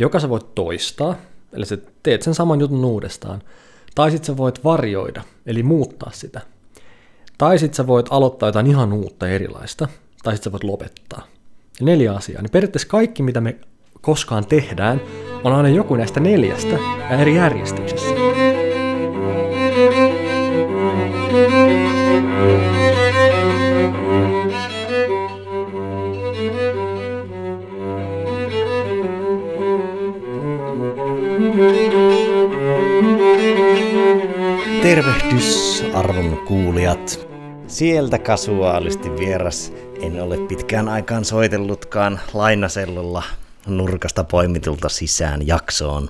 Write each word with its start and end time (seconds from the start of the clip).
joka 0.00 0.20
sä 0.20 0.28
voit 0.28 0.54
toistaa, 0.54 1.14
eli 1.52 1.66
sä 1.66 1.78
teet 2.02 2.22
sen 2.22 2.34
saman 2.34 2.60
jutun 2.60 2.84
uudestaan, 2.84 3.42
tai 3.94 4.10
sitten 4.10 4.26
sä 4.26 4.36
voit 4.36 4.64
varjoida, 4.64 5.22
eli 5.46 5.62
muuttaa 5.62 6.10
sitä. 6.12 6.40
Tai 7.38 7.58
sitten 7.58 7.76
sä 7.76 7.86
voit 7.86 8.06
aloittaa 8.10 8.48
jotain 8.48 8.66
ihan 8.66 8.92
uutta 8.92 9.28
erilaista, 9.28 9.88
tai 10.22 10.34
sitten 10.34 10.50
sä 10.50 10.52
voit 10.52 10.64
lopettaa. 10.64 11.26
Ja 11.80 11.86
neljä 11.86 12.14
asiaa. 12.14 12.42
Niin 12.42 12.50
periaatteessa 12.50 12.88
kaikki, 12.88 13.22
mitä 13.22 13.40
me 13.40 13.56
koskaan 14.00 14.46
tehdään, 14.46 15.00
on 15.44 15.52
aina 15.52 15.68
joku 15.68 15.96
näistä 15.96 16.20
neljästä 16.20 16.78
eri 17.20 17.36
järjestyksessä. 17.36 18.39
Arvon 36.00 36.38
kuulijat. 36.46 37.28
Sieltä 37.66 38.18
kasuaalisti 38.18 39.10
vieras. 39.10 39.72
En 40.02 40.22
ole 40.22 40.38
pitkään 40.38 40.88
aikaan 40.88 41.24
soitellutkaan 41.24 42.20
lainasellulla 42.34 43.22
nurkasta 43.66 44.24
poimitulta 44.24 44.88
sisään 44.88 45.46
jaksoon. 45.46 46.08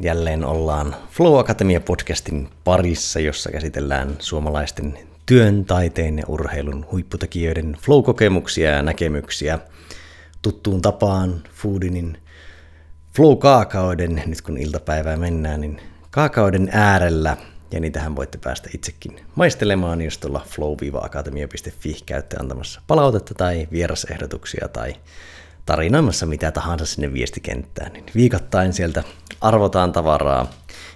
Jälleen 0.00 0.44
ollaan 0.44 0.96
Flow 1.10 1.38
Akatemia 1.38 1.80
podcastin 1.80 2.48
parissa, 2.64 3.20
jossa 3.20 3.50
käsitellään 3.50 4.16
suomalaisten 4.18 4.98
työn, 5.26 5.64
taiteen 5.64 6.18
ja 6.18 6.24
urheilun 6.28 6.86
huipputekijöiden 6.92 7.76
flow-kokemuksia 7.80 8.70
ja 8.70 8.82
näkemyksiä. 8.82 9.58
Tuttuun 10.42 10.82
tapaan 10.82 11.42
Foodinin 11.54 12.18
flow-kaakaoiden, 13.16 14.22
nyt 14.26 14.42
kun 14.42 14.58
iltapäivää 14.58 15.16
mennään, 15.16 15.60
niin 15.60 15.80
kaakaoiden 16.10 16.68
äärellä 16.72 17.36
ja 17.72 17.80
niitähän 17.80 18.16
voitte 18.16 18.38
päästä 18.38 18.70
itsekin 18.74 19.20
maistelemaan, 19.34 20.02
jos 20.02 20.18
tuolla 20.18 20.46
flow-akatemia.fi 20.48 21.96
käytte 22.06 22.36
antamassa 22.40 22.80
palautetta 22.86 23.34
tai 23.34 23.68
vierasehdotuksia 23.72 24.68
tai 24.68 24.94
tarinoimassa 25.66 26.26
mitä 26.26 26.50
tahansa 26.52 26.86
sinne 26.86 27.12
viestikenttään. 27.12 27.92
Niin 27.92 28.06
viikoittain 28.14 28.72
sieltä 28.72 29.02
arvotaan 29.40 29.92
tavaraa 29.92 30.50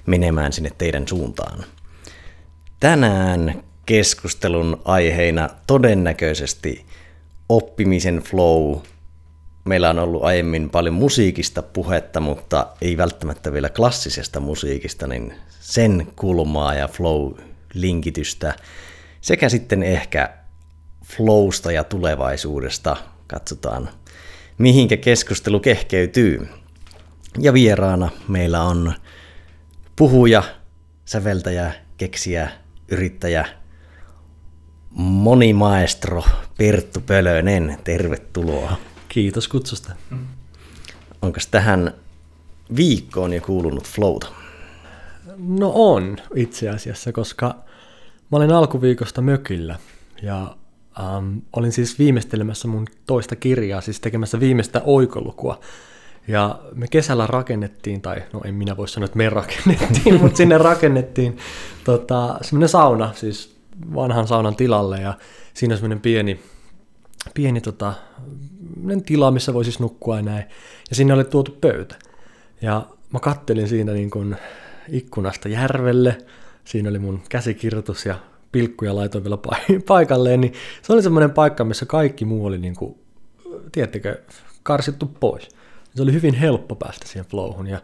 menemään 0.07 0.53
sinne 0.53 0.71
teidän 0.79 1.09
suuntaan. 1.09 1.65
Tänään 2.81 3.63
keskustelun 3.87 4.83
aiheina 4.85 5.49
todennäköisesti 5.67 6.87
oppimisen 7.49 8.19
flow. 8.19 8.77
Meillä 9.67 9.91
on 9.91 9.99
ollut 9.99 10.25
aiemmin 10.25 10.71
paljon 10.71 10.95
musiikista 10.95 11.63
puhetta, 11.63 12.21
mutta 12.21 12.67
ei 12.81 12.97
välttämättä 12.97 13.53
vielä 13.53 13.69
klassisesta 13.69 14.41
musiikista, 14.41 15.07
niin 15.07 15.35
sen 15.61 16.07
kulmaa 16.17 16.75
ja 16.75 16.89
flow-linkitystä 16.89 18.55
sekä 19.21 19.49
sitten 19.49 19.83
ehkä 19.83 20.31
flowsta 21.05 21.73
ja 21.73 21.85
tulevaisuudesta 21.85 22.97
katsotaan, 23.27 23.89
mihinkä 24.59 24.97
keskustelu 24.97 25.61
kehkeytyy. 25.61 26.49
Ja 27.39 27.53
vieraana 27.53 28.09
meillä 28.29 28.63
on 28.63 28.93
puhuja, 29.97 30.43
säveltäjä, 31.05 31.73
keksiä, 31.97 32.51
yrittäjä, 32.89 33.47
monimaestro 34.97 36.25
Perttu 36.59 37.01
Pölönen. 37.01 37.79
Tervetuloa. 37.85 38.77
Kiitos 39.17 39.49
kutsusta. 39.49 39.93
Onko 41.23 41.39
tähän 41.51 41.93
viikkoon 42.77 43.33
jo 43.33 43.41
kuulunut 43.41 43.85
flowta? 43.85 44.27
No 45.39 45.73
on 45.75 46.17
itse 46.35 46.69
asiassa, 46.69 47.13
koska 47.13 47.47
mä 48.33 48.37
olin 48.37 48.53
alkuviikosta 48.53 49.21
mökillä 49.21 49.79
ja 50.23 50.57
ähm, 51.01 51.39
olin 51.53 51.73
siis 51.73 51.99
viimeistelemässä 51.99 52.69
mun 52.69 52.87
toista 53.07 53.37
kirjaa, 53.37 53.81
siis 53.81 54.01
tekemässä 54.01 54.41
viimeistä 54.41 54.83
oikolukua. 54.85 55.61
Ja 56.29 56.61
me 56.75 56.89
kesällä 56.89 57.27
rakennettiin, 57.27 58.01
tai 58.01 58.23
no 58.33 58.41
en 58.45 58.55
minä 58.55 58.77
voi 58.77 58.89
sanoa, 58.89 59.05
että 59.05 59.19
me 59.19 59.31
rakennettiin, 59.41 60.21
mutta 60.21 60.37
sinne 60.37 60.59
rakennettiin 60.59 61.39
tota, 61.85 62.39
semmoinen 62.43 62.69
sauna, 62.69 63.13
siis 63.15 63.57
vanhan 63.95 64.29
saunan 64.29 64.57
tilalle, 64.57 65.01
ja 65.01 65.15
siinä 65.55 65.75
on 65.75 65.79
semmoinen 65.79 66.01
pieni, 66.01 66.41
pieni 67.35 67.61
tota, 67.61 67.95
tila, 69.07 69.31
missä 69.31 69.55
voi 69.55 69.65
siis 69.65 69.81
nukkua 69.81 70.17
ja 70.17 70.23
näin. 70.23 70.45
Ja 70.91 70.97
sinne 70.97 71.15
oli 71.15 71.25
tuotu 71.25 71.59
pöytä. 71.61 71.97
Ja 72.63 72.87
mä 73.13 73.21
kattelin 73.21 73.69
siinä 73.69 73.93
niin 73.93 74.11
kuin 74.11 74.37
ikkunasta 74.89 75.49
järvelle. 75.49 76.19
Siinä 76.65 76.91
oli 76.91 76.99
mun 76.99 77.21
käsikirjoitus 77.29 78.07
ja 78.07 78.19
pilkkuja 78.53 78.97
laitoin 78.97 79.25
vielä 79.25 79.39
paikalleen, 79.89 80.41
niin 80.41 80.53
se 80.83 80.93
oli 80.93 81.03
semmoinen 81.03 81.31
paikka, 81.31 81.65
missä 81.65 81.87
kaikki 81.87 82.25
muu 82.25 82.47
oli, 82.47 82.59
niin 82.59 82.75
kuin, 82.75 82.99
tiedättekö, 83.73 84.23
karsittu 84.63 85.07
pois. 85.21 85.49
Se 85.95 86.03
oli 86.03 86.13
hyvin 86.13 86.35
helppo 86.35 86.75
päästä 86.75 87.09
siihen 87.09 87.27
flowhun, 87.27 87.67
ja 87.67 87.83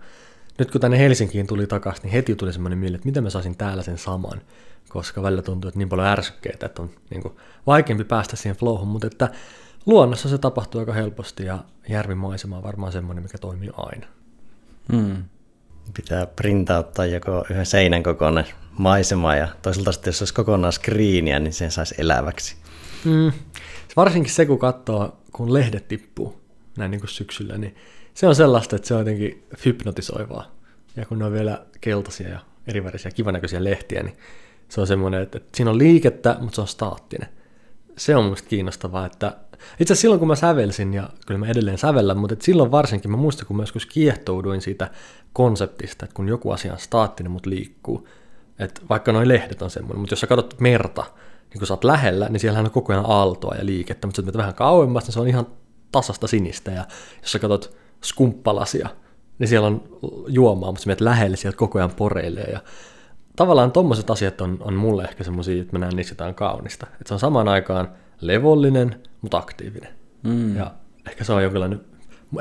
nyt 0.58 0.70
kun 0.70 0.80
tänne 0.80 0.98
Helsinkiin 0.98 1.46
tuli 1.46 1.66
takaisin, 1.66 2.02
niin 2.02 2.12
heti 2.12 2.34
tuli 2.34 2.52
semmoinen 2.52 2.78
mieli, 2.78 2.94
että 2.94 3.06
miten 3.06 3.22
mä 3.22 3.30
saisin 3.30 3.56
täällä 3.56 3.82
sen 3.82 3.98
saman, 3.98 4.40
koska 4.88 5.22
välillä 5.22 5.42
tuntuu, 5.42 5.68
että 5.68 5.78
niin 5.78 5.88
paljon 5.88 6.06
ärsykkeitä, 6.06 6.66
että 6.66 6.82
on 6.82 6.90
niin 7.10 7.22
kuin, 7.22 7.34
vaikeampi 7.66 8.04
päästä 8.04 8.36
siihen 8.36 8.56
flowhun, 8.56 8.88
mutta 8.88 9.06
että 9.06 9.30
luonnossa 9.86 10.28
se 10.28 10.38
tapahtuu 10.38 10.78
aika 10.78 10.92
helposti, 10.92 11.44
ja 11.44 11.58
järvimaisema 11.88 12.56
on 12.56 12.62
varmaan 12.62 12.92
semmoinen, 12.92 13.22
mikä 13.22 13.38
toimii 13.38 13.70
aina. 13.76 14.06
Hmm 14.92 15.24
pitää 15.94 16.26
printauttaa 16.26 17.06
joko 17.06 17.44
yhden 17.50 17.66
seinän 17.66 18.02
kokoinen 18.02 18.46
maisema 18.78 19.36
ja 19.36 19.48
toisaalta 19.62 19.92
sitten 19.92 20.08
jos 20.08 20.22
olisi 20.22 20.34
kokonaan 20.34 20.72
screeniä, 20.72 21.38
niin 21.38 21.52
sen 21.52 21.70
saisi 21.70 21.94
eläväksi. 21.98 22.56
Mm. 23.04 23.32
Varsinkin 23.96 24.32
se, 24.32 24.46
kun 24.46 24.58
katsoo, 24.58 25.16
kun 25.32 25.54
lehdet 25.54 25.88
tippuu 25.88 26.40
näin 26.76 26.90
niin 26.90 27.00
kuin 27.00 27.10
syksyllä, 27.10 27.58
niin 27.58 27.76
se 28.14 28.26
on 28.26 28.34
sellaista, 28.34 28.76
että 28.76 28.88
se 28.88 28.94
on 28.94 29.00
jotenkin 29.00 29.44
hypnotisoivaa. 29.64 30.50
Ja 30.96 31.06
kun 31.06 31.18
ne 31.18 31.24
on 31.24 31.32
vielä 31.32 31.66
keltaisia 31.80 32.28
ja 32.28 32.38
erivärisiä 32.66 33.10
kivanäköisiä 33.10 33.64
lehtiä, 33.64 34.02
niin 34.02 34.16
se 34.68 34.80
on 34.80 34.86
semmoinen, 34.86 35.22
että, 35.22 35.38
että 35.38 35.56
siinä 35.56 35.70
on 35.70 35.78
liikettä, 35.78 36.36
mutta 36.40 36.54
se 36.54 36.60
on 36.60 36.68
staattinen. 36.68 37.28
Se 37.96 38.16
on 38.16 38.24
musta 38.24 38.48
kiinnostavaa, 38.48 39.06
että 39.06 39.36
itse 39.80 39.94
silloin 39.94 40.18
kun 40.18 40.28
mä 40.28 40.34
sävelsin, 40.34 40.94
ja 40.94 41.08
kyllä 41.26 41.38
mä 41.38 41.46
edelleen 41.46 41.78
sävellän, 41.78 42.18
mutta 42.18 42.32
et 42.32 42.42
silloin 42.42 42.70
varsinkin 42.70 43.10
mä 43.10 43.16
muistan, 43.16 43.46
kun 43.46 43.56
mä 43.56 43.62
joskus 43.62 43.86
kiehtouduin 43.86 44.60
siitä 44.60 44.90
konseptista, 45.32 46.04
että 46.04 46.14
kun 46.14 46.28
joku 46.28 46.50
asia 46.50 46.72
on 46.72 46.78
staattinen, 46.78 47.32
mutta 47.32 47.50
liikkuu, 47.50 48.08
että 48.58 48.80
vaikka 48.90 49.12
noin 49.12 49.28
lehdet 49.28 49.62
on 49.62 49.70
semmoinen, 49.70 50.00
mutta 50.00 50.12
jos 50.12 50.20
sä 50.20 50.26
katsot 50.26 50.60
merta, 50.60 51.04
niin 51.50 51.58
kun 51.58 51.66
sä 51.66 51.74
oot 51.74 51.84
lähellä, 51.84 52.28
niin 52.28 52.40
siellä 52.40 52.58
on 52.58 52.70
koko 52.70 52.92
ajan 52.92 53.04
aaltoa 53.08 53.54
ja 53.54 53.66
liikettä, 53.66 54.06
mutta 54.06 54.22
sä 54.22 54.38
vähän 54.38 54.54
kauemmas, 54.54 55.04
niin 55.04 55.12
se 55.12 55.20
on 55.20 55.28
ihan 55.28 55.46
tasasta 55.92 56.26
sinistä, 56.26 56.70
ja 56.70 56.84
jos 57.22 57.32
sä 57.32 57.38
katsot 57.38 57.76
skumppalasia, 58.04 58.88
niin 59.38 59.48
siellä 59.48 59.66
on 59.66 59.82
juomaa, 60.28 60.70
mutta 60.70 60.82
sä 60.82 60.86
menet 60.86 61.00
lähelle, 61.00 61.36
sieltä 61.36 61.58
koko 61.58 61.78
ajan 61.78 61.94
poreilee, 61.96 62.50
ja 62.52 62.60
tavallaan 63.36 63.72
tommoset 63.72 64.10
asiat 64.10 64.40
on, 64.40 64.58
on 64.60 64.74
mulle 64.74 65.04
ehkä 65.04 65.24
semmoisia, 65.24 65.62
että 65.62 65.72
mä 65.72 65.78
näen 65.78 65.96
niissä 65.96 66.12
jotain 66.12 66.34
kaunista. 66.34 66.86
Että 66.86 67.08
se 67.08 67.14
on 67.14 67.20
samaan 67.20 67.48
aikaan 67.48 67.88
levollinen, 68.20 69.02
mutta 69.22 69.38
aktiivinen. 69.38 69.88
Mm. 70.22 70.56
Ja 70.56 70.74
ehkä 71.10 71.24
se 71.24 71.32
on 71.32 71.42
jonkinlainen, 71.42 71.80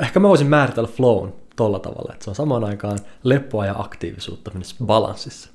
ehkä 0.02 0.20
mä 0.20 0.28
voisin 0.28 0.46
määritellä 0.46 0.88
flown 0.88 1.32
tolla 1.56 1.78
tavalla, 1.78 2.12
että 2.12 2.24
se 2.24 2.30
on 2.30 2.36
samaan 2.36 2.64
aikaan 2.64 2.98
leppoa 3.24 3.66
ja 3.66 3.74
aktiivisuutta 3.78 4.50
balanssissa. 4.84 5.50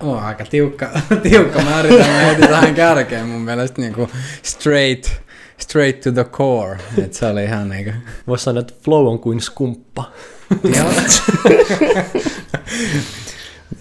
Oh, 0.00 0.24
aika 0.24 0.44
tiukka, 0.44 0.90
tiukka 1.22 1.62
määritelmä 1.62 2.18
heti 2.18 2.42
tähän 2.42 2.74
kärkeen 2.74 3.26
mun 3.26 3.40
mielestä 3.40 3.80
niin 3.80 3.92
kuin 3.92 4.10
straight, 4.42 5.10
straight 5.58 6.00
to 6.00 6.12
the 6.12 6.24
core. 6.24 6.78
että 6.98 7.18
se 7.18 7.26
oli 7.26 7.44
ihan 7.44 7.68
niin 7.68 7.84
kuin... 7.84 7.96
Voisi 8.26 8.44
sanoa, 8.44 8.60
että 8.60 8.74
flow 8.84 9.06
on 9.06 9.18
kuin 9.18 9.40
skumppa. 9.40 10.12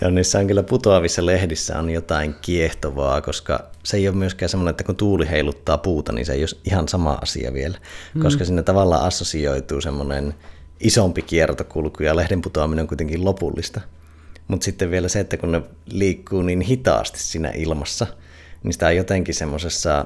Ja 0.02 0.12
niissä 0.12 0.40
on 0.40 0.48
kyllä 0.48 0.64
putoavissa 0.64 1.26
lehdissä 1.26 1.80
on 1.80 1.90
jotain 1.90 2.36
kiehtovaa, 2.42 3.22
koska 3.22 3.64
se 3.84 3.98
ei 3.98 4.08
ole 4.08 4.16
myöskään 4.16 4.50
semmoinen, 4.50 4.70
että 4.70 4.84
kun 4.84 4.96
tuuli 4.96 5.30
heiluttaa 5.30 5.78
puuta, 5.78 6.12
niin 6.12 6.26
se 6.26 6.34
ei 6.34 6.42
ole 6.42 6.60
ihan 6.66 6.88
sama 6.88 7.20
asia 7.22 7.54
vielä, 7.54 7.78
mm. 8.14 8.22
koska 8.22 8.46
sinne 8.46 8.64
tavallaan 8.64 9.06
assosioituu 9.06 9.82
semmoinen 9.82 10.34
isompi 10.80 11.22
kiertokulku 11.22 12.04
ja 12.04 12.16
lehden 12.16 12.42
putoaminen 12.42 12.84
on 12.84 12.88
kuitenkin 12.88 13.26
lopullista. 13.26 13.82
Mutta 14.48 14.64
sitten 14.64 14.92
vielä 14.92 15.08
se, 15.08 15.20
että 15.20 15.38
kun 15.38 15.52
ne 15.52 15.62
liikkuu 15.86 16.42
niin 16.42 16.62
hitaasti 16.62 17.20
siinä 17.20 17.52
ilmassa, 17.56 18.08
niin 18.64 18.74
sitä 18.74 18.88
on 18.88 18.96
jotenkin 18.96 19.36
semmoisessa 19.36 20.06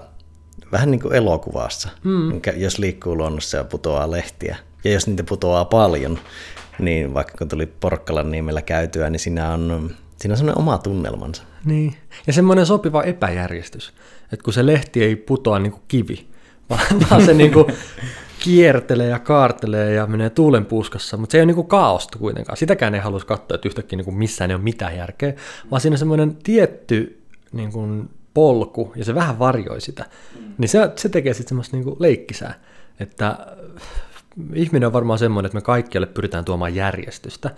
vähän 0.72 0.92
niin 0.92 1.02
kuin 1.02 1.16
elokuvassa, 1.16 1.90
mm. 2.04 2.42
jos 2.58 2.80
liikkuu 2.80 3.18
luonnossa 3.18 3.58
ja 3.58 3.64
putoaa 3.64 4.12
lehtiä. 4.12 4.58
Ja 4.84 4.92
jos 4.92 5.08
niitä 5.08 5.24
putoaa 5.24 5.66
paljon, 5.66 6.20
niin 6.80 7.14
vaikka 7.14 7.34
kun 7.38 7.48
tuli 7.48 7.66
Porkkalan 7.66 8.32
nimellä 8.32 8.62
käytyä, 8.62 9.10
niin 9.10 9.20
siinä 9.20 9.54
on, 9.54 9.92
siinä 10.18 10.34
on 10.34 10.38
semmoinen 10.38 10.62
oma 10.62 10.78
tunnelmansa. 10.78 11.44
Niin, 11.66 11.96
ja 12.28 12.34
semmoinen 12.34 12.66
sopiva 12.66 13.04
epäjärjestys, 13.04 13.94
että 14.32 14.44
kun 14.44 14.54
se 14.54 14.66
lehti 14.66 15.04
ei 15.04 15.16
putoa 15.16 15.60
niin 15.60 15.72
kuin 15.72 15.84
kivi, 15.88 16.28
vaan 17.10 17.26
se 17.26 17.34
niin 17.34 17.54
kuin 17.54 17.66
kiertelee 18.44 19.08
ja 19.08 19.20
kaartelee 19.20 19.94
ja 19.94 20.08
menee 20.08 20.30
tuulen 20.30 20.66
puskassa, 20.66 21.18
mutta 21.18 21.32
se 21.32 21.38
ei 21.38 21.42
ole 21.42 21.46
niinku 21.46 21.64
kaaosta 21.64 22.20
kuitenkaan. 22.20 22.58
Sitäkään 22.58 22.96
ei 22.96 23.02
halus 23.02 23.26
katsoa, 23.26 23.56
että 23.56 23.68
yhtäkkiä 23.68 23.98
niinku 23.98 24.12
missään 24.12 24.52
ei 24.52 24.56
ole 24.56 24.64
mitään 24.64 24.98
järkeä, 24.98 25.34
vaan 25.72 25.82
siinä 25.82 25.94
on 25.94 26.00
semmoinen 26.00 26.36
tietty 26.36 27.22
niinku 27.52 27.88
polku 28.34 28.94
ja 28.96 29.06
se 29.06 29.16
vähän 29.16 29.40
varjoi 29.40 29.82
sitä. 29.82 30.06
Niin 30.58 30.70
se, 30.70 30.92
se 30.96 31.10
tekee 31.10 31.34
sitten 31.34 31.50
semmoista 31.50 31.78
niinku 31.78 31.96
leikkisää, 32.00 32.54
että 33.00 33.38
ihminen 34.54 34.88
on 34.88 34.94
varmaan 34.94 35.20
semmoinen, 35.20 35.46
että 35.46 35.58
me 35.58 35.62
kaikkialle 35.62 36.08
pyritään 36.08 36.46
tuomaan 36.46 36.76
järjestystä. 36.76 37.50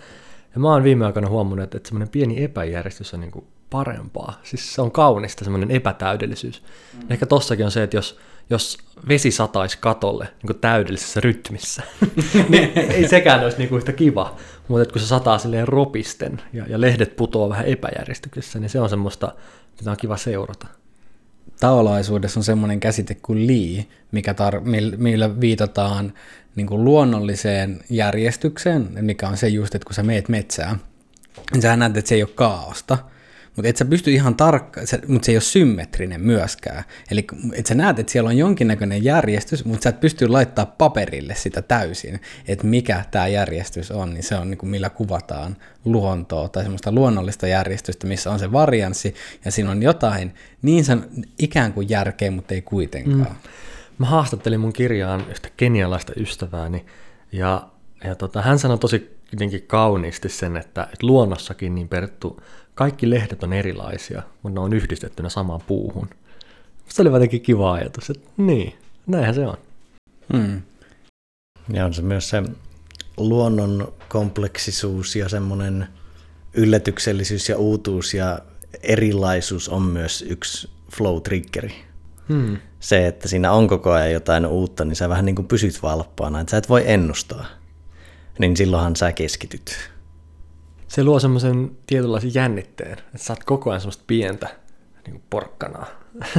Ja 0.54 0.60
mä 0.60 0.68
oon 0.72 0.84
viime 0.84 1.06
aikoina 1.06 1.28
huomannut, 1.28 1.74
että 1.74 1.88
semmoinen 1.88 2.08
pieni 2.08 2.44
epäjärjestys 2.44 3.14
on 3.14 3.20
niinku 3.20 3.46
parempaa. 3.70 4.40
Siis 4.42 4.74
se 4.74 4.82
on 4.82 4.90
kaunista, 4.90 5.44
semmoinen 5.44 5.70
epätäydellisyys. 5.70 6.62
Mm. 6.94 7.06
Ehkä 7.10 7.26
tossakin 7.26 7.64
on 7.64 7.70
se, 7.70 7.82
että 7.82 7.96
jos, 7.96 8.18
jos 8.50 8.78
vesi 9.08 9.30
sataisi 9.30 9.78
katolle 9.80 10.28
niin 10.42 10.60
täydellisessä 10.60 11.20
rytmissä, 11.20 11.82
niin 12.48 12.72
ei 12.78 13.08
sekään 13.08 13.44
olisi 13.44 13.58
niin 13.58 13.68
kuin 13.68 13.76
yhtä 13.76 13.92
kiva. 13.92 14.36
Mutta 14.68 14.92
kun 14.92 15.00
se 15.00 15.06
sataa 15.06 15.38
silleen 15.38 15.68
ropisten 15.68 16.42
ja, 16.52 16.66
ja 16.68 16.80
lehdet 16.80 17.16
putoaa 17.16 17.48
vähän 17.48 17.66
epäjärjestyksessä, 17.66 18.58
niin 18.58 18.70
se 18.70 18.80
on 18.80 18.88
semmoista, 18.88 19.32
mitä 19.78 19.90
on 19.90 19.96
kiva 19.96 20.16
seurata. 20.16 20.66
Taolaisuudessa 21.60 22.40
on 22.40 22.44
semmoinen 22.44 22.80
käsite 22.80 23.14
kuin 23.14 23.46
lii, 23.46 23.88
mikä 24.12 24.32
tar- 24.32 24.96
millä 24.96 25.40
viitataan 25.40 26.12
niin 26.56 26.66
kuin 26.66 26.84
luonnolliseen 26.84 27.80
järjestykseen, 27.90 28.88
mikä 29.00 29.28
on 29.28 29.36
se 29.36 29.48
just, 29.48 29.74
että 29.74 29.86
kun 29.86 29.94
sä 29.94 30.02
meet 30.02 30.28
metsään, 30.28 30.80
niin 31.52 31.62
sä 31.62 31.76
näet, 31.76 31.96
että 31.96 32.08
se 32.08 32.14
ei 32.14 32.22
ole 32.22 32.30
kaaosta, 32.34 32.98
mutta 33.56 33.68
et 33.68 33.76
sä 33.76 33.84
pysty 33.84 34.12
ihan 34.12 34.34
tarkka, 34.34 34.80
mutta 35.08 35.26
se 35.26 35.32
ei 35.32 35.36
ole 35.36 35.42
symmetrinen 35.42 36.20
myöskään. 36.20 36.84
Eli 37.10 37.26
et 37.52 37.66
sä 37.66 37.74
näet, 37.74 37.98
että 37.98 38.12
siellä 38.12 38.28
on 38.28 38.36
jonkinnäköinen 38.36 39.04
järjestys, 39.04 39.64
mutta 39.64 39.82
sä 39.82 39.88
et 39.88 40.00
pysty 40.00 40.28
laittaa 40.28 40.66
paperille 40.66 41.34
sitä 41.34 41.62
täysin, 41.62 42.20
että 42.48 42.66
mikä 42.66 43.04
tämä 43.10 43.28
järjestys 43.28 43.90
on, 43.90 44.14
niin 44.14 44.22
se 44.22 44.34
on 44.34 44.50
niin 44.50 44.58
kuin 44.58 44.70
millä 44.70 44.90
kuvataan 44.90 45.56
luontoa 45.84 46.48
tai 46.48 46.62
semmoista 46.62 46.92
luonnollista 46.92 47.46
järjestystä, 47.46 48.06
missä 48.06 48.30
on 48.30 48.38
se 48.38 48.52
varianssi 48.52 49.14
ja 49.44 49.50
siinä 49.50 49.70
on 49.70 49.82
jotain 49.82 50.34
niin 50.62 50.84
san, 50.84 51.04
ikään 51.38 51.72
kuin 51.72 51.88
järkeä, 51.88 52.30
mutta 52.30 52.54
ei 52.54 52.62
kuitenkaan. 52.62 53.36
Mm. 53.42 53.50
Mä 53.98 54.06
haastattelin 54.06 54.60
mun 54.60 54.72
kirjaan 54.72 55.24
yhtä 55.30 55.48
kenialaista 55.56 56.12
ystävääni 56.16 56.86
ja, 57.32 57.68
ja 58.04 58.14
tota, 58.14 58.42
hän 58.42 58.58
sanoi 58.58 58.78
tosi 58.78 59.16
jotenkin 59.32 59.62
kauniisti 59.62 60.28
sen, 60.28 60.56
että, 60.56 60.82
että 60.82 61.06
luonnossakin 61.06 61.74
niin 61.74 61.88
Perttu, 61.88 62.42
kaikki 62.74 63.10
lehdet 63.10 63.42
on 63.42 63.52
erilaisia, 63.52 64.22
mutta 64.42 64.60
ne 64.60 64.64
on 64.64 64.72
yhdistettynä 64.72 65.28
samaan 65.28 65.60
puuhun. 65.66 66.08
Se 66.88 67.02
oli 67.02 67.10
jotenkin 67.10 67.40
kiva 67.40 67.72
ajatus, 67.72 68.10
että 68.10 68.30
niin, 68.36 68.74
näinhän 69.06 69.34
se 69.34 69.46
on. 69.46 69.56
Hmm. 70.32 70.62
Ja 71.72 71.84
on 71.84 71.94
se 71.94 72.02
myös 72.02 72.28
se 72.28 72.42
luonnon 73.16 73.92
kompleksisuus 74.08 75.16
ja 75.16 75.28
semmoinen 75.28 75.88
yllätyksellisyys 76.54 77.48
ja 77.48 77.56
uutuus 77.56 78.14
ja 78.14 78.38
erilaisuus 78.82 79.68
on 79.68 79.82
myös 79.82 80.22
yksi 80.28 80.70
flow-triggeri. 80.90 81.72
Hmm. 82.28 82.56
Se, 82.80 83.06
että 83.06 83.28
siinä 83.28 83.52
on 83.52 83.68
koko 83.68 83.92
ajan 83.92 84.12
jotain 84.12 84.46
uutta, 84.46 84.84
niin 84.84 84.96
sä 84.96 85.08
vähän 85.08 85.24
niin 85.24 85.36
kuin 85.36 85.48
pysyt 85.48 85.82
valppaana, 85.82 86.40
että 86.40 86.50
sä 86.50 86.56
et 86.56 86.68
voi 86.68 86.82
ennustaa. 86.86 87.46
Niin 88.38 88.56
silloinhan 88.56 88.96
sä 88.96 89.12
keskityt 89.12 89.96
se 90.88 91.04
luo 91.04 91.20
semmoisen 91.20 91.70
tietynlaisen 91.86 92.34
jännitteen, 92.34 92.92
että 92.92 93.18
sä 93.18 93.32
oot 93.32 93.44
koko 93.44 93.70
ajan 93.70 93.80
semmoista 93.80 94.04
pientä 94.06 94.48
niin 95.06 95.12
kuin 95.12 95.24
porkkanaa, 95.30 95.86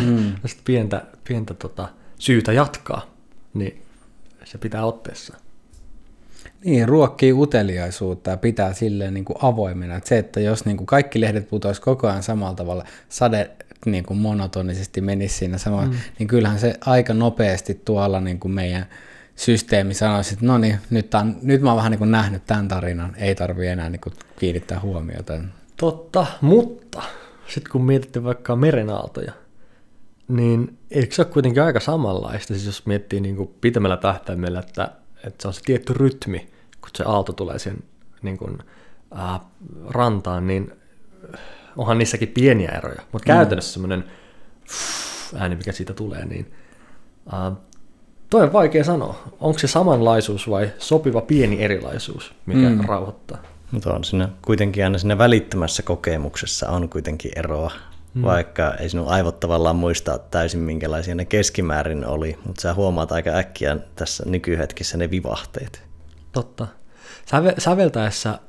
mm. 0.02 0.34
pientä, 0.66 1.06
pientä 1.28 1.54
tota, 1.54 1.88
syytä 2.20 2.54
jatkaa, 2.54 3.06
niin 3.54 3.82
se 4.44 4.58
pitää 4.58 4.86
otteessa. 4.86 5.38
Niin, 6.66 6.88
ruokkii 6.88 7.34
uteliaisuutta 7.34 8.30
ja 8.30 8.38
pitää 8.38 8.74
silleen 8.74 9.14
niin 9.14 9.26
kuin 9.26 9.38
avoimena. 9.42 9.96
Että 9.96 10.10
se, 10.10 10.18
että 10.18 10.40
jos 10.40 10.66
niin 10.66 10.78
kuin 10.78 10.88
kaikki 10.88 11.22
lehdet 11.22 11.50
putoisi 11.50 11.82
koko 11.82 12.08
ajan 12.08 12.24
samalla 12.24 12.56
tavalla, 12.56 12.84
sade 13.10 13.52
niin 13.88 14.04
kuin 14.04 14.18
monotonisesti 14.18 15.02
menisi 15.02 15.36
siinä 15.38 15.58
samalla, 15.58 15.86
mm. 15.86 15.98
niin 16.20 16.28
kyllähän 16.28 16.60
se 16.60 16.76
aika 16.86 17.14
nopeasti 17.14 17.82
tuolla 17.86 18.22
niin 18.22 18.40
kuin 18.40 18.52
meidän 18.52 18.86
systeemi 19.36 19.94
sanoisi, 19.94 20.34
että 20.34 20.46
no 20.46 20.58
niin, 20.58 20.80
nyt, 20.90 21.10
tämän, 21.10 21.38
nyt 21.42 21.62
mä 21.62 21.70
oon 21.70 21.78
vähän 21.78 21.92
niin 21.92 22.00
kuin 22.00 22.12
nähnyt 22.12 22.46
tämän 22.46 22.68
tarinan, 22.68 23.16
ei 23.16 23.36
tarvi 23.36 23.68
enää 23.68 23.90
niin 23.90 24.02
kuin 24.02 24.14
kiinnittää 24.40 24.80
huomiota. 24.80 25.34
Totta, 25.78 26.26
mutta 26.42 27.04
sitten 27.48 27.72
kun 27.72 27.86
mietitte 27.86 28.24
vaikka 28.24 28.56
merenaaltoja, 28.56 29.34
niin 30.28 30.78
eikö 30.92 31.16
se 31.16 31.22
ole 31.22 31.32
kuitenkin 31.32 31.64
aika 31.64 31.80
samanlaista, 31.80 32.54
siis 32.54 32.66
jos 32.66 32.86
miettii 32.86 33.22
niin 33.22 33.36
kuin 33.36 33.50
pitemmällä 33.62 33.98
tähtäimellä, 33.98 34.60
että, 34.60 34.92
että 35.24 35.42
se 35.42 35.48
on 35.48 35.54
se 35.54 35.62
tietty 35.62 35.94
rytmi, 35.94 36.50
kun 36.82 36.90
se 36.96 37.04
aalto 37.04 37.34
tulee 37.34 37.60
siihen 37.60 37.84
niin 38.22 38.38
kuin, 38.38 38.58
äh, 39.20 39.40
rantaan, 39.90 40.48
niin 40.48 40.72
onhan 41.78 41.98
niissäkin 41.98 42.28
pieniä 42.28 42.70
eroja, 42.70 43.02
mutta 43.12 43.34
mm. 43.34 43.36
käytännössä 43.36 43.74
semmoinen 43.74 44.04
ääni, 45.36 45.56
mikä 45.56 45.72
siitä 45.72 45.94
tulee, 45.94 46.26
niin 46.26 46.52
äh, 47.34 47.58
Toi 48.30 48.44
on 48.44 48.54
vaikea 48.54 48.84
sanoa. 48.84 49.24
Onko 49.40 49.60
se 49.60 49.68
samanlaisuus 49.68 50.50
vai 50.50 50.72
sopiva 50.78 51.22
pieni 51.22 51.64
erilaisuus, 51.64 52.34
mikä 52.46 52.70
mm. 52.70 52.86
rauhoittaa? 52.86 53.38
Mutta 53.72 53.94
on 53.94 54.04
siinä 54.04 54.30
kuitenkin 54.42 54.84
aina 54.84 54.98
siinä 54.98 55.18
välittömässä 55.18 55.84
kokemuksessa 55.84 56.70
on 56.70 56.90
kuitenkin 56.90 57.32
eroa, 57.36 57.72
mm. 58.14 58.22
vaikka 58.22 58.74
ei 58.74 58.90
sinun 58.90 59.08
aivot 59.08 59.40
tavallaan 59.40 59.76
muista 59.76 60.18
täysin 60.18 60.60
minkälaisia 60.60 61.16
ne 61.16 61.26
keskimäärin 61.26 62.06
oli, 62.06 62.38
mutta 62.46 62.62
sä 62.62 62.74
huomaat 62.74 63.12
aika 63.12 63.30
äkkiä 63.30 63.78
tässä 63.96 64.24
nykyhetkessä 64.28 64.98
ne 64.98 65.12
vivahteet. 65.12 65.84
Totta. 66.32 66.68
Säve- 67.26 67.56
säveltäessä, 67.58 68.40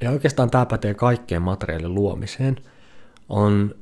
ja 0.00 0.10
oikeastaan 0.10 0.50
tämä 0.50 0.66
pätee 0.66 0.94
kaikkeen 0.94 1.42
materiaalin 1.42 1.94
luomiseen, 1.94 2.56
on 3.28 3.74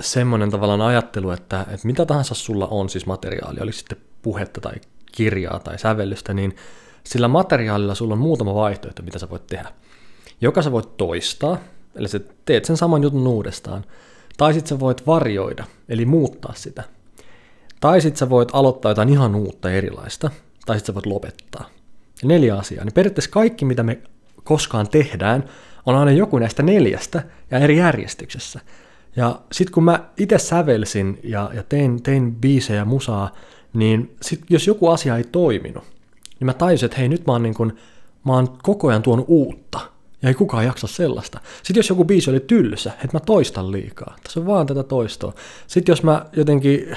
semmoinen 0.00 0.50
tavallaan 0.50 0.80
ajattelu, 0.80 1.30
että, 1.30 1.60
että 1.60 1.86
mitä 1.86 2.06
tahansa 2.06 2.34
sulla 2.34 2.66
on 2.66 2.88
siis 2.88 3.06
materiaali, 3.06 3.60
oli 3.60 3.72
sitten 3.72 3.98
puhetta 4.22 4.60
tai 4.60 4.74
kirjaa 5.12 5.58
tai 5.58 5.78
sävellystä, 5.78 6.34
niin 6.34 6.56
sillä 7.04 7.28
materiaalilla 7.28 7.94
sulla 7.94 8.14
on 8.14 8.20
muutama 8.20 8.54
vaihtoehto, 8.54 9.02
mitä 9.02 9.18
sä 9.18 9.30
voit 9.30 9.46
tehdä. 9.46 9.72
Joka 10.40 10.62
sä 10.62 10.72
voit 10.72 10.96
toistaa, 10.96 11.58
eli 11.94 12.08
sä 12.08 12.20
teet 12.44 12.64
sen 12.64 12.76
saman 12.76 13.02
jutun 13.02 13.26
uudestaan, 13.26 13.84
tai 14.36 14.54
sitten 14.54 14.68
sä 14.68 14.80
voit 14.80 15.06
varjoida, 15.06 15.64
eli 15.88 16.04
muuttaa 16.04 16.52
sitä. 16.56 16.82
Tai 17.80 18.00
sitten 18.00 18.18
sä 18.18 18.30
voit 18.30 18.48
aloittaa 18.52 18.90
jotain 18.90 19.08
ihan 19.08 19.34
uutta 19.34 19.70
erilaista, 19.70 20.30
tai 20.66 20.76
sitten 20.76 20.92
sä 20.92 20.94
voit 20.94 21.06
lopettaa. 21.06 21.68
Ja 22.22 22.28
neljä 22.28 22.56
asiaa. 22.56 22.84
Niin 22.84 22.94
periaatteessa 22.94 23.30
kaikki, 23.30 23.64
mitä 23.64 23.82
me 23.82 23.98
koskaan 24.44 24.88
tehdään, 24.88 25.44
on 25.86 25.94
aina 25.94 26.10
joku 26.10 26.38
näistä 26.38 26.62
neljästä 26.62 27.22
ja 27.50 27.58
eri 27.58 27.76
järjestyksessä. 27.76 28.60
Ja 29.16 29.40
sitten 29.52 29.74
kun 29.74 29.84
mä 29.84 30.04
itse 30.16 30.38
sävelsin 30.38 31.20
ja, 31.22 31.50
ja 31.54 31.62
tein, 31.62 32.02
tein 32.02 32.34
biisejä 32.34 32.84
musaa, 32.84 33.30
niin 33.72 34.16
sit, 34.22 34.40
jos 34.50 34.66
joku 34.66 34.88
asia 34.88 35.16
ei 35.16 35.24
toiminut, 35.24 35.84
niin 36.40 36.46
mä 36.46 36.54
tajusin, 36.54 36.86
että 36.86 36.98
hei 36.98 37.08
nyt 37.08 37.26
mä 37.26 37.32
oon, 37.32 37.42
niin 37.42 37.54
kun, 37.54 37.72
mä 38.24 38.32
oon 38.32 38.58
koko 38.62 38.88
ajan 38.88 39.02
tuonut 39.02 39.24
uutta, 39.28 39.80
ja 40.22 40.28
ei 40.28 40.34
kukaan 40.34 40.64
jaksa 40.64 40.86
sellaista. 40.86 41.40
Sitten 41.56 41.78
jos 41.78 41.88
joku 41.88 42.04
biisi 42.04 42.30
oli 42.30 42.40
tylsä, 42.40 42.90
että 42.90 43.16
mä 43.16 43.20
toistan 43.20 43.72
liikaa. 43.72 44.16
Tässä 44.22 44.40
on 44.40 44.46
vaan 44.46 44.66
tätä 44.66 44.82
toistoa. 44.82 45.32
Sitten 45.66 45.92
jos 45.92 46.02
mä 46.02 46.26
jotenkin, 46.32 46.96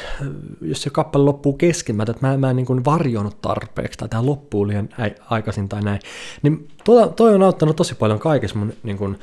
jos 0.61 0.81
se 0.81 0.89
kappale 0.89 1.25
loppuu 1.25 1.53
kesken, 1.53 1.95
mä, 1.95 2.03
että 2.03 2.27
mä, 2.27 2.37
mä 2.37 2.49
en 2.49 2.55
niin 2.55 2.65
kuin 2.65 2.85
varjonut 2.85 3.41
tarpeeksi, 3.41 3.99
tai 3.99 4.09
tämä 4.09 4.25
loppuu 4.25 4.67
liian 4.67 4.89
aikaisin 5.29 5.69
tai 5.69 5.81
näin, 5.81 5.99
niin 6.41 6.67
toi 7.15 7.35
on 7.35 7.43
auttanut 7.43 7.75
tosi 7.75 7.95
paljon 7.95 8.19
kaikessa 8.19 8.57
mun 8.57 8.73
niin 8.83 8.97
kuin, 8.97 9.19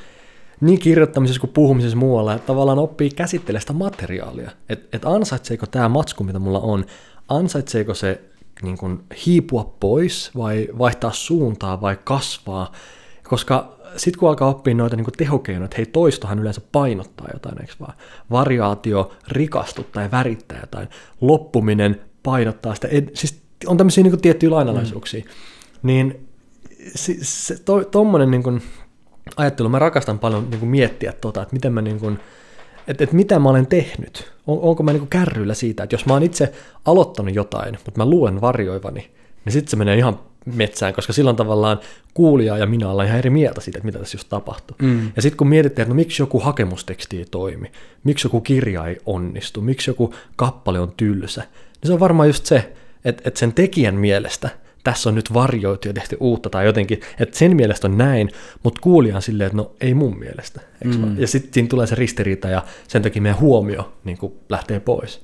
niin 0.65 0.79
kirjoittamisessa 0.79 1.41
kuin 1.41 1.53
puhumisessa 1.53 1.97
muualla, 1.97 2.35
että 2.35 2.47
tavallaan 2.47 2.79
oppii 2.79 3.11
käsittelemään 3.11 3.61
sitä 3.61 3.73
materiaalia. 3.73 4.51
Että 4.69 4.97
et 4.97 5.05
ansaitseeko 5.05 5.67
tämä 5.67 5.89
matsku, 5.89 6.25
mitä 6.25 6.39
mulla 6.39 6.61
on, 6.61 6.85
ansaitseeko 7.29 7.95
se 7.95 8.21
niin 8.63 8.79
kuin 8.79 9.03
hiipua 9.27 9.75
pois 9.81 10.31
vai 10.37 10.69
vaihtaa 10.79 11.13
suuntaa 11.13 11.81
vai 11.81 11.99
kasvaa, 12.05 12.73
koska 13.23 13.77
sitten 13.97 14.21
kun 14.21 14.29
alkaa 14.29 14.49
oppia 14.49 14.75
noita 14.75 14.97
niin 14.97 15.07
tehokeinoja, 15.17 15.65
että 15.65 15.77
hei 15.77 15.87
toistohan 15.87 16.39
yleensä 16.39 16.61
painottaa 16.73 17.29
jotain, 17.33 17.61
eikö 17.61 17.75
vaan? 17.81 17.95
Variaatio 18.31 19.13
rikastuttaa 19.29 20.03
ja 20.03 20.11
värittää 20.11 20.61
jotain, 20.61 20.89
loppuminen 21.21 22.01
painottaa 22.23 22.75
sitä, 22.75 22.89
ed- 22.89 23.11
siis 23.15 23.43
on 23.67 23.77
tämmöisiä 23.77 24.05
niin 24.05 24.21
tiettyjä 24.21 24.51
lainalaisuuksia, 24.51 25.21
mm. 25.21 25.27
niin 25.83 26.29
se, 26.95 27.17
se, 27.21 27.63
to, 27.65 27.85
tommonen 27.85 28.31
niin 28.31 28.43
kuin 28.43 28.63
ajattelu, 29.37 29.69
mä 29.69 29.79
rakastan 29.79 30.19
paljon 30.19 30.51
niin 30.51 30.61
kuin 30.61 30.71
miettiä 30.71 31.13
tota, 31.13 31.43
että 31.43 31.55
miten 31.55 31.73
mä 31.73 31.83
niin 31.83 32.01
kuin, 32.01 32.19
että, 32.87 33.05
että 33.05 33.17
mitä 33.17 33.39
mä 33.39 33.49
olen 33.49 33.67
tehnyt. 33.67 34.33
On, 34.47 34.59
onko 34.63 34.83
mä 34.83 34.93
niin 34.93 35.09
kärryillä 35.09 35.55
siitä, 35.55 35.83
että 35.83 35.95
jos 35.95 36.07
mä 36.07 36.13
oon 36.13 36.23
itse 36.23 36.53
aloittanut 36.85 37.35
jotain, 37.35 37.79
mutta 37.85 38.01
mä 38.01 38.11
luen 38.11 38.41
varjoivani, 38.41 39.11
niin 39.45 39.53
sitten 39.53 39.71
se 39.71 39.77
menee 39.77 39.97
ihan 39.97 40.21
metsään, 40.45 40.95
koska 40.95 41.13
silloin 41.13 41.37
tavallaan 41.37 41.81
kuulija 42.15 42.59
ja 42.59 42.67
minä 42.67 42.89
ollaan 42.89 43.09
ihan 43.09 43.19
eri 43.19 43.31
mieltä 43.31 43.61
siitä, 43.61 43.79
että 43.79 43.87
mitä 43.87 43.99
tässä 43.99 44.15
just 44.15 44.29
tapahtuu. 44.29 44.77
Mm. 44.83 45.13
Ja 45.17 45.23
sitten 45.23 45.37
kun 45.37 45.49
mietitään, 45.49 45.83
että 45.83 45.95
no 45.95 45.97
miksi 45.97 46.23
joku 46.23 46.41
hakemusteksti 46.41 47.19
ei 47.19 47.27
toimi, 47.31 47.73
miksi 48.05 48.27
joku 48.27 48.41
kirja 48.41 48.87
ei 48.87 48.99
onnistu, 49.07 49.61
miksi 49.61 49.91
joku 49.91 50.15
kappale 50.37 50.81
on 50.81 50.93
tylsä, 50.97 51.41
niin 51.41 51.87
se 51.87 51.93
on 51.93 52.01
varmaan 52.01 52.29
just 52.29 52.47
se, 52.47 52.73
että, 53.05 53.23
että 53.27 53.41
sen 53.41 53.53
tekijän 53.53 53.95
mielestä 53.95 54.51
tässä 54.85 55.09
on 55.09 55.15
nyt 55.15 55.35
varjoitu 55.35 55.89
ja 55.89 55.95
tehty 55.95 56.17
uutta 56.21 56.51
tai 56.51 56.67
jotenkin, 56.67 57.01
että 57.19 57.39
sen 57.39 57.57
mielestä 57.57 57.87
on 57.87 57.99
näin, 57.99 58.31
mutta 58.63 58.81
kuulija 58.81 59.17
on 59.17 59.23
silleen, 59.23 59.47
että 59.47 59.57
no 59.57 59.73
ei 59.81 59.95
mun 59.95 60.19
mielestä. 60.19 60.61
Mm. 60.85 61.21
Ja 61.21 61.27
sitten 61.27 61.55
siinä 61.55 61.69
tulee 61.69 61.87
se 61.87 61.95
ristiriita 61.95 62.49
ja 62.49 62.63
sen 62.89 63.03
takia 63.03 63.23
meidän 63.23 63.41
huomio 63.41 63.93
niin 64.05 64.19
kuin 64.19 64.33
lähtee 64.49 64.81
pois. 64.81 65.23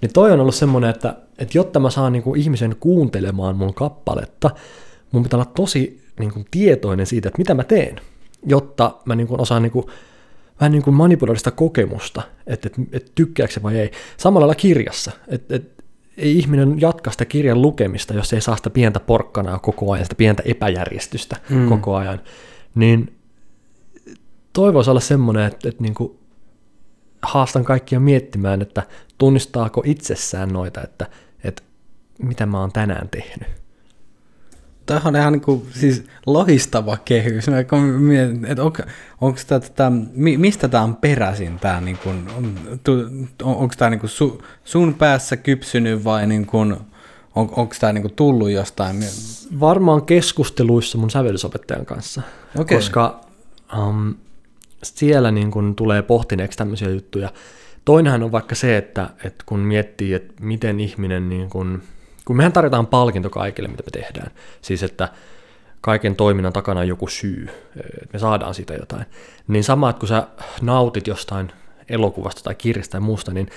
Niin 0.00 0.12
toi 0.12 0.32
on 0.32 0.40
ollut 0.40 0.54
semmoinen, 0.54 0.90
että, 0.90 1.16
että 1.38 1.58
jotta 1.58 1.80
mä 1.80 1.90
saan 1.90 2.12
niin 2.12 2.22
kuin 2.22 2.40
ihmisen 2.40 2.76
kuuntelemaan 2.80 3.56
mun 3.56 3.74
kappaletta, 3.74 4.50
mun 5.12 5.22
pitää 5.22 5.36
olla 5.36 5.52
tosi 5.56 6.00
niin 6.20 6.32
kuin 6.32 6.46
tietoinen 6.50 7.06
siitä, 7.06 7.28
että 7.28 7.38
mitä 7.38 7.54
mä 7.54 7.64
teen, 7.64 8.00
jotta 8.46 8.96
mä 9.04 9.14
niin 9.14 9.26
kuin 9.26 9.40
osaan 9.40 9.62
niin 9.62 9.72
kuin, 9.72 9.86
vähän 10.60 10.72
niin 10.72 10.82
kuin 10.82 10.94
manipuloida 10.94 11.38
sitä 11.38 11.50
kokemusta, 11.50 12.22
että, 12.46 12.68
että, 12.68 12.82
että 12.92 13.12
tykkääkö 13.14 13.52
se 13.52 13.62
vai 13.62 13.78
ei. 13.78 13.90
Samalla 14.16 14.46
lailla 14.46 14.60
kirjassa, 14.60 15.12
että, 15.28 15.56
että 15.56 15.73
ei 16.16 16.38
ihminen 16.38 16.80
jatka 16.80 17.10
sitä 17.10 17.24
kirjan 17.24 17.62
lukemista, 17.62 18.14
jos 18.14 18.32
ei 18.32 18.40
saa 18.40 18.56
sitä 18.56 18.70
pientä 18.70 19.00
porkkanaa 19.00 19.58
koko 19.58 19.92
ajan, 19.92 20.04
sitä 20.04 20.14
pientä 20.14 20.42
epäjärjestystä 20.46 21.36
mm. 21.50 21.68
koko 21.68 21.96
ajan. 21.96 22.20
Niin 22.74 23.16
toivoisi 24.52 24.90
olla 24.90 25.00
semmoinen, 25.00 25.46
että, 25.46 25.68
että 25.68 25.82
niin 25.82 25.94
kuin 25.94 26.18
haastan 27.22 27.64
kaikkia 27.64 28.00
miettimään, 28.00 28.62
että 28.62 28.82
tunnistaako 29.18 29.82
itsessään 29.86 30.48
noita, 30.48 30.82
että, 30.82 31.06
että 31.44 31.62
mitä 32.18 32.46
mä 32.46 32.60
oon 32.60 32.72
tänään 32.72 33.08
tehnyt. 33.08 33.63
Tämä 34.86 35.00
on 35.04 35.16
ihan 35.16 35.32
niin 35.32 35.40
kuin, 35.40 35.66
siis 35.70 36.04
lohistava 36.26 36.96
kehys. 37.04 37.48
että 37.48 37.76
on, 37.76 38.72
onko 39.20 39.38
tämä, 39.46 39.60
tätä, 39.60 39.92
mistä 40.14 40.68
tämä 40.68 40.82
on 40.82 40.96
peräisin? 40.96 41.58
Tämä, 41.58 41.80
niin 41.80 41.98
kuin, 41.98 42.28
on, 42.36 42.54
on, 43.42 43.56
onko 43.56 43.74
tämä 43.78 43.90
niin 43.90 44.00
kuin 44.00 44.10
su, 44.10 44.42
sun 44.64 44.94
päässä 44.94 45.36
kypsynyt 45.36 46.04
vai 46.04 46.26
niin 46.26 46.46
kuin, 46.46 46.72
on, 47.34 47.50
onko 47.56 47.74
tämä 47.80 47.92
niin 47.92 48.02
kuin 48.02 48.14
tullut 48.14 48.50
jostain? 48.50 49.04
Varmaan 49.60 50.02
keskusteluissa 50.02 50.98
mun 50.98 51.10
sävellysopettajan 51.10 51.86
kanssa, 51.86 52.22
okay. 52.58 52.76
koska 52.76 53.20
um, 53.78 54.14
siellä 54.82 55.30
niin 55.30 55.50
kuin 55.50 55.74
tulee 55.74 56.02
pohtineeksi 56.02 56.58
tämmöisiä 56.58 56.90
juttuja. 56.90 57.32
Toinenhan 57.84 58.22
on 58.22 58.32
vaikka 58.32 58.54
se, 58.54 58.76
että, 58.76 59.10
että 59.24 59.44
kun 59.46 59.58
miettii, 59.58 60.14
että 60.14 60.34
miten 60.40 60.80
ihminen, 60.80 61.28
niin 61.28 61.50
kuin, 61.50 61.82
kun 62.24 62.36
mehän 62.36 62.52
tarjotaan 62.52 62.86
palkinto 62.86 63.30
kaikille, 63.30 63.68
mitä 63.68 63.82
me 63.86 64.02
tehdään, 64.02 64.30
siis 64.62 64.82
että 64.82 65.08
kaiken 65.80 66.16
toiminnan 66.16 66.52
takana 66.52 66.80
on 66.80 66.88
joku 66.88 67.08
syy, 67.08 67.48
että 67.76 68.08
me 68.12 68.18
saadaan 68.18 68.54
siitä 68.54 68.74
jotain, 68.74 69.06
niin 69.48 69.64
sama, 69.64 69.90
että 69.90 70.00
kun 70.00 70.08
sä 70.08 70.26
nautit 70.62 71.06
jostain 71.06 71.52
elokuvasta 71.88 72.42
tai 72.42 72.54
kirjasta 72.54 72.92
tai 72.92 73.00
muusta, 73.00 73.32
niin 73.32 73.48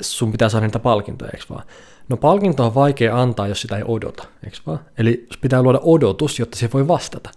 sun 0.00 0.32
pitää 0.32 0.48
saada 0.48 0.66
niitä 0.66 0.78
palkintoja, 0.78 1.30
eikö 1.34 1.44
vaan? 1.50 1.64
No 2.08 2.16
palkinto 2.16 2.66
on 2.66 2.74
vaikea 2.74 3.20
antaa, 3.20 3.48
jos 3.48 3.60
sitä 3.60 3.76
ei 3.76 3.84
odota, 3.86 4.24
eikö 4.44 4.56
vaan? 4.66 4.80
Eli 4.98 5.26
pitää 5.40 5.62
luoda 5.62 5.80
odotus, 5.82 6.38
jotta 6.38 6.58
se 6.58 6.68
voi 6.72 6.88
vastata. 6.88 7.30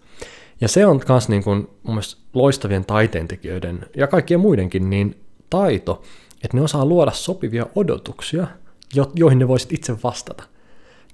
Ja 0.62 0.68
se 0.68 0.86
on 0.86 1.02
myös 1.10 1.30
niin 1.30 1.44
kuin, 1.44 1.58
mun 1.84 1.96
mielestä 1.96 2.22
loistavien 2.34 2.86
taiteentekijöiden 2.86 3.86
ja 3.98 4.08
kaikkien 4.08 4.40
muidenkin 4.40 4.90
niin 4.90 5.24
taito, 5.50 6.02
että 6.44 6.58
ne 6.58 6.64
osaa 6.64 6.86
luoda 6.86 7.12
sopivia 7.12 7.66
odotuksia, 7.76 8.48
jo- 8.94 9.12
joihin 9.16 9.40
ne 9.40 9.48
voisit 9.48 9.74
itse 9.74 10.04
vastata. 10.04 10.44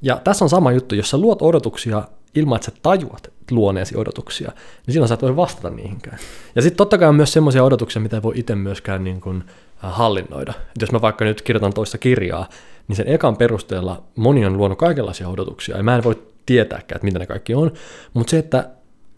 Ja 0.01 0.21
tässä 0.23 0.45
on 0.45 0.49
sama 0.49 0.71
juttu, 0.71 0.95
jos 0.95 1.09
sä 1.09 1.17
luot 1.17 1.41
odotuksia 1.41 2.03
ilman, 2.35 2.55
että 2.55 2.65
sä 2.65 2.77
tajuat 2.83 3.31
luoneesi 3.51 3.97
odotuksia, 3.97 4.51
niin 4.85 4.93
silloin 4.93 5.07
sä 5.07 5.13
et 5.13 5.21
voi 5.21 5.35
vastata 5.35 5.69
niihinkään. 5.69 6.17
Ja 6.55 6.61
sitten 6.61 6.77
totta 6.77 6.97
kai 6.97 7.07
on 7.07 7.15
myös 7.15 7.33
semmoisia 7.33 7.63
odotuksia, 7.63 8.01
mitä 8.01 8.17
ei 8.17 8.23
voi 8.23 8.33
itse 8.35 8.55
myöskään 8.55 9.03
niin 9.03 9.21
kuin 9.21 9.43
äh, 9.83 9.93
hallinnoida. 9.93 10.53
Et 10.57 10.81
jos 10.81 10.91
mä 10.91 11.01
vaikka 11.01 11.25
nyt 11.25 11.41
kirjoitan 11.41 11.73
toista 11.73 11.97
kirjaa, 11.97 12.49
niin 12.87 12.95
sen 12.95 13.07
ekan 13.07 13.37
perusteella 13.37 14.03
moni 14.15 14.45
on 14.45 14.57
luonut 14.57 14.77
kaikenlaisia 14.77 15.29
odotuksia, 15.29 15.77
ja 15.77 15.83
mä 15.83 15.95
en 15.95 16.03
voi 16.03 16.23
tietääkään, 16.45 16.97
että 16.97 17.05
mitä 17.05 17.19
ne 17.19 17.25
kaikki 17.25 17.55
on, 17.55 17.71
mutta 18.13 18.31
se, 18.31 18.37
että 18.37 18.69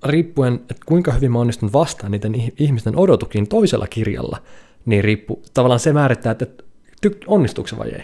riippuen, 0.05 0.53
että 0.53 0.85
kuinka 0.85 1.11
hyvin 1.11 1.31
mä 1.31 1.39
onnistun 1.39 1.73
vastaan 1.73 2.11
niiden 2.11 2.51
ihmisten 2.59 2.97
odotuksiin 2.97 3.47
toisella 3.47 3.87
kirjalla, 3.87 4.37
niin 4.85 5.03
riippuu, 5.03 5.43
tavallaan 5.53 5.79
se 5.79 5.93
määrittää, 5.93 6.31
että 6.31 6.63
onnistuuko 7.27 7.69
vai 7.77 7.89
ei. 7.89 8.03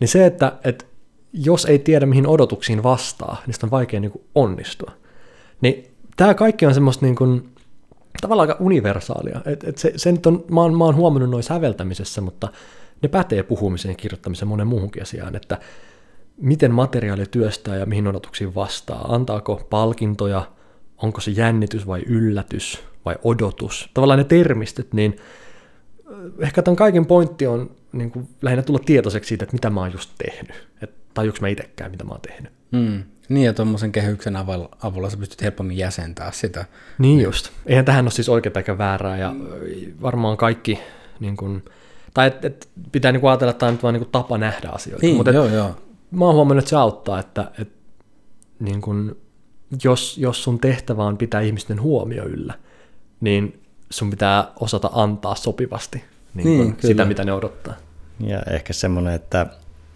Niin 0.00 0.08
se, 0.08 0.26
että, 0.26 0.52
että 0.64 0.84
jos 1.34 1.64
ei 1.64 1.78
tiedä, 1.78 2.06
mihin 2.06 2.26
odotuksiin 2.26 2.82
vastaa, 2.82 3.42
niin 3.46 3.54
on 3.62 3.70
vaikea 3.70 4.00
niin 4.00 4.10
kuin 4.10 4.24
onnistua. 4.34 4.92
Niin 5.60 5.94
tämä 6.16 6.34
kaikki 6.34 6.66
on 6.66 6.74
semmoista 6.74 7.06
niin 7.06 7.16
kuin, 7.16 7.48
tavallaan 8.20 8.48
aika 8.48 8.64
universaalia. 8.64 9.40
Et, 9.46 9.64
et 9.64 9.78
se, 9.78 9.92
se 9.96 10.12
nyt 10.12 10.26
on, 10.26 10.44
mä, 10.50 10.60
oon, 10.60 10.78
mä 10.78 10.84
oon 10.84 10.96
huomannut 10.96 11.30
noin 11.30 11.42
säveltämisessä, 11.42 12.20
mutta 12.20 12.48
ne 13.02 13.08
pätee 13.08 13.42
puhumiseen 13.42 13.92
ja 13.92 13.96
kirjoittamiseen 13.96 14.48
monen 14.48 14.66
muuhunkin 14.66 15.02
asiaan, 15.02 15.36
että 15.36 15.58
miten 16.36 16.72
materiaali 16.72 17.26
työstää 17.26 17.76
ja 17.76 17.86
mihin 17.86 18.06
odotuksiin 18.06 18.54
vastaa. 18.54 19.14
Antaako 19.14 19.66
palkintoja, 19.70 20.42
onko 20.96 21.20
se 21.20 21.30
jännitys 21.30 21.86
vai 21.86 22.02
yllätys 22.06 22.82
vai 23.04 23.16
odotus. 23.24 23.90
Tavallaan 23.94 24.18
ne 24.18 24.24
termistöt, 24.24 24.92
niin 24.92 25.16
ehkä 26.38 26.62
tämän 26.62 26.76
kaiken 26.76 27.06
pointti 27.06 27.46
on 27.46 27.70
niin 27.92 28.10
kuin 28.10 28.28
lähinnä 28.42 28.62
tulla 28.62 28.78
tietoiseksi 28.78 29.28
siitä, 29.28 29.44
että 29.44 29.54
mitä 29.54 29.70
mä 29.70 29.80
oon 29.80 29.92
just 29.92 30.10
tehnyt. 30.18 30.68
Että 30.82 31.03
tajuuks 31.14 31.40
mä 31.40 31.48
itsekään, 31.48 31.90
mitä 31.90 32.04
mä 32.04 32.10
oon 32.10 32.20
tehnyt. 32.20 32.52
Mm. 32.70 33.02
Niin, 33.28 33.46
ja 33.46 33.52
tuommoisen 33.52 33.92
kehyksen 33.92 34.36
avulla 34.82 35.10
sä 35.10 35.16
pystyt 35.16 35.42
helpommin 35.42 35.76
jäsentää 35.76 36.32
sitä. 36.32 36.64
Niin 36.98 37.20
just. 37.20 37.50
Eihän 37.66 37.84
tähän 37.84 38.04
ole 38.04 38.10
siis 38.10 38.28
oikeaa 38.28 38.52
eikä 38.56 38.78
väärää, 38.78 39.18
ja 39.18 39.34
varmaan 40.02 40.36
kaikki, 40.36 40.80
niin 41.20 41.36
kuin, 41.36 41.64
tai 42.14 42.26
et, 42.26 42.44
et 42.44 42.68
pitää 42.92 43.12
niin 43.12 43.20
kuin 43.20 43.30
ajatella, 43.30 43.50
että 43.50 43.58
tämä 43.58 43.68
on 43.68 43.74
nyt 43.74 43.82
vaan 43.82 43.94
niin 43.94 44.02
kuin 44.02 44.12
tapa 44.12 44.38
nähdä 44.38 44.68
asioita. 44.68 45.06
Niin, 45.06 45.16
Mutta 45.16 45.30
joo, 45.30 45.48
joo. 45.48 45.76
Mä 46.10 46.24
oon 46.24 46.34
huomannut, 46.34 46.62
että 46.62 46.70
se 46.70 46.76
auttaa, 46.76 47.18
että, 47.18 47.50
että 47.60 47.84
niin 48.60 48.80
kuin, 48.80 49.16
jos, 49.84 50.18
jos 50.18 50.44
sun 50.44 50.58
tehtävä 50.58 51.04
on 51.04 51.18
pitää 51.18 51.40
ihmisten 51.40 51.82
huomio 51.82 52.24
yllä, 52.24 52.54
niin 53.20 53.62
sun 53.90 54.10
pitää 54.10 54.52
osata 54.60 54.90
antaa 54.92 55.34
sopivasti 55.34 56.04
niin 56.34 56.58
niin, 56.58 56.76
sitä, 56.80 57.04
mitä 57.04 57.24
ne 57.24 57.32
odottaa. 57.32 57.74
Ja 58.20 58.42
ehkä 58.50 58.72
semmoinen, 58.72 59.14
että 59.14 59.46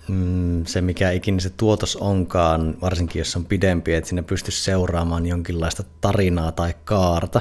mm, 0.08 0.64
se 0.64 0.80
mikä 0.80 1.10
ikinä 1.10 1.40
se 1.40 1.50
tuotos 1.50 1.96
onkaan, 1.96 2.76
varsinkin 2.80 3.20
jos 3.20 3.36
on 3.36 3.44
pidempi, 3.44 3.94
että 3.94 4.08
sinne 4.08 4.22
pystyisi 4.22 4.64
seuraamaan 4.64 5.26
jonkinlaista 5.26 5.84
tarinaa 6.00 6.52
tai 6.52 6.74
kaarta, 6.84 7.40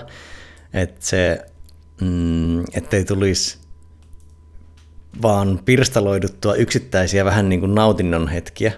että 0.73 1.05
se, 1.05 1.45
mm, 2.01 2.61
ettei 2.73 3.05
tulisi 3.05 3.57
vaan 5.21 5.59
pirstaloiduttua 5.65 6.55
yksittäisiä 6.55 7.25
vähän 7.25 7.49
niin 7.49 7.59
kuin 7.59 7.75
nautinnon 7.75 8.27
hetkiä, 8.27 8.71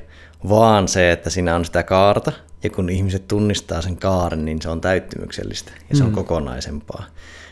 vaan 0.50 0.88
se, 0.88 1.12
että 1.12 1.30
siinä 1.30 1.56
on 1.56 1.66
sitä 1.66 1.84
kaarta, 1.84 2.32
ja 2.64 2.70
kun 2.70 2.90
ihmiset 2.90 3.28
tunnistaa 3.28 3.82
sen 3.82 3.98
kaaren, 3.98 4.46
niin 4.46 4.62
se 4.62 4.70
on 4.70 4.82
täyttymyksellistä 4.82 5.72
ja 5.90 5.96
se 5.96 6.04
on 6.04 6.10
mm. 6.10 6.16
kokonaisempaa. 6.16 7.06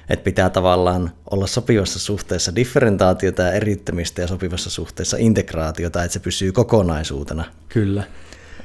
Että 0.10 0.24
pitää 0.24 0.50
tavallaan 0.50 1.12
olla 1.32 1.48
sopivassa 1.48 2.00
suhteessa 2.00 2.56
differentaatiota 2.56 3.42
ja 3.42 3.52
erittämistä 3.52 4.22
ja 4.22 4.28
sopivassa 4.28 4.70
suhteessa 4.70 5.18
integraatiota, 5.20 6.04
että 6.04 6.14
se 6.14 6.20
pysyy 6.20 6.52
kokonaisuutena. 6.52 7.44
Kyllä. 7.70 8.04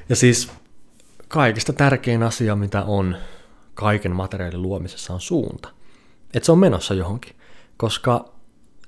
Ja 0.09 0.17
siis 0.17 0.51
kaikista 1.29 1.73
tärkein 1.73 2.23
asia, 2.23 2.57
mitä 2.57 2.83
on 2.83 3.17
kaiken 3.75 4.13
materiaalin 4.13 4.63
luomisessa, 4.63 5.13
on 5.13 5.21
suunta. 5.21 5.69
Että 6.35 6.47
se 6.47 6.53
on 6.53 6.59
menossa 6.59 6.95
johonkin. 6.95 7.37
Koska 7.77 8.33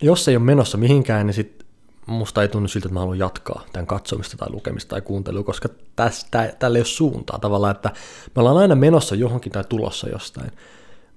jos 0.02 0.24
se 0.24 0.30
ei 0.30 0.36
ole 0.36 0.44
menossa 0.44 0.78
mihinkään, 0.78 1.26
niin 1.26 1.34
sit 1.34 1.66
musta 2.06 2.42
ei 2.42 2.48
tunnu 2.48 2.68
siltä, 2.68 2.86
että 2.86 2.94
mä 2.94 3.00
haluan 3.00 3.18
jatkaa 3.18 3.64
tämän 3.72 3.86
katsomista 3.86 4.36
tai 4.36 4.50
lukemista 4.50 4.90
tai 4.90 5.00
kuuntelua, 5.00 5.42
koska 5.42 5.68
tästä, 5.96 6.54
tällä 6.58 6.78
ei 6.78 6.80
ole 6.80 6.86
suuntaa 6.86 7.38
tavallaan, 7.38 7.76
että 7.76 7.90
me 8.36 8.40
ollaan 8.40 8.56
aina 8.56 8.74
menossa 8.74 9.14
johonkin 9.14 9.52
tai 9.52 9.64
tulossa 9.68 10.08
jostain. 10.08 10.50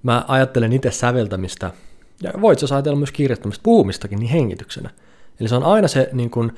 Mä 0.02 0.24
ajattelen 0.28 0.72
itse 0.72 0.90
säveltämistä, 0.90 1.70
ja 2.22 2.32
voit 2.40 2.60
jos 2.60 2.72
ajatella 2.72 2.98
myös 2.98 3.12
kirjoittamista, 3.12 3.62
puhumistakin, 3.62 4.18
niin 4.18 4.30
hengityksenä. 4.30 4.90
Eli 5.40 5.48
se 5.48 5.54
on 5.54 5.64
aina 5.64 5.88
se 5.88 6.08
niin 6.12 6.30
kuin, 6.30 6.52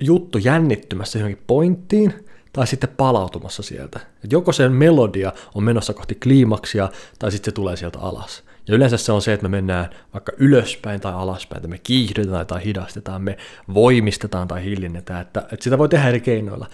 juttu 0.00 0.38
jännittymässä 0.38 1.18
johonkin 1.18 1.44
pointtiin, 1.46 2.14
tai 2.52 2.66
sitten 2.66 2.90
palautumassa 2.96 3.62
sieltä. 3.62 4.00
Et 4.24 4.32
joko 4.32 4.52
se 4.52 4.68
melodia 4.68 5.32
on 5.54 5.64
menossa 5.64 5.92
kohti 5.92 6.14
kliimaksia, 6.14 6.88
tai 7.18 7.32
sitten 7.32 7.52
se 7.52 7.54
tulee 7.54 7.76
sieltä 7.76 7.98
alas. 7.98 8.44
Ja 8.68 8.74
yleensä 8.74 8.96
se 8.96 9.12
on 9.12 9.22
se, 9.22 9.32
että 9.32 9.48
me 9.48 9.56
mennään 9.56 9.90
vaikka 10.12 10.32
ylöspäin 10.38 11.00
tai 11.00 11.12
alaspäin, 11.12 11.56
että 11.56 11.68
me 11.68 11.78
kiihdytetään 11.78 12.46
tai 12.46 12.64
hidastetaan, 12.64 13.22
me 13.22 13.36
voimistetaan 13.74 14.48
tai 14.48 14.64
hillinnetään, 14.64 15.22
että, 15.22 15.40
että 15.52 15.64
sitä 15.64 15.78
voi 15.78 15.88
tehdä 15.88 16.08
eri 16.08 16.20
keinoilla. 16.20 16.66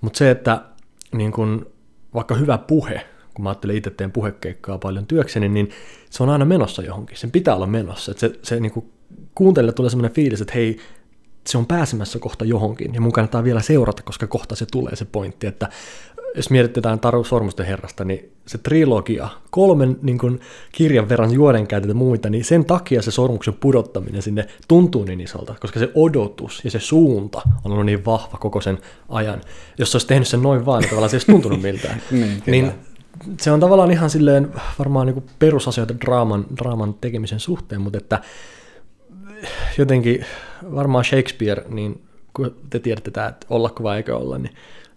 Mutta 0.00 0.18
se, 0.18 0.30
että 0.30 0.60
niin 1.12 1.32
kun, 1.32 1.72
vaikka 2.14 2.34
hyvä 2.34 2.58
puhe, 2.58 3.06
kun 3.34 3.42
mä 3.42 3.48
ajattelen 3.48 3.76
itse 3.76 3.90
teen 3.90 4.12
puhekeikkaa 4.12 4.78
paljon 4.78 5.06
työkseni, 5.06 5.48
niin 5.48 5.70
se 6.10 6.22
on 6.22 6.28
aina 6.28 6.44
menossa 6.44 6.82
johonkin. 6.82 7.16
Sen 7.16 7.30
pitää 7.30 7.56
olla 7.56 7.66
menossa. 7.66 8.10
Että 8.10 8.20
se, 8.20 8.38
se 8.42 8.60
niin 8.60 8.72
kuin 8.72 8.90
kuuntelijalle 9.34 9.72
tulee 9.72 9.90
sellainen 9.90 10.14
fiilis, 10.14 10.40
että 10.40 10.54
hei, 10.54 10.78
se 11.46 11.58
on 11.58 11.66
pääsemässä 11.66 12.18
kohta 12.18 12.44
johonkin, 12.44 12.94
ja 12.94 13.00
mun 13.00 13.12
kannattaa 13.12 13.44
vielä 13.44 13.60
seurata, 13.60 14.02
koska 14.02 14.26
kohta 14.26 14.56
se 14.56 14.66
tulee 14.66 14.96
se 14.96 15.04
pointti, 15.04 15.46
että 15.46 15.68
jos 16.36 16.50
mietitään 16.50 17.00
Taru 17.00 17.24
Sormusten 17.24 17.66
herrasta, 17.66 18.04
niin 18.04 18.32
se 18.46 18.58
trilogia, 18.58 19.28
kolmen 19.50 19.96
niin 20.02 20.18
kuin, 20.18 20.40
kirjan 20.72 21.08
verran 21.08 21.32
juonenkäytötä 21.32 21.94
muita, 21.94 22.30
niin 22.30 22.44
sen 22.44 22.64
takia 22.64 23.02
se 23.02 23.10
sormuksen 23.10 23.54
pudottaminen 23.54 24.22
sinne 24.22 24.46
tuntuu 24.68 25.04
niin 25.04 25.20
isolta, 25.20 25.54
koska 25.60 25.80
se 25.80 25.90
odotus 25.94 26.60
ja 26.64 26.70
se 26.70 26.80
suunta 26.80 27.42
on 27.64 27.72
ollut 27.72 27.86
niin 27.86 28.04
vahva 28.04 28.38
koko 28.38 28.60
sen 28.60 28.78
ajan. 29.08 29.40
Jos 29.78 29.92
se 29.92 29.96
olisi 29.96 30.06
tehnyt 30.06 30.28
sen 30.28 30.42
noin 30.42 30.66
vaan, 30.66 30.80
niin 30.80 30.90
tavallaan 30.90 31.10
se 31.10 31.14
ei 31.14 31.18
olisi 31.18 31.32
tuntunut 31.32 31.62
miltään. 31.62 32.02
Niin, 32.10 32.42
niin 32.46 32.72
se 33.40 33.50
on 33.50 33.60
tavallaan 33.60 33.90
ihan 33.90 34.10
silleen 34.10 34.52
varmaan 34.78 35.06
niin 35.06 35.24
perusasioita 35.38 35.94
draaman, 36.00 36.46
draaman 36.56 36.94
tekemisen 36.94 37.40
suhteen, 37.40 37.80
mutta 37.80 37.98
että 37.98 38.20
jotenkin 39.78 40.24
varmaan 40.74 41.04
Shakespeare, 41.04 41.64
niin 41.68 42.02
kun 42.32 42.56
te 42.70 42.78
tiedätte 42.78 43.10
tämä, 43.10 43.26
että 43.26 43.46
ollako 43.50 43.82
vai 43.82 43.96
eikö 43.96 44.16
olla, 44.16 44.38
niin 44.38 44.54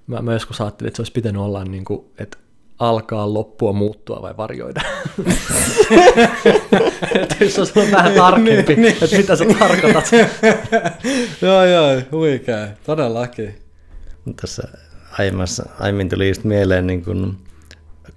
mä, 0.08 0.22
mä 0.22 0.34
joskus 0.34 0.62
ajattelin, 0.62 0.88
että 0.88 0.96
se 0.96 1.02
olisi 1.02 1.12
pitänyt 1.12 1.42
olla 1.42 1.64
niin 1.64 1.86
kuin, 1.86 2.06
että 2.18 2.38
alkaa 2.80 3.34
loppua, 3.34 3.74
muuttua 3.74 4.22
vai 4.22 4.38
varjoida. 4.38 4.82
jos 7.40 7.60
olisi 7.60 7.80
ollut 7.80 7.92
vähän 7.92 8.14
tarkempi, 8.14 8.76
niin, 8.76 8.94
että 9.04 9.18
mitä 9.18 9.36
sä 9.36 9.46
tarkoitat. 9.60 10.06
joo, 11.42 11.66
joo, 11.66 12.02
huikea, 12.12 12.68
todellakin. 12.86 13.56
Tässä 14.42 14.64
aiemmassa, 15.20 15.70
aiemmin 15.80 16.10
tuli 16.10 16.28
just 16.28 16.44
mieleen 16.44 16.88
niin 16.88 17.04
kuin 17.04 17.38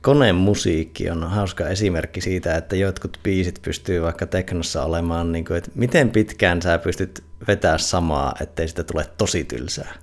konemusiikki 0.02 1.11
on 1.11 1.30
hauska 1.30 1.69
esimerkki 1.69 2.21
siitä, 2.21 2.57
että 2.57 2.76
jotkut 2.76 3.19
biisit 3.23 3.59
pystyy 3.62 4.02
vaikka 4.02 4.26
teknossa 4.26 4.85
olemaan, 4.85 5.33
niin 5.33 5.45
kuin, 5.45 5.57
että 5.57 5.71
miten 5.75 6.11
pitkään 6.11 6.62
sä 6.62 6.78
pystyt 6.78 7.25
vetää 7.49 7.78
samaa, 7.78 8.35
ettei 8.40 8.69
sitä 8.69 8.85
tule 8.85 9.07
tosi 9.19 9.45
tylsää. 9.45 9.95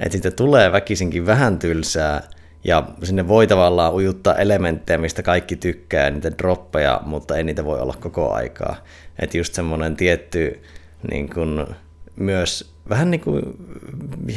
Että 0.00 0.12
siitä 0.12 0.30
tulee 0.30 0.72
väkisinkin 0.72 1.26
vähän 1.26 1.58
tylsää, 1.58 2.22
ja 2.64 2.88
sinne 3.02 3.28
voi 3.28 3.46
tavallaan 3.46 3.94
ujuttaa 3.94 4.34
elementtejä, 4.34 4.98
mistä 4.98 5.22
kaikki 5.22 5.56
tykkää, 5.56 6.10
niitä 6.10 6.38
droppeja, 6.38 7.00
mutta 7.06 7.36
ei 7.36 7.44
niitä 7.44 7.64
voi 7.64 7.80
olla 7.80 7.94
koko 8.00 8.32
aikaa. 8.32 8.76
Että 9.18 9.38
just 9.38 9.54
semmoinen 9.54 9.96
tietty 9.96 10.62
niin 11.10 11.30
kuin, 11.30 11.66
myös 12.16 12.74
vähän 12.88 13.10
niin 13.10 13.20
kuin 13.20 13.42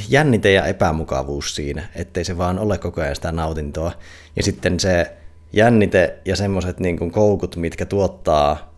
jännite 0.10 0.52
ja 0.52 0.66
epämukavuus 0.66 1.56
siinä, 1.56 1.84
ettei 1.96 2.24
se 2.24 2.38
vaan 2.38 2.60
ole 2.60 2.78
koko 2.78 3.02
ajan 3.02 3.16
sitä 3.16 3.32
nautintoa. 3.32 3.92
Ja 4.36 4.44
sitten 4.44 4.80
se 4.80 5.12
jännite 5.54 6.20
ja 6.26 6.36
semmoiset 6.36 6.80
niin 6.80 7.12
koukut, 7.12 7.56
mitkä 7.56 7.86
tuottaa 7.86 8.72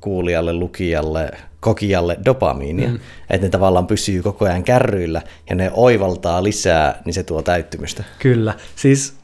kuulijalle, 0.00 0.52
lukijalle, 0.52 1.30
kokijalle 1.60 2.18
dopamiinia, 2.24 2.88
mm. 2.88 2.98
että 3.30 3.46
ne 3.46 3.50
tavallaan 3.50 3.86
pysyy 3.86 4.22
koko 4.22 4.44
ajan 4.44 4.64
kärryillä 4.64 5.22
ja 5.50 5.56
ne 5.56 5.70
oivaltaa 5.74 6.42
lisää, 6.42 7.02
niin 7.04 7.14
se 7.14 7.22
tuo 7.22 7.42
täyttymystä. 7.42 8.04
Kyllä, 8.18 8.54
siis 8.76 9.14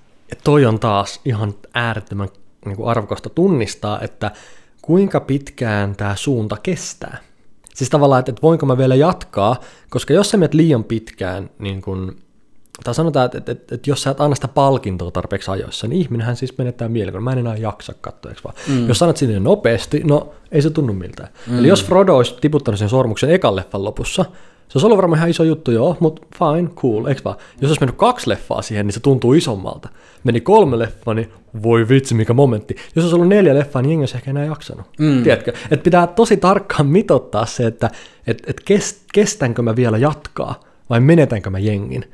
toi 0.45 0.67
on 0.67 0.81
taas 0.81 1.21
ihan 1.25 1.55
äärettömän 1.75 2.29
niin 2.65 2.77
kuin 2.77 2.89
arvokasta 2.89 3.29
tunnistaa, 3.29 4.01
että 4.01 4.31
kuinka 4.83 5.21
pitkään 5.21 5.97
tämä 5.97 6.17
suunta 6.17 6.57
kestää. 6.63 7.19
Siis 7.81 7.91
tavallaan, 7.91 8.19
että, 8.19 8.31
että 8.33 8.43
voinko 8.43 8.67
mä 8.67 8.79
vielä 8.79 8.95
jatkaa, 8.95 9.57
koska 9.91 10.15
jos 10.15 10.31
sä 10.31 10.37
menet 10.37 10.55
liian 10.55 10.85
pitkään, 10.85 11.51
niin 11.59 11.83
kun, 11.83 12.17
tai 12.85 12.95
sanotaan, 12.95 13.27
että, 13.27 13.39
että, 13.39 13.53
että, 13.53 13.75
että 13.75 13.91
jos 13.91 14.03
sä 14.03 14.11
et 14.11 14.21
anna 14.21 14.35
sitä 14.35 14.49
palkintoa 14.49 15.11
tarpeeksi 15.11 15.51
ajoissa, 15.51 15.87
niin 15.87 16.01
ihminenhän 16.01 16.37
siis 16.37 16.59
menettää 16.59 16.89
mieleen, 16.89 17.13
kun 17.13 17.23
mä 17.23 17.33
en 17.33 17.39
enää 17.39 17.57
jaksa 17.57 17.95
katsoa, 18.01 18.33
vaan? 18.45 18.55
Mm. 18.69 18.89
Jos 18.89 18.99
sanot 18.99 19.17
sinne 19.17 19.41
nopeasti, 19.41 20.01
no 20.05 20.33
ei 20.53 20.63
se 20.63 20.71
tunnu 20.71 20.93
miltään. 20.93 21.29
Mm. 21.47 21.59
Eli 21.59 21.69
jos 21.69 21.85
Frodo 21.85 22.17
olisi 22.17 22.35
tiputtanut 22.41 22.79
sen 22.79 22.89
sormuksen 22.89 23.31
ekan 23.31 23.57
leffan 23.57 23.85
lopussa, 23.85 24.25
se 24.71 24.79
olisi 24.79 24.87
ollut 24.87 24.97
varmaan 24.97 25.19
ihan 25.19 25.31
iso 25.31 25.45
juttu, 25.45 25.71
joo, 25.71 25.97
mutta 26.01 26.23
fine, 26.39 26.69
cool, 26.69 27.07
eikö 27.07 27.21
vaan? 27.25 27.37
Jos 27.61 27.71
olisi 27.71 27.81
mennyt 27.81 27.97
kaksi 27.97 28.29
leffaa 28.29 28.63
siihen, 28.63 28.87
niin 28.87 28.93
se 28.93 29.01
tuntuu 29.01 29.33
isommalta. 29.33 29.89
Meni 30.25 30.41
kolme 30.41 30.79
leffaa, 30.79 31.15
niin 31.15 31.33
voi 31.63 31.89
vitsi, 31.89 32.15
mikä 32.15 32.33
momentti. 32.33 32.77
Jos 32.97 33.05
olisi 33.05 33.15
ollut 33.15 33.29
neljä 33.29 33.55
leffaa, 33.55 33.83
niin 33.83 33.91
jengi 33.91 34.03
olisi 34.03 34.17
ehkä 34.17 34.31
enää 34.31 34.45
jaksanut. 34.45 34.87
Mm. 34.99 35.23
Tiedätkö? 35.23 35.53
Että 35.71 35.85
pitää 35.85 36.07
tosi 36.07 36.37
tarkkaan 36.37 36.87
mitottaa 36.87 37.47
se, 37.47 37.67
että 37.67 37.91
et, 38.27 38.43
et 38.47 38.61
kest, 38.65 38.99
kestänkö 39.13 39.63
mä 39.63 39.77
vielä 39.77 39.99
jatkaa 39.99 40.61
vai 40.91 41.01
menetänkö 41.01 41.51
mä 41.51 41.59
jengin 41.59 42.05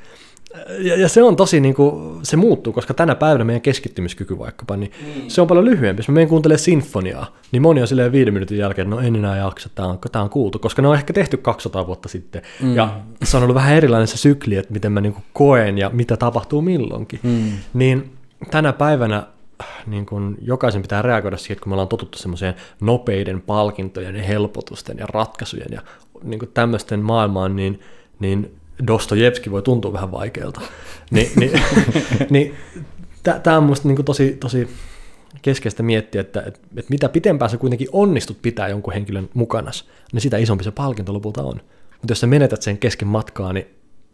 ja, 0.79 1.01
ja 1.01 1.09
se 1.09 1.23
on 1.23 1.37
tosi, 1.37 1.61
niin 1.61 1.75
kuin, 1.75 2.21
se 2.23 2.37
muuttuu, 2.37 2.73
koska 2.73 2.95
tänä 2.95 3.15
päivänä 3.15 3.45
meidän 3.45 3.61
keskittymiskyky 3.61 4.39
vaikkapa, 4.39 4.77
niin 4.77 4.93
mm. 5.01 5.23
se 5.29 5.41
on 5.41 5.47
paljon 5.47 5.65
lyhyempi. 5.65 6.01
Jos 6.01 6.09
mä 6.09 6.13
menen 6.15 6.29
kuuntelemaan 6.29 6.59
sinfoniaa, 6.59 7.37
niin 7.53 7.63
moni 7.63 7.81
on 7.81 7.89
silleen 7.89 8.13
viiden 8.13 8.35
minuutin 8.35 8.59
jälkeen, 8.59 8.91
no 8.91 9.01
en 9.01 9.17
enää 9.17 9.37
jaksa, 9.37 9.69
tämä 9.75 9.89
on, 9.89 9.99
tämä 10.13 10.23
on 10.23 10.31
kuultu, 10.31 10.59
koska 10.59 10.83
ne 10.83 10.89
on 10.89 10.95
ehkä 10.95 11.13
tehty 11.13 11.37
200 11.37 11.87
vuotta 11.87 12.09
sitten. 12.09 12.43
Mm. 12.63 12.75
Ja 12.75 13.01
se 13.25 13.37
on 13.37 13.43
ollut 13.43 13.55
vähän 13.55 13.75
erilainen 13.75 14.09
se 14.09 14.17
sykli, 14.17 14.57
että 14.57 14.73
miten 14.73 14.93
mä 14.93 15.01
niin 15.01 15.13
kuin 15.13 15.25
koen 15.33 15.79
ja 15.79 15.91
mitä 15.93 16.17
tapahtuu 16.17 16.63
milloinkin. 16.63 17.21
Mm. 17.23 17.53
Niin 17.75 18.11
tänä 18.51 18.73
päivänä 18.73 19.27
niin 19.87 20.07
kun 20.07 20.37
jokaisen 20.43 20.83
pitää 20.83 21.03
reagoida 21.03 21.37
siihen, 21.37 21.53
että 21.53 21.63
kun 21.63 21.71
me 21.71 21.75
ollaan 21.75 21.89
totuttu 21.89 22.19
semmoiseen 22.19 22.55
nopeiden 22.81 23.41
palkintojen 23.41 24.17
ja 24.17 24.23
helpotusten 24.23 24.99
ja 24.99 25.07
ratkaisujen 25.07 25.69
ja 25.71 25.83
niin 26.23 26.41
tämmöisten 26.55 27.01
maailmaan, 27.01 27.57
niin, 27.57 27.81
niin 28.21 28.55
Dostojevski 28.87 29.51
voi 29.51 29.63
tuntua 29.63 29.93
vähän 29.93 30.13
vaikealta. 30.13 30.61
Ni, 31.11 31.31
niin, 31.37 31.63
niin 32.31 32.55
tämä 33.43 33.57
on 33.57 33.63
minusta 33.63 33.89
niin 33.89 34.05
tosi, 34.05 34.37
tosi 34.41 34.69
keskeistä 35.43 35.83
miettiä, 35.83 36.21
että, 36.21 36.43
että, 36.47 36.61
että 36.77 36.91
mitä 36.91 37.09
pitempään 37.09 37.51
sä 37.51 37.57
kuitenkin 37.57 37.89
onnistut 37.93 38.43
pitää 38.43 38.69
jonkun 38.69 38.93
henkilön 38.93 39.29
mukana, 39.35 39.71
niin 40.13 40.21
sitä 40.21 40.37
isompi 40.37 40.65
se 40.65 40.71
palkinto 40.71 41.13
lopulta 41.13 41.43
on. 41.43 41.61
Mutta 41.91 42.11
jos 42.11 42.21
sä 42.21 42.27
menetät 42.27 42.63
sen 42.63 42.79
kesken 42.79 43.09
matkaa, 43.09 43.53
niin 43.53 43.67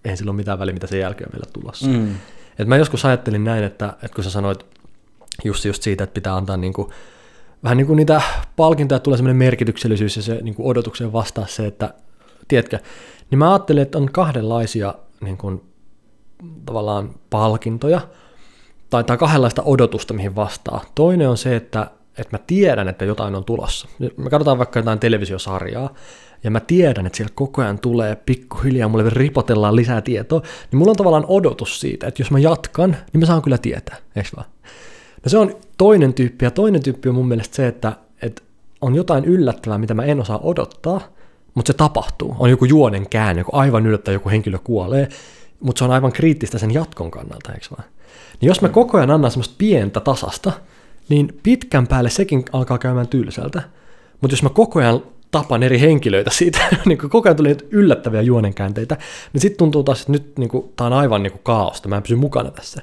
eihän 0.04 0.16
sillä 0.16 0.30
ole 0.30 0.36
mitään 0.36 0.58
väliä, 0.58 0.74
mitä 0.74 0.86
sen 0.86 1.00
jälkeen 1.00 1.28
on 1.28 1.32
vielä 1.32 1.50
tulossa. 1.52 1.86
Mm. 1.86 2.14
Et 2.58 2.68
mä 2.68 2.76
joskus 2.76 3.04
ajattelin 3.04 3.44
näin, 3.44 3.64
että, 3.64 3.86
että 4.02 4.14
kun 4.14 4.24
sä 4.24 4.30
sanoit 4.30 4.66
just, 5.44 5.64
just 5.64 5.82
siitä, 5.82 6.04
että 6.04 6.14
pitää 6.14 6.36
antaa 6.36 6.56
niin 6.56 6.72
kuin, 6.72 6.90
vähän 7.64 7.76
niin 7.76 7.86
kuin 7.86 7.96
niitä 7.96 8.22
palkintoja, 8.56 8.98
tulee 8.98 9.16
sellainen 9.16 9.36
merkityksellisyys 9.36 10.16
ja 10.16 10.22
se 10.22 10.38
niin 10.42 10.54
kuin 10.54 10.66
odotukseen 10.66 11.12
vastaa 11.12 11.46
se, 11.46 11.66
että 11.66 11.94
tiedätkö, 12.48 12.78
niin 13.32 13.38
mä 13.38 13.52
ajattelin, 13.52 13.82
että 13.82 13.98
on 13.98 14.12
kahdenlaisia 14.12 14.94
niin 15.20 15.36
kuin, 15.36 15.62
tavallaan 16.66 17.10
palkintoja, 17.30 18.00
tai, 18.90 19.04
tai 19.04 19.18
kahdenlaista 19.18 19.62
odotusta, 19.64 20.14
mihin 20.14 20.36
vastaa. 20.36 20.84
Toinen 20.94 21.28
on 21.28 21.36
se, 21.36 21.56
että, 21.56 21.90
että 22.18 22.36
mä 22.36 22.44
tiedän, 22.46 22.88
että 22.88 23.04
jotain 23.04 23.34
on 23.34 23.44
tulossa. 23.44 23.88
Me 24.16 24.30
katsotaan 24.30 24.58
vaikka 24.58 24.78
jotain 24.78 24.98
televisiosarjaa, 24.98 25.94
ja 26.44 26.50
mä 26.50 26.60
tiedän, 26.60 27.06
että 27.06 27.16
siellä 27.16 27.32
koko 27.34 27.62
ajan 27.62 27.78
tulee 27.78 28.16
pikkuhiljaa, 28.16 28.88
mulle 28.88 29.10
ripotellaan 29.10 29.76
lisää 29.76 30.00
tietoa, 30.00 30.40
niin 30.40 30.78
mulla 30.78 30.90
on 30.90 30.96
tavallaan 30.96 31.26
odotus 31.28 31.80
siitä, 31.80 32.06
että 32.06 32.22
jos 32.22 32.30
mä 32.30 32.38
jatkan, 32.38 32.96
niin 33.12 33.20
mä 33.20 33.26
saan 33.26 33.42
kyllä 33.42 33.58
tietää, 33.58 33.96
eikö 34.16 34.28
vaan? 34.36 34.48
No 35.24 35.28
se 35.28 35.38
on 35.38 35.56
toinen 35.78 36.14
tyyppi, 36.14 36.44
ja 36.44 36.50
toinen 36.50 36.82
tyyppi 36.82 37.08
on 37.08 37.14
mun 37.14 37.28
mielestä 37.28 37.56
se, 37.56 37.66
että, 37.66 37.92
että 38.22 38.42
on 38.80 38.94
jotain 38.94 39.24
yllättävää, 39.24 39.78
mitä 39.78 39.94
mä 39.94 40.04
en 40.04 40.20
osaa 40.20 40.38
odottaa, 40.42 41.00
mutta 41.54 41.72
se 41.72 41.76
tapahtuu. 41.76 42.36
On 42.38 42.50
joku 42.50 42.64
juonen 42.64 43.08
käänne, 43.08 43.40
joku 43.40 43.56
aivan 43.56 43.86
yllättäen 43.86 44.12
joku 44.12 44.28
henkilö 44.28 44.58
kuolee, 44.58 45.08
mutta 45.60 45.78
se 45.78 45.84
on 45.84 45.90
aivan 45.90 46.12
kriittistä 46.12 46.58
sen 46.58 46.74
jatkon 46.74 47.10
kannalta, 47.10 47.52
eikö 47.52 47.66
vaan? 47.78 47.88
Niin 48.40 48.46
jos 48.46 48.60
mä 48.62 48.68
koko 48.68 48.98
ajan 48.98 49.10
annan 49.10 49.30
semmoista 49.30 49.54
pientä 49.58 50.00
tasasta, 50.00 50.52
niin 51.08 51.38
pitkän 51.42 51.86
päälle 51.86 52.10
sekin 52.10 52.44
alkaa 52.52 52.78
käymään 52.78 53.08
tylsältä. 53.08 53.62
Mutta 54.20 54.32
jos 54.32 54.42
mä 54.42 54.48
koko 54.48 54.78
ajan 54.78 55.02
tapan 55.30 55.62
eri 55.62 55.80
henkilöitä 55.80 56.30
siitä, 56.30 56.58
niin 56.86 56.98
koko 56.98 57.28
ajan 57.28 57.36
tulee 57.36 57.56
yllättäviä 57.70 58.22
juonenkäänteitä, 58.22 58.96
niin 59.32 59.40
sitten 59.40 59.58
tuntuu 59.58 59.84
taas, 59.84 60.00
että 60.00 60.12
nyt 60.12 60.38
niin 60.38 60.50
tämä 60.76 60.86
on 60.86 60.92
aivan 60.92 61.22
niin 61.22 61.40
kaaosta, 61.42 61.88
mä 61.88 61.96
en 61.96 62.02
pysy 62.02 62.16
mukana 62.16 62.50
tässä. 62.50 62.82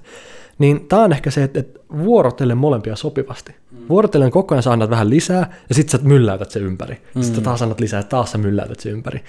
Niin 0.60 0.88
tämä 0.88 1.04
on 1.04 1.12
ehkä 1.12 1.32
se, 1.32 1.44
että, 1.44 1.60
että 1.60 1.80
vuorotellen 1.98 2.58
molempia 2.58 2.96
sopivasti. 2.96 3.56
Mm. 3.72 3.78
Vuorotellen 3.90 4.32
koko 4.32 4.56
ajan 4.56 4.64
sä 4.64 4.72
annat 4.72 4.90
vähän 4.90 5.10
lisää, 5.10 5.54
ja 5.70 5.76
sitten 5.76 6.00
sä 6.00 6.08
mylläytät 6.08 6.52
se 6.52 6.60
ympäri. 6.60 7.02
Mm. 7.16 7.22
Sitten 7.22 7.44
taas 7.44 7.62
annat 7.62 7.80
lisää, 7.80 8.00
ja 8.00 8.04
taas 8.04 8.32
sä 8.32 8.38
mylläytät 8.38 8.80
se 8.80 8.90
ympäri. 8.90 9.24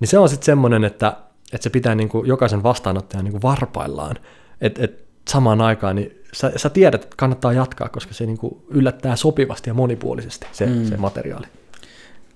Niin 0.00 0.08
se 0.08 0.18
on 0.18 0.28
sitten 0.28 0.46
semmoinen, 0.46 0.84
että, 0.84 1.16
että 1.52 1.62
se 1.62 1.70
pitää 1.70 1.94
niin 1.94 2.08
kuin 2.08 2.26
jokaisen 2.26 2.62
vastaanottajan 2.62 3.24
niin 3.24 3.32
kuin 3.32 3.42
varpaillaan. 3.42 4.16
Että 4.60 4.84
et 4.84 5.04
samaan 5.28 5.60
aikaan 5.60 5.96
niin 5.96 6.22
sä, 6.32 6.52
sä 6.56 6.70
tiedät, 6.70 7.02
että 7.02 7.14
kannattaa 7.16 7.52
jatkaa, 7.52 7.88
koska 7.88 8.14
se 8.14 8.26
niin 8.26 8.38
kuin 8.38 8.62
yllättää 8.68 9.16
sopivasti 9.16 9.70
ja 9.70 9.74
monipuolisesti 9.74 10.46
se, 10.52 10.66
mm. 10.66 10.84
se 10.84 10.96
materiaali. 10.96 11.46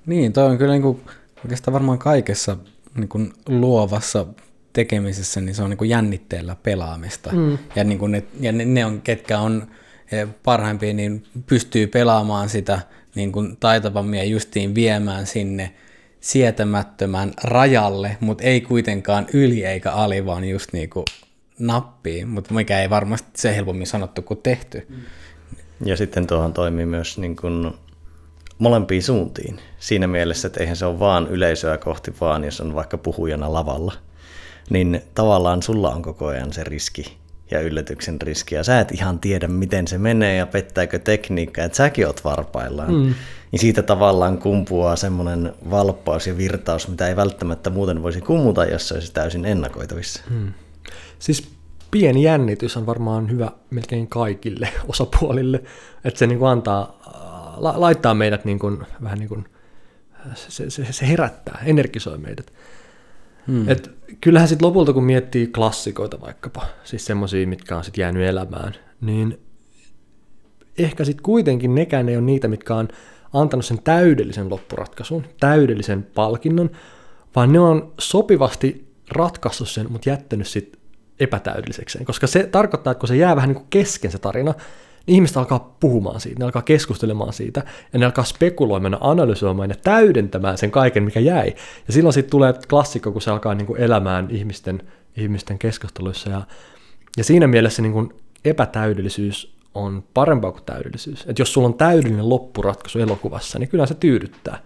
Niin, 0.06 0.32
toi 0.32 0.46
on 0.46 0.58
kyllä 0.58 0.72
niin 0.72 0.82
kuin, 0.82 1.00
oikeastaan 1.44 1.72
varmaan 1.72 1.98
kaikessa 1.98 2.56
niin 2.94 3.08
kuin 3.08 3.32
luovassa 3.48 4.26
tekemisessä, 4.78 5.40
niin 5.40 5.54
se 5.54 5.62
on 5.62 5.70
niin 5.70 5.78
kuin 5.78 5.90
jännitteellä 5.90 6.56
pelaamista. 6.62 7.30
Mm. 7.32 7.58
Ja, 7.76 7.84
niin 7.84 7.98
kuin 7.98 8.12
ne, 8.12 8.22
ja 8.40 8.52
ne, 8.52 8.64
ne 8.64 8.84
on, 8.84 9.00
ketkä 9.00 9.38
on 9.38 9.66
eh, 10.12 10.28
parhaimpia, 10.44 10.94
niin 10.94 11.24
pystyy 11.46 11.86
pelaamaan 11.86 12.48
sitä 12.48 12.80
niin 13.14 13.32
kuin 13.32 13.56
taitavammin 13.56 14.18
ja 14.18 14.24
justiin 14.24 14.74
viemään 14.74 15.26
sinne 15.26 15.74
sietämättömän 16.20 17.32
rajalle, 17.44 18.16
mutta 18.20 18.44
ei 18.44 18.60
kuitenkaan 18.60 19.26
yli 19.32 19.64
eikä 19.64 19.92
ali, 19.92 20.26
vaan 20.26 20.48
just 20.48 20.72
niin 20.72 20.90
kuin 20.90 21.04
nappiin, 21.58 22.28
mutta 22.28 22.54
mikä 22.54 22.82
ei 22.82 22.90
varmasti 22.90 23.28
se 23.34 23.56
helpommin 23.56 23.86
sanottu 23.86 24.22
kuin 24.22 24.40
tehty. 24.42 24.86
Ja 25.84 25.96
sitten 25.96 26.26
tuohon 26.26 26.52
toimii 26.52 26.86
myös 26.86 27.18
niin 27.18 27.36
kuin 27.36 27.72
molempiin 28.58 29.02
suuntiin. 29.02 29.58
Siinä 29.78 30.06
mielessä, 30.06 30.46
että 30.46 30.60
eihän 30.60 30.76
se 30.76 30.86
ole 30.86 30.98
vaan 30.98 31.28
yleisöä 31.28 31.78
kohti, 31.78 32.14
vaan 32.20 32.44
jos 32.44 32.60
on 32.60 32.74
vaikka 32.74 32.98
puhujana 32.98 33.52
lavalla– 33.52 33.92
niin 34.70 35.02
tavallaan 35.14 35.62
sulla 35.62 35.90
on 35.90 36.02
koko 36.02 36.26
ajan 36.26 36.52
se 36.52 36.64
riski 36.64 37.18
ja 37.50 37.60
yllätyksen 37.60 38.22
riski, 38.22 38.54
ja 38.54 38.64
sä 38.64 38.80
et 38.80 38.92
ihan 38.92 39.18
tiedä, 39.18 39.48
miten 39.48 39.88
se 39.88 39.98
menee 39.98 40.36
ja 40.36 40.46
pettääkö 40.46 40.98
tekniikka, 40.98 41.64
että 41.64 41.76
säkin 41.76 42.06
oot 42.06 42.24
varpaillaan. 42.24 42.94
Mm. 42.94 43.14
Niin 43.52 43.60
siitä 43.60 43.82
tavallaan 43.82 44.38
kumpuaa 44.38 44.96
semmoinen 44.96 45.52
valppaus 45.70 46.26
ja 46.26 46.36
virtaus, 46.36 46.88
mitä 46.88 47.08
ei 47.08 47.16
välttämättä 47.16 47.70
muuten 47.70 48.02
voisi 48.02 48.20
kummuta, 48.20 48.64
jos 48.64 48.88
se 48.88 48.94
olisi 48.94 49.12
täysin 49.12 49.44
ennakoitavissa. 49.44 50.22
Mm. 50.30 50.52
Siis 51.18 51.50
pieni 51.90 52.22
jännitys 52.22 52.76
on 52.76 52.86
varmaan 52.86 53.30
hyvä 53.30 53.52
melkein 53.70 54.08
kaikille 54.08 54.68
osapuolille, 54.92 55.62
että 56.04 56.18
se 56.18 56.26
niin 56.26 56.38
kuin 56.38 56.50
antaa, 56.50 57.00
la, 57.56 57.80
laittaa 57.80 58.14
meidät 58.14 58.44
niin 58.44 58.58
kuin, 58.58 58.78
vähän 59.02 59.18
niin 59.18 59.28
kuin, 59.28 59.44
se, 60.34 60.70
se, 60.70 60.92
se 60.92 61.08
herättää, 61.08 61.62
energisoi 61.64 62.18
meidät. 62.18 62.52
Hmm. 63.46 63.68
Et 63.68 63.97
kyllähän 64.20 64.48
sitten 64.48 64.68
lopulta, 64.68 64.92
kun 64.92 65.04
miettii 65.04 65.46
klassikoita 65.46 66.20
vaikkapa, 66.20 66.66
siis 66.84 67.04
semmoisia, 67.04 67.46
mitkä 67.46 67.76
on 67.76 67.84
sitten 67.84 68.02
jäänyt 68.02 68.22
elämään, 68.22 68.74
niin 69.00 69.40
ehkä 70.78 71.04
sitten 71.04 71.22
kuitenkin 71.22 71.74
nekään 71.74 72.08
ei 72.08 72.16
ole 72.16 72.24
niitä, 72.24 72.48
mitkä 72.48 72.74
on 72.74 72.88
antanut 73.32 73.64
sen 73.64 73.82
täydellisen 73.84 74.50
loppuratkaisun, 74.50 75.24
täydellisen 75.40 76.02
palkinnon, 76.02 76.70
vaan 77.36 77.52
ne 77.52 77.60
on 77.60 77.92
sopivasti 77.98 78.88
ratkaissut 79.10 79.68
sen, 79.68 79.92
mutta 79.92 80.08
jättänyt 80.08 80.46
sitten 80.46 80.80
epätäydellisekseen. 81.20 82.04
Koska 82.04 82.26
se 82.26 82.48
tarkoittaa, 82.52 82.90
että 82.90 83.00
kun 83.00 83.08
se 83.08 83.16
jää 83.16 83.36
vähän 83.36 83.48
niin 83.48 83.56
kuin 83.56 83.66
kesken 83.70 84.10
se 84.10 84.18
tarina, 84.18 84.54
ihmiset 85.08 85.36
alkaa 85.36 85.76
puhumaan 85.80 86.20
siitä, 86.20 86.38
ne 86.38 86.44
alkaa 86.44 86.62
keskustelemaan 86.62 87.32
siitä, 87.32 87.62
ja 87.92 87.98
ne 87.98 88.06
alkaa 88.06 88.24
spekuloimaan 88.24 88.92
ja 88.92 88.98
analysoimaan 89.00 89.70
ja 89.70 89.76
täydentämään 89.84 90.58
sen 90.58 90.70
kaiken, 90.70 91.02
mikä 91.02 91.20
jäi. 91.20 91.54
Ja 91.86 91.92
silloin 91.92 92.12
sitten 92.12 92.30
tulee 92.30 92.54
klassikko, 92.70 93.12
kun 93.12 93.22
se 93.22 93.30
alkaa 93.30 93.54
niin 93.54 93.66
kuin 93.66 93.80
elämään 93.80 94.28
ihmisten, 94.30 94.82
ihmisten 95.16 95.58
keskusteluissa. 95.58 96.30
Ja, 96.30 96.42
ja 97.16 97.24
siinä 97.24 97.46
mielessä 97.46 97.82
niin 97.82 97.92
kuin 97.92 98.12
epätäydellisyys 98.44 99.58
on 99.74 100.04
parempaa 100.14 100.52
kuin 100.52 100.64
täydellisyys. 100.64 101.20
Että 101.28 101.42
jos 101.42 101.52
sulla 101.52 101.68
on 101.68 101.74
täydellinen 101.74 102.28
loppuratkaisu 102.28 102.98
elokuvassa, 102.98 103.58
niin 103.58 103.68
kyllä 103.68 103.86
se 103.86 103.94
tyydyttää. 103.94 104.58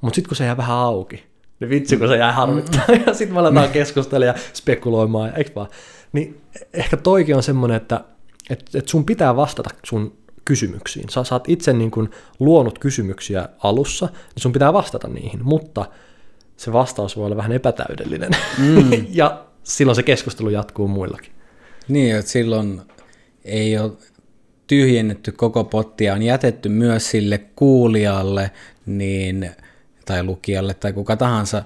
Mutta 0.00 0.14
sitten 0.14 0.28
kun 0.28 0.36
se 0.36 0.44
jää 0.44 0.56
vähän 0.56 0.76
auki, 0.76 1.24
niin 1.60 1.70
vitsi 1.70 1.96
kun 1.96 2.08
se 2.08 2.16
jää 2.16 2.32
harmittaa, 2.32 2.84
mm. 2.88 3.00
ja 3.06 3.14
sitten 3.14 3.34
me 3.34 3.40
aletaan 3.40 3.68
keskustella 3.68 4.26
ja 4.26 4.34
spekuloimaan, 4.52 5.32
eikö 5.36 5.50
vaan? 5.54 5.68
Niin 6.12 6.40
ehkä 6.72 6.96
toikin 6.96 7.36
on 7.36 7.42
semmoinen, 7.42 7.76
että 7.76 8.04
et, 8.50 8.70
et 8.74 8.88
sun 8.88 9.04
pitää 9.04 9.36
vastata 9.36 9.70
sun 9.84 10.18
kysymyksiin. 10.44 11.08
Sä, 11.08 11.24
sä 11.24 11.34
oot 11.34 11.48
itse 11.48 11.72
niin 11.72 11.90
kun 11.90 12.10
luonut 12.40 12.78
kysymyksiä 12.78 13.48
alussa, 13.58 14.06
niin 14.06 14.42
sun 14.42 14.52
pitää 14.52 14.72
vastata 14.72 15.08
niihin, 15.08 15.40
mutta 15.44 15.86
se 16.56 16.72
vastaus 16.72 17.16
voi 17.16 17.26
olla 17.26 17.36
vähän 17.36 17.52
epätäydellinen. 17.52 18.30
Mm. 18.58 18.90
ja 19.10 19.44
silloin 19.62 19.96
se 19.96 20.02
keskustelu 20.02 20.50
jatkuu 20.50 20.88
muillakin. 20.88 21.32
Niin, 21.88 22.16
että 22.16 22.30
silloin 22.30 22.80
ei 23.44 23.78
ole 23.78 23.92
tyhjennetty 24.66 25.32
koko 25.32 25.64
pottia, 25.64 26.14
on 26.14 26.22
jätetty 26.22 26.68
myös 26.68 27.10
sille 27.10 27.38
kuulijalle 27.38 28.50
niin, 28.86 29.50
tai 30.04 30.24
lukijalle 30.24 30.74
tai 30.74 30.92
kuka 30.92 31.16
tahansa 31.16 31.62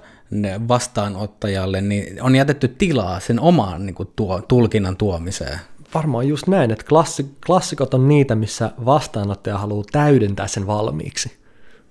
vastaanottajalle, 0.67 1.81
niin 1.81 2.23
on 2.23 2.35
jätetty 2.35 2.67
tilaa 2.67 3.19
sen 3.19 3.39
omaan 3.39 3.85
niin 3.85 3.95
kuin, 3.95 4.09
tuo, 4.15 4.41
tulkinnan 4.41 4.97
tuomiseen. 4.97 5.59
Varmaan 5.95 6.27
just 6.27 6.47
näin, 6.47 6.71
että 6.71 6.85
klassi, 6.89 7.25
klassikot 7.45 7.93
on 7.93 8.07
niitä, 8.07 8.35
missä 8.35 8.71
vastaanottaja 8.85 9.57
haluaa 9.57 9.85
täydentää 9.91 10.47
sen 10.47 10.67
valmiiksi. 10.67 11.31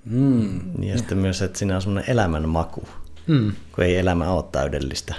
Mm. 0.04 0.82
Ja 0.82 0.98
sitten 0.98 1.18
myös, 1.18 1.42
että 1.42 1.58
siinä 1.58 1.76
on 1.76 1.82
semmoinen 1.82 2.10
elämän 2.10 2.48
maku, 2.48 2.88
mm. 3.26 3.52
kun 3.74 3.84
ei 3.84 3.96
elämä 3.96 4.30
ole 4.30 4.44
täydellistä. 4.52 5.14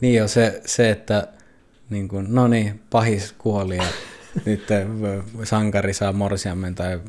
Niin 0.00 0.14
jo 0.14 0.28
se, 0.28 0.62
se 0.64 0.90
että 0.90 1.28
niin 1.90 2.08
kuin, 2.08 2.26
no 2.28 2.48
niin, 2.48 2.80
pahis 2.90 3.34
kuoli 3.38 3.76
ja 3.76 3.84
nyt 4.46 4.62
sankari 5.44 5.92
saa 5.92 6.12
morsiammen 6.12 6.74
tai 6.74 7.00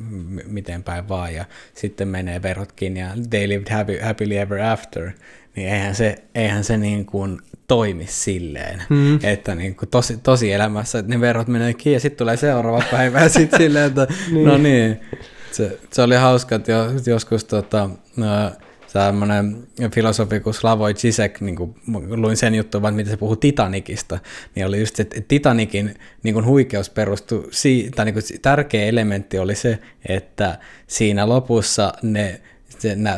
miten 0.46 0.84
päin 0.84 1.10
vaan 1.10 1.34
ja 1.34 1.46
sitten 1.74 2.08
menee 2.08 2.42
verotkin 2.42 2.98
ja 2.98 3.10
they 3.30 3.50
lived 3.50 3.74
happy, 3.74 4.00
happily 4.00 4.38
ever 4.38 4.62
after, 4.62 5.12
niin 5.56 5.70
eihän 5.70 5.96
se, 5.96 6.24
eihän 6.36 6.64
se 6.64 6.78
niin 6.78 7.06
kuin 7.06 7.42
toimi 7.68 8.06
silleen, 8.10 8.84
mm. 8.90 9.20
että 9.24 9.56
niin 9.56 9.76
kuin 9.76 9.90
tosi, 9.90 10.18
tosi 10.18 10.52
elämässä 10.52 11.00
että 11.00 11.12
ne 11.12 11.22
verot 11.22 11.48
menee 11.48 11.74
kiinni 11.74 11.96
ja 11.96 12.00
sitten 12.00 12.18
tulee 12.18 12.38
seuraava 12.38 12.84
päivä 12.92 13.22
ja 13.22 13.30
sitten 13.30 13.60
silleen, 13.60 13.88
että 13.88 14.08
niin. 14.32 14.48
no 14.48 14.58
niin, 14.58 15.00
se, 15.52 15.80
se 15.92 16.02
oli 16.02 16.16
hauska, 16.16 16.56
että 16.56 16.72
joskus 17.06 17.44
tota, 17.44 17.90
tämmöinen 18.94 19.68
filosofi 19.94 20.40
kuin 20.40 20.54
Slavoj 20.54 20.94
Zizek, 20.94 21.42
niin 21.42 21.56
kuin 21.56 21.76
luin 22.10 22.38
sen 22.38 22.56
juttu, 22.56 22.82
vaan 22.82 22.94
miten 22.94 23.12
se 23.12 23.18
puhuu 23.18 23.36
Titanikista, 23.36 24.20
niin 24.56 24.66
oli 24.66 24.80
just 24.80 24.96
se, 24.96 25.04
että 25.04 25.22
Titanikin 25.28 25.96
niin 26.24 26.34
kuin 26.34 26.46
huikeus 26.46 26.90
perustui, 26.90 27.50
tai 27.96 28.06
niin 28.06 28.14
kuin 28.14 28.24
tärkeä 28.42 28.86
elementti 28.86 29.40
oli 29.40 29.56
se, 29.56 29.80
että 30.10 30.58
siinä 30.88 31.30
lopussa 31.30 31.94
ne 32.02 32.42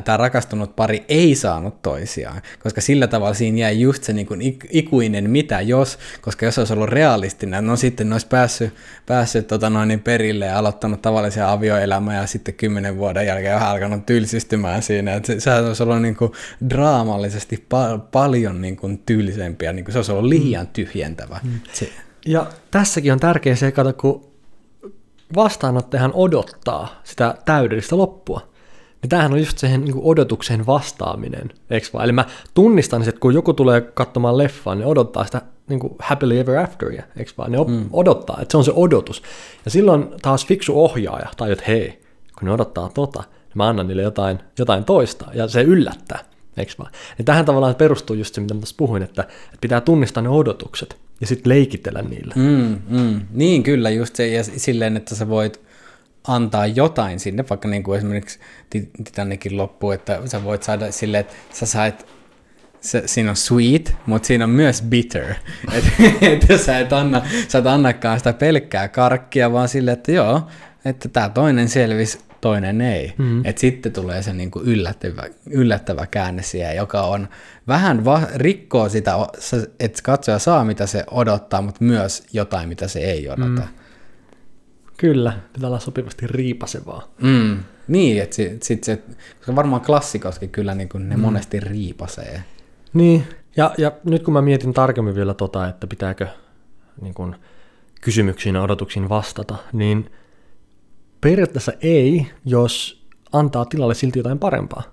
tämä 0.04 0.18
rakastunut 0.18 0.76
pari 0.76 1.06
ei 1.08 1.36
saanut 1.36 1.82
toisiaan, 1.82 2.42
koska 2.60 2.82
sillä 2.82 3.08
tavalla 3.08 3.34
siinä 3.34 3.58
jäi 3.58 3.82
just 3.82 4.04
se 4.04 4.14
niin 4.14 4.28
kuin 4.28 4.58
ikuinen 4.70 5.30
mitä 5.30 5.62
jos, 5.62 6.00
koska 6.22 6.46
jos 6.46 6.58
olisi 6.58 6.74
ollut 6.74 6.90
realistinen, 6.90 7.68
no 7.68 7.76
sitten 7.76 8.10
ne 8.10 8.16
olisi 8.16 8.28
päässyt, 8.28 8.74
päässyt 9.06 9.48
tota 9.48 9.70
noin, 9.70 9.88
niin 9.88 10.00
perille 10.00 10.46
ja 10.46 10.58
aloittanut 10.58 11.02
tavallisia 11.02 11.52
avioelämää 11.52 12.22
ja 12.22 12.28
sitten 12.28 12.54
kymmenen 12.54 12.98
vuoden 12.98 13.26
jälkeen 13.26 13.56
vähän 13.56 13.70
alkanut 13.70 14.06
tylsistymään 14.06 14.82
siinä, 14.82 15.14
että 15.14 15.28
se, 15.28 15.40
se 15.40 15.52
olisi 15.52 15.84
ollut 15.84 16.02
niin 16.02 16.16
kuin 16.16 16.32
draamallisesti 16.70 17.56
pa- 17.74 18.00
paljon 18.12 18.62
niin 18.62 18.76
kuin 18.76 18.98
tylsempiä, 19.06 19.74
niin 19.74 19.86
kuin 19.86 19.94
se 19.94 20.00
olisi 20.00 20.12
ollut 20.12 20.30
liian 20.30 20.68
tyhjentävä. 20.68 21.40
Mm. 21.44 21.60
Se. 21.74 21.90
Ja 22.26 22.48
tässäkin 22.72 23.14
on 23.14 23.20
tärkeä 23.20 23.56
se, 23.56 23.68
että 23.68 23.94
kun 23.94 24.34
vastaanottajahan 25.36 26.12
odottaa 26.14 27.02
sitä 27.04 27.36
täydellistä 27.46 27.98
loppua, 27.98 28.53
niin 29.04 29.10
tämähän 29.10 29.34
on 29.34 29.40
just 29.40 29.58
siihen 29.58 29.86
niin 29.86 30.02
odotukseen 30.02 30.66
vastaaminen, 30.66 31.52
eikö 31.70 31.88
vaan? 31.94 32.04
Eli 32.04 32.12
mä 32.12 32.26
tunnistan, 32.54 33.02
että 33.02 33.20
kun 33.20 33.34
joku 33.34 33.54
tulee 33.54 33.82
katsomaan 33.82 34.38
leffaa, 34.38 34.76
niin 34.76 34.86
odottaa 34.86 35.26
sitä 35.26 35.42
niin 35.70 35.80
kuin 35.80 35.96
happily 36.00 36.40
ever 36.40 36.58
afteria, 36.58 37.04
eikö 37.18 37.32
vaan? 37.38 37.52
Ne 37.52 37.58
mm. 37.68 37.90
odottaa, 37.94 38.38
että 38.42 38.52
se 38.52 38.58
on 38.58 38.64
se 38.64 38.72
odotus. 38.76 39.24
Ja 39.66 39.72
silloin 39.72 40.08
taas 40.22 40.46
fiksu 40.46 40.84
ohjaaja, 40.84 41.30
tai 41.38 41.52
että 41.52 41.64
hei, 41.68 42.02
kun 42.40 42.46
ne 42.46 42.52
odottaa 42.52 42.90
tota, 42.94 43.20
niin 43.20 43.56
mä 43.56 43.68
annan 43.68 43.88
niille 43.88 44.02
jotain, 44.02 44.40
jotain 44.60 44.84
toista, 44.84 45.26
ja 45.34 45.48
se 45.48 45.62
yllättää, 45.62 46.20
eikö 46.58 46.74
vaan? 46.80 46.92
Ja 47.18 47.24
tähän 47.24 47.46
tavallaan 47.46 47.76
perustuu 47.76 48.16
just 48.16 48.36
se, 48.36 48.42
mitä 48.42 48.54
mä 48.54 48.60
tässä 48.60 48.76
puhuin, 48.78 49.04
että, 49.04 49.22
että 49.22 49.58
pitää 49.62 49.82
tunnistaa 49.82 50.24
ne 50.24 50.30
odotukset, 50.30 50.98
ja 51.22 51.28
sitten 51.28 51.50
leikitellä 51.50 52.02
niillä. 52.02 52.34
Mm, 52.36 52.82
mm. 52.90 53.22
Niin, 53.32 53.64
kyllä, 53.64 53.90
just 53.90 54.16
se, 54.16 54.28
ja 54.28 54.44
silleen, 54.44 54.98
että 54.98 55.16
sä 55.16 55.30
voit 55.30 55.62
antaa 56.28 56.68
jotain 56.68 57.20
sinne, 57.20 57.46
vaikka 57.50 57.68
niin 57.68 57.84
kuin 57.84 57.98
esimerkiksi 57.98 58.40
Titanikin 59.04 59.58
loppu, 59.58 59.92
että 59.92 60.22
sä 60.26 60.44
voit 60.44 60.64
saada 60.64 60.92
sille, 60.92 61.20
että 61.20 61.34
sä 61.54 61.66
sait 61.66 62.06
se, 62.82 63.04
siinä 63.06 63.30
on 63.30 63.36
sweet, 63.36 63.96
mutta 64.06 64.28
siinä 64.28 64.44
on 64.44 64.50
myös 64.50 64.82
bitter. 64.82 65.26
Että 66.22 66.54
et 66.54 66.62
sä 66.62 66.80
et, 66.80 66.94
anna, 66.94 67.22
sä 67.48 67.58
et 67.58 67.68
annakaan 67.68 68.20
sitä 68.20 68.34
pelkkää 68.34 68.88
karkkia, 68.88 69.52
vaan 69.52 69.70
sille, 69.70 69.92
että 69.92 70.12
joo, 70.12 70.48
että 70.86 71.10
tämä 71.10 71.30
toinen 71.30 71.70
selvisi, 71.70 72.20
toinen 72.42 72.82
ei. 72.82 73.14
Mm-hmm. 73.18 73.42
Että 73.46 73.60
sitten 73.60 73.92
tulee 73.92 74.24
se 74.24 74.34
niinku 74.34 74.62
yllättävä, 74.62 75.24
yllättävä 75.50 76.08
käänne 76.08 76.44
siihen, 76.44 76.76
joka 76.76 77.02
on 77.02 77.28
vähän 77.68 78.06
va- 78.06 78.28
rikkoo 78.36 78.90
sitä, 78.90 79.14
että 79.80 80.00
katsoja 80.04 80.40
saa 80.40 80.66
mitä 80.66 80.88
se 80.88 81.04
odottaa, 81.12 81.62
mutta 81.62 81.84
myös 81.84 82.24
jotain, 82.34 82.70
mitä 82.70 82.88
se 82.88 83.00
ei 83.00 83.30
odota. 83.30 83.62
Mm. 83.62 83.83
Kyllä, 84.98 85.34
pitää 85.54 85.68
olla 85.68 85.80
sopivasti 85.80 86.28
riipasevaa. 86.28 87.08
Mm. 87.22 87.64
Niin, 87.88 88.24
että 88.24 88.36
sit, 88.36 88.64
sit 88.64 88.84
se, 88.84 89.04
koska 89.38 89.56
varmaan 89.56 89.82
klassikoskin 89.82 90.50
kyllä 90.50 90.76
niin 90.76 90.90
kuin 90.90 91.10
ne 91.10 91.16
mm. 91.16 91.22
monesti 91.22 91.60
riipasee. 91.60 92.44
Niin, 92.94 93.28
ja, 93.58 93.74
ja 93.78 93.92
nyt 94.04 94.24
kun 94.24 94.34
mä 94.34 94.42
mietin 94.42 94.74
tarkemmin 94.74 95.16
vielä 95.16 95.34
tota, 95.34 95.68
että 95.68 95.88
pitääkö 95.88 96.28
niin 97.02 97.14
kuin, 97.14 97.36
kysymyksiin 98.04 98.56
ja 98.56 98.62
odotuksiin 98.62 99.10
vastata, 99.10 99.56
niin 99.74 100.12
periaatteessa 101.22 101.72
ei, 101.82 102.28
jos 102.46 103.04
antaa 103.32 103.66
tilalle 103.66 103.94
silti 103.94 104.20
jotain 104.20 104.40
parempaa. 104.40 104.84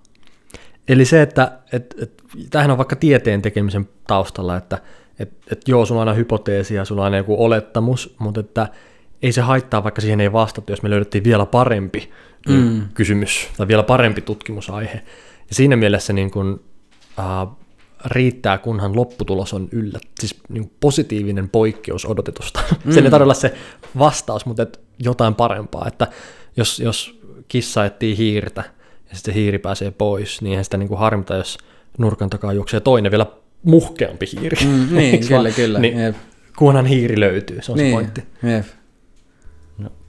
Eli 0.88 1.04
se, 1.04 1.22
että 1.22 1.58
et, 1.72 1.94
et, 2.02 2.22
tämähän 2.50 2.70
on 2.70 2.78
vaikka 2.78 2.96
tieteen 2.96 3.42
tekemisen 3.42 3.88
taustalla, 4.06 4.56
että 4.56 4.78
et, 5.18 5.32
et 5.52 5.68
joo, 5.68 5.86
sulla 5.86 6.02
on 6.02 6.08
aina 6.08 6.16
hypoteesi 6.16 6.74
ja 6.74 6.84
sulla 6.84 7.02
on 7.02 7.04
aina 7.04 7.16
joku 7.16 7.44
olettamus, 7.44 8.14
mutta 8.18 8.40
että 8.40 8.68
ei 9.22 9.32
se 9.32 9.40
haittaa, 9.40 9.84
vaikka 9.84 10.00
siihen 10.00 10.20
ei 10.20 10.32
vastata, 10.32 10.72
jos 10.72 10.82
me 10.82 10.90
löydettiin 10.90 11.24
vielä 11.24 11.46
parempi 11.46 12.10
mm. 12.48 12.88
kysymys 12.94 13.48
tai 13.56 13.68
vielä 13.68 13.82
parempi 13.82 14.20
tutkimusaihe. 14.20 14.94
Ja 15.48 15.54
siinä 15.54 15.76
mielessä 15.76 16.12
niin 16.12 16.30
kuin, 16.30 16.60
äh, 17.18 17.48
riittää, 18.04 18.58
kunhan 18.58 18.96
lopputulos 18.96 19.54
on 19.54 19.68
yllä, 19.72 19.98
siis 20.20 20.40
niin 20.48 20.70
positiivinen 20.80 21.48
poikkeus 21.48 22.06
odotetusta. 22.06 22.60
Mm. 22.84 22.92
Sen 22.94 23.04
ei 23.04 23.10
tarvitse 23.10 23.24
olla 23.24 23.34
se 23.34 23.54
vastaus, 23.98 24.46
mutta 24.46 24.62
et 24.62 24.80
jotain 24.98 25.34
parempaa. 25.34 25.88
Että 25.88 26.06
jos, 26.56 26.80
jos 26.80 27.20
kissa 27.48 27.84
etsii 27.84 28.16
hiirtä 28.16 28.64
ja 29.10 29.16
sitten 29.16 29.34
se 29.34 29.40
hiiri 29.40 29.58
pääsee 29.58 29.90
pois, 29.90 30.42
niin 30.42 30.50
eihän 30.50 30.64
sitä 30.64 30.76
niin 30.76 30.88
kuin 30.88 30.98
harmita, 30.98 31.34
jos 31.34 31.58
nurkan 31.98 32.30
takaa 32.30 32.52
juoksee 32.52 32.80
toinen 32.80 33.10
vielä 33.10 33.26
muhkeampi 33.62 34.26
hiiri. 34.40 34.66
Mm, 34.66 34.88
niin, 34.96 35.28
kyllä, 35.28 35.50
kyllä. 35.50 35.78
Niin, 35.78 36.14
kunhan 36.56 36.86
hiiri 36.86 37.20
löytyy, 37.20 37.62
se 37.62 37.72
on 37.72 37.78
niin. 37.78 37.90
se 37.90 37.92
pointti. 37.92 38.22
Jep. 38.42 38.79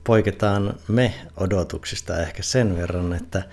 Poiketaan 0.04 0.74
me 0.88 1.14
odotuksista 1.38 2.18
ehkä 2.18 2.44
sen 2.44 2.78
verran, 2.78 3.14
että 3.14 3.44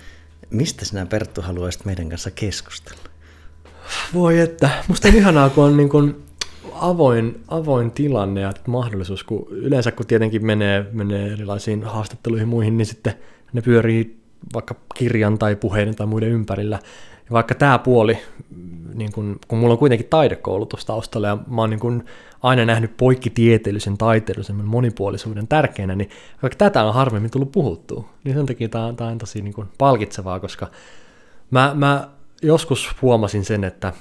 mistä 0.51 0.85
sinä 0.85 1.07
Perttu 1.07 1.43
haluaisit 1.43 1.85
meidän 1.85 2.09
kanssa 2.09 2.31
keskustella? 2.31 3.03
Voi 4.15 4.41
että, 4.41 4.71
musta 4.89 5.09
on 5.09 5.15
ihanaa, 5.15 5.51
kun 5.51 5.65
on 5.65 5.77
niin 5.77 5.89
kuin 5.89 6.23
avoin, 6.73 7.41
avoin 7.49 7.91
tilanne 7.91 8.41
ja 8.41 8.53
mahdollisuus, 8.67 9.25
kun 9.25 9.47
yleensä 9.51 9.93
kun 9.93 10.07
tietenkin 10.07 10.47
menee, 10.47 10.87
menee 10.93 11.33
erilaisiin 11.33 11.85
haastatteluihin 11.85 12.49
muihin, 12.49 12.79
niin 12.79 12.87
sitten 12.87 13.15
ne 13.53 13.63
pyörii 13.63 14.19
vaikka 14.55 14.75
kirjan 14.95 15.39
tai 15.39 15.57
puheiden 15.57 15.97
tai 15.97 16.07
muiden 16.07 16.29
ympärillä. 16.29 16.79
Ja 17.25 17.31
vaikka 17.31 17.55
tämä 17.55 17.79
puoli, 17.79 18.19
niin 18.95 19.13
kun, 19.13 19.39
kun 19.49 19.59
mulla 19.59 19.73
on 19.73 19.79
kuitenkin 19.79 20.09
taidekoulutus 20.11 20.85
taustalla 20.85 21.29
ja 21.29 21.39
mä 21.47 21.61
oon 21.61 21.71
niin 21.71 21.81
kun 21.81 22.05
aina 22.43 22.65
nähnyt 22.65 22.97
poikkitieteellisen, 22.97 23.99
taiteellisen 23.99 24.65
monipuolisuuden 24.65 25.49
tärkeänä, 25.49 25.95
niin 25.95 26.11
vaikka 26.43 26.57
tätä 26.57 26.85
on 26.85 26.95
harvemmin 26.95 27.31
tullut 27.31 27.53
puhuttua, 27.53 28.09
niin 28.25 28.37
sen 28.37 28.47
takia 28.47 28.69
tämä, 28.69 28.93
tämä 28.97 29.11
on 29.11 29.19
tosi 29.19 29.43
niin 29.43 29.55
kun 29.55 29.69
palkitsevaa, 29.79 30.41
koska 30.41 30.71
mä, 31.51 31.73
mä 31.75 32.09
joskus 32.43 32.91
huomasin 33.03 33.45
sen, 33.45 33.65
että, 33.65 33.93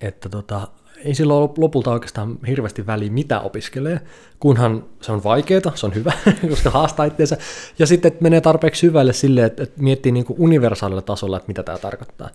että 0.00 0.28
tota, 0.28 0.68
ei 1.04 1.14
sillä 1.14 1.34
ole 1.34 1.50
lopulta 1.56 1.90
oikeastaan 1.90 2.38
hirveästi 2.46 2.86
väliä, 2.86 3.10
mitä 3.10 3.40
opiskelee, 3.40 4.00
kunhan 4.40 4.84
se 5.00 5.12
on 5.12 5.24
vaikeaa, 5.24 5.72
se 5.74 5.86
on 5.86 5.94
hyvä, 5.94 6.12
koska 6.50 6.70
haastaa 6.70 7.06
itseensä, 7.06 7.36
ja 7.78 7.86
sitten 7.86 8.12
että 8.12 8.22
menee 8.22 8.40
tarpeeksi 8.40 8.80
syvälle 8.80 9.12
sille, 9.12 9.44
että, 9.44 9.62
että 9.62 9.82
miettii 9.82 10.12
niin 10.12 10.24
kuin 10.24 10.36
universaalilla 10.40 11.02
tasolla, 11.02 11.36
että 11.36 11.48
mitä 11.48 11.62
tämä 11.62 11.78
tarkoittaa. 11.78 12.30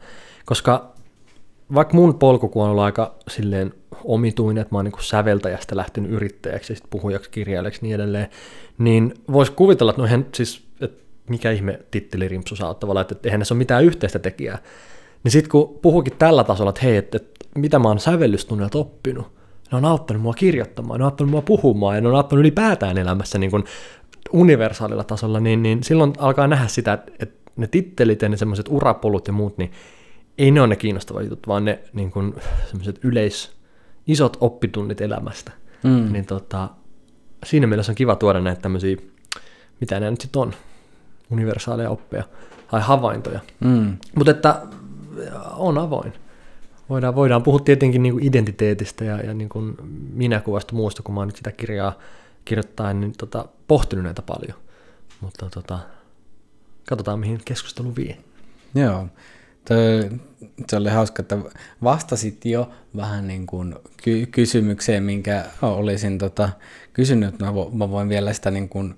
Koska 0.45 0.93
vaikka 1.73 1.93
mun 1.93 2.19
polku, 2.19 2.51
on 2.61 2.69
ollut 2.69 2.83
aika 2.83 3.15
silleen 3.27 3.73
omituinen, 4.03 4.61
että 4.61 4.75
mä 4.75 4.77
oon 4.77 4.85
niin 4.85 4.93
säveltäjästä 4.99 5.75
lähtenyt 5.75 6.11
yrittäjäksi 6.11 6.73
ja 6.73 6.75
sitten 6.75 6.89
puhujaksi, 6.89 7.29
kirjailijaksi 7.29 7.81
niin 7.81 7.95
edelleen, 7.95 8.27
niin 8.77 9.13
voisi 9.31 9.51
kuvitella, 9.51 9.89
että 9.89 10.01
no 10.01 10.05
eihän 10.05 10.25
siis, 10.35 10.67
että 10.81 11.03
mikä 11.29 11.51
ihme 11.51 11.79
tittelirimpsu 11.91 12.55
saa 12.55 12.73
tavallaan, 12.73 13.05
että 13.11 13.29
eihän 13.29 13.45
se 13.45 13.53
ole 13.53 13.57
mitään 13.57 13.85
yhteistä 13.85 14.19
tekijää. 14.19 14.57
Niin 15.23 15.31
sitten 15.31 15.51
kun 15.51 15.79
puhukin 15.81 16.13
tällä 16.19 16.43
tasolla, 16.43 16.69
että 16.69 16.81
hei, 16.83 16.97
että, 16.97 17.17
että 17.17 17.39
mitä 17.55 17.79
mä 17.79 17.87
oon 17.87 17.99
sävellystunnilta 17.99 18.77
oppinut, 18.77 19.27
ne 19.71 19.77
on 19.77 19.85
auttanut 19.85 20.23
mua 20.23 20.33
kirjoittamaan, 20.33 20.99
ne 20.99 21.03
on 21.03 21.11
auttanut 21.11 21.31
mua 21.31 21.41
puhumaan 21.41 21.95
ja 21.95 22.01
ne 22.01 22.07
on 22.07 22.15
auttanut 22.15 22.41
ylipäätään 22.41 22.97
elämässä 22.97 23.37
niin 23.37 23.51
kuin 23.51 23.63
universaalilla 24.33 25.03
tasolla, 25.03 25.39
niin, 25.39 25.63
niin 25.63 25.83
silloin 25.83 26.13
alkaa 26.17 26.47
nähdä 26.47 26.67
sitä, 26.67 26.93
että, 26.93 27.11
että 27.19 27.51
ne 27.55 27.67
tittelit 27.67 28.21
ja 28.21 28.29
ne 28.29 28.37
semmoiset 28.37 28.65
urapolut 28.69 29.27
ja 29.27 29.33
muut, 29.33 29.57
niin 29.57 29.71
ei 30.37 30.51
ne 30.51 30.61
ole 30.61 30.67
ne 30.67 30.75
kiinnostavat 30.75 31.23
jutut, 31.23 31.47
vaan 31.47 31.65
ne 31.65 31.79
niin 31.93 32.11
kuin, 32.11 32.35
semmoiset 32.65 32.99
yleis, 33.03 33.58
isot 34.11 34.37
oppitunnit 34.41 35.01
elämästä. 35.01 35.51
Mm. 35.83 36.13
Niin 36.13 36.25
tota, 36.25 36.69
siinä 37.45 37.67
mielessä 37.67 37.91
on 37.91 37.95
kiva 37.95 38.15
tuoda 38.15 38.39
näitä 38.39 38.61
tämmöisiä, 38.61 38.97
mitä 39.79 39.99
nämä 39.99 40.11
nyt 40.11 40.21
sitten 40.21 40.41
on, 40.41 40.53
universaaleja 41.29 41.89
oppeja 41.89 42.23
tai 42.71 42.81
havaintoja. 42.81 43.39
Mm. 43.59 43.97
Mutta 44.15 44.31
että 44.31 44.61
on 45.55 45.77
avoin 45.77 46.13
voidaan, 46.89 47.15
voidaan 47.15 47.43
puhua 47.43 47.59
tietenkin 47.59 48.03
niin 48.03 48.13
kuin 48.13 48.23
identiteetistä 48.23 49.05
ja, 49.05 49.17
ja 49.17 49.33
niin 49.33 49.49
kuin 49.49 49.75
minäkuvasta 50.13 50.75
muusta, 50.75 51.03
kun 51.03 51.15
mä 51.15 51.21
oon 51.21 51.27
nyt 51.27 51.35
sitä 51.35 51.51
kirjaa 51.51 51.93
kirjoittain, 52.45 52.99
niin 52.99 53.13
tota, 53.17 53.45
pohtinut 53.67 54.05
näitä 54.05 54.21
paljon. 54.21 54.57
Mutta 55.21 55.49
tota, 55.49 55.79
katsotaan, 56.89 57.19
mihin 57.19 57.41
keskustelu 57.45 57.95
vie. 57.95 58.17
Joo. 58.75 59.07
Se 60.67 60.75
oli 60.75 60.89
hauska, 60.89 61.21
että 61.21 61.37
vastasit 61.83 62.45
jo 62.45 62.69
vähän 62.95 63.27
niin 63.27 63.45
kuin 63.45 63.75
ky- 64.03 64.25
kysymykseen, 64.25 65.03
minkä 65.03 65.45
olisin 65.61 66.17
tota 66.17 66.49
kysynyt. 66.93 67.39
Mä, 67.39 67.47
vo- 67.47 67.75
mä 67.75 67.89
voin 67.89 68.09
vielä 68.09 68.33
sitä 68.33 68.51
niin 68.51 68.69
kuin 68.69 68.95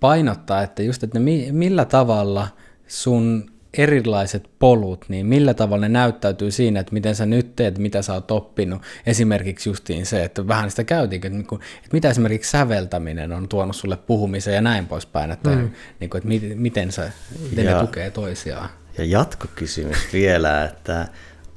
painottaa, 0.00 0.62
että 0.62 0.82
just, 0.82 1.02
että 1.02 1.18
mi- 1.18 1.48
millä 1.52 1.84
tavalla 1.84 2.48
sun 2.86 3.52
erilaiset 3.78 4.50
polut, 4.58 5.04
niin 5.08 5.26
millä 5.26 5.54
tavalla 5.54 5.88
ne 5.88 5.88
näyttäytyy 5.88 6.50
siinä, 6.50 6.80
että 6.80 6.92
miten 6.92 7.14
sä 7.14 7.26
nyt 7.26 7.56
teet, 7.56 7.78
mitä 7.78 8.02
sä 8.02 8.14
oot 8.14 8.30
oppinut. 8.30 8.82
Esimerkiksi 9.06 9.68
justiin 9.68 10.06
se, 10.06 10.24
että 10.24 10.48
vähän 10.48 10.70
sitä 10.70 10.84
käytiin, 10.84 11.26
että, 11.26 11.38
että 11.76 11.88
mitä 11.92 12.10
esimerkiksi 12.10 12.50
säveltäminen 12.50 13.32
on 13.32 13.48
tuonut 13.48 13.76
sulle 13.76 13.96
puhumiseen 13.96 14.54
ja 14.54 14.60
näin 14.60 14.86
poispäin, 14.86 15.30
että, 15.30 15.50
mm. 15.50 15.70
niin 16.00 16.10
kuin, 16.10 16.32
että 16.32 16.54
miten, 16.54 16.92
sä, 16.92 17.10
miten 17.50 17.64
ja, 17.64 17.74
ne 17.74 17.86
tukee 17.86 18.10
toisiaan. 18.10 18.68
Ja 18.98 19.04
jatkokysymys 19.04 19.98
vielä, 20.12 20.64
että 20.64 21.08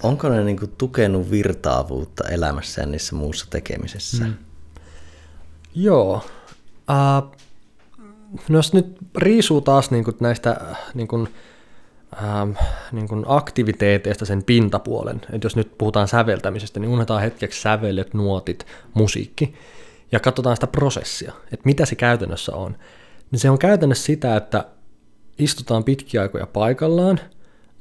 onko 0.04 0.30
ne 0.30 0.43
niin 0.43 0.60
tukenut 0.78 1.32
virtaavuutta 1.32 2.30
elämässä 2.30 2.82
ja 2.82 2.88
niissä 2.88 3.15
muussa 3.15 3.45
tekemisessä? 3.50 4.26
Mm. 4.26 4.34
Joo. 5.76 6.26
Uh, 6.89 7.36
no 8.50 8.58
jos 8.58 8.74
nyt 8.74 8.98
riisuu 9.17 9.62
taas 9.62 9.91
niin 9.91 10.04
kuin 10.04 10.17
näistä 10.19 10.62
niin 10.93 11.08
kuin, 11.08 11.28
ähm, 12.24 12.52
niin 12.91 13.08
kuin 13.08 13.26
aktiviteeteista 13.28 14.26
sen 14.26 14.43
pintapuolen. 14.43 15.21
Et 15.32 15.43
jos 15.43 15.56
nyt 15.56 15.78
puhutaan 15.78 16.08
säveltämisestä, 16.08 16.80
niin 16.80 16.89
unohdetaan 16.89 17.21
hetkeksi 17.21 17.62
sävelet, 17.62 18.13
nuotit, 18.13 18.65
musiikki 18.93 19.56
ja 20.12 20.19
katsotaan 20.19 20.56
sitä 20.56 20.67
prosessia, 20.67 21.34
että 21.43 21.65
mitä 21.65 21.86
se 21.86 21.95
käytännössä 21.95 22.56
on. 22.56 22.78
Niin 23.32 23.39
se 23.39 23.50
on 23.50 23.60
käytännössä 23.60 24.06
sitä, 24.06 24.36
että 24.36 24.65
istutaan 25.39 25.84
pitkiä 25.84 26.21
aikoja 26.21 26.48
paikallaan 26.48 27.19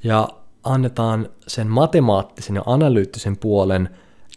ja 0.03 0.29
annetaan 0.63 1.29
sen 1.47 1.67
matemaattisen 1.67 2.55
ja 2.55 2.63
analyyttisen 2.65 3.37
puolen 3.37 3.89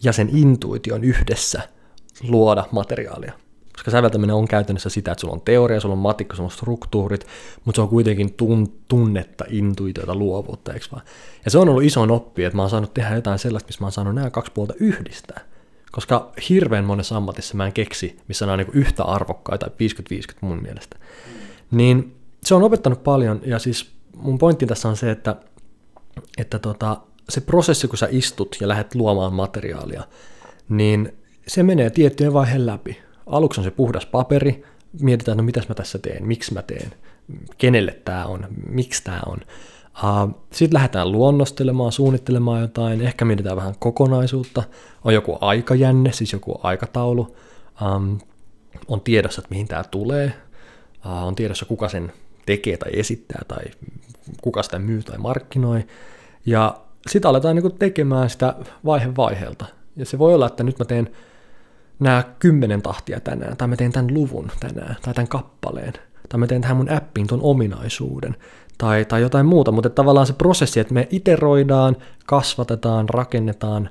ja 0.02 0.12
sen 0.12 0.28
intuition 0.36 1.04
yhdessä 1.04 1.60
luoda 2.28 2.64
materiaalia. 2.70 3.32
Koska 3.72 3.90
säveltäminen 3.90 4.36
on 4.36 4.48
käytännössä 4.48 4.90
sitä, 4.90 5.12
että 5.12 5.20
sulla 5.20 5.34
on 5.34 5.40
teoria, 5.40 5.80
sulla 5.80 5.92
on 5.92 5.98
matikka, 5.98 6.36
sulla 6.36 6.46
on 6.46 6.50
struktuurit, 6.50 7.26
mutta 7.64 7.76
se 7.76 7.82
on 7.82 7.88
kuitenkin 7.88 8.34
tun, 8.34 8.72
tunnetta, 8.88 9.44
intuitiota, 9.48 10.14
luovuutta, 10.14 10.72
eikö 10.72 10.86
vaan? 10.92 11.04
Ja 11.44 11.50
se 11.50 11.58
on 11.58 11.68
ollut 11.68 11.82
iso 11.82 12.02
oppi, 12.02 12.44
että 12.44 12.56
mä 12.56 12.62
oon 12.62 12.70
saanut 12.70 12.94
tehdä 12.94 13.14
jotain 13.14 13.38
sellaista, 13.38 13.68
missä 13.68 13.80
mä 13.80 13.86
oon 13.86 13.92
saanut 13.92 14.14
nämä 14.14 14.30
kaksi 14.30 14.52
puolta 14.52 14.74
yhdistää. 14.80 15.40
Koska 15.92 16.32
hirveän 16.48 16.84
monessa 16.84 17.16
ammatissa 17.16 17.56
mä 17.56 17.66
en 17.66 17.72
keksi, 17.72 18.20
missä 18.28 18.46
nämä 18.46 18.52
on 18.52 18.58
niin 18.58 18.70
yhtä 18.72 19.04
arvokkaita, 19.04 19.66
50-50 19.66 19.70
mun 20.40 20.62
mielestä. 20.62 20.96
Niin 21.70 22.17
se 22.44 22.54
on 22.54 22.62
opettanut 22.62 23.04
paljon, 23.04 23.40
ja 23.46 23.58
siis 23.58 23.90
mun 24.16 24.38
pointti 24.38 24.66
tässä 24.66 24.88
on 24.88 24.96
se, 24.96 25.10
että, 25.10 25.36
että 26.38 26.58
tota, 26.58 27.00
se 27.28 27.40
prosessi, 27.40 27.88
kun 27.88 27.98
sä 27.98 28.08
istut 28.10 28.56
ja 28.60 28.68
lähdet 28.68 28.94
luomaan 28.94 29.34
materiaalia, 29.34 30.02
niin 30.68 31.12
se 31.46 31.62
menee 31.62 31.90
tiettyjen 31.90 32.32
vaiheen 32.32 32.66
läpi. 32.66 32.98
Aluksi 33.26 33.60
on 33.60 33.64
se 33.64 33.70
puhdas 33.70 34.06
paperi, 34.06 34.64
mietitään, 35.00 35.36
no 35.36 35.42
mitäs 35.42 35.68
mä 35.68 35.74
tässä 35.74 35.98
teen, 35.98 36.26
miksi 36.26 36.54
mä 36.54 36.62
teen, 36.62 36.92
kenelle 37.58 38.00
tämä 38.04 38.26
on, 38.26 38.46
miksi 38.68 39.04
tämä 39.04 39.20
on. 39.26 39.40
Sitten 40.52 40.74
lähdetään 40.74 41.12
luonnostelemaan, 41.12 41.92
suunnittelemaan 41.92 42.60
jotain, 42.60 43.00
ehkä 43.00 43.24
mietitään 43.24 43.56
vähän 43.56 43.74
kokonaisuutta, 43.78 44.62
on 45.04 45.14
joku 45.14 45.38
aikajänne, 45.40 46.12
siis 46.12 46.32
joku 46.32 46.60
aikataulu, 46.62 47.36
on 48.88 49.00
tiedossa, 49.04 49.40
että 49.40 49.50
mihin 49.50 49.68
tämä 49.68 49.84
tulee, 49.84 50.32
on 51.04 51.34
tiedossa, 51.34 51.66
kuka 51.66 51.88
sen 51.88 52.12
tekee 52.48 52.76
tai 52.76 52.90
esittää 52.92 53.42
tai 53.48 53.64
kuka 54.42 54.62
sitä 54.62 54.78
myy 54.78 55.02
tai 55.02 55.18
markkinoi, 55.18 55.84
ja 56.46 56.80
sitten 57.06 57.28
aletaan 57.28 57.54
niinku 57.54 57.70
tekemään 57.70 58.30
sitä 58.30 58.54
vaihe 58.84 59.16
vaiheelta. 59.16 59.64
Ja 59.96 60.04
se 60.04 60.18
voi 60.18 60.34
olla, 60.34 60.46
että 60.46 60.64
nyt 60.64 60.78
mä 60.78 60.84
teen 60.84 61.10
nämä 62.00 62.24
kymmenen 62.38 62.82
tahtia 62.82 63.20
tänään, 63.20 63.56
tai 63.56 63.68
mä 63.68 63.76
teen 63.76 63.92
tämän 63.92 64.14
luvun 64.14 64.50
tänään, 64.60 64.96
tai 65.02 65.14
tämän 65.14 65.28
kappaleen, 65.28 65.92
tai 66.28 66.40
mä 66.40 66.46
teen 66.46 66.60
tähän 66.60 66.76
mun 66.76 66.90
appiin 66.90 67.26
tuon 67.26 67.40
ominaisuuden, 67.42 68.36
tai, 68.78 69.04
tai 69.04 69.20
jotain 69.20 69.46
muuta, 69.46 69.72
mutta 69.72 69.90
tavallaan 69.90 70.26
se 70.26 70.32
prosessi, 70.32 70.80
että 70.80 70.94
me 70.94 71.08
iteroidaan, 71.10 71.96
kasvatetaan, 72.26 73.08
rakennetaan, 73.08 73.90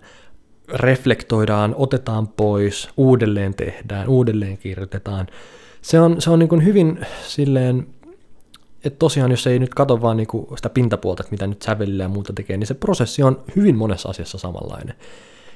reflektoidaan, 0.74 1.76
otetaan 1.78 2.28
pois, 2.28 2.90
uudelleen 2.98 3.54
tehdään, 3.54 4.08
uudelleen 4.08 4.58
kirjoitetaan. 4.58 5.28
Se 5.82 6.00
on, 6.00 6.22
se 6.22 6.30
on 6.30 6.40
niin 6.40 6.66
hyvin 6.66 7.06
silleen, 7.28 7.88
että 8.88 9.00
tosiaan 9.00 9.32
jos 9.32 9.48
ei 9.48 9.60
nyt 9.60 9.74
katso 9.74 10.02
vaan 10.02 10.18
niin 10.18 10.28
kuin 10.28 10.48
sitä 10.56 10.70
pintapuolta, 10.70 11.24
että 11.24 11.32
mitä 11.32 11.48
nyt 11.48 11.62
sävelillä 11.62 12.04
ja 12.04 12.10
muuta 12.10 12.34
tekee, 12.34 12.58
niin 12.58 12.68
se 12.68 12.74
prosessi 12.74 13.24
on 13.24 13.44
hyvin 13.56 13.76
monessa 13.76 14.10
asiassa 14.10 14.38
samanlainen. 14.38 14.96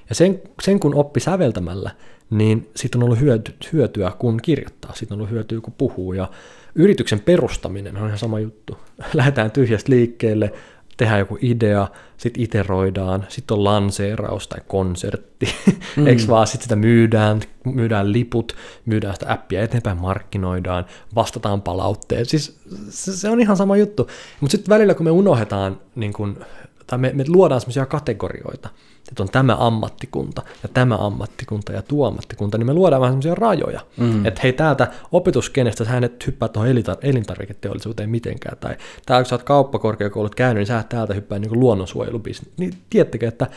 Ja 0.10 0.16
sen, 0.16 0.42
sen 0.62 0.80
kun 0.80 0.96
oppi 0.96 1.20
säveltämällä, 1.20 1.92
niin 2.30 2.70
siitä 2.76 2.98
on 2.98 3.04
ollut 3.04 3.20
hyöty, 3.20 3.54
hyötyä, 3.74 4.12
kun 4.20 4.40
kirjoittaa. 4.42 4.94
Siitä 4.94 5.14
on 5.14 5.20
ollut 5.20 5.32
hyötyä, 5.32 5.62
kun 5.62 5.74
puhuu. 5.78 6.14
Ja 6.14 6.30
yrityksen 6.76 7.20
perustaminen 7.20 7.98
on 7.98 8.06
ihan 8.08 8.18
sama 8.18 8.40
juttu. 8.40 8.78
Lähdetään 9.14 9.52
tyhjästä 9.52 9.92
liikkeelle, 9.92 10.54
tehdään 11.02 11.20
joku 11.20 11.38
idea, 11.42 11.88
sitten 12.18 12.44
iteroidaan, 12.44 13.26
sitten 13.30 13.58
on 13.58 13.64
lanseeraus 13.64 14.48
tai 14.48 14.60
konsertti, 14.68 15.46
mm. 15.98 16.08
eikö 16.08 16.24
vaan, 16.28 16.48
sitten 16.48 16.64
sitä 16.64 16.76
myydään, 16.76 17.42
myydään 17.66 18.14
liput, 18.14 18.56
myydään 18.86 19.14
sitä 19.14 19.34
appia 19.34 19.64
eteenpäin, 19.64 20.02
markkinoidaan, 20.02 20.86
vastataan 21.16 21.62
palautteen, 21.62 22.26
siis 22.26 22.60
se, 22.90 23.30
on 23.30 23.40
ihan 23.40 23.58
sama 23.58 23.78
juttu, 23.78 24.08
mutta 24.40 24.52
sitten 24.52 24.70
välillä 24.70 24.94
kun 24.94 25.04
me 25.04 25.12
unohdetaan 25.12 25.80
niin 25.96 26.14
kun, 26.14 26.46
tai 26.88 27.00
me, 27.00 27.12
me 27.14 27.24
luodaan 27.28 27.62
semmoisia 27.62 27.86
kategorioita, 27.86 28.70
että 29.12 29.24
on 29.24 29.30
tämä 29.30 29.58
ammattikunta 29.60 30.42
ja 30.64 30.70
tämä 30.74 30.96
ammattikunta 30.96 31.72
ja 31.72 31.82
tuo 31.82 32.08
ammattikunta, 32.08 32.58
niin 32.58 32.66
me 32.66 32.74
luodaan 32.74 33.02
vähän 33.02 33.12
semmoisia 33.12 33.36
rajoja, 33.36 33.82
mm. 33.98 34.26
että 34.26 34.40
hei 34.44 34.54
täältä 34.54 34.88
opetuskenestä 35.12 35.86
sä 35.86 35.98
et 35.98 36.28
hyppää 36.28 36.50
tuohon 36.50 36.72
elintar- 36.72 37.00
elintarviketeollisuuteen 37.02 38.10
mitenkään, 38.10 38.58
tai 38.58 38.78
täällä 39.06 39.24
kun 39.24 39.30
sä 39.30 39.36
oot 39.36 39.44
kauppakorkeakoulut 39.44 40.36
käynyt, 40.36 40.60
niin 40.60 40.68
sä 40.68 40.80
et 40.80 40.90
täältä 40.90 41.14
hyppää 41.14 41.40
niin 41.40 41.60
luonnonsuojelubisnes. 41.60 42.52
Niin 42.58 42.74
tiettekö, 42.90 43.28
että 43.28 43.48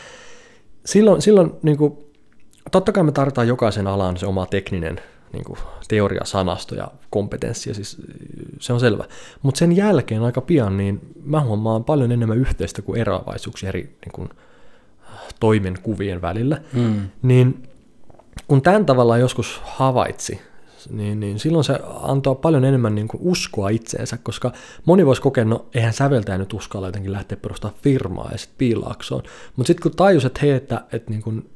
silloin, 0.85 1.23
silloin 1.23 1.53
niin 1.63 1.77
kuin, 1.77 1.99
totta 2.71 2.93
kai 2.93 3.05
me 3.05 3.13
tarvitaan 3.13 3.49
jokaisen 3.49 3.87
alan 3.87 4.17
se 4.17 4.27
oma 4.27 4.47
tekninen 4.47 5.01
niin 5.33 5.45
kuin 5.45 5.59
teoriasanasto 5.89 6.75
ja 6.75 6.89
kompetenssia, 7.11 7.75
siis 7.75 7.97
se 8.61 8.73
on 8.73 8.81
selvä. 8.81 9.05
Mutta 9.43 9.59
sen 9.59 9.77
jälkeen 9.77 10.23
aika 10.23 10.41
pian 10.41 10.77
niin 10.77 11.01
mä 11.25 11.41
huomaan 11.41 11.85
paljon 11.85 12.13
enemmän 12.13 12.39
yhteistä 12.39 12.83
kuin 12.83 13.01
eroavaisuuksia 13.01 13.69
eri 13.69 13.83
niin 13.83 14.13
kuin, 14.13 14.29
toimenkuvien 15.45 16.23
välillä. 16.23 16.61
Mm. 16.73 17.09
Niin 17.23 17.63
kun 18.49 18.63
tämän 18.63 18.87
tavalla 18.87 19.19
joskus 19.19 19.61
havaitsi, 19.65 20.41
niin, 20.91 21.21
niin 21.21 21.39
silloin 21.39 21.65
se 21.65 21.81
antoi 22.03 22.37
paljon 22.37 22.65
enemmän 22.65 22.95
niin 22.95 23.09
kuin 23.09 23.21
uskoa 23.25 23.69
itseensä, 23.69 24.19
koska 24.23 24.53
moni 24.85 25.07
voisi 25.07 25.23
kokea, 25.23 25.45
no 25.45 25.67
eihän 25.75 25.93
säveltäjä 25.93 26.39
nyt 26.39 26.53
uskalla 26.53 26.89
jotenkin 26.89 27.13
lähteä 27.13 27.39
perustamaan 27.43 27.81
firmaa 27.83 28.29
ja 28.33 28.39
sitten 28.39 28.59
piilaaksoon. 28.59 29.23
Mutta 29.57 29.67
sitten 29.67 29.83
kun 29.83 29.97
tajus, 29.97 30.25
että 30.25 30.41
hei, 30.43 30.51
että, 30.51 30.81
että 30.93 31.11
niin 31.11 31.23
kuin 31.23 31.51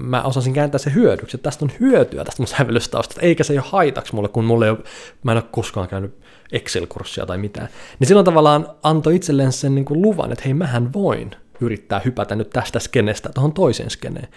mä 0.00 0.22
osasin 0.22 0.52
kääntää 0.52 0.78
se 0.78 0.94
hyödyksi, 0.94 1.36
että 1.36 1.50
tästä 1.50 1.64
on 1.64 1.70
hyötyä 1.80 2.24
tästä 2.24 2.42
mun 2.42 2.48
sävellystaustasta, 2.48 3.20
eikä 3.20 3.44
se 3.44 3.52
ole 3.52 3.62
haitaksi 3.66 4.14
mulle, 4.14 4.28
kun 4.28 4.44
mulle 4.44 4.64
ei 4.64 4.70
ole, 4.70 4.78
mä 5.22 5.32
en 5.32 5.38
ole 5.38 5.44
koskaan 5.50 5.88
käynyt 5.88 6.14
Excel-kurssia 6.52 7.26
tai 7.26 7.38
mitään. 7.38 7.68
Niin 7.98 8.08
silloin 8.08 8.24
tavallaan 8.24 8.66
antoi 8.82 9.16
itselleen 9.16 9.52
sen 9.52 9.74
niin 9.74 9.84
kuin 9.84 10.02
luvan, 10.02 10.32
että 10.32 10.44
hei, 10.44 10.54
mähän 10.54 10.92
voin 10.92 11.30
yrittää 11.62 12.00
hypätä 12.04 12.34
nyt 12.34 12.50
tästä 12.50 12.78
skenestä 12.78 13.30
tuohon 13.34 13.52
toiseen 13.52 13.90
skeneen. 13.90 14.28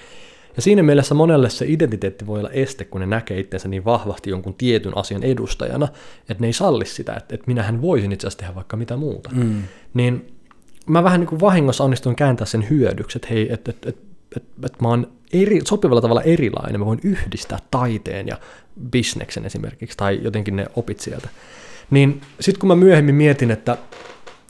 Ja 0.55 0.61
siinä 0.61 0.83
mielessä 0.83 1.15
monelle 1.15 1.49
se 1.49 1.65
identiteetti 1.67 2.27
voi 2.27 2.39
olla 2.39 2.49
este, 2.49 2.85
kun 2.85 3.01
ne 3.01 3.07
näkee 3.07 3.39
itsensä 3.39 3.67
niin 3.67 3.85
vahvasti 3.85 4.29
jonkun 4.29 4.53
tietyn 4.53 4.97
asian 4.97 5.23
edustajana, 5.23 5.87
että 6.29 6.41
ne 6.41 6.47
ei 6.47 6.53
salli 6.53 6.85
sitä, 6.85 7.13
että, 7.13 7.35
että 7.35 7.47
minähän 7.47 7.81
voisin 7.81 8.11
itse 8.11 8.27
asiassa 8.27 8.39
tehdä 8.39 8.55
vaikka 8.55 8.77
mitä 8.77 8.97
muuta. 8.97 9.29
Mm. 9.33 9.63
Niin 9.93 10.35
mä 10.87 11.03
vähän 11.03 11.19
niin 11.19 11.27
kuin 11.27 11.41
vahingossa 11.41 11.83
onnistuin 11.83 12.15
kääntää 12.15 12.47
sen 12.47 12.69
hyödyksi, 12.69 13.17
että 13.17 13.27
hei, 13.31 13.53
että, 13.53 13.71
että, 13.71 13.89
että, 13.89 14.01
että, 14.35 14.65
että 14.65 14.77
mä 14.81 14.87
oon 14.87 15.11
eri, 15.33 15.61
sopivalla 15.63 16.01
tavalla 16.01 16.21
erilainen, 16.21 16.79
mä 16.79 16.85
voin 16.85 16.99
yhdistää 17.03 17.59
taiteen 17.71 18.27
ja 18.27 18.37
bisneksen 18.89 19.45
esimerkiksi, 19.45 19.97
tai 19.97 20.19
jotenkin 20.23 20.55
ne 20.55 20.65
opit 20.75 20.99
sieltä. 20.99 21.29
Niin 21.89 22.21
sitten 22.39 22.59
kun 22.59 22.67
mä 22.67 22.75
myöhemmin 22.75 23.15
mietin, 23.15 23.51
että, 23.51 23.77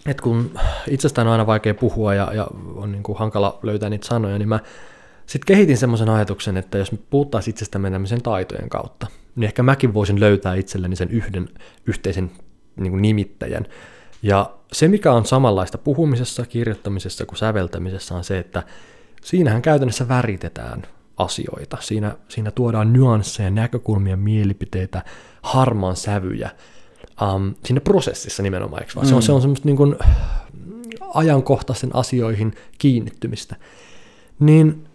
että 0.05 0.23
kun 0.23 0.51
itsestään 0.87 1.27
on 1.27 1.31
aina 1.31 1.47
vaikea 1.47 1.73
puhua 1.73 2.13
ja, 2.13 2.33
ja 2.33 2.47
on 2.75 2.91
niin 2.91 3.03
kuin 3.03 3.17
hankala 3.17 3.59
löytää 3.63 3.89
niitä 3.89 4.07
sanoja, 4.07 4.37
niin 4.37 4.49
mä 4.49 4.59
sitten 5.25 5.55
kehitin 5.55 5.77
semmoisen 5.77 6.09
ajatuksen, 6.09 6.57
että 6.57 6.77
jos 6.77 6.91
me 6.91 6.97
puhuttaisiin 7.09 7.51
itsestämme 7.51 7.91
tämmöisen 7.91 8.21
taitojen 8.21 8.69
kautta, 8.69 9.07
niin 9.35 9.43
ehkä 9.43 9.63
mäkin 9.63 9.93
voisin 9.93 10.19
löytää 10.19 10.55
itselleni 10.55 10.95
sen 10.95 11.11
yhden 11.11 11.49
yhteisen 11.87 12.31
niin 12.75 12.91
kuin 12.91 13.01
nimittäjän. 13.01 13.65
Ja 14.23 14.49
se, 14.71 14.87
mikä 14.87 15.11
on 15.11 15.25
samanlaista 15.25 15.77
puhumisessa, 15.77 16.45
kirjoittamisessa 16.45 17.25
kuin 17.25 17.37
säveltämisessä, 17.37 18.15
on 18.15 18.23
se, 18.23 18.39
että 18.39 18.63
siinähän 19.21 19.61
käytännössä 19.61 20.07
väritetään 20.07 20.83
asioita. 21.17 21.77
Siinä, 21.79 22.15
siinä 22.27 22.51
tuodaan 22.51 22.93
nyansseja, 22.93 23.49
näkökulmia, 23.49 24.17
mielipiteitä, 24.17 25.01
harmaan 25.41 25.95
sävyjä 25.95 26.49
um, 27.21 27.55
siinä 27.63 27.81
prosessissa 27.81 28.43
nimenomaan, 28.43 28.81
eikö 28.81 28.93
vaan? 28.95 29.07
Mm. 29.07 29.09
Se 29.09 29.15
on, 29.15 29.21
se 29.21 29.31
on 29.31 29.41
semmoista 29.41 29.65
niin 29.65 29.77
kuin 29.77 29.95
ajankohtaisen 31.13 31.95
asioihin 31.95 32.55
kiinnittymistä. 32.77 33.55
Niin 34.39 34.87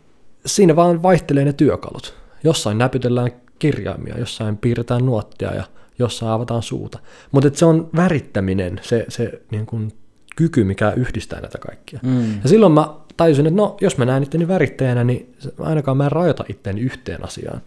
siinä 0.46 0.76
vaan 0.76 1.02
vaihtelee 1.02 1.44
ne 1.44 1.52
työkalut. 1.52 2.14
Jossain 2.44 2.78
näpytellään 2.78 3.30
kirjaimia, 3.58 4.18
jossain 4.18 4.56
piirretään 4.56 5.06
nuottia 5.06 5.54
ja 5.54 5.64
jossain 5.98 6.32
avataan 6.32 6.62
suuta. 6.62 6.98
Mutta 7.32 7.50
se 7.52 7.64
on 7.64 7.90
värittäminen, 7.96 8.80
se, 8.82 9.04
se 9.08 9.42
niin 9.50 9.66
kuin 9.66 9.92
kyky, 10.36 10.64
mikä 10.64 10.92
yhdistää 10.96 11.40
näitä 11.40 11.58
kaikkia. 11.58 12.00
Mm. 12.02 12.34
Ja 12.42 12.48
silloin 12.48 12.72
mä 12.72 12.94
tajusin, 13.16 13.46
että 13.46 13.56
no, 13.56 13.76
jos 13.80 13.98
mä 13.98 14.04
näen 14.04 14.22
itteni 14.22 14.48
värittäjänä, 14.48 15.04
niin 15.04 15.34
ainakaan 15.58 15.96
mä 15.96 16.04
en 16.04 16.12
rajoita 16.12 16.44
itteeni 16.48 16.80
yhteen 16.80 17.24
asiaan. 17.24 17.62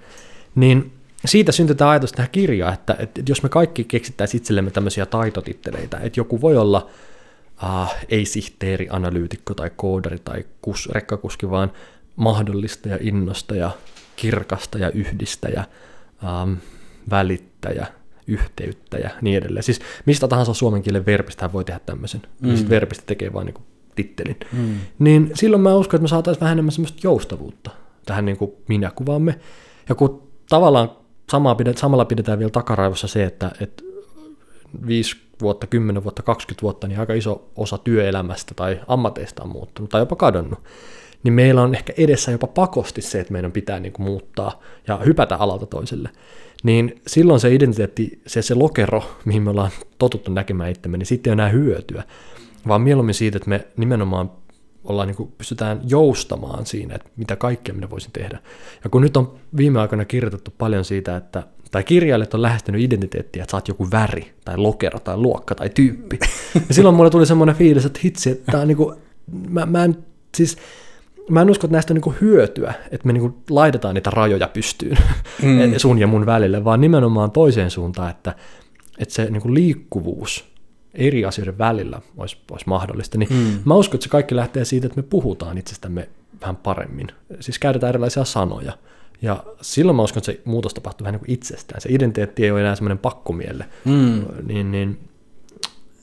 Niin 0.55 0.93
siitä 1.25 1.51
syntyi 1.51 1.75
tämä 1.75 1.89
ajatus 1.89 2.12
tähän 2.12 2.31
kirjaan, 2.31 2.73
että, 2.73 2.95
että 2.99 3.21
jos 3.29 3.43
me 3.43 3.49
kaikki 3.49 3.83
keksittäisiin 3.83 4.41
itsellemme 4.41 4.71
tämmöisiä 4.71 5.05
taitotitteleitä, 5.05 5.97
että 5.97 6.19
joku 6.19 6.41
voi 6.41 6.57
olla 6.57 6.89
äh, 7.63 7.95
ei 8.09 8.25
sihteeri, 8.25 8.88
analyytikko 8.89 9.53
tai 9.53 9.71
koodari 9.75 10.19
tai 10.19 10.45
kus, 10.62 10.89
rekkakuski, 10.89 11.49
vaan 11.49 11.71
mahdollistaja, 12.15 12.97
innostaja, 13.01 13.71
kirkastaja, 14.15 14.91
yhdistäjä, 14.91 15.65
ähm, 16.23 16.53
välittäjä, 17.09 17.88
yhteyttäjä, 18.27 19.12
niin 19.21 19.38
edelleen. 19.38 19.63
Siis 19.63 19.79
mistä 20.05 20.27
tahansa 20.27 20.53
suomen 20.53 20.81
kielen 20.81 21.05
verbistä 21.05 21.53
voi 21.53 21.65
tehdä 21.65 21.79
tämmöisen. 21.86 22.21
Mm. 22.41 22.49
Sitten 22.49 22.69
verbistä 22.69 23.03
tekee 23.05 23.33
vain 23.33 23.45
niin 23.45 23.63
tittelin. 23.95 24.38
Mm. 24.53 24.75
Niin 24.99 25.31
silloin 25.33 25.62
mä 25.62 25.75
uskon, 25.75 25.97
että 25.97 26.03
me 26.03 26.07
saataisiin 26.07 26.41
vähän 26.41 26.51
enemmän 26.51 26.71
semmoista 26.71 26.99
joustavuutta 27.03 27.71
tähän 28.05 28.25
niin 28.25 28.38
kuin 28.38 28.51
minäkuvaamme. 28.67 29.39
Ja 29.89 29.95
kun 29.95 30.27
tavallaan 30.49 30.91
samaa 31.29 31.55
pidet, 31.55 31.77
samalla 31.77 32.05
pidetään 32.05 32.39
vielä 32.39 32.51
takaraivossa 32.51 33.07
se, 33.07 33.23
että, 33.23 33.51
että 33.62 33.83
5 34.88 35.17
vuotta, 35.41 35.67
10 35.67 36.03
vuotta, 36.03 36.23
20 36.23 36.62
vuotta, 36.62 36.88
niin 36.88 36.99
aika 36.99 37.13
iso 37.13 37.49
osa 37.55 37.77
työelämästä 37.77 38.53
tai 38.53 38.79
ammateista 38.88 39.43
on 39.43 39.49
muuttunut 39.49 39.89
tai 39.89 40.01
jopa 40.01 40.15
kadonnut 40.15 40.59
niin 41.23 41.33
meillä 41.33 41.62
on 41.62 41.75
ehkä 41.75 41.93
edessä 41.97 42.31
jopa 42.31 42.47
pakosti 42.47 43.01
se, 43.01 43.19
että 43.19 43.33
meidän 43.33 43.51
pitää 43.51 43.79
niin 43.79 43.93
kuin 43.93 44.05
muuttaa 44.05 44.62
ja 44.88 44.97
hypätä 44.97 45.36
alalta 45.36 45.65
toiselle. 45.65 46.09
Niin 46.63 47.01
silloin 47.07 47.39
se 47.39 47.53
identiteetti, 47.53 48.21
se, 48.27 48.41
se 48.41 48.55
lokero, 48.55 49.03
mihin 49.25 49.43
me 49.43 49.49
ollaan 49.49 49.71
totuttu 49.99 50.31
näkemään 50.31 50.71
itsemme, 50.71 50.97
niin 50.97 51.05
sitten 51.05 51.31
ei 51.31 51.33
ole 51.33 51.41
enää 51.41 51.51
hyötyä, 51.51 52.03
vaan 52.67 52.81
mieluummin 52.81 53.15
siitä, 53.15 53.38
että 53.38 53.49
me 53.49 53.67
nimenomaan 53.77 54.31
ollaan, 54.84 55.08
niin 55.08 55.15
kuin, 55.15 55.32
pystytään 55.38 55.82
joustamaan 55.88 56.65
siinä, 56.65 56.96
että 56.96 57.10
mitä 57.17 57.36
kaikkea 57.36 57.76
minä 57.76 57.89
voisin 57.89 58.12
tehdä. 58.12 58.39
Ja 58.84 58.89
kun 58.89 59.02
nyt 59.02 59.17
on 59.17 59.36
viime 59.58 59.80
aikoina 59.80 60.06
kirjoitettu 60.06 60.54
paljon 60.58 60.86
siitä, 60.86 61.17
että 61.17 61.43
tai 61.72 61.84
kirjailijat 61.84 62.34
on 62.34 62.41
lähestynyt 62.41 62.82
identiteettiä, 62.82 63.43
että 63.43 63.52
sä 63.52 63.58
oot 63.58 63.67
joku 63.67 63.88
väri, 63.91 64.34
tai 64.46 64.58
lokero, 64.58 65.00
tai 65.00 65.17
luokka, 65.17 65.56
tai 65.56 65.69
tyyppi. 65.69 66.19
Ja 66.67 66.74
silloin 66.74 66.96
mulle 66.96 67.10
tuli 67.10 67.26
semmoinen 67.26 67.56
fiilis, 67.56 67.86
että 67.86 68.00
hitsi, 68.04 68.30
että 68.30 68.52
tää 68.52 68.62
on 68.62 68.67
niin 68.67 68.78
kuin, 68.78 68.96
mä, 69.50 69.65
mä 69.65 69.84
en, 69.84 69.98
siis 70.38 70.58
mä 71.30 71.41
en 71.41 71.50
usko, 71.50 71.67
että 71.67 71.76
näistä 71.76 71.93
on 71.93 72.02
niin 72.06 72.15
hyötyä, 72.22 72.74
että 72.91 73.08
me 73.08 73.13
niin 73.13 73.34
laitetaan 73.50 73.96
niitä 73.96 74.10
rajoja 74.10 74.48
pystyyn 74.48 74.98
mm. 75.41 75.74
sun 75.78 76.00
ja 76.00 76.08
mun 76.08 76.26
välille, 76.26 76.63
vaan 76.63 76.82
nimenomaan 76.82 77.32
toiseen 77.32 77.72
suuntaan, 77.72 78.12
että, 78.12 78.36
että 78.98 79.13
se 79.13 79.26
niin 79.30 79.54
liikkuvuus 79.54 80.52
eri 80.93 81.25
asioiden 81.25 81.58
välillä 81.58 82.01
olisi, 82.17 82.38
olisi 82.51 82.67
mahdollista. 82.67 83.17
Niin 83.17 83.34
mm. 83.34 83.60
Mä 83.65 83.75
uskon, 83.75 83.95
että 83.95 84.03
se 84.03 84.10
kaikki 84.10 84.36
lähtee 84.36 84.65
siitä, 84.65 84.88
että 84.88 84.99
me 84.99 85.03
puhutaan 85.10 85.58
itsestämme 85.58 86.10
vähän 86.41 86.56
paremmin. 86.56 87.08
Siis 87.39 87.60
käytetään 87.60 87.89
erilaisia 87.89 88.25
sanoja. 88.25 88.73
Ja 89.21 89.43
silloin 89.62 89.95
mä 89.95 90.03
uskon, 90.03 90.19
että 90.19 90.32
se 90.32 90.41
muutos 90.45 90.73
tapahtuu 90.73 91.06
vähän 91.06 91.13
niin 91.13 91.25
kuin 91.25 91.32
itsestään. 91.32 91.82
Se 91.82 91.89
identiteetti 91.91 92.43
ei 92.43 92.51
ole 92.51 92.60
enää 92.60 92.75
semmoinen 92.75 92.97
pakkomielle. 92.97 93.65
Mm. 93.86 94.25
Niin, 94.47 94.71
niin 94.71 94.99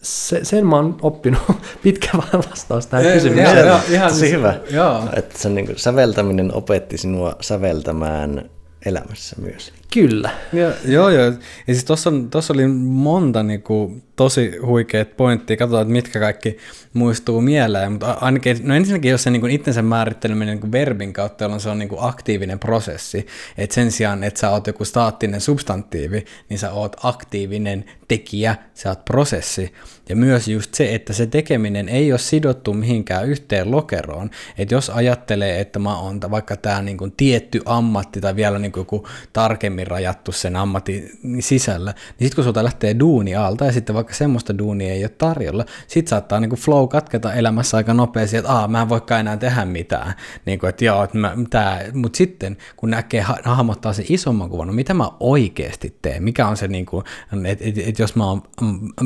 se, 0.02 0.44
sen 0.44 0.66
mä 0.66 0.76
oon 0.76 0.96
oppinut 1.02 1.42
pitkä 1.82 2.10
vastaus 2.32 2.86
tähän 2.86 3.06
ei, 3.06 3.12
kysymykseen. 3.12 3.66
Ihan, 3.66 3.66
ihan, 3.66 3.82
ihan 3.90 4.14
siis, 4.14 4.32
hyvä, 4.32 4.54
joo. 4.70 5.08
että 5.16 5.38
se 5.38 5.48
niin 5.48 5.66
kuin, 5.66 5.78
säveltäminen 5.78 6.54
opetti 6.54 6.98
sinua 6.98 7.36
säveltämään 7.40 8.50
elämässä 8.86 9.36
myös. 9.40 9.72
Kyllä. 9.94 10.30
Ja, 10.52 10.72
joo, 10.84 11.08
joo. 11.08 11.24
Ja 11.24 11.32
siis 11.66 11.84
tuossa, 11.84 12.12
tossa 12.30 12.52
oli 12.52 12.66
monta 12.66 13.42
niinku, 13.42 14.02
tosi 14.16 14.56
huikeat 14.66 15.16
pointtia. 15.16 15.56
Katsotaan, 15.56 15.82
että 15.82 15.92
mitkä 15.92 16.20
kaikki 16.20 16.56
muistuu 16.92 17.40
mieleen. 17.40 17.92
Mutta 17.92 18.12
ainakin, 18.20 18.56
no 18.62 18.74
ensinnäkin, 18.74 19.10
jos 19.10 19.22
se 19.22 19.30
niinku 19.30 19.46
itsensä 19.46 19.82
määritteleminen 19.82 20.54
niinku 20.54 20.72
verbin 20.72 21.12
kautta, 21.12 21.44
jolloin 21.44 21.60
se 21.60 21.68
on 21.68 21.78
niinku 21.78 21.96
aktiivinen 21.98 22.58
prosessi. 22.58 23.26
Että 23.58 23.74
sen 23.74 23.92
sijaan, 23.92 24.24
että 24.24 24.40
sä 24.40 24.50
oot 24.50 24.66
joku 24.66 24.84
staattinen 24.84 25.40
substantiivi, 25.40 26.24
niin 26.48 26.58
sä 26.58 26.72
oot 26.72 26.96
aktiivinen 27.02 27.84
tekijä, 28.08 28.56
sä 28.74 28.88
oot 28.88 29.04
prosessi. 29.04 29.72
Ja 30.10 30.16
myös 30.16 30.48
just 30.48 30.74
se, 30.74 30.94
että 30.94 31.12
se 31.12 31.26
tekeminen 31.26 31.88
ei 31.88 32.12
ole 32.12 32.18
sidottu 32.18 32.74
mihinkään 32.74 33.28
yhteen 33.28 33.70
lokeroon. 33.70 34.30
Että 34.58 34.74
jos 34.74 34.90
ajattelee, 34.90 35.60
että 35.60 35.78
mä 35.78 35.98
oon 35.98 36.20
vaikka 36.30 36.56
tämä 36.56 36.82
niinku 36.82 37.08
tietty 37.16 37.62
ammatti 37.64 38.20
tai 38.20 38.36
vielä 38.36 38.58
niinku 38.58 38.78
joku 38.78 39.06
tarkemmin 39.32 39.86
rajattu 39.86 40.32
sen 40.32 40.56
ammatin 40.56 41.10
sisällä, 41.40 41.90
niin 41.90 42.26
sitten 42.26 42.34
kun 42.34 42.44
sulta 42.44 42.64
lähtee 42.64 42.98
duuni 42.98 43.34
alta 43.34 43.64
ja 43.64 43.72
sitten 43.72 43.94
vaikka 43.94 44.14
semmoista 44.14 44.58
duunia 44.58 44.92
ei 44.92 45.04
ole 45.04 45.08
tarjolla, 45.18 45.64
sit 45.86 46.08
saattaa 46.08 46.40
niinku 46.40 46.56
flow 46.56 46.88
katketa 46.88 47.34
elämässä 47.34 47.76
aika 47.76 47.94
nopeasti, 47.94 48.36
että 48.36 48.52
Aa, 48.52 48.68
mä 48.68 48.82
en 48.82 48.88
voikaan 48.88 49.20
enää 49.20 49.36
tehdä 49.36 49.64
mitään. 49.64 50.14
Niinku, 50.46 50.66
että 50.66 50.84
joo, 50.84 51.04
että 51.04 51.18
mä, 51.18 51.36
tää. 51.50 51.84
Mut 51.92 52.14
sitten 52.14 52.56
kun 52.76 52.90
näkee, 52.90 53.24
hahmottaa 53.44 53.92
se 53.92 54.04
isomman 54.08 54.50
kuvan, 54.50 54.66
no 54.66 54.72
mitä 54.72 54.94
mä 54.94 55.10
oikeasti 55.20 55.96
teen, 56.02 56.22
mikä 56.22 56.48
on 56.48 56.56
se, 56.56 56.68
niinku, 56.68 57.04
että 57.44 57.64
et, 57.64 57.78
et 57.78 57.98
jos 57.98 58.16
mä 58.16 58.26
oon 58.26 58.42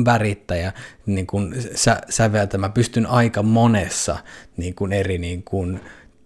värittäjä, 0.05 0.73
niin 1.05 1.27
kun 1.27 1.55
sä, 1.75 2.01
säveltä, 2.09 2.57
mä 2.57 2.69
pystyn 2.69 3.05
aika 3.05 3.43
monessa 3.43 4.17
niin 4.57 4.75
kun 4.75 4.93
eri 4.93 5.17
niin 5.17 5.43
kun, 5.43 5.79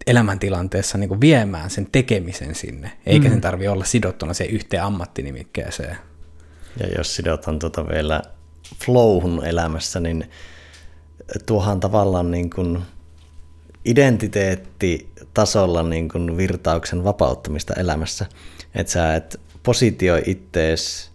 elämäntilanteessa 0.08 0.98
niin 0.98 1.10
kuin 1.10 1.22
viemään 1.22 1.70
sen 1.70 1.88
tekemisen 1.92 2.56
sinne, 2.56 2.92
eikä 3.06 3.28
mm. 3.28 3.32
sen 3.32 3.42
tarvi 3.42 3.68
olla 3.68 3.86
sidottuna 3.86 4.34
se 4.34 4.46
yhteen 4.46 4.84
ammattinimikkeeseen. 4.84 5.98
Ja 6.80 6.88
jos 6.98 7.16
sidotaan 7.16 7.60
tuota 7.60 7.88
vielä 7.88 8.22
flowhun 8.86 9.46
elämässä, 9.46 10.00
niin 10.00 10.30
tuohan 11.46 11.80
tavallaan 11.80 12.32
niin 12.32 12.50
kuin 12.50 12.80
identiteettitasolla 13.86 15.84
niin 15.84 16.10
kuin 16.10 16.38
virtauksen 16.38 17.04
vapauttamista 17.04 17.74
elämässä. 17.74 18.26
Että 18.76 18.94
sä 18.94 19.16
et 19.16 19.40
positioi 19.64 20.24
ittees 20.26 21.09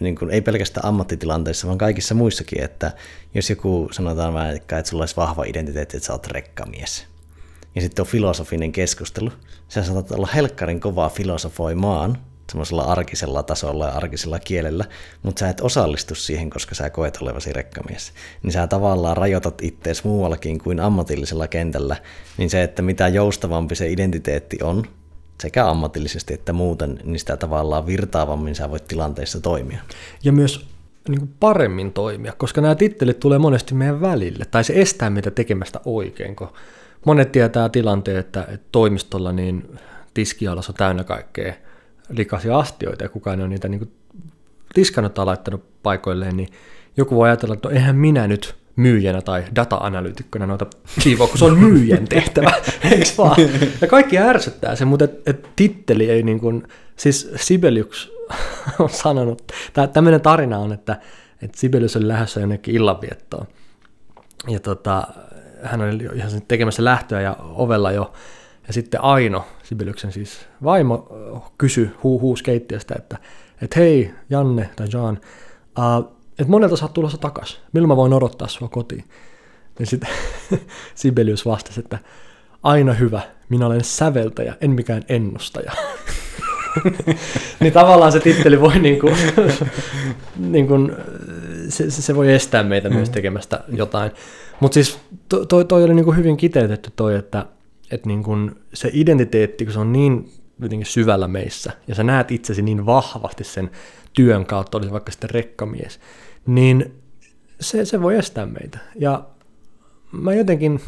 niin 0.00 0.16
kuin, 0.16 0.30
ei 0.30 0.40
pelkästään 0.40 0.86
ammattitilanteissa, 0.86 1.66
vaan 1.66 1.78
kaikissa 1.78 2.14
muissakin, 2.14 2.62
että 2.62 2.92
jos 3.34 3.50
joku 3.50 3.88
sanotaan 3.92 4.34
vaikka, 4.34 4.78
että 4.78 4.88
sulla 4.90 5.02
olisi 5.02 5.16
vahva 5.16 5.44
identiteetti, 5.44 5.96
että 5.96 6.06
sä 6.06 6.12
oot 6.12 6.26
rekkamies, 6.26 7.06
ja 7.74 7.80
sitten 7.80 8.02
on 8.02 8.06
filosofinen 8.06 8.72
keskustelu. 8.72 9.32
Sä 9.68 9.82
saatat 9.82 10.10
olla 10.10 10.28
helkkarin 10.34 10.80
kovaa 10.80 11.08
filosofoimaan 11.08 12.18
semmoisella 12.50 12.82
arkisella 12.82 13.42
tasolla 13.42 13.86
ja 13.86 13.92
arkisella 13.92 14.38
kielellä, 14.38 14.84
mutta 15.22 15.40
sä 15.40 15.48
et 15.48 15.60
osallistu 15.60 16.14
siihen, 16.14 16.50
koska 16.50 16.74
sä 16.74 16.90
koet 16.90 17.18
olevasi 17.22 17.52
rekkamies. 17.52 18.12
Niin 18.42 18.52
sä 18.52 18.66
tavallaan 18.66 19.16
rajoitat 19.16 19.62
ittees 19.62 20.04
muuallakin 20.04 20.58
kuin 20.58 20.80
ammatillisella 20.80 21.48
kentällä, 21.48 21.96
niin 22.38 22.50
se, 22.50 22.62
että 22.62 22.82
mitä 22.82 23.08
joustavampi 23.08 23.74
se 23.74 23.90
identiteetti 23.90 24.58
on, 24.62 24.84
sekä 25.42 25.68
ammatillisesti 25.68 26.34
että 26.34 26.52
muuten, 26.52 27.00
niin 27.04 27.18
sitä 27.18 27.36
tavallaan 27.36 27.86
virtaavammin 27.86 28.54
sä 28.54 28.70
voit 28.70 28.88
tilanteissa 28.88 29.40
toimia. 29.40 29.80
Ja 30.24 30.32
myös 30.32 30.66
niin 31.08 31.18
kuin 31.18 31.34
paremmin 31.40 31.92
toimia, 31.92 32.32
koska 32.32 32.60
nämä 32.60 32.74
tittelit 32.74 33.20
tulee 33.20 33.38
monesti 33.38 33.74
meidän 33.74 34.00
välille, 34.00 34.44
tai 34.44 34.64
se 34.64 34.72
estää 34.76 35.10
meitä 35.10 35.30
tekemästä 35.30 35.80
oikein, 35.84 36.36
kun 36.36 36.48
monet 37.06 37.32
tietää 37.32 37.68
tilanteen, 37.68 38.16
että, 38.16 38.48
toimistolla 38.72 39.32
niin 39.32 39.78
tiskialas 40.14 40.68
on 40.68 40.74
täynnä 40.74 41.04
kaikkea 41.04 41.54
likaisia 42.08 42.58
astioita 42.58 43.04
ja 43.04 43.08
kukaan 43.08 43.38
ei 43.38 43.42
ole 43.42 43.48
niitä 43.48 43.68
niin 43.68 43.78
kuin 43.78 43.92
tiskannut 44.74 45.14
tai 45.14 45.24
laittanut 45.24 45.82
paikoilleen, 45.82 46.36
niin 46.36 46.48
joku 46.96 47.14
voi 47.14 47.28
ajatella, 47.28 47.54
että 47.54 47.68
no 47.68 47.74
eihän 47.74 47.96
minä 47.96 48.26
nyt 48.26 48.54
myyjänä 48.78 49.22
tai 49.22 49.44
data-analyytikkona 49.56 50.46
noita 50.46 50.66
siivoa, 51.00 51.26
kun 51.26 51.38
se 51.38 51.44
on 51.44 51.58
myyjän 51.58 52.04
tehtävä, 52.14 52.52
eikö 52.90 53.10
vaan? 53.18 53.36
Ja 53.80 53.86
kaikki 53.86 54.18
ärsyttää 54.18 54.76
se, 54.76 54.84
mutta 54.84 55.04
et, 55.04 55.28
et 55.28 55.48
titteli 55.56 56.10
ei 56.10 56.22
niin 56.22 56.40
kuin, 56.40 56.68
siis 56.96 57.30
Sibelius 57.36 58.12
on 58.78 58.90
sanonut, 58.90 59.52
tämmöinen 59.92 60.20
tarina 60.20 60.58
on, 60.58 60.72
että, 60.72 61.00
että 61.42 61.58
Sibelius 61.60 61.96
oli 61.96 62.08
lähdössä 62.08 62.40
jonnekin 62.40 62.74
illanviettoon. 62.74 63.46
Ja 64.48 64.60
tota, 64.60 65.06
hän 65.62 65.80
oli 65.80 66.08
ihan 66.14 66.30
tekemässä 66.48 66.84
lähtöä 66.84 67.20
ja 67.20 67.36
ovella 67.40 67.92
jo. 67.92 68.12
Ja 68.66 68.72
sitten 68.72 69.04
Aino, 69.04 69.44
Sibeliuksen 69.62 70.12
siis 70.12 70.46
vaimo, 70.64 71.08
kysyi 71.58 71.90
huu, 72.02 72.20
huus 72.20 72.42
keittiöstä, 72.42 72.94
että, 72.98 73.18
että 73.62 73.80
hei 73.80 74.14
Janne 74.30 74.70
tai 74.76 74.86
Jan, 74.92 75.20
uh, 75.78 76.17
että 76.38 76.50
monelta 76.50 76.76
sä 76.76 76.84
oot 76.84 76.94
tulossa 76.94 77.18
takas, 77.18 77.60
milloin 77.72 77.88
mä 77.88 77.96
voin 77.96 78.12
odottaa 78.12 78.48
sua 78.48 78.68
kotiin? 78.68 79.04
Ja 79.78 79.86
sitten 79.86 80.10
Sibelius 80.94 81.46
vastasi, 81.46 81.80
että 81.80 81.98
aina 82.62 82.92
hyvä, 82.92 83.20
minä 83.48 83.66
olen 83.66 83.84
säveltäjä, 83.84 84.56
en 84.60 84.70
mikään 84.70 85.02
ennustaja. 85.08 85.72
niin 87.60 87.72
tavallaan 87.72 88.12
se 88.12 88.20
titteli 88.20 88.60
voi 88.60 88.78
niin 88.78 89.00
kuin, 89.00 89.16
niin 90.52 90.68
kuin, 90.68 90.92
se, 91.68 91.90
se, 91.90 92.16
voi 92.16 92.32
estää 92.32 92.62
meitä 92.62 92.90
myös 92.90 93.10
tekemästä 93.10 93.64
jotain. 93.68 94.10
Mutta 94.60 94.74
siis 94.74 94.98
toi, 95.48 95.64
toi, 95.64 95.84
oli 95.84 95.94
niinku 95.94 96.12
hyvin 96.12 96.36
kiteytetty 96.36 96.92
toi, 96.96 97.16
että 97.16 97.46
et 97.90 98.06
niinku 98.06 98.30
se 98.74 98.90
identiteetti, 98.92 99.64
kun 99.64 99.72
se 99.72 99.80
on 99.80 99.92
niin 99.92 100.30
jotenkin 100.60 100.86
syvällä 100.86 101.28
meissä, 101.28 101.72
ja 101.88 101.94
sä 101.94 102.04
näet 102.04 102.30
itsesi 102.30 102.62
niin 102.62 102.86
vahvasti 102.86 103.44
sen 103.44 103.70
työn 104.18 104.46
kautta, 104.46 104.78
olisi 104.78 104.92
vaikka 104.92 105.12
sitten 105.12 105.30
rekkamies, 105.30 106.00
niin 106.46 106.92
se, 107.60 107.84
se 107.84 108.02
voi 108.02 108.16
estää 108.16 108.46
meitä. 108.46 108.78
Ja 108.96 109.24
mä 110.12 110.34
jotenkin, 110.34 110.80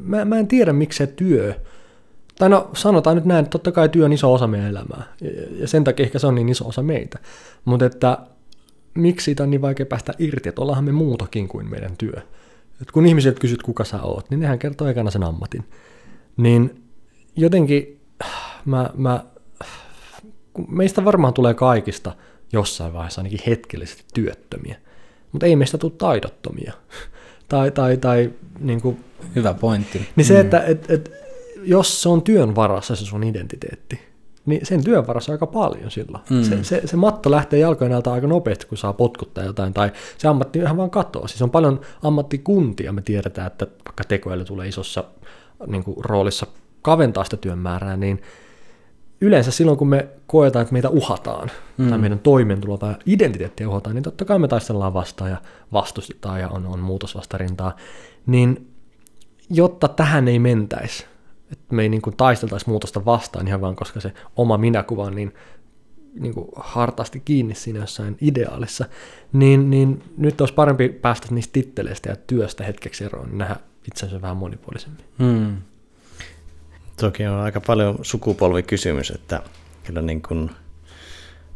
mä, 0.00 0.24
mä 0.24 0.38
en 0.38 0.48
tiedä 0.48 0.72
miksi 0.72 0.96
se 0.96 1.06
työ, 1.06 1.54
tai 2.38 2.48
no 2.48 2.70
sanotaan 2.74 3.16
nyt 3.16 3.24
näin, 3.24 3.42
että 3.42 3.50
totta 3.50 3.72
kai 3.72 3.88
työ 3.88 4.04
on 4.04 4.12
iso 4.12 4.32
osa 4.32 4.46
meidän 4.46 4.70
elämää, 4.70 5.02
ja, 5.60 5.68
sen 5.68 5.84
takia 5.84 6.06
ehkä 6.06 6.18
se 6.18 6.26
on 6.26 6.34
niin 6.34 6.48
iso 6.48 6.68
osa 6.68 6.82
meitä, 6.82 7.18
mutta 7.64 7.86
että 7.86 8.18
miksi 8.94 9.24
siitä 9.24 9.42
on 9.42 9.50
niin 9.50 9.62
vaikea 9.62 9.86
päästä 9.86 10.12
irti, 10.18 10.48
että 10.48 10.62
ollaanhan 10.62 10.84
me 10.84 10.92
muutakin 10.92 11.48
kuin 11.48 11.70
meidän 11.70 11.96
työ. 11.96 12.20
Et 12.82 12.90
kun 12.90 13.06
ihmiset 13.06 13.38
kysyt, 13.38 13.62
kuka 13.62 13.84
sä 13.84 14.02
oot, 14.02 14.30
niin 14.30 14.40
nehän 14.40 14.58
kertoo 14.58 14.88
ekana 14.88 15.10
sen 15.10 15.22
ammatin. 15.22 15.64
Niin 16.36 16.82
jotenkin 17.36 18.00
mä, 18.64 18.90
mä, 18.94 19.24
meistä 20.68 21.04
varmaan 21.04 21.34
tulee 21.34 21.54
kaikista 21.54 22.12
jossain 22.52 22.92
vaiheessa 22.92 23.20
ainakin 23.20 23.40
hetkellisesti 23.46 24.04
työttömiä, 24.14 24.76
mutta 25.32 25.46
ei 25.46 25.56
meistä 25.56 25.78
tule 25.78 25.92
taidottomia. 25.98 26.72
tai, 27.48 27.70
tai, 27.70 27.96
tai 27.96 28.30
niin 28.60 28.80
kuin, 28.80 29.04
Hyvä 29.36 29.54
pointti. 29.54 30.08
Niin 30.16 30.24
se, 30.24 30.34
mm. 30.34 30.40
että 30.40 30.60
et, 30.60 30.90
et, 30.90 31.12
jos 31.62 32.02
se 32.02 32.08
on 32.08 32.22
työn 32.22 32.54
varassa 32.54 32.96
se 32.96 33.04
sun 33.04 33.24
identiteetti, 33.24 34.00
niin 34.46 34.66
sen 34.66 34.84
työn 34.84 35.06
varassa 35.06 35.32
aika 35.32 35.46
paljon 35.46 35.90
silloin. 35.90 36.24
Mm. 36.30 36.42
Se, 36.42 36.64
se, 36.64 36.82
se 36.84 36.96
matto 36.96 37.30
lähtee 37.30 37.58
jalkojen 37.58 37.92
alta 37.92 38.12
aika 38.12 38.26
nopeasti, 38.26 38.66
kun 38.66 38.78
saa 38.78 38.92
potkuttaa 38.92 39.44
jotain, 39.44 39.74
tai 39.74 39.92
se 40.18 40.28
ammatti 40.28 40.58
ihan 40.58 40.76
vaan 40.76 40.90
katoaa. 40.90 41.28
Siis 41.28 41.42
on 41.42 41.50
paljon 41.50 41.80
ammattikuntia, 42.02 42.92
me 42.92 43.02
tiedetään, 43.02 43.46
että 43.46 43.66
vaikka 43.84 44.04
tekoäly 44.04 44.44
tulee 44.44 44.68
isossa 44.68 45.04
niin 45.66 45.84
kuin, 45.84 46.04
roolissa 46.04 46.46
kaventaa 46.82 47.24
sitä 47.24 47.36
työn 47.36 47.58
määrää, 47.58 47.96
niin 47.96 48.22
yleensä 49.22 49.50
silloin, 49.50 49.78
kun 49.78 49.88
me 49.88 50.08
koetaan, 50.26 50.62
että 50.62 50.72
meitä 50.72 50.88
uhataan, 50.88 51.50
mm. 51.78 51.88
tai 51.88 51.98
meidän 51.98 52.18
toimeentuloa 52.18 52.78
tai 52.78 52.94
identiteettiä 53.06 53.68
uhataan, 53.68 53.94
niin 53.94 54.02
totta 54.02 54.24
kai 54.24 54.38
me 54.38 54.48
taistellaan 54.48 54.94
vastaan 54.94 55.30
ja 55.30 55.36
vastustetaan 55.72 56.40
ja 56.40 56.48
on, 56.48 56.66
on 56.66 56.80
muutosvastarintaa, 56.80 57.76
niin 58.26 58.72
jotta 59.50 59.88
tähän 59.88 60.28
ei 60.28 60.38
mentäisi, 60.38 61.06
että 61.52 61.74
me 61.74 61.82
ei 61.82 61.88
niin 61.88 62.02
kuin 62.02 62.16
taisteltaisi 62.16 62.68
muutosta 62.68 63.04
vastaan 63.04 63.48
ihan 63.48 63.60
vaan, 63.60 63.76
koska 63.76 64.00
se 64.00 64.12
oma 64.36 64.58
minäkuva 64.58 65.04
on 65.04 65.14
niin, 65.14 65.34
niin 66.20 66.34
kuin 66.34 66.48
hartaasti 66.56 67.22
kiinni 67.24 67.54
siinä 67.54 67.80
jossain 67.80 68.16
ideaalissa, 68.20 68.84
niin, 69.32 69.70
niin 69.70 70.02
nyt 70.16 70.40
olisi 70.40 70.54
parempi 70.54 70.88
päästä 70.88 71.26
niistä 71.30 71.52
titteleistä 71.52 72.08
ja 72.08 72.16
työstä 72.16 72.64
hetkeksi 72.64 73.04
eroon, 73.04 73.28
niin 73.28 73.38
nähdä 73.38 73.56
itsensä 73.86 74.22
vähän 74.22 74.36
monipuolisemmin. 74.36 75.04
Hmm. 75.18 75.56
Toki 77.02 77.26
on 77.26 77.40
aika 77.40 77.60
paljon 77.60 77.98
sukupolvikysymys, 78.02 79.10
että 79.10 79.42
kyllä 79.84 80.02
niin 80.02 80.22
kuin 80.22 80.50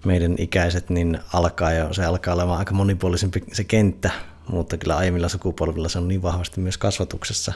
meidän 0.05 0.35
ikäiset 0.39 0.91
niin 0.91 1.19
alkaa 1.33 1.73
jo, 1.73 1.93
se 1.93 2.05
alkaa 2.05 2.35
olemaan 2.35 2.59
aika 2.59 2.75
monipuolisempi 2.75 3.43
se 3.53 3.65
kenttä, 3.65 4.11
mutta 4.51 4.77
kyllä 4.77 4.97
aiemmilla 4.97 5.29
sukupolvilla 5.29 5.89
se 5.89 5.99
on 5.99 6.09
niin 6.09 6.23
vahvasti 6.23 6.61
myös 6.61 6.79
kasvatuksessa, 6.79 7.53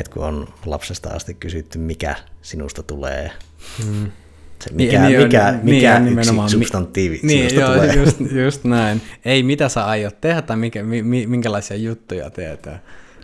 että 0.00 0.12
kun 0.12 0.24
on 0.24 0.48
lapsesta 0.66 1.08
asti 1.10 1.34
kysytty, 1.34 1.78
mikä 1.78 2.14
sinusta 2.42 2.82
tulee, 2.82 3.30
mm. 3.86 4.10
se 4.64 4.70
mikä, 4.72 5.08
niin, 5.08 5.22
mikä, 5.22 5.52
niin, 5.52 5.64
mikä 5.64 5.98
niin, 5.98 6.18
yksi 6.18 6.32
substantiivi 6.48 7.20
niin, 7.22 7.50
sinusta 7.50 7.60
joo, 7.60 7.74
tulee. 7.74 7.94
Just, 7.94 8.20
just 8.44 8.64
näin. 8.64 9.02
Ei 9.24 9.42
mitä 9.42 9.68
sä 9.68 9.86
aiot 9.86 10.20
tehdä 10.20 10.42
tai 10.42 10.56
mikä, 10.56 10.82
mi, 10.82 11.26
minkälaisia 11.26 11.76
juttuja 11.76 12.30
teet. 12.30 12.68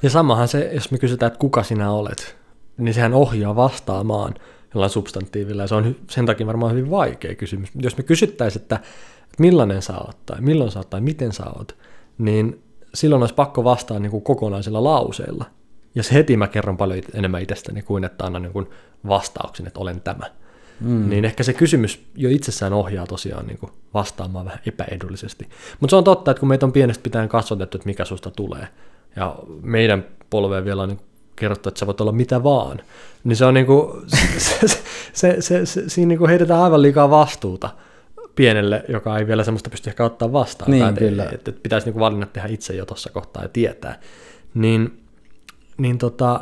Ja 0.02 0.10
samahan 0.10 0.48
se, 0.48 0.70
jos 0.74 0.90
me 0.90 0.98
kysytään, 0.98 1.28
että 1.28 1.38
kuka 1.38 1.62
sinä 1.62 1.90
olet, 1.90 2.41
niin 2.76 2.94
sehän 2.94 3.14
ohjaa 3.14 3.56
vastaamaan 3.56 4.34
jollain 4.74 4.90
substantiivilla, 4.90 5.62
ja 5.62 5.68
se 5.68 5.74
on 5.74 5.96
sen 6.10 6.26
takia 6.26 6.46
varmaan 6.46 6.72
hyvin 6.72 6.90
vaikea 6.90 7.34
kysymys. 7.34 7.68
Jos 7.82 7.96
me 7.96 8.02
kysyttäisiin, 8.02 8.62
että 8.62 8.80
millainen 9.38 9.82
sä 9.82 9.98
oot, 9.98 10.26
tai 10.26 10.40
milloin 10.40 10.70
sä 10.70 10.78
oot, 10.78 10.90
tai 10.90 11.00
miten 11.00 11.32
sä 11.32 11.44
oot, 11.46 11.76
niin 12.18 12.62
silloin 12.94 13.22
olisi 13.22 13.34
pakko 13.34 13.64
vastaa 13.64 13.98
niin 13.98 14.10
kuin 14.10 14.22
kokonaisella 14.22 14.84
lauseella. 14.84 15.44
Ja 15.94 16.02
se 16.02 16.14
heti 16.14 16.36
mä 16.36 16.48
kerron 16.48 16.76
paljon 16.76 17.00
enemmän 17.14 17.42
itsestäni 17.42 17.82
kuin 17.82 18.04
että 18.04 18.24
annan 18.24 18.42
niin 18.42 18.52
kuin 18.52 18.66
vastauksen, 19.08 19.66
että 19.66 19.80
olen 19.80 20.00
tämä. 20.00 20.24
Mm. 20.80 21.08
Niin 21.08 21.24
ehkä 21.24 21.42
se 21.42 21.52
kysymys 21.52 22.06
jo 22.14 22.30
itsessään 22.30 22.72
ohjaa 22.72 23.06
tosiaan 23.06 23.46
niin 23.46 23.58
kuin 23.58 23.72
vastaamaan 23.94 24.44
vähän 24.44 24.60
epäedullisesti. 24.66 25.48
Mutta 25.80 25.90
se 25.92 25.96
on 25.96 26.04
totta, 26.04 26.30
että 26.30 26.40
kun 26.40 26.48
meitä 26.48 26.66
on 26.66 26.72
pienestä 26.72 27.02
pitäen 27.02 27.28
kasvatettu, 27.28 27.78
että 27.78 27.86
mikä 27.86 28.04
susta 28.04 28.30
tulee, 28.30 28.68
ja 29.16 29.36
meidän 29.62 30.06
polveen 30.30 30.64
vielä 30.64 30.82
on 30.82 30.88
niin 30.88 31.00
kerrottu, 31.36 31.68
että 31.68 31.78
sä 31.78 31.86
voit 31.86 32.00
olla 32.00 32.12
mitä 32.12 32.42
vaan. 32.42 32.80
Niin 33.24 33.36
se 33.36 33.44
on 33.44 33.54
niinku, 33.54 34.02
se, 34.38 34.68
se, 34.68 34.82
se, 35.12 35.36
se, 35.40 35.66
se, 35.66 35.88
siinä 35.88 36.08
niinku 36.08 36.26
heitetään 36.26 36.60
aivan 36.60 36.82
liikaa 36.82 37.10
vastuuta 37.10 37.70
pienelle, 38.34 38.84
joka 38.88 39.18
ei 39.18 39.26
vielä 39.26 39.44
semmoista 39.44 39.70
pysty 39.70 39.90
ehkä 39.90 40.04
ottaa 40.04 40.32
vastaan. 40.32 40.70
Niin, 40.70 40.82
tai 40.82 40.92
kyllä. 40.92 41.24
Että, 41.24 41.36
että 41.36 41.62
pitäisi 41.62 41.86
niinku 41.86 42.00
valinnat 42.00 42.32
tehdä 42.32 42.48
itse 42.48 42.74
jo 42.74 42.86
tuossa 42.86 43.10
kohtaa 43.10 43.42
ja 43.42 43.48
tietää. 43.48 44.00
Niin, 44.54 45.04
niin 45.78 45.98
tota, 45.98 46.40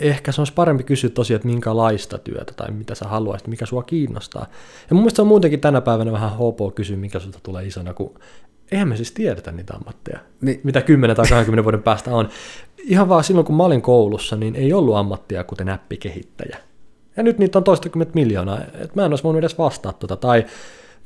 ehkä 0.00 0.32
se 0.32 0.40
olisi 0.40 0.52
parempi 0.52 0.84
kysyä 0.84 1.10
tosiaan, 1.10 1.36
että 1.36 1.48
minkälaista 1.48 2.18
työtä 2.18 2.52
tai 2.56 2.70
mitä 2.70 2.94
sä 2.94 3.08
haluaisit, 3.08 3.48
mikä 3.48 3.66
sua 3.66 3.82
kiinnostaa. 3.82 4.46
Ja 4.90 4.94
mun 4.94 5.02
mielestä 5.02 5.16
se 5.16 5.22
on 5.22 5.28
muutenkin 5.28 5.60
tänä 5.60 5.80
päivänä 5.80 6.12
vähän 6.12 6.30
HP 6.30 6.74
kysyä, 6.74 6.96
mikä 6.96 7.18
sulta 7.18 7.38
tulee 7.42 7.66
isona, 7.66 7.94
kun 7.94 8.14
eihän 8.72 8.88
me 8.88 8.96
siis 8.96 9.12
tiedetä 9.12 9.52
niitä 9.52 9.74
ammatteja, 9.74 10.18
Niin. 10.40 10.60
mitä 10.64 10.82
10 10.82 11.16
tai 11.16 11.26
20 11.28 11.64
vuoden 11.64 11.82
päästä 11.82 12.10
on. 12.14 12.28
Ihan 12.86 13.08
vaan 13.08 13.24
silloin, 13.24 13.46
kun 13.46 13.56
mä 13.56 13.64
olin 13.64 13.82
koulussa, 13.82 14.36
niin 14.36 14.56
ei 14.56 14.72
ollut 14.72 14.96
ammattia 14.96 15.44
kuten 15.44 15.68
appikehittäjä. 15.68 16.58
Ja 17.16 17.22
nyt 17.22 17.38
niitä 17.38 17.58
on 17.58 17.64
toistakymmentä 17.64 18.14
miljoonaa, 18.14 18.60
että 18.60 18.92
mä 18.94 19.04
en 19.04 19.12
olisi 19.12 19.24
voinut 19.24 19.38
edes 19.38 19.58
vastaa 19.58 19.92
tuota, 19.92 20.16
tai 20.16 20.44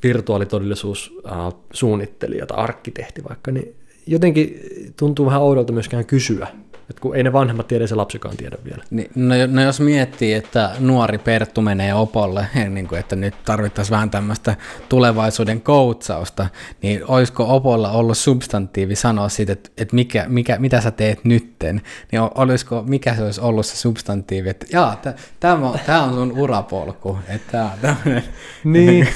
virtuaalitodellisuus 0.03 1.13
äh, 1.31 1.53
suunnittelija 1.73 2.45
tai 2.45 2.57
arkkitehti 2.57 3.23
vaikka, 3.29 3.51
niin 3.51 3.75
jotenkin 4.07 4.59
tuntuu 4.97 5.25
vähän 5.25 5.41
oudolta 5.41 5.73
myöskään 5.73 6.05
kysyä, 6.05 6.47
että 6.89 7.01
kun 7.01 7.15
ei 7.15 7.23
ne 7.23 7.33
vanhemmat 7.33 7.67
tiedä, 7.67 7.87
se 7.87 7.95
lapsikaan 7.95 8.37
tiedä 8.37 8.57
vielä. 8.65 8.83
Niin, 8.89 9.11
no, 9.15 9.35
no 9.47 9.63
jos 9.63 9.79
miettii, 9.79 10.33
että 10.33 10.71
nuori 10.79 11.17
Perttu 11.17 11.61
menee 11.61 11.93
opolle, 11.93 12.47
niin 12.69 12.87
kuin, 12.87 12.99
että 12.99 13.15
nyt 13.15 13.33
tarvittaisiin 13.45 13.91
vähän 13.91 14.09
tämmöistä 14.09 14.55
tulevaisuuden 14.89 15.61
koutsausta, 15.61 16.49
niin 16.81 17.01
olisiko 17.07 17.55
opolla 17.55 17.91
ollut 17.91 18.17
substantiivi 18.17 18.95
sanoa 18.95 19.29
siitä, 19.29 19.53
että, 19.53 19.69
että 19.77 19.95
mikä, 19.95 20.25
mikä, 20.27 20.57
mitä 20.59 20.81
sä 20.81 20.91
teet 20.91 21.25
nytten, 21.25 21.81
niin 22.11 22.21
olisiko, 22.35 22.83
mikä 22.87 23.15
se 23.15 23.23
olisi 23.23 23.41
ollut 23.41 23.65
se 23.65 23.77
substantiivi, 23.77 24.49
että 24.49 24.65
jaa, 24.73 24.95
t- 24.95 25.19
tämä 25.39 25.69
on, 25.69 25.79
tää 25.85 26.03
on 26.03 26.13
sun 26.13 26.37
urapolku, 26.37 27.17
että 27.27 27.51
tää 27.51 27.65
on 27.65 27.79
tämmöinen. 27.81 28.23
Niin, 28.63 29.07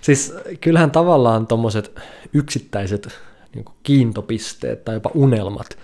siis 0.00 0.34
kyllähän 0.60 0.90
tavallaan 0.90 1.46
tuommoiset 1.46 2.00
yksittäiset 2.32 3.08
niin 3.54 3.64
kiintopisteet 3.82 4.84
tai 4.84 4.94
jopa 4.94 5.10
unelmat, 5.14 5.78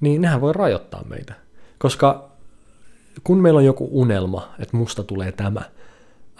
niin 0.00 0.20
nehän 0.20 0.40
voi 0.40 0.52
rajoittaa 0.52 1.04
meitä. 1.04 1.34
Koska 1.78 2.30
kun 3.24 3.38
meillä 3.38 3.58
on 3.58 3.64
joku 3.64 3.88
unelma, 3.92 4.48
että 4.58 4.76
musta 4.76 5.04
tulee 5.04 5.32
tämä, 5.32 5.60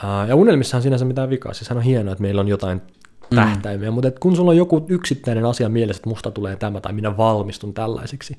ää, 0.02 0.26
ja 0.26 0.36
unelmissahan 0.36 0.82
sinänsä 0.82 1.04
mitään 1.04 1.30
vikaa, 1.30 1.54
siis 1.54 1.70
on 1.70 1.82
hienoa, 1.82 2.12
että 2.12 2.22
meillä 2.22 2.40
on 2.40 2.48
jotain 2.48 2.82
tähtäimiä, 3.34 3.90
mm. 3.90 3.94
mutta 3.94 4.10
kun 4.20 4.36
sulla 4.36 4.50
on 4.50 4.56
joku 4.56 4.86
yksittäinen 4.88 5.44
asia 5.44 5.68
mielessä, 5.68 6.00
että 6.00 6.08
musta 6.08 6.30
tulee 6.30 6.56
tämä 6.56 6.80
tai 6.80 6.92
minä 6.92 7.16
valmistun 7.16 7.74
tällaiseksi, 7.74 8.36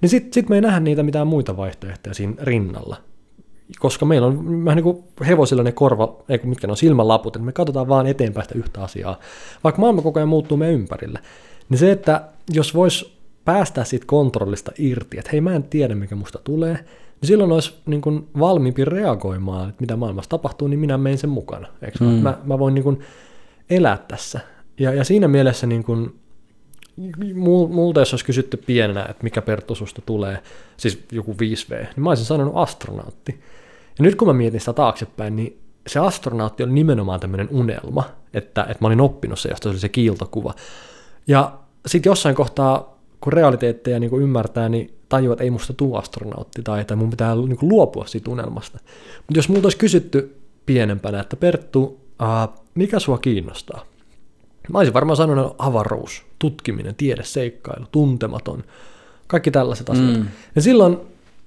niin 0.00 0.10
sitten 0.10 0.32
sit 0.32 0.48
me 0.48 0.54
ei 0.54 0.60
nähdä 0.60 0.80
niitä 0.80 1.02
mitään 1.02 1.26
muita 1.26 1.56
vaihtoehtoja 1.56 2.14
siinä 2.14 2.34
rinnalla 2.42 2.96
koska 3.78 4.06
meillä 4.06 4.26
on 4.26 4.64
vähän 4.64 4.76
niin 4.76 4.84
kuin 4.84 5.04
hevosilla 5.26 5.62
ne 5.62 5.72
korva, 5.72 6.16
ei 6.28 6.38
kun 6.38 6.48
mitkä 6.48 6.66
ne 6.66 6.70
on 6.70 6.76
silmälaput, 6.76 7.36
että 7.36 7.46
me 7.46 7.52
katsotaan 7.52 7.88
vaan 7.88 8.06
eteenpäin 8.06 8.44
sitä 8.44 8.58
yhtä 8.58 8.82
asiaa. 8.82 9.18
Vaikka 9.64 9.80
maailma 9.80 10.02
koko 10.02 10.18
ajan 10.18 10.28
muuttuu 10.28 10.56
meidän 10.56 10.74
ympärillä, 10.74 11.18
niin 11.68 11.78
se, 11.78 11.92
että 11.92 12.22
jos 12.52 12.74
vois 12.74 13.11
päästä 13.44 13.84
siitä 13.84 14.06
kontrollista 14.06 14.72
irti, 14.78 15.18
että 15.18 15.30
hei 15.32 15.40
mä 15.40 15.54
en 15.54 15.62
tiedä 15.62 15.94
mikä 15.94 16.16
musta 16.16 16.38
tulee, 16.44 16.72
niin 16.72 17.28
silloin 17.28 17.52
olisi 17.52 17.74
niin 17.86 18.00
kuin 18.00 18.28
valmiimpi 18.38 18.84
reagoimaan, 18.84 19.68
että 19.68 19.80
mitä 19.80 19.96
maailmassa 19.96 20.28
tapahtuu, 20.28 20.68
niin 20.68 20.80
minä 20.80 20.98
menen 20.98 21.18
sen 21.18 21.30
mukana. 21.30 21.68
Eikö 21.82 22.04
mm. 22.04 22.10
mä, 22.10 22.38
mä 22.44 22.58
voin 22.58 22.74
niin 22.74 22.82
kuin 22.82 23.00
elää 23.70 23.98
tässä. 24.08 24.40
Ja, 24.78 24.94
ja 24.94 25.04
siinä 25.04 25.28
mielessä 25.28 25.66
niin 25.66 25.84
kuin, 25.84 26.14
mul- 27.34 27.68
multa 27.68 28.00
jos 28.00 28.12
olisi 28.12 28.24
kysytty 28.24 28.56
pienenä, 28.56 29.02
että 29.02 29.24
mikä 29.24 29.42
Perttu 29.42 29.74
susta 29.74 30.02
tulee, 30.06 30.38
siis 30.76 31.04
joku 31.12 31.32
5V, 31.32 31.74
niin 31.74 32.02
mä 32.02 32.08
olisin 32.08 32.26
sanonut 32.26 32.56
astronautti. 32.56 33.40
Ja 33.98 34.02
nyt 34.02 34.14
kun 34.14 34.28
mä 34.28 34.34
mietin 34.34 34.60
sitä 34.60 34.72
taaksepäin, 34.72 35.36
niin 35.36 35.58
se 35.86 35.98
astronautti 35.98 36.62
oli 36.62 36.72
nimenomaan 36.72 37.20
tämmöinen 37.20 37.48
unelma, 37.50 38.04
että, 38.34 38.62
että 38.62 38.78
mä 38.80 38.86
olin 38.86 39.00
oppinut 39.00 39.38
se, 39.38 39.48
josta 39.48 39.62
se 39.62 39.68
oli 39.68 39.78
se 39.78 39.88
kiiltokuva. 39.88 40.54
Ja 41.26 41.58
sitten 41.86 42.10
jossain 42.10 42.34
kohtaa, 42.34 42.91
kun 43.22 43.32
realiteetteja 43.32 44.00
niin 44.00 44.10
kuin 44.10 44.22
ymmärtää, 44.22 44.68
niin 44.68 44.94
tajuaa, 45.08 45.32
että 45.32 45.44
ei 45.44 45.50
musta 45.50 45.72
tuu 45.72 45.96
astronautti 45.96 46.62
tai 46.62 46.80
että 46.80 46.96
mun 46.96 47.10
pitää 47.10 47.34
niin 47.34 47.56
kuin 47.56 47.68
luopua 47.68 48.06
siitä 48.06 48.30
unelmasta. 48.30 48.78
Mutta 49.16 49.38
jos 49.38 49.48
multa 49.48 49.66
olisi 49.66 49.78
kysytty 49.78 50.36
pienempänä, 50.66 51.20
että 51.20 51.36
Perttu, 51.36 51.82
uh, 51.82 52.62
mikä 52.74 52.98
sua 52.98 53.18
kiinnostaa? 53.18 53.84
Mä 54.72 54.78
olisin 54.78 54.94
varmaan 54.94 55.16
sanonut 55.16 55.54
avaruus, 55.58 56.22
tutkiminen, 56.38 56.94
tiede, 56.94 57.24
seikkailu, 57.24 57.86
tuntematon, 57.92 58.64
kaikki 59.26 59.50
tällaiset 59.50 59.90
asiat. 59.90 60.16
Mm. 60.16 60.26
Ja 60.54 60.62
silloin 60.62 60.98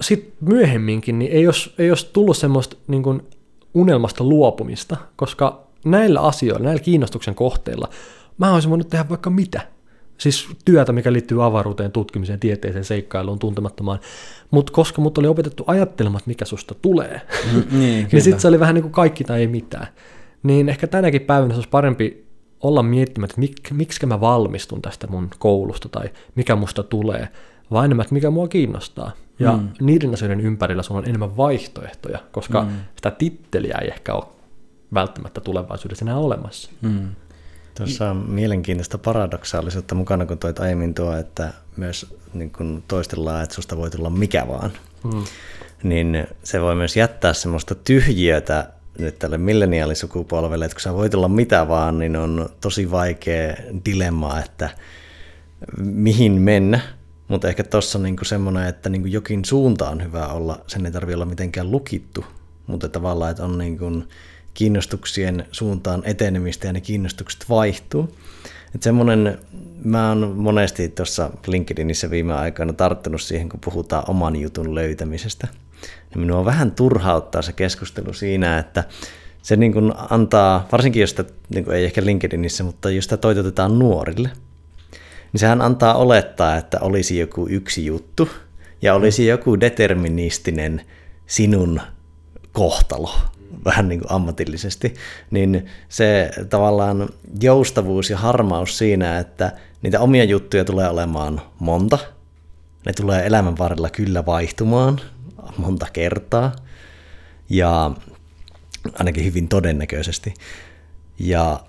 sit 0.01 0.33
myöhemminkin 0.41 1.19
niin 1.19 1.31
ei 1.31 1.47
olisi, 1.47 1.73
ei 1.77 1.91
olisi 1.91 2.09
tullut 2.13 2.37
semmoista 2.37 2.75
niin 2.87 3.03
kuin 3.03 3.21
unelmasta 3.73 4.23
luopumista, 4.23 4.97
koska 5.15 5.63
näillä 5.85 6.21
asioilla, 6.21 6.65
näillä 6.65 6.83
kiinnostuksen 6.83 7.35
kohteilla, 7.35 7.89
mä 8.37 8.53
olisin 8.53 8.69
voinut 8.69 8.89
tehdä 8.89 9.09
vaikka 9.09 9.29
mitä. 9.29 9.74
Siis 10.17 10.47
työtä, 10.65 10.91
mikä 10.93 11.13
liittyy 11.13 11.45
avaruuteen, 11.45 11.91
tutkimiseen, 11.91 12.39
tieteeseen, 12.39 12.85
seikkailuun, 12.85 13.39
tuntemattomaan. 13.39 13.99
Mutta 14.51 14.73
koska 14.73 15.01
mut 15.01 15.17
oli 15.17 15.27
opetettu 15.27 15.63
ajattelemaan, 15.67 16.17
että 16.17 16.29
mikä 16.29 16.45
susta 16.45 16.75
tulee, 16.81 17.21
Mm, 17.53 17.63
niin, 17.79 18.07
niin 18.11 18.21
sitten 18.21 18.41
se 18.41 18.47
oli 18.47 18.59
vähän 18.59 18.75
niin 18.75 18.83
kuin 18.83 18.91
kaikki 18.91 19.23
tai 19.23 19.39
ei 19.39 19.47
mitään. 19.47 19.87
Niin 20.43 20.69
ehkä 20.69 20.87
tänäkin 20.87 21.21
päivänä 21.21 21.53
se 21.53 21.57
olisi 21.57 21.69
parempi 21.69 22.25
olla 22.61 22.83
miettimään, 22.83 23.29
että 23.29 23.39
mik, 23.39 23.55
miksi 23.71 24.05
mä 24.05 24.21
valmistun 24.21 24.81
tästä 24.81 25.07
mun 25.07 25.29
koulusta 25.39 25.89
tai 25.89 26.09
mikä 26.35 26.55
musta 26.55 26.83
tulee, 26.83 27.29
vaan 27.71 27.85
enemmän, 27.85 28.03
että 28.03 28.13
mikä 28.13 28.29
mua 28.29 28.47
kiinnostaa. 28.47 29.11
Ja 29.39 29.51
mm. 29.51 29.69
niiden 29.81 30.13
asioiden 30.13 30.39
ympärillä 30.39 30.83
sulla 30.83 30.99
on 30.99 31.09
enemmän 31.09 31.37
vaihtoehtoja, 31.37 32.19
koska 32.31 32.61
mm. 32.61 32.69
sitä 32.95 33.11
titteliä 33.11 33.77
ei 33.81 33.87
ehkä 33.87 34.13
ole 34.13 34.25
välttämättä 34.93 35.41
tulevaisuudessa 35.41 36.05
enää 36.05 36.17
olemassa. 36.17 36.71
Mm. 36.81 37.09
Tuossa 37.77 38.09
on 38.09 38.17
mielenkiintoista 38.17 38.97
paradoksaalisuutta 38.97 39.95
mukana, 39.95 40.25
kun 40.25 40.37
toit 40.37 40.59
aiemmin 40.59 40.93
tuo, 40.93 41.13
että 41.13 41.53
myös 41.77 42.15
niin 42.33 42.51
kun 42.51 42.83
toistellaan, 42.87 43.43
että 43.43 43.55
susta 43.55 43.77
voi 43.77 43.89
tulla 43.89 44.09
mikä 44.09 44.47
vaan. 44.47 44.71
Mm. 45.03 45.23
Niin 45.83 46.27
se 46.43 46.61
voi 46.61 46.75
myös 46.75 46.97
jättää 46.97 47.33
semmoista 47.33 47.75
tyhjiötä 47.75 48.69
nyt 48.99 49.19
tälle 49.19 49.37
milleniaalisukupolvelle, 49.37 50.65
että 50.65 50.75
kun 50.75 50.81
sä 50.81 50.93
voit 50.93 51.13
olla 51.13 51.27
mitä 51.27 51.67
vaan, 51.67 51.99
niin 51.99 52.15
on 52.15 52.49
tosi 52.61 52.91
vaikea 52.91 53.55
dilemma, 53.85 54.39
että 54.39 54.69
mihin 55.77 56.31
mennä. 56.31 56.79
Mutta 57.27 57.47
ehkä 57.47 57.63
tuossa 57.63 57.99
on 57.99 58.03
niinku 58.03 58.25
semmoinen, 58.25 58.67
että 58.67 58.89
niinku 58.89 59.07
jokin 59.07 59.45
suunta 59.45 59.89
on 59.89 60.03
hyvä 60.03 60.27
olla, 60.27 60.59
sen 60.67 60.85
ei 60.85 60.91
tarvitse 60.91 61.15
olla 61.15 61.25
mitenkään 61.25 61.71
lukittu, 61.71 62.25
mutta 62.67 62.89
tavallaan, 62.89 63.31
että 63.31 63.43
on 63.43 63.57
niinku 63.57 64.03
kiinnostuksien 64.55 65.45
suuntaan 65.51 66.01
etenemistä 66.05 66.67
ja 66.67 66.73
ne 66.73 66.81
kiinnostukset 66.81 67.45
vaihtuu. 67.49 68.15
Että 68.75 68.83
semmoinen, 68.83 69.37
mä 69.83 70.09
oon 70.09 70.33
monesti 70.37 70.89
tuossa 70.89 71.29
LinkedInissä 71.47 72.09
viime 72.09 72.33
aikoina 72.33 72.73
tarttunut 72.73 73.21
siihen, 73.21 73.49
kun 73.49 73.59
puhutaan 73.65 74.03
oman 74.07 74.35
jutun 74.35 74.75
löytämisestä. 74.75 75.47
Niin 76.09 76.19
minua 76.19 76.45
vähän 76.45 76.71
turhauttaa 76.71 77.41
se 77.41 77.53
keskustelu 77.53 78.13
siinä, 78.13 78.59
että 78.59 78.83
se 79.41 79.55
niin 79.55 79.73
kuin 79.73 79.93
antaa, 80.09 80.67
varsinkin 80.71 81.01
jos 81.01 81.09
sitä, 81.09 81.25
niin 81.49 81.65
kuin 81.65 81.77
ei 81.77 81.85
ehkä 81.85 82.05
LinkedInissä, 82.05 82.63
mutta 82.63 82.89
jos 82.89 83.03
sitä 83.03 83.17
toitotetaan 83.17 83.79
nuorille, 83.79 84.29
niin 85.33 85.39
sehän 85.39 85.61
antaa 85.61 85.95
olettaa, 85.95 86.57
että 86.57 86.79
olisi 86.81 87.17
joku 87.17 87.47
yksi 87.49 87.85
juttu 87.85 88.29
ja 88.81 88.93
olisi 88.93 89.27
joku 89.27 89.59
deterministinen 89.59 90.81
sinun 91.27 91.81
kohtalo, 92.51 93.11
vähän 93.65 93.89
niin 93.89 93.99
kuin 93.99 94.11
ammatillisesti, 94.11 94.93
niin 95.31 95.65
se 95.89 96.31
tavallaan 96.49 97.09
joustavuus 97.41 98.09
ja 98.09 98.17
harmaus 98.17 98.77
siinä, 98.77 99.19
että 99.19 99.51
niitä 99.81 99.99
omia 99.99 100.23
juttuja 100.23 100.65
tulee 100.65 100.89
olemaan 100.89 101.41
monta, 101.59 101.97
ne 102.85 102.93
tulee 102.93 103.25
elämän 103.25 103.57
varrella 103.57 103.89
kyllä 103.89 104.25
vaihtumaan 104.25 105.01
monta 105.57 105.87
kertaa, 105.93 106.51
ja 107.49 107.91
ainakin 108.99 109.25
hyvin 109.25 109.47
todennäköisesti. 109.47 110.33
Ja 111.19 111.59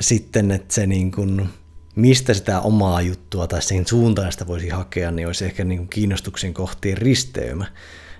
sitten, 0.00 0.50
että 0.50 0.74
se 0.74 0.86
niin 0.86 1.12
kuin, 1.12 1.48
mistä 1.94 2.34
sitä 2.34 2.60
omaa 2.60 3.00
juttua 3.00 3.46
tai 3.46 3.62
sen 3.62 3.86
suuntaan 3.86 4.32
sitä 4.32 4.46
voisi 4.46 4.68
hakea, 4.68 5.10
niin 5.10 5.26
olisi 5.26 5.44
ehkä 5.44 5.64
niin 5.64 5.78
kuin 5.78 5.88
kiinnostuksen 5.88 6.54
kohtien 6.54 6.98
risteymä. 6.98 7.66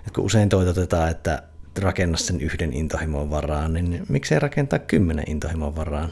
Et 0.06 0.12
kun 0.12 0.24
usein 0.24 0.48
toitotetaan, 0.48 1.10
että 1.10 1.42
rakenna 1.78 2.16
sen 2.16 2.40
yhden 2.40 2.72
intohimon 2.72 3.30
varaan, 3.30 3.72
niin 3.72 4.02
miksei 4.08 4.38
rakentaa 4.38 4.78
kymmenen 4.78 5.30
intohimon 5.30 5.76
varaan? 5.76 6.10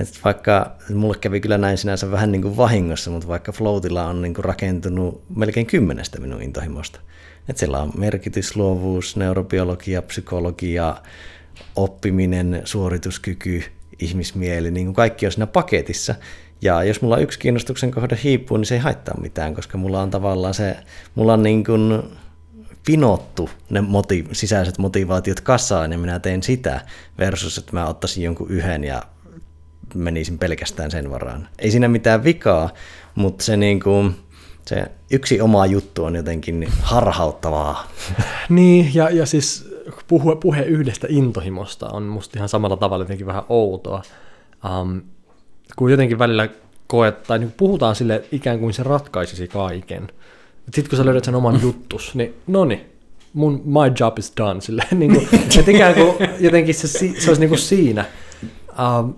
Et 0.00 0.20
vaikka 0.24 0.76
mulle 0.94 1.16
kävi 1.20 1.40
kyllä 1.40 1.58
näin 1.58 1.78
sinänsä 1.78 2.10
vähän 2.10 2.32
niin 2.32 2.42
kuin 2.42 2.56
vahingossa, 2.56 3.10
mutta 3.10 3.28
vaikka 3.28 3.52
Floatilla 3.52 4.06
on 4.06 4.22
niin 4.22 4.34
kuin 4.34 4.44
rakentunut 4.44 5.22
melkein 5.36 5.66
kymmenestä 5.66 6.20
minun 6.20 6.42
intohimosta. 6.42 7.00
Et 7.48 7.56
siellä 7.56 7.82
on 7.82 7.92
merkitysluovuus, 7.96 9.16
neurobiologia, 9.16 10.02
psykologia, 10.02 10.96
oppiminen, 11.76 12.62
suorituskyky, 12.64 13.62
ihmismieli, 13.98 14.70
niin 14.70 14.86
kuin 14.86 14.94
kaikki 14.94 15.26
on 15.26 15.32
siinä 15.32 15.46
paketissa. 15.46 16.14
Ja 16.62 16.82
jos 16.82 17.02
mulla 17.02 17.18
yksi 17.18 17.38
kiinnostuksen 17.38 17.90
kohde 17.90 18.18
hiipuu, 18.24 18.56
niin 18.56 18.66
se 18.66 18.74
ei 18.74 18.80
haittaa 18.80 19.20
mitään, 19.20 19.54
koska 19.54 19.78
mulla 19.78 20.02
on 20.02 20.10
tavallaan 20.10 20.54
se, 20.54 20.76
mulla 21.14 21.32
on 21.32 21.42
niin 21.42 21.64
kuin 21.64 22.02
pinottu 22.84 23.50
ne 23.70 23.80
motiv- 23.80 24.28
sisäiset 24.32 24.78
motivaatiot 24.78 25.40
kasaan, 25.40 25.90
niin 25.90 26.00
minä 26.00 26.18
teen 26.18 26.42
sitä 26.42 26.80
versus, 27.18 27.58
että 27.58 27.72
mä 27.72 27.86
ottaisin 27.86 28.24
jonkun 28.24 28.50
yhden 28.50 28.84
ja 28.84 29.02
menisin 29.94 30.38
pelkästään 30.38 30.90
sen 30.90 31.10
varaan. 31.10 31.48
Ei 31.58 31.70
siinä 31.70 31.88
mitään 31.88 32.24
vikaa, 32.24 32.70
mutta 33.14 33.44
se, 33.44 33.56
niin 33.56 33.80
kuin, 33.80 34.14
se 34.66 34.84
yksi 35.10 35.40
oma 35.40 35.66
juttu 35.66 36.04
on 36.04 36.16
jotenkin 36.16 36.68
harhauttavaa. 36.80 37.88
Niin, 38.48 38.94
ja, 38.94 39.10
ja 39.10 39.26
siis 39.26 39.74
puhe, 40.08 40.36
puhe 40.36 40.62
yhdestä 40.62 41.06
intohimosta 41.10 41.88
on 41.88 42.02
musta 42.02 42.38
ihan 42.38 42.48
samalla 42.48 42.76
tavalla 42.76 43.04
jotenkin 43.04 43.26
vähän 43.26 43.42
outoa. 43.48 44.02
Um, 44.80 45.02
kun 45.76 45.90
jotenkin 45.90 46.18
välillä 46.18 46.48
koet, 46.86 47.22
tai 47.22 47.38
niin 47.38 47.52
puhutaan 47.56 47.96
sille 47.96 48.24
ikään 48.32 48.58
kuin 48.58 48.74
se 48.74 48.82
ratkaisisi 48.82 49.48
kaiken. 49.48 50.08
Sitten 50.64 50.90
kun 50.90 50.96
sä 50.96 51.04
löydät 51.04 51.24
sen 51.24 51.34
oman 51.34 51.62
juttus, 51.62 52.14
niin 52.14 52.34
no 52.46 52.64
niin, 52.64 52.80
mun, 53.32 53.62
my 53.64 53.92
job 54.00 54.18
is 54.18 54.32
done. 54.36 54.60
Sille, 54.60 54.84
niin 54.98 55.12
kuin, 55.14 55.28
että 55.58 55.70
ikään 55.70 55.94
kuin 55.94 56.16
jotenkin 56.40 56.74
se, 56.74 56.88
se 56.88 57.30
olisi 57.30 57.40
niin 57.40 57.48
kuin 57.48 57.58
siinä. 57.58 58.04
Um, 58.98 59.14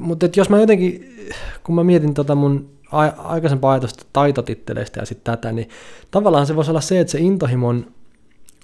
mutta 0.00 0.28
jos 0.36 0.48
mä 0.50 0.60
jotenkin, 0.60 1.16
kun 1.64 1.74
mä 1.74 1.84
mietin 1.84 2.14
tota 2.14 2.34
mun 2.34 2.70
aikaisempaa 3.18 3.72
ajatusta 3.72 4.04
taitotitteleistä 4.12 5.00
ja 5.00 5.06
sitten 5.06 5.32
tätä, 5.36 5.52
niin 5.52 5.68
tavallaan 6.10 6.46
se 6.46 6.56
voisi 6.56 6.70
olla 6.70 6.80
se, 6.80 7.00
että 7.00 7.10
se 7.10 7.18
intohimon 7.18 7.86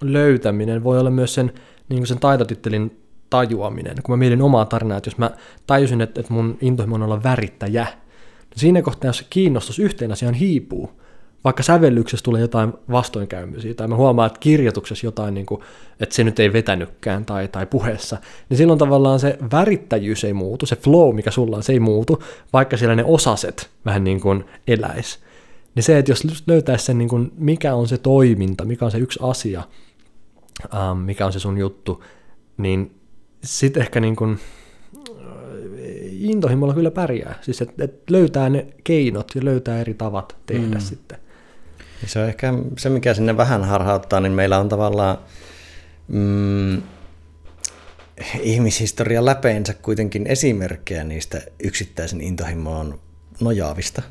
löytäminen 0.00 0.84
voi 0.84 1.00
olla 1.00 1.10
myös 1.10 1.34
sen, 1.34 1.52
niin 1.88 1.98
kuin 1.98 2.06
sen 2.06 2.18
taitotittelin 2.18 2.98
tajuaminen. 3.30 3.96
Kun 4.02 4.12
mä 4.12 4.16
mietin 4.16 4.42
omaa 4.42 4.64
tarinaa, 4.64 4.98
että 4.98 5.08
jos 5.08 5.18
mä 5.18 5.30
tajusin, 5.66 6.00
että, 6.00 6.20
että 6.20 6.32
mun 6.32 6.58
intohimo 6.60 6.94
on 6.94 7.02
olla 7.02 7.22
värittäjä, 7.22 7.84
niin 7.84 8.60
siinä 8.60 8.82
kohtaa, 8.82 9.08
jos 9.08 9.18
se 9.18 9.26
kiinnostus 9.30 9.78
yhteen 9.78 10.12
asiaan 10.12 10.34
hiipuu, 10.34 10.90
vaikka 11.44 11.62
sävellyksessä 11.62 12.24
tulee 12.24 12.40
jotain 12.40 12.72
vastoinkäymisiä, 12.90 13.74
tai 13.74 13.88
mä 13.88 13.96
huomaan, 13.96 14.26
että 14.26 14.38
kirjoituksessa 14.40 15.06
jotain, 15.06 15.34
niin 15.34 15.46
kuin, 15.46 15.60
että 16.00 16.14
se 16.14 16.24
nyt 16.24 16.40
ei 16.40 16.52
vetänytkään, 16.52 17.24
tai, 17.24 17.48
tai 17.48 17.66
puheessa, 17.66 18.16
niin 18.48 18.58
silloin 18.58 18.78
tavallaan 18.78 19.20
se 19.20 19.38
värittäjyys 19.52 20.24
ei 20.24 20.32
muutu, 20.32 20.66
se 20.66 20.76
flow, 20.76 21.14
mikä 21.14 21.30
sulla 21.30 21.56
on, 21.56 21.62
se 21.62 21.72
ei 21.72 21.80
muutu, 21.80 22.22
vaikka 22.52 22.76
siellä 22.76 22.96
ne 22.96 23.04
osaset 23.04 23.70
vähän 23.84 24.04
niin 24.04 24.20
kuin 24.20 24.44
eläis. 24.66 25.18
Niin 25.74 25.82
se, 25.82 25.98
että 25.98 26.10
jos 26.10 26.26
löytäisi 26.46 26.84
sen, 26.84 26.98
niin 26.98 27.08
kuin, 27.08 27.32
mikä 27.36 27.74
on 27.74 27.88
se 27.88 27.98
toiminta, 27.98 28.64
mikä 28.64 28.84
on 28.84 28.90
se 28.90 28.98
yksi 28.98 29.18
asia, 29.22 29.62
ähm, 30.74 30.98
mikä 30.98 31.26
on 31.26 31.32
se 31.32 31.38
sun 31.38 31.58
juttu, 31.58 32.04
niin 32.56 32.94
sitten 33.44 33.82
ehkä 33.82 34.00
niin 34.00 34.16
kuin, 34.16 34.38
intohimolla 36.10 36.74
kyllä 36.74 36.90
pärjää. 36.90 37.38
Siis 37.40 37.62
että 37.62 37.84
et 37.84 38.10
löytää 38.10 38.48
ne 38.48 38.66
keinot 38.84 39.30
ja 39.34 39.44
löytää 39.44 39.80
eri 39.80 39.94
tavat 39.94 40.36
tehdä 40.46 40.74
mm. 40.74 40.80
sitten. 40.80 41.18
Se 42.06 42.18
on 42.18 42.28
ehkä 42.28 42.52
se, 42.78 42.88
mikä 42.88 43.14
sinne 43.14 43.36
vähän 43.36 43.64
harhauttaa, 43.64 44.20
niin 44.20 44.32
meillä 44.32 44.58
on 44.58 44.68
tavallaan 44.68 45.18
mm, 46.08 46.82
ihmishistoria 48.40 49.24
läpeensä 49.24 49.74
kuitenkin 49.74 50.26
esimerkkejä 50.26 51.04
niistä 51.04 51.40
yksittäisen 51.64 52.20
intohimoon 52.20 53.00
nojaavista. 53.40 54.02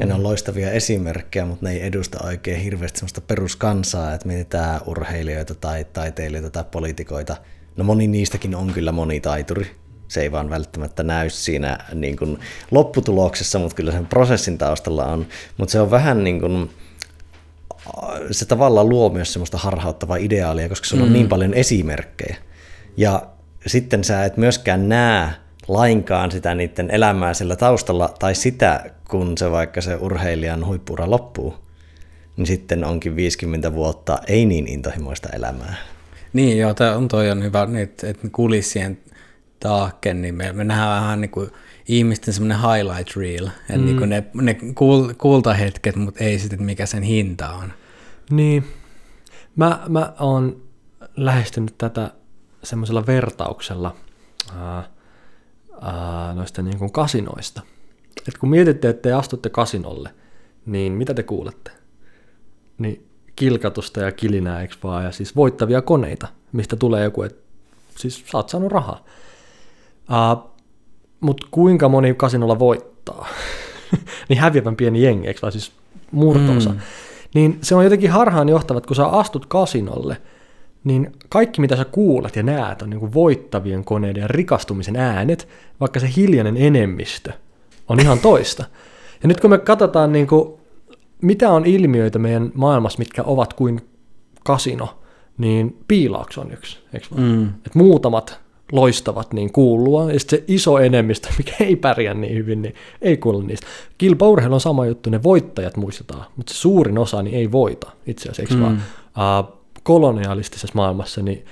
Ja 0.00 0.06
ne 0.06 0.14
on 0.14 0.20
mm. 0.20 0.24
loistavia 0.24 0.70
esimerkkejä, 0.70 1.46
mutta 1.46 1.66
ne 1.66 1.72
ei 1.72 1.86
edusta 1.86 2.18
oikein 2.24 2.60
hirveästi 2.60 2.98
sellaista 2.98 3.20
peruskansaa, 3.20 4.14
että 4.14 4.26
mietitään 4.26 4.80
urheilijoita 4.86 5.54
tai 5.54 5.84
taiteilijoita 5.92 6.50
tai 6.50 6.64
poliitikoita. 6.70 7.36
No 7.76 7.84
moni 7.84 8.06
niistäkin 8.06 8.54
on 8.54 8.72
kyllä 8.72 8.92
monitaituri. 8.92 9.70
Se 10.08 10.20
ei 10.20 10.32
vaan 10.32 10.50
välttämättä 10.50 11.02
näy 11.02 11.30
siinä 11.30 11.78
niin 11.94 12.16
kuin 12.16 12.38
lopputuloksessa, 12.70 13.58
mutta 13.58 13.76
kyllä 13.76 13.92
sen 13.92 14.06
prosessin 14.06 14.58
taustalla 14.58 15.06
on. 15.06 15.26
Mutta 15.56 15.72
se 15.72 15.80
on 15.80 15.90
vähän 15.90 16.24
niin 16.24 16.40
kuin, 16.40 16.70
se 18.30 18.44
tavallaan 18.44 18.88
luo 18.88 19.08
myös 19.10 19.32
semmoista 19.32 19.58
harhauttavaa 19.58 20.16
ideaalia, 20.16 20.68
koska 20.68 20.86
sulla 20.86 21.04
on 21.04 21.12
niin 21.12 21.26
mm. 21.26 21.28
paljon 21.28 21.54
esimerkkejä. 21.54 22.36
Ja 22.96 23.26
sitten 23.66 24.04
sä 24.04 24.24
et 24.24 24.36
myöskään 24.36 24.88
näe 24.88 25.28
lainkaan 25.68 26.30
sitä 26.30 26.54
niiden 26.54 26.90
elämää 26.90 27.34
sillä 27.34 27.56
taustalla, 27.56 28.14
tai 28.18 28.34
sitä, 28.34 28.90
kun 29.08 29.38
se 29.38 29.50
vaikka 29.50 29.80
se 29.80 29.96
urheilijan 29.96 30.66
huippura 30.66 31.10
loppuu, 31.10 31.54
niin 32.36 32.46
sitten 32.46 32.84
onkin 32.84 33.16
50 33.16 33.74
vuotta 33.74 34.18
ei 34.26 34.46
niin 34.46 34.68
intohimoista 34.68 35.28
elämää. 35.32 35.74
Niin 36.32 36.58
joo, 36.58 36.74
tämä 36.74 36.96
on 36.96 37.08
toi 37.08 37.30
on 37.30 37.42
hyvä, 37.42 37.68
että, 37.82 38.08
että 38.10 38.28
kulissien 38.32 38.98
taakke, 39.60 40.14
niin 40.14 40.34
me, 40.34 40.52
me 40.52 40.64
nähdään 40.64 41.02
vähän 41.02 41.20
niin 41.20 41.30
kuin 41.30 41.50
ihmisten 41.88 42.34
semmoinen 42.34 42.58
highlight 42.60 43.16
reel, 43.16 43.46
että 43.46 43.78
mm. 43.78 43.84
niin 43.84 44.08
ne, 44.08 44.24
ne 44.34 44.56
kuul, 44.74 45.12
kultahetket, 45.18 45.96
mutta 45.96 46.24
ei 46.24 46.38
sitten, 46.38 46.62
mikä 46.62 46.86
sen 46.86 47.02
hinta 47.02 47.50
on. 47.50 47.72
Niin, 48.30 48.64
mä, 49.56 49.80
mä 49.88 50.12
oon 50.20 50.62
lähestynyt 51.16 51.78
tätä 51.78 52.10
semmoisella 52.62 53.06
vertauksella 53.06 53.96
ää, 54.56 54.90
ää, 55.80 56.34
noista 56.34 56.62
niin 56.62 56.78
kuin 56.78 56.92
kasinoista. 56.92 57.62
Et 58.28 58.38
kun 58.38 58.50
mietitte, 58.50 58.88
että 58.88 59.02
te 59.02 59.12
astutte 59.12 59.50
kasinolle, 59.50 60.10
niin 60.66 60.92
mitä 60.92 61.14
te 61.14 61.22
kuulette? 61.22 61.70
Niin 62.78 63.08
kilkatusta 63.36 64.00
ja 64.00 64.12
kilinää, 64.12 64.62
eikö 64.62 64.74
vaan, 64.84 65.04
ja 65.04 65.12
siis 65.12 65.36
voittavia 65.36 65.82
koneita, 65.82 66.28
mistä 66.52 66.76
tulee 66.76 67.04
joku, 67.04 67.22
että 67.22 67.42
siis 67.96 68.24
sä 68.26 68.38
oot 68.38 68.48
saanut 68.48 68.72
rahaa. 68.72 69.04
Uh, 70.10 70.55
Mutta 71.20 71.46
kuinka 71.50 71.88
moni 71.88 72.14
kasinolla 72.14 72.58
voittaa? 72.58 73.26
niin 74.28 74.38
häviävän 74.38 74.76
pieni 74.76 75.02
jengi, 75.02 75.28
eikö 75.28 75.40
vaan 75.42 75.52
siis 75.52 75.72
murtoosa. 76.12 76.70
Mm. 76.70 76.78
Niin 77.34 77.58
se 77.62 77.74
on 77.74 77.84
jotenkin 77.84 78.10
harhaan 78.10 78.48
johtavat, 78.48 78.86
kun 78.86 78.96
sä 78.96 79.06
astut 79.06 79.46
kasinolle, 79.46 80.16
niin 80.84 81.12
kaikki 81.28 81.60
mitä 81.60 81.76
sä 81.76 81.84
kuulet 81.84 82.36
ja 82.36 82.42
näet 82.42 82.82
on 82.82 82.90
niin 82.90 83.00
kuin 83.00 83.14
voittavien 83.14 83.84
koneiden 83.84 84.20
ja 84.20 84.28
rikastumisen 84.28 84.96
äänet, 84.96 85.48
vaikka 85.80 86.00
se 86.00 86.10
hiljainen 86.16 86.56
enemmistö 86.56 87.32
on 87.88 88.00
ihan 88.00 88.18
toista. 88.18 88.64
Ja 89.22 89.28
nyt 89.28 89.40
kun 89.40 89.50
me 89.50 89.58
katsotaan, 89.58 90.12
niin 90.12 90.26
kuin, 90.26 90.52
mitä 91.22 91.50
on 91.50 91.66
ilmiöitä 91.66 92.18
meidän 92.18 92.52
maailmassa, 92.54 92.98
mitkä 92.98 93.22
ovat 93.22 93.52
kuin 93.52 93.80
kasino, 94.44 94.98
niin 95.38 95.78
piilaaks 95.88 96.38
on 96.38 96.52
yksi, 96.52 96.78
eikö 96.92 97.06
mm. 97.14 97.48
Et 97.66 97.74
muutamat 97.74 98.40
loistavat 98.72 99.32
niin 99.32 99.52
kuulua, 99.52 100.12
ja 100.12 100.20
sitten 100.20 100.38
se 100.38 100.44
iso 100.48 100.78
enemmistö, 100.78 101.28
mikä 101.38 101.52
ei 101.60 101.76
pärjää 101.76 102.14
niin 102.14 102.34
hyvin, 102.34 102.62
niin 102.62 102.74
ei 103.02 103.16
kuulu 103.16 103.40
niistä. 103.40 103.66
Kilpaurheilu 103.98 104.54
on 104.54 104.60
sama 104.60 104.86
juttu, 104.86 105.10
ne 105.10 105.22
voittajat 105.22 105.76
muistetaan, 105.76 106.24
mutta 106.36 106.54
se 106.54 106.58
suurin 106.58 106.98
osa 106.98 107.22
niin 107.22 107.36
ei 107.36 107.52
voita 107.52 107.90
itse 108.06 108.30
asiassa, 108.30 108.56
mm. 108.56 108.62
vaan? 108.62 108.82
Uh, 109.44 109.56
kolonialistisessa 109.82 110.72
maailmassa 110.74 111.22
niin 111.22 111.44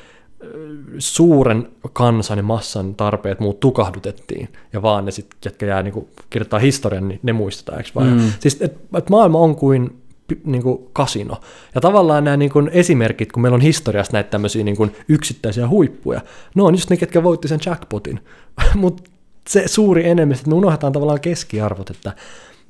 suuren 0.98 1.68
kansan 1.92 2.38
ja 2.38 2.42
massan 2.42 2.94
tarpeet 2.94 3.40
muut 3.40 3.60
tukahdutettiin, 3.60 4.48
ja 4.72 4.82
vaan 4.82 5.04
ne 5.04 5.10
sitten, 5.10 5.38
jotka 5.44 5.66
jää 5.66 5.82
niin 5.82 6.08
kirjoittaa 6.30 6.58
historian, 6.58 7.08
niin 7.08 7.20
ne 7.22 7.32
muistetaan, 7.32 7.78
eikö 7.78 7.90
vaan? 7.94 8.08
Mm. 8.08 8.32
Siis, 8.40 8.62
että 8.62 8.98
et 8.98 9.10
maailma 9.10 9.38
on 9.38 9.56
kuin 9.56 10.02
niin 10.44 10.62
kuin 10.62 10.78
kasino. 10.92 11.40
Ja 11.74 11.80
tavallaan 11.80 12.24
nämä 12.24 12.36
niin 12.36 12.50
kuin 12.50 12.70
esimerkit, 12.72 13.32
kun 13.32 13.42
meillä 13.42 13.56
on 13.56 13.60
historiassa 13.60 14.12
näitä 14.12 14.30
tämmöisiä 14.30 14.64
niin 14.64 14.76
kuin 14.76 14.96
yksittäisiä 15.08 15.68
huippuja, 15.68 16.20
ne 16.54 16.62
on 16.62 16.74
just 16.74 16.90
ne, 16.90 16.96
ketkä 16.96 17.22
voitti 17.22 17.48
sen 17.48 17.60
jackpotin. 17.66 18.20
Mutta 18.74 19.10
se 19.48 19.68
suuri 19.68 20.08
enemmistö, 20.08 20.40
että 20.40 20.50
me 20.50 20.56
unohdetaan 20.56 20.92
tavallaan 20.92 21.20
keskiarvot, 21.20 21.90
että 21.90 22.12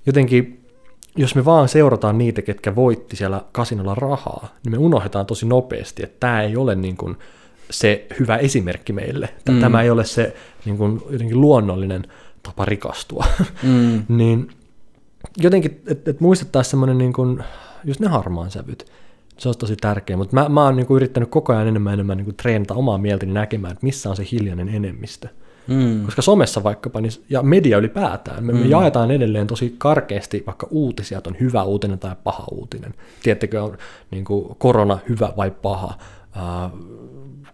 jotenkin 0.07 0.64
jos 1.16 1.34
me 1.34 1.44
vaan 1.44 1.68
seurataan 1.68 2.18
niitä, 2.18 2.42
ketkä 2.42 2.74
voitti 2.74 3.16
siellä 3.16 3.44
kasinolla 3.52 3.94
rahaa, 3.94 4.48
niin 4.64 4.70
me 4.70 4.78
unohdetaan 4.78 5.26
tosi 5.26 5.46
nopeasti, 5.46 6.02
että 6.02 6.16
tämä 6.20 6.42
ei 6.42 6.57
ole 6.57 6.74
niin 6.74 6.96
kuin 6.96 7.16
se 7.70 8.07
hyvä 8.20 8.36
esimerkki 8.36 8.92
meille. 8.92 9.28
Mm. 9.48 9.61
Tämä 9.61 9.82
ei 9.82 9.90
ole 9.90 10.05
se 10.05 10.36
niin 10.64 10.76
kuin 10.76 11.00
jotenkin 11.11 11.40
luonnollinen 11.40 12.07
tapa 12.42 12.64
rikastua. 12.64 13.24
Mm. 13.62 14.05
niin 14.09 14.50
jotenkin, 15.39 15.82
että 15.87 16.11
et 16.11 16.20
muistettaisiin 16.20 16.70
semmoinen 16.70 16.99
niin 16.99 17.12
kuin, 17.12 17.45
just 17.85 18.01
ne 18.01 18.09
harmaan 18.09 18.51
sävyt. 18.51 18.87
Se 19.39 19.49
olisi 19.49 19.59
tosi 19.59 19.76
tärkeä, 19.76 20.16
mutta 20.16 20.35
mä, 20.35 20.49
mä 20.49 20.64
oon 20.64 20.76
niin 20.76 20.87
kuin 20.87 20.97
yrittänyt 20.97 21.30
koko 21.30 21.53
ajan 21.53 21.68
enemmän 21.68 21.95
enemmän 21.95 22.16
niin 22.16 22.24
kuin 22.24 22.37
treenata 22.37 22.74
omaa 22.74 22.99
mieltäni 22.99 23.32
näkemään, 23.32 23.72
että 23.72 23.87
missä 23.87 24.11
on 24.11 24.16
se 24.16 24.26
hiljainen 24.32 24.68
enemmistö. 24.68 25.28
Mm. 25.66 26.05
Koska 26.05 26.22
somessa 26.22 26.62
vaikkapa, 26.62 27.01
niin, 27.01 27.12
ja 27.28 27.43
media 27.43 27.78
ylipäätään, 27.78 28.45
me, 28.45 28.53
mm. 28.53 28.59
me 28.59 28.66
jaetaan 28.66 29.11
edelleen 29.11 29.47
tosi 29.47 29.74
karkeasti 29.78 30.43
vaikka 30.47 30.66
uutisia, 30.70 31.18
että 31.18 31.30
on 31.30 31.37
hyvä 31.41 31.62
uutinen 31.62 31.99
tai 31.99 32.16
paha 32.24 32.45
uutinen. 32.51 32.95
Tiedättekö, 33.22 33.62
on 33.62 33.78
niin 34.11 34.24
kuin, 34.24 34.57
korona 34.59 34.99
hyvä 35.09 35.32
vai 35.37 35.51
paha, 35.51 35.99
äh, 36.37 36.72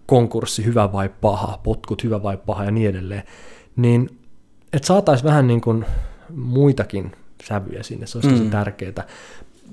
konkurssi 0.06 0.64
hyvä 0.64 0.92
vai 0.92 1.10
paha, 1.20 1.60
potkut 1.62 2.04
hyvä 2.04 2.22
vai 2.22 2.36
paha 2.36 2.64
ja 2.64 2.70
niin 2.70 2.90
edelleen. 2.90 3.22
Niin, 3.76 4.10
että 4.72 4.86
saataisiin 4.86 5.24
vähän 5.24 5.46
niin 5.46 5.60
kuin 5.60 5.84
muitakin 6.34 7.12
sävyjä 7.44 7.82
sinne, 7.82 8.06
se 8.06 8.18
olisi 8.18 8.28
mm. 8.28 8.38
tosi 8.38 8.50
tärkeää. 8.50 9.06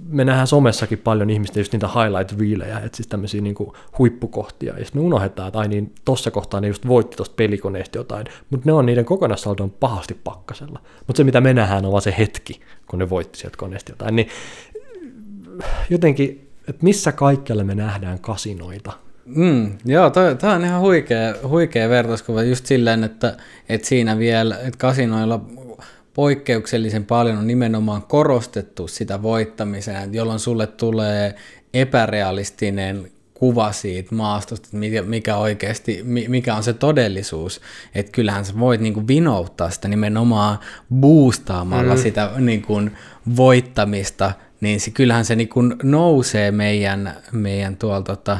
Me 0.09 0.25
nähdään 0.25 0.47
somessakin 0.47 0.97
paljon 0.97 1.29
ihmistä 1.29 1.59
just 1.59 1.73
niitä 1.73 1.87
highlight 1.87 2.39
reelejä, 2.39 2.79
että 2.79 2.95
siis 2.95 3.07
tämmöisiä 3.07 3.41
niin 3.41 3.55
kuin 3.55 3.71
huippukohtia, 3.97 4.73
ja 4.77 4.85
sitten 4.85 5.01
me 5.01 5.05
unohdetaan, 5.05 5.47
että 5.47 5.59
ai 5.59 5.67
niin, 5.67 5.93
tossa 6.05 6.31
kohtaa 6.31 6.61
ne 6.61 6.67
just 6.67 6.87
voitti 6.87 7.17
tuosta 7.17 7.35
pelikoneesta 7.35 7.97
jotain, 7.97 8.25
mutta 8.49 8.69
ne 8.69 8.73
on 8.73 8.85
niiden 8.85 9.05
kokonaissaldon 9.05 9.71
pahasti 9.71 10.17
pakkasella. 10.23 10.79
Mutta 11.07 11.17
se, 11.17 11.23
mitä 11.23 11.41
me 11.41 11.53
nähdään, 11.53 11.85
on 11.85 11.91
vaan 11.91 12.01
se 12.01 12.15
hetki, 12.17 12.61
kun 12.87 12.99
ne 12.99 13.09
voitti 13.09 13.39
sieltä 13.39 13.57
koneesta 13.57 13.91
jotain, 13.91 14.15
niin 14.15 14.29
jotenkin 15.89 16.47
että 16.67 16.83
missä 16.83 17.11
kaikkialla 17.11 17.63
me 17.63 17.75
nähdään 17.75 18.19
kasinoita. 18.19 18.91
Mm, 19.25 19.71
joo, 19.85 20.09
tämä 20.09 20.53
on 20.53 20.65
ihan 20.65 20.81
huikea, 20.81 21.35
huikea 21.47 21.89
vertauskuva 21.89 22.43
just 22.43 22.65
silleen, 22.65 23.03
että, 23.03 23.37
että 23.69 23.87
siinä 23.87 24.17
vielä, 24.17 24.55
että 24.55 24.77
kasinoilla 24.77 25.45
poikkeuksellisen 26.17 27.05
paljon 27.05 27.37
on 27.37 27.47
nimenomaan 27.47 28.01
korostettu 28.01 28.87
sitä 28.87 29.21
voittamisen, 29.21 30.13
jolloin 30.13 30.39
sulle 30.39 30.67
tulee 30.67 31.35
epärealistinen 31.73 33.11
kuva 33.33 33.71
siitä 33.71 34.15
maastosta, 34.15 34.67
mikä, 34.71 35.01
mikä 35.01 35.37
oikeasti, 35.37 36.03
mikä 36.27 36.55
on 36.55 36.63
se 36.63 36.73
todellisuus. 36.73 37.61
Että 37.95 38.11
kyllähän 38.11 38.45
sä 38.45 38.59
voit 38.59 38.81
niinku 38.81 39.07
vinouttaa 39.07 39.69
sitä 39.69 39.87
nimenomaan 39.87 40.59
boostaamalla 40.95 41.95
mm. 41.95 42.01
sitä 42.01 42.31
niinku 42.37 42.81
voittamista, 43.35 44.31
niin 44.61 44.79
se, 44.79 44.91
kyllähän 44.91 45.25
se 45.25 45.35
niinku 45.35 45.61
nousee 45.83 46.51
meidän, 46.51 47.17
meidän 47.31 47.77
tuolta 47.77 48.15
tota, 48.15 48.39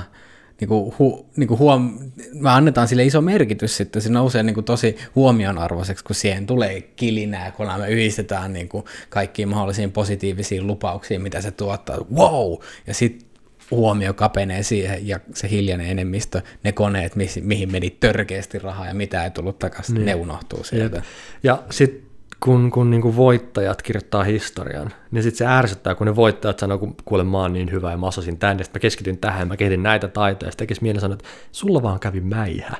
niinku, 0.59 0.95
hu, 0.99 1.25
niinku 1.35 1.57
huom, 1.57 1.99
me 2.33 2.49
annetaan 2.49 2.87
sille 2.87 3.05
iso 3.05 3.21
merkitys 3.21 3.77
sitten, 3.77 4.01
se 4.01 4.09
nousee 4.09 4.43
niinku 4.43 4.61
tosi 4.61 4.97
huomionarvoiseksi, 5.15 6.05
kun 6.05 6.15
siihen 6.15 6.45
tulee 6.45 6.81
kilinää, 6.81 7.51
kun 7.51 7.67
me 7.77 7.89
yhdistetään 7.89 8.53
niinku 8.53 8.85
kaikkiin 9.09 9.49
mahdollisiin 9.49 9.91
positiivisiin 9.91 10.67
lupauksiin, 10.67 11.21
mitä 11.21 11.41
se 11.41 11.51
tuottaa, 11.51 11.97
wow, 12.15 12.53
ja 12.87 12.93
sitten 12.93 13.27
huomio 13.71 14.13
kapenee 14.13 14.63
siihen 14.63 15.07
ja 15.07 15.19
se 15.33 15.49
hiljainen 15.49 15.87
enemmistö, 15.87 16.41
ne 16.63 16.71
koneet, 16.71 17.13
mihin 17.41 17.71
meni 17.71 17.89
törkeästi 17.89 18.59
rahaa 18.59 18.87
ja 18.87 18.93
mitä 18.93 19.23
ei 19.23 19.31
tullut 19.31 19.59
takaisin, 19.59 19.95
niin. 19.95 20.05
ne 20.05 20.15
unohtuu 20.15 20.63
sieltä. 20.63 20.97
Ja, 20.97 21.03
ja 21.43 21.63
sitten 21.69 22.06
kun, 22.39 22.71
kun 22.71 22.89
niin 22.89 23.15
voittajat 23.15 23.81
kirjoittaa 23.81 24.23
historian, 24.23 24.93
niin 25.11 25.23
sitten 25.23 25.37
se 25.37 25.53
ärsyttää, 25.53 25.95
kun 25.95 26.07
ne 26.07 26.15
voittajat 26.15 26.59
sanoo, 26.59 26.77
kun 26.77 26.95
kuule 27.05 27.23
mä 27.23 27.37
oon 27.37 27.53
niin 27.53 27.71
hyvä 27.71 27.91
ja 27.91 27.97
mä 27.97 28.07
osasin 28.07 28.37
tänne, 28.37 28.63
sitten 28.63 28.79
mä 28.79 28.81
keskityn 28.81 29.17
tähän, 29.17 29.47
mä 29.47 29.57
kehitin 29.57 29.83
näitä 29.83 30.07
taitoja, 30.07 30.51
sitten 30.51 30.67
tekisi 30.67 30.83
mieleen 30.83 31.01
sanoa, 31.01 31.13
että 31.13 31.29
sulla 31.51 31.83
vaan 31.83 31.99
kävi 31.99 32.21
mäihä. 32.21 32.75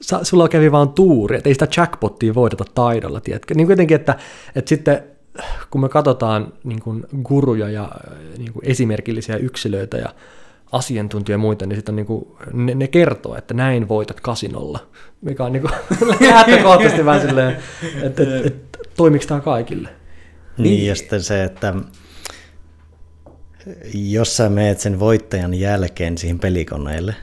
Sa, 0.00 0.24
sulla 0.24 0.48
kävi 0.48 0.72
vaan 0.72 0.88
tuuri, 0.88 1.36
että 1.36 1.48
ei 1.48 1.54
sitä 1.54 1.68
jackpottia 1.76 2.34
voideta 2.34 2.64
taidolla, 2.74 3.20
tiedätkö? 3.20 3.54
Niin 3.54 3.66
kuitenkin, 3.66 3.94
että, 3.94 4.14
että 4.54 4.68
sitten 4.68 5.02
kun 5.70 5.80
me 5.80 5.88
katsotaan 5.88 6.52
niin 6.64 6.80
kuin 6.80 7.04
guruja 7.22 7.68
ja 7.68 7.90
niin 8.38 8.52
kuin 8.52 8.64
esimerkillisiä 8.64 9.36
yksilöitä 9.36 9.96
ja 9.96 10.08
asiantuntija 10.72 11.34
ja 11.34 11.38
muita, 11.38 11.66
niin, 11.66 11.76
sitten 11.76 11.96
niin 11.96 12.06
kuin, 12.06 12.26
ne, 12.52 12.74
ne 12.74 12.88
kertoo, 12.88 13.36
että 13.36 13.54
näin 13.54 13.88
voitat 13.88 14.20
kasinolla, 14.20 14.78
mikä 15.20 15.44
on 15.44 15.52
niin 15.52 15.62
kuin, 15.62 15.72
lähtökohtaisesti 16.30 17.04
vähän 17.04 17.20
silleen, 17.20 17.56
että 18.02 18.22
et, 18.22 18.46
et, 18.46 18.75
toimiko 18.96 19.24
tämä 19.28 19.40
kaikille. 19.40 19.88
Niin, 20.58 20.86
ja 20.86 20.94
sitten 20.94 21.22
se, 21.22 21.44
että 21.44 21.74
jos 23.94 24.36
sä 24.36 24.48
meet 24.48 24.80
sen 24.80 25.00
voittajan 25.00 25.54
jälkeen 25.54 26.18
siihen 26.18 26.38
pelikoneelle, 26.38 27.14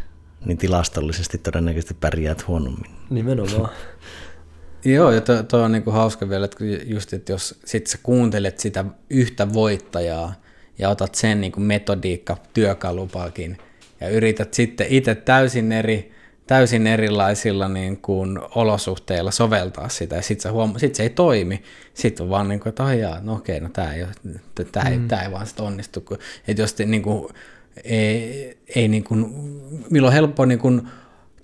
niin 0.45 0.57
tilastollisesti 0.57 1.37
todennäköisesti 1.37 1.93
pärjäät 1.93 2.47
huonommin. 2.47 2.91
Nimenomaan. 3.09 3.69
Joo, 4.85 5.11
ja 5.11 5.21
tuo 5.21 5.43
to 5.43 5.63
on 5.63 5.71
niinku 5.71 5.91
hauska 5.91 6.29
vielä, 6.29 6.45
että 6.45 6.57
just, 6.85 7.13
että 7.13 7.31
jos 7.31 7.59
sit 7.65 7.87
sä 7.87 7.97
kuuntelet 8.03 8.59
sitä 8.59 8.85
yhtä 9.09 9.53
voittajaa 9.53 10.33
ja 10.79 10.89
otat 10.89 11.15
sen 11.15 11.41
niinku 11.41 11.59
metodiikka 11.59 12.37
työkalupakin 12.53 13.57
ja 14.01 14.09
yrität 14.09 14.53
sitten 14.53 14.87
itse 14.89 15.15
täysin 15.15 15.71
eri, 15.71 16.11
täysin 16.47 16.87
erilaisilla 16.87 17.69
niin 17.69 17.97
kuin 17.97 18.39
olosuhteilla 18.55 19.31
soveltaa 19.31 19.89
sitä, 19.89 20.15
ja 20.15 20.21
sitten 20.21 20.53
huom- 20.53 20.79
sit 20.79 20.95
se 20.95 21.03
ei 21.03 21.09
toimi. 21.09 21.63
Sitten 21.93 22.23
on 22.23 22.29
vaan 22.29 22.49
niin 22.49 22.59
kuin, 22.59 22.69
että 22.69 22.83
oh 22.83 22.89
jaa, 22.89 23.19
no 23.21 23.33
okei, 23.33 23.59
no 23.59 23.69
tämä 23.69 23.93
ei, 23.93 24.05
tää 24.71 24.89
ei, 24.89 24.97
mm. 24.97 25.07
tää 25.07 25.23
ei 25.23 25.31
vaan 25.31 25.47
sit 25.47 25.59
onnistu. 25.59 26.01
Kun, 26.01 26.17
että 26.47 26.61
jos 26.61 26.73
te, 26.73 26.85
niin 26.85 27.03
kuin, 27.03 27.33
ei, 27.83 28.57
ei 28.75 28.87
niin 28.87 29.03
kuin, 29.03 29.25
milloin 29.89 30.09
on 30.11 30.13
helppo 30.13 30.45
niin 30.45 30.59
kuin, 30.59 30.87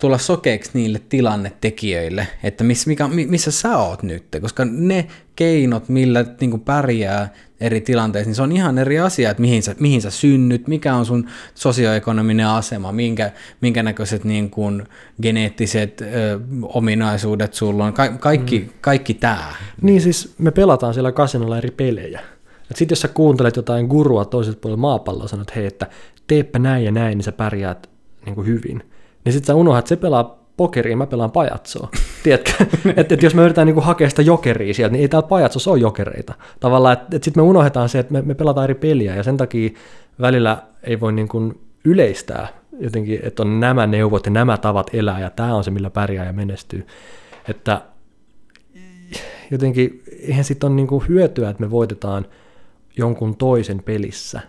tulla 0.00 0.18
sokeeksi 0.18 0.70
niille 0.74 1.00
tilannetekijöille, 1.08 2.26
että 2.42 2.64
miss, 2.64 2.86
mikä, 2.86 3.08
missä 3.08 3.50
sä 3.50 3.78
oot 3.78 4.02
nyt, 4.02 4.24
koska 4.40 4.64
ne 4.64 5.06
keinot, 5.40 5.88
millä 5.88 6.24
niin 6.40 6.50
kuin 6.50 6.60
pärjää 6.60 7.32
eri 7.60 7.80
tilanteissa, 7.80 8.28
niin 8.28 8.34
se 8.34 8.42
on 8.42 8.52
ihan 8.52 8.78
eri 8.78 8.98
asia, 8.98 9.30
että 9.30 9.40
mihin 9.40 9.62
sä, 9.62 9.74
mihin 9.78 10.02
sä 10.02 10.10
synnyt, 10.10 10.68
mikä 10.68 10.94
on 10.94 11.06
sun 11.06 11.26
sosioekonominen 11.54 12.46
asema, 12.46 12.92
minkä, 12.92 13.32
minkä 13.60 13.82
näköiset 13.82 14.24
niin 14.24 14.50
kuin 14.50 14.82
geneettiset 15.22 16.00
ö, 16.00 16.40
ominaisuudet 16.62 17.54
sulla 17.54 17.84
on, 17.84 17.92
Ka- 17.92 18.08
kaikki, 18.08 18.58
mm. 18.58 18.68
kaikki 18.80 19.14
tämä. 19.14 19.54
Niin 19.82 20.00
siis 20.00 20.34
me 20.38 20.50
pelataan 20.50 20.94
siellä 20.94 21.12
kasinolla 21.12 21.58
eri 21.58 21.70
pelejä. 21.70 22.20
Sitten 22.74 22.92
jos 22.92 23.00
sä 23.00 23.08
kuuntelet 23.08 23.56
jotain 23.56 23.86
gurua 23.86 24.24
toiselta 24.24 24.58
puolella 24.60 24.80
maapalloa, 24.80 25.28
sanot, 25.28 25.48
että 25.48 25.54
hei, 25.60 25.66
että 25.66 25.86
teepä 26.26 26.58
näin 26.58 26.84
ja 26.84 26.92
näin, 26.92 27.18
niin 27.18 27.24
sä 27.24 27.32
pärjäät 27.32 27.90
niin 28.26 28.34
kuin 28.34 28.46
hyvin 28.46 28.82
niin 29.24 29.32
sitten 29.32 29.46
sä 29.46 29.54
unohdat, 29.54 29.78
että 29.78 29.88
se 29.88 29.96
pelaa 29.96 30.44
pokeria, 30.56 30.96
mä 30.96 31.06
pelaan 31.06 31.30
pajatsoa. 31.30 31.90
Tiedätkö? 32.22 32.52
että 32.96 33.14
et 33.14 33.22
jos 33.22 33.34
me 33.34 33.42
yritetään 33.42 33.66
niinku 33.66 33.80
hakea 33.80 34.10
sitä 34.10 34.22
jokeria 34.22 34.74
sieltä, 34.74 34.92
niin 34.92 35.02
ei 35.02 35.08
täällä 35.08 35.28
pajatsossa 35.28 35.70
ole 35.70 35.78
jokereita. 35.78 36.34
Tavallaan, 36.60 36.92
että 36.92 37.16
et 37.16 37.22
sitten 37.22 37.42
me 37.42 37.48
unohdetaan 37.48 37.88
se, 37.88 37.98
että 37.98 38.12
me, 38.12 38.22
me 38.22 38.34
pelataan 38.34 38.64
eri 38.64 38.74
peliä, 38.74 39.16
ja 39.16 39.22
sen 39.22 39.36
takia 39.36 39.70
välillä 40.20 40.62
ei 40.82 41.00
voi 41.00 41.12
niinku 41.12 41.54
yleistää 41.84 42.48
jotenkin, 42.80 43.20
että 43.22 43.42
on 43.42 43.60
nämä 43.60 43.86
neuvot 43.86 44.26
ja 44.26 44.32
nämä 44.32 44.58
tavat 44.58 44.90
elää, 44.92 45.20
ja 45.20 45.30
tämä 45.30 45.54
on 45.54 45.64
se, 45.64 45.70
millä 45.70 45.90
pärjää 45.90 46.26
ja 46.26 46.32
menestyy. 46.32 46.86
Että 47.48 47.82
jotenkin, 49.50 50.02
eihän 50.20 50.44
sitten 50.44 50.68
ole 50.68 50.76
niinku 50.76 51.04
hyötyä, 51.08 51.50
että 51.50 51.62
me 51.62 51.70
voitetaan 51.70 52.26
jonkun 52.96 53.36
toisen 53.36 53.82
pelissä, 53.82 54.40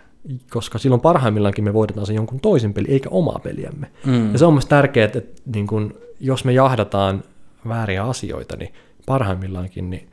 koska 0.49 0.78
silloin 0.78 1.01
parhaimmillaankin 1.01 1.63
me 1.63 1.74
voitetaan 1.74 2.07
se 2.07 2.13
jonkun 2.13 2.39
toisen 2.39 2.74
peli, 2.74 2.88
eikä 2.89 3.09
omaa 3.09 3.39
peliämme. 3.43 3.91
Mm. 4.05 4.32
Ja 4.32 4.38
se 4.38 4.45
on 4.45 4.53
myös 4.53 4.65
tärkeää, 4.65 5.05
että, 5.05 5.17
että 5.19 5.41
niin 5.53 5.67
kun, 5.67 5.93
jos 6.19 6.45
me 6.45 6.51
jahdataan 6.51 7.24
vääriä 7.68 8.03
asioita, 8.03 8.55
niin 8.57 8.74
parhaimmillaankin, 9.05 9.89
niin, 9.89 10.09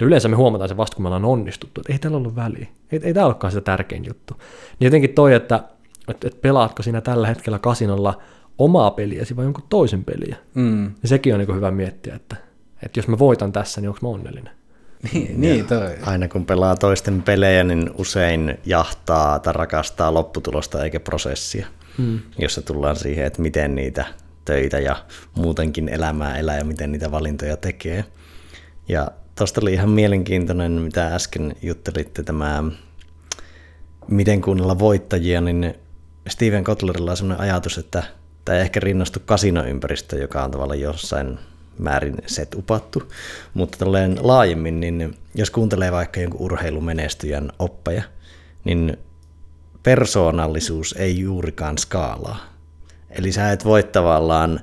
ja 0.00 0.06
yleensä 0.06 0.28
me 0.28 0.36
huomataan 0.36 0.68
se 0.68 0.76
vasta, 0.76 0.94
kun 0.94 1.02
me 1.02 1.08
ollaan 1.08 1.24
onnistuttu, 1.24 1.80
että 1.80 1.92
ei 1.92 1.98
tällä 1.98 2.16
ollut 2.16 2.36
väliä, 2.36 2.66
ei, 2.92 3.00
ei 3.02 3.14
tämä 3.14 3.26
olekaan 3.26 3.50
sitä 3.50 3.64
tärkein 3.64 4.04
juttu. 4.04 4.34
Niin 4.78 4.86
jotenkin 4.86 5.14
toi, 5.14 5.34
että, 5.34 5.64
että, 6.08 6.28
että 6.28 6.40
pelaatko 6.40 6.82
sinä 6.82 7.00
tällä 7.00 7.26
hetkellä 7.26 7.58
kasinolla 7.58 8.18
omaa 8.58 8.90
peliäsi 8.90 9.36
vai 9.36 9.44
jonkun 9.44 9.64
toisen 9.68 10.04
peliä, 10.04 10.36
mm. 10.54 10.84
ja 10.84 11.08
sekin 11.08 11.34
on 11.34 11.40
niin 11.40 11.56
hyvä 11.56 11.70
miettiä, 11.70 12.14
että, 12.14 12.36
että 12.82 12.98
jos 12.98 13.08
mä 13.08 13.18
voitan 13.18 13.52
tässä, 13.52 13.80
niin 13.80 13.88
onko 13.88 13.98
mä 14.02 14.08
onnellinen. 14.08 14.52
Niin, 15.12 15.40
niin 15.40 15.66
toi. 15.66 15.96
Aina 16.06 16.28
kun 16.28 16.46
pelaa 16.46 16.76
toisten 16.76 17.22
pelejä, 17.22 17.64
niin 17.64 17.90
usein 17.98 18.58
jahtaa 18.64 19.38
tai 19.38 19.52
rakastaa 19.52 20.14
lopputulosta 20.14 20.84
eikä 20.84 21.00
prosessia, 21.00 21.66
hmm. 21.98 22.20
jossa 22.38 22.62
tullaan 22.62 22.96
siihen, 22.96 23.26
että 23.26 23.42
miten 23.42 23.74
niitä 23.74 24.04
töitä 24.44 24.78
ja 24.78 25.04
muutenkin 25.36 25.88
elämää 25.88 26.38
elää 26.38 26.58
ja 26.58 26.64
miten 26.64 26.92
niitä 26.92 27.10
valintoja 27.10 27.56
tekee. 27.56 28.04
Ja 28.88 29.08
tuosta 29.34 29.60
oli 29.60 29.72
ihan 29.72 29.90
mielenkiintoinen, 29.90 30.72
mitä 30.72 31.14
äsken 31.14 31.56
juttelitte, 31.62 32.22
tämä 32.22 32.64
miten 34.08 34.40
kuunnella 34.40 34.78
voittajia, 34.78 35.40
niin 35.40 35.74
Steven 36.28 36.64
Kotlerilla 36.64 37.10
on 37.10 37.16
sellainen 37.16 37.40
ajatus, 37.40 37.78
että 37.78 38.02
tämä 38.44 38.58
ei 38.58 38.62
ehkä 38.62 38.80
rinnastu 38.80 39.20
kasinoympäristö, 39.26 40.16
joka 40.16 40.44
on 40.44 40.50
tavallaan 40.50 40.80
jossain 40.80 41.38
määrin 41.78 42.16
setupattu, 42.26 43.12
mutta 43.54 43.78
tolleen 43.78 44.18
laajemmin, 44.20 44.80
niin 44.80 45.14
jos 45.34 45.50
kuuntelee 45.50 45.92
vaikka 45.92 46.20
jonkun 46.20 46.40
urheilumenestyjän 46.40 47.52
oppeja, 47.58 48.02
niin 48.64 48.96
persoonallisuus 49.82 50.94
ei 50.98 51.20
juurikaan 51.20 51.78
skaalaa. 51.78 52.51
Eli 53.18 53.32
sä 53.32 53.52
et 53.52 53.64
voi 53.64 53.82
tavallaan, 53.82 54.60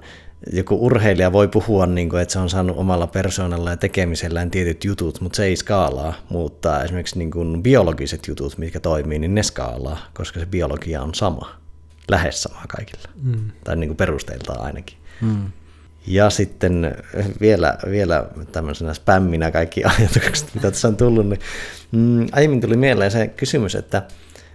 joku 0.54 0.86
urheilija 0.86 1.32
voi 1.32 1.48
puhua, 1.48 1.86
niin 1.86 2.10
kuin, 2.10 2.22
että 2.22 2.34
se 2.34 2.40
on 2.40 2.50
saanut 2.50 2.78
omalla 2.78 3.08
persoonalla 3.08 3.70
ja 3.70 3.78
tekemisellään 3.78 4.52
tietyt 4.52 4.84
jutut, 4.84 5.22
mutta 5.22 5.38
se 5.38 5.44
ei 5.44 5.56
skaalaa, 5.56 6.14
mutta 6.30 6.84
esimerkiksi 6.84 7.18
niin 7.18 7.32
kuin 7.32 7.64
biologiset 7.64 8.28
jutut, 8.28 8.58
mitkä 8.58 8.80
toimii, 8.80 9.20
niin 9.20 9.36
ne 9.36 9.44
skaalaa, 9.44 9.98
koska 10.14 10.40
se 10.40 10.46
biologia 10.46 11.02
on 11.02 11.16
sama, 11.16 11.56
lähes 12.08 12.44
sama 12.44 12.62
kaikilla, 12.68 13.10
mm. 13.24 13.52
tai 13.64 13.76
niin 13.76 13.90
kuin 13.90 13.98
perusteiltaan 13.98 14.62
ainakin. 14.62 14.98
Mm. 15.22 15.52
Ja 16.08 16.30
sitten 16.30 16.96
vielä, 17.42 17.78
vielä 17.90 18.26
tämmöisenä 18.52 18.94
spämminä 18.94 19.52
kaikki 19.52 19.84
ajatukset, 20.00 20.56
mitä 20.56 20.72
tässä 20.72 20.88
on 20.88 20.98
tullut, 20.98 21.30
niin 21.30 21.40
mm, 21.92 22.28
aiemmin 22.32 22.62
tuli 22.62 22.78
mieleen 22.78 23.12
se 23.12 23.28
kysymys, 23.28 23.76
että 23.76 24.04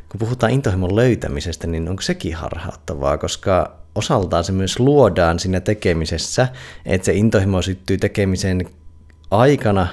kun 0.09 0.19
puhutaan 0.19 0.53
intohimon 0.53 0.97
löytämisestä, 0.97 1.67
niin 1.67 1.89
onko 1.89 2.03
sekin 2.03 2.35
harhauttavaa, 2.35 3.19
koska 3.19 3.84
osaltaan 3.95 4.45
se 4.45 4.53
myös 4.53 4.81
luodaan 4.81 5.39
siinä 5.39 5.61
tekemisessä, 5.61 6.49
että 6.87 7.05
se 7.05 7.13
intohimo 7.13 7.63
syttyy 7.63 7.99
tekemisen 7.99 8.67
aikana, 9.31 9.87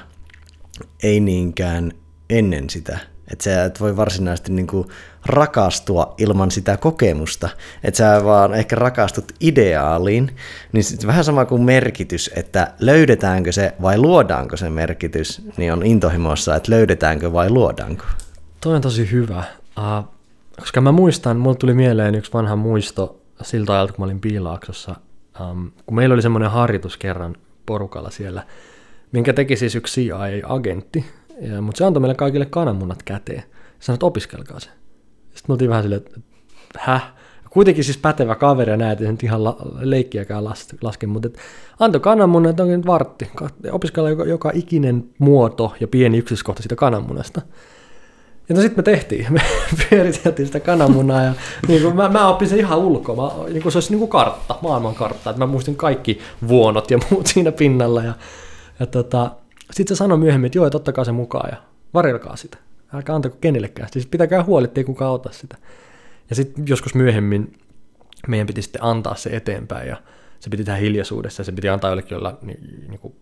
ei 1.04 1.20
niinkään 1.20 1.92
ennen 2.30 2.70
sitä. 2.70 3.00
Että 3.32 3.44
sä 3.44 3.66
et 3.66 3.80
voi 3.80 3.98
varsinaisesti 3.98 4.52
niinku 4.52 4.92
rakastua 5.26 6.16
ilman 6.18 6.52
sitä 6.52 6.78
kokemusta. 6.78 7.50
Että 7.84 7.98
sä 7.98 8.24
vaan 8.24 8.54
ehkä 8.54 8.76
rakastut 8.76 9.32
ideaaliin. 9.40 10.36
Niin 10.72 10.84
sit 10.84 11.08
vähän 11.08 11.24
sama 11.24 11.46
kuin 11.46 11.62
merkitys, 11.62 12.32
että 12.36 12.74
löydetäänkö 12.80 13.52
se 13.52 13.74
vai 13.82 13.98
luodaanko 13.98 14.58
se 14.58 14.70
merkitys, 14.70 15.42
niin 15.58 15.74
on 15.74 15.86
intohimossa, 15.86 16.56
että 16.56 16.72
löydetäänkö 16.72 17.34
vai 17.34 17.50
luodaanko. 17.50 18.06
Toi 18.62 18.76
on 18.76 18.82
tosi 18.82 19.12
hyvä. 19.12 19.44
Uh, 19.78 20.08
koska 20.60 20.82
mä 20.82 20.92
muistan, 20.92 21.38
mulle 21.38 21.58
tuli 21.58 21.74
mieleen 21.74 22.16
yksi 22.16 22.34
vanha 22.34 22.56
muisto 22.56 23.21
siltä 23.44 23.74
ajalta, 23.74 23.94
kun 23.94 24.02
mä 24.02 24.06
olin 24.06 24.22
Piilaaksossa, 24.22 24.96
um, 25.50 25.72
kun 25.86 25.96
meillä 25.96 26.14
oli 26.14 26.22
semmoinen 26.22 26.52
harjoitus 26.52 26.98
kerran 26.98 27.36
porukalla 27.66 28.10
siellä, 28.10 28.44
minkä 29.12 29.34
teki 29.34 29.56
siis 29.56 29.76
yksi 29.76 30.02
CIA-agentti, 30.02 31.06
ja, 31.42 31.62
mutta 31.62 31.78
se 31.78 31.86
antoi 31.86 32.02
meille 32.02 32.16
kaikille 32.16 32.46
kananmunat 32.46 33.04
käteen. 33.04 33.44
Sanoi, 33.80 33.96
että 33.96 34.06
opiskelkaa 34.06 34.60
se. 34.60 34.70
Sitten 35.20 35.44
me 35.48 35.54
oltiin 35.54 35.70
vähän 35.70 35.84
silleen, 35.84 36.02
että 36.02 36.20
häh? 36.78 37.14
Kuitenkin 37.50 37.84
siis 37.84 37.98
pätevä 37.98 38.36
kaveri 38.36 38.72
ja 38.72 38.78
näet, 38.78 39.02
ei 39.02 39.12
nyt 39.12 39.24
ihan 39.24 39.44
la, 39.44 39.58
leikkiäkään 39.80 40.44
las, 40.44 40.68
laske, 40.82 41.08
mutta 41.08 41.28
et 41.28 41.38
antoi 41.80 42.02
kananmunan, 42.02 42.50
että 42.50 42.64
onkin 42.64 42.78
nyt 42.78 42.88
vartti. 42.88 43.32
Opiskella 43.72 44.10
joka, 44.10 44.26
joka 44.26 44.52
ikinen 44.54 45.10
muoto 45.20 45.74
ja 45.80 45.88
pieni 45.88 46.18
yksityiskohta 46.18 46.62
siitä 46.62 46.76
kananmunasta. 46.76 47.42
Ja 48.50 48.56
no 48.56 48.62
sitten 48.62 48.80
me 48.80 48.84
tehtiin, 48.84 49.28
me 49.34 49.42
pyöriteltiin 49.90 50.46
sitä 50.46 50.60
kananmunaa 50.60 51.24
ja 51.24 51.34
niin 51.68 51.82
kuin 51.82 51.96
mä, 51.96 52.10
mä 52.10 52.28
opin 52.28 52.50
sen 52.50 52.60
ihan 52.60 52.80
ulkoa, 52.80 53.16
mä, 53.16 53.50
niin 53.50 53.62
kuin 53.62 53.72
se 53.72 53.78
olisi 53.78 53.92
niin 53.92 54.00
kuin 54.00 54.10
kartta, 54.10 54.56
maailman 54.62 54.96
kartta, 54.96 55.30
että 55.30 55.40
mä 55.40 55.48
muistin 55.48 55.76
kaikki 55.76 56.20
vuonot 56.48 56.92
ja 56.92 57.00
muut 57.10 57.28
siinä 57.34 57.52
pinnalla 57.52 58.04
ja, 58.04 58.14
ja 58.80 58.86
tota, 58.86 59.32
sitten 59.72 59.98
se 59.98 60.00
sanoi 60.00 60.18
myöhemmin, 60.18 60.46
että 60.46 60.58
joo, 60.58 60.66
että 60.66 60.78
ottakaa 60.78 61.06
se 61.06 61.12
mukaan 61.12 61.50
ja 61.52 61.58
varjelkaa 61.94 62.36
sitä, 62.36 62.58
älkää 62.94 63.16
antako 63.16 63.38
kenellekään, 63.42 63.90
siis 63.92 64.06
pitäkää 64.06 64.44
huoli, 64.44 64.66
ettei 64.66 64.84
kukaan 64.84 65.14
ota 65.14 65.30
sitä. 65.32 65.58
Ja 66.30 66.36
sitten 66.36 66.64
joskus 66.68 66.96
myöhemmin 66.96 67.54
meidän 68.28 68.48
piti 68.48 68.62
sitten 68.62 68.84
antaa 68.84 69.16
se 69.16 69.30
eteenpäin 69.30 69.88
ja 69.88 69.98
se 70.42 70.50
piti 70.50 70.64
tehdä 70.64 70.80
hiljaisuudessa 70.80 71.42
ja 71.42 71.46
se 71.46 71.52
piti 71.52 71.70
antaa 71.70 71.90
jollekin 71.90 72.16
jolla, 72.16 72.38
niin, 72.42 72.86
niin 72.90 73.00
kuin, 73.00 73.16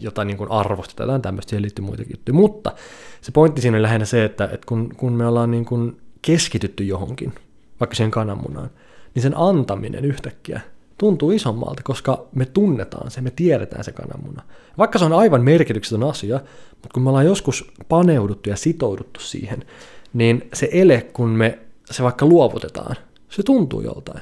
jotain 0.00 0.26
niin 0.26 0.50
arvosta 0.50 0.94
tai 0.96 1.04
jotain 1.04 1.22
tämmöistä, 1.22 1.50
siihen 1.50 1.62
liittyy 1.62 1.84
muitakin 1.84 2.12
juttuja. 2.16 2.34
Mutta 2.34 2.72
se 3.20 3.32
pointti 3.32 3.60
siinä 3.60 3.76
on 3.76 3.82
lähinnä 3.82 4.04
se, 4.04 4.24
että, 4.24 4.44
että 4.44 4.66
kun, 4.66 4.88
kun 4.96 5.12
me 5.12 5.26
ollaan 5.26 5.50
niin 5.50 5.96
keskitytty 6.22 6.84
johonkin, 6.84 7.34
vaikka 7.80 7.96
siihen 7.96 8.10
kananmunaan, 8.10 8.70
niin 9.14 9.22
sen 9.22 9.36
antaminen 9.36 10.04
yhtäkkiä 10.04 10.60
tuntuu 10.98 11.30
isommalta, 11.30 11.82
koska 11.82 12.26
me 12.34 12.46
tunnetaan 12.46 13.10
se, 13.10 13.20
me 13.20 13.30
tiedetään 13.30 13.84
se 13.84 13.92
kananmuna. 13.92 14.42
Vaikka 14.78 14.98
se 14.98 15.04
on 15.04 15.12
aivan 15.12 15.44
merkityksetön 15.44 16.08
asia, 16.08 16.40
mutta 16.70 16.88
kun 16.94 17.02
me 17.02 17.08
ollaan 17.08 17.26
joskus 17.26 17.72
paneuduttu 17.88 18.50
ja 18.50 18.56
sitouduttu 18.56 19.20
siihen, 19.20 19.64
niin 20.12 20.48
se 20.52 20.68
ele, 20.72 21.06
kun 21.12 21.30
me 21.30 21.58
se 21.90 22.02
vaikka 22.02 22.26
luovutetaan, 22.26 22.96
se 23.28 23.42
tuntuu 23.42 23.80
joltain. 23.80 24.20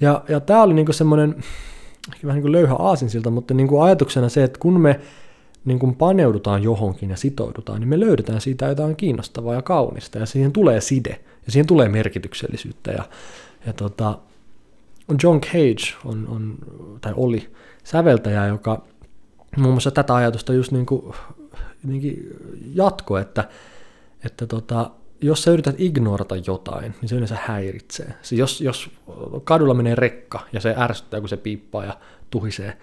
Ja, 0.00 0.24
ja 0.28 0.40
tämä 0.40 0.62
oli 0.62 0.74
niinku 0.74 0.92
semmoinen, 0.92 1.30
ehkä 2.14 2.26
vähän 2.26 2.36
niin 2.36 2.42
kuin 2.42 2.52
löyhä 2.52 2.74
aasinsilta, 2.74 3.30
mutta 3.30 3.54
niinku 3.54 3.80
ajatuksena 3.80 4.28
se, 4.28 4.44
että 4.44 4.58
kun 4.58 4.80
me 4.80 5.00
niin 5.64 5.78
kuin 5.78 5.94
paneudutaan 5.94 6.62
johonkin 6.62 7.10
ja 7.10 7.16
sitoudutaan, 7.16 7.80
niin 7.80 7.88
me 7.88 8.00
löydetään 8.00 8.40
siitä 8.40 8.66
jotain 8.66 8.96
kiinnostavaa 8.96 9.54
ja 9.54 9.62
kaunista, 9.62 10.18
ja 10.18 10.26
siihen 10.26 10.52
tulee 10.52 10.80
side, 10.80 11.20
ja 11.46 11.52
siihen 11.52 11.66
tulee 11.66 11.88
merkityksellisyyttä. 11.88 12.90
Ja, 12.90 13.04
ja 13.66 13.72
tota, 13.72 14.18
John 15.22 15.40
Cage 15.40 15.94
on, 16.04 16.28
on, 16.28 16.54
tai 17.00 17.12
oli 17.16 17.50
säveltäjä, 17.84 18.46
joka 18.46 18.82
muun 19.56 19.74
muassa 19.74 19.90
tätä 19.90 20.14
ajatusta 20.14 20.52
just 20.52 20.72
niin 20.72 20.86
kuin, 20.86 21.14
niin 21.82 22.36
jatko, 22.74 23.18
että, 23.18 23.48
että 24.24 24.46
tota, 24.46 24.90
jos 25.20 25.42
sä 25.42 25.50
yrität 25.50 25.74
ignorata 25.78 26.36
jotain, 26.46 26.94
niin 27.00 27.08
se 27.08 27.14
yleensä 27.14 27.38
häiritsee. 27.44 28.14
Se 28.22 28.36
jos, 28.36 28.60
jos 28.60 28.90
kadulla 29.44 29.74
menee 29.74 29.94
rekka 29.94 30.40
ja 30.52 30.60
se 30.60 30.74
ärsyttää, 30.78 31.20
kun 31.20 31.28
se 31.28 31.36
piippaa 31.36 31.84
ja 31.84 31.98
tuhisee, 32.30 32.78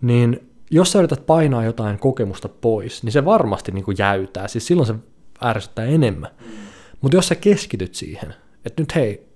niin 0.00 0.50
jos 0.70 0.92
sä 0.92 0.98
yrität 0.98 1.26
painaa 1.26 1.64
jotain 1.64 1.98
kokemusta 1.98 2.48
pois, 2.48 3.02
niin 3.02 3.12
se 3.12 3.24
varmasti 3.24 3.72
niin 3.72 3.84
kuin 3.84 3.96
jäytää. 3.98 4.48
Siis 4.48 4.66
silloin 4.66 4.86
se 4.86 4.94
ärsyttää 5.44 5.84
enemmän. 5.84 6.30
Mutta 7.00 7.16
jos 7.16 7.28
sä 7.28 7.34
keskityt 7.34 7.94
siihen, 7.94 8.34
että 8.64 8.82
nyt 8.82 8.94
hei, 8.94 9.26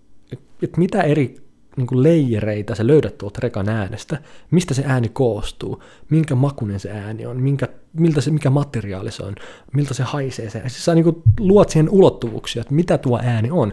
että 0.62 0.78
mitä 0.78 1.02
eri 1.02 1.36
niin 1.80 1.86
kuin 1.86 2.02
leijereitä 2.02 2.74
sä 2.74 2.86
löydät 2.86 3.18
tuolta 3.18 3.38
rekan 3.42 3.68
äänestä, 3.68 4.18
mistä 4.50 4.74
se 4.74 4.84
ääni 4.86 5.08
koostuu, 5.08 5.82
minkä 6.10 6.34
makunen 6.34 6.80
se 6.80 6.90
ääni 6.90 7.26
on, 7.26 7.40
minkä, 7.40 7.68
miltä 7.92 8.20
se, 8.20 8.30
mikä 8.30 8.50
materiaali 8.50 9.12
se 9.12 9.22
on, 9.22 9.34
miltä 9.72 9.94
se 9.94 10.02
haisee 10.02 10.50
se. 10.50 10.60
Siis 10.60 10.84
sä 10.84 10.94
niin 10.94 11.04
kuin 11.04 11.22
luot 11.40 11.70
siihen 11.70 11.90
ulottuvuuksia, 11.90 12.60
että 12.60 12.74
mitä 12.74 12.98
tuo 12.98 13.20
ääni 13.22 13.50
on. 13.50 13.72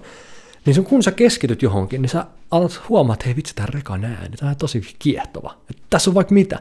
Niin 0.65 0.83
kun 0.83 1.03
sä 1.03 1.11
keskityt 1.11 1.61
johonkin, 1.61 2.01
niin 2.01 2.09
sä 2.09 2.25
alat 2.51 2.81
huomaa, 2.89 3.13
että 3.13 3.25
hei 3.25 3.35
vitsi, 3.35 3.55
tämä 3.55 3.67
rekan 3.73 4.05
ääni, 4.05 4.37
tämä 4.37 4.49
on 4.49 4.55
tosi 4.55 4.81
kiehtova. 4.99 5.57
Että 5.69 5.83
tässä 5.89 6.09
on 6.09 6.15
vaikka 6.15 6.33
mitä. 6.33 6.59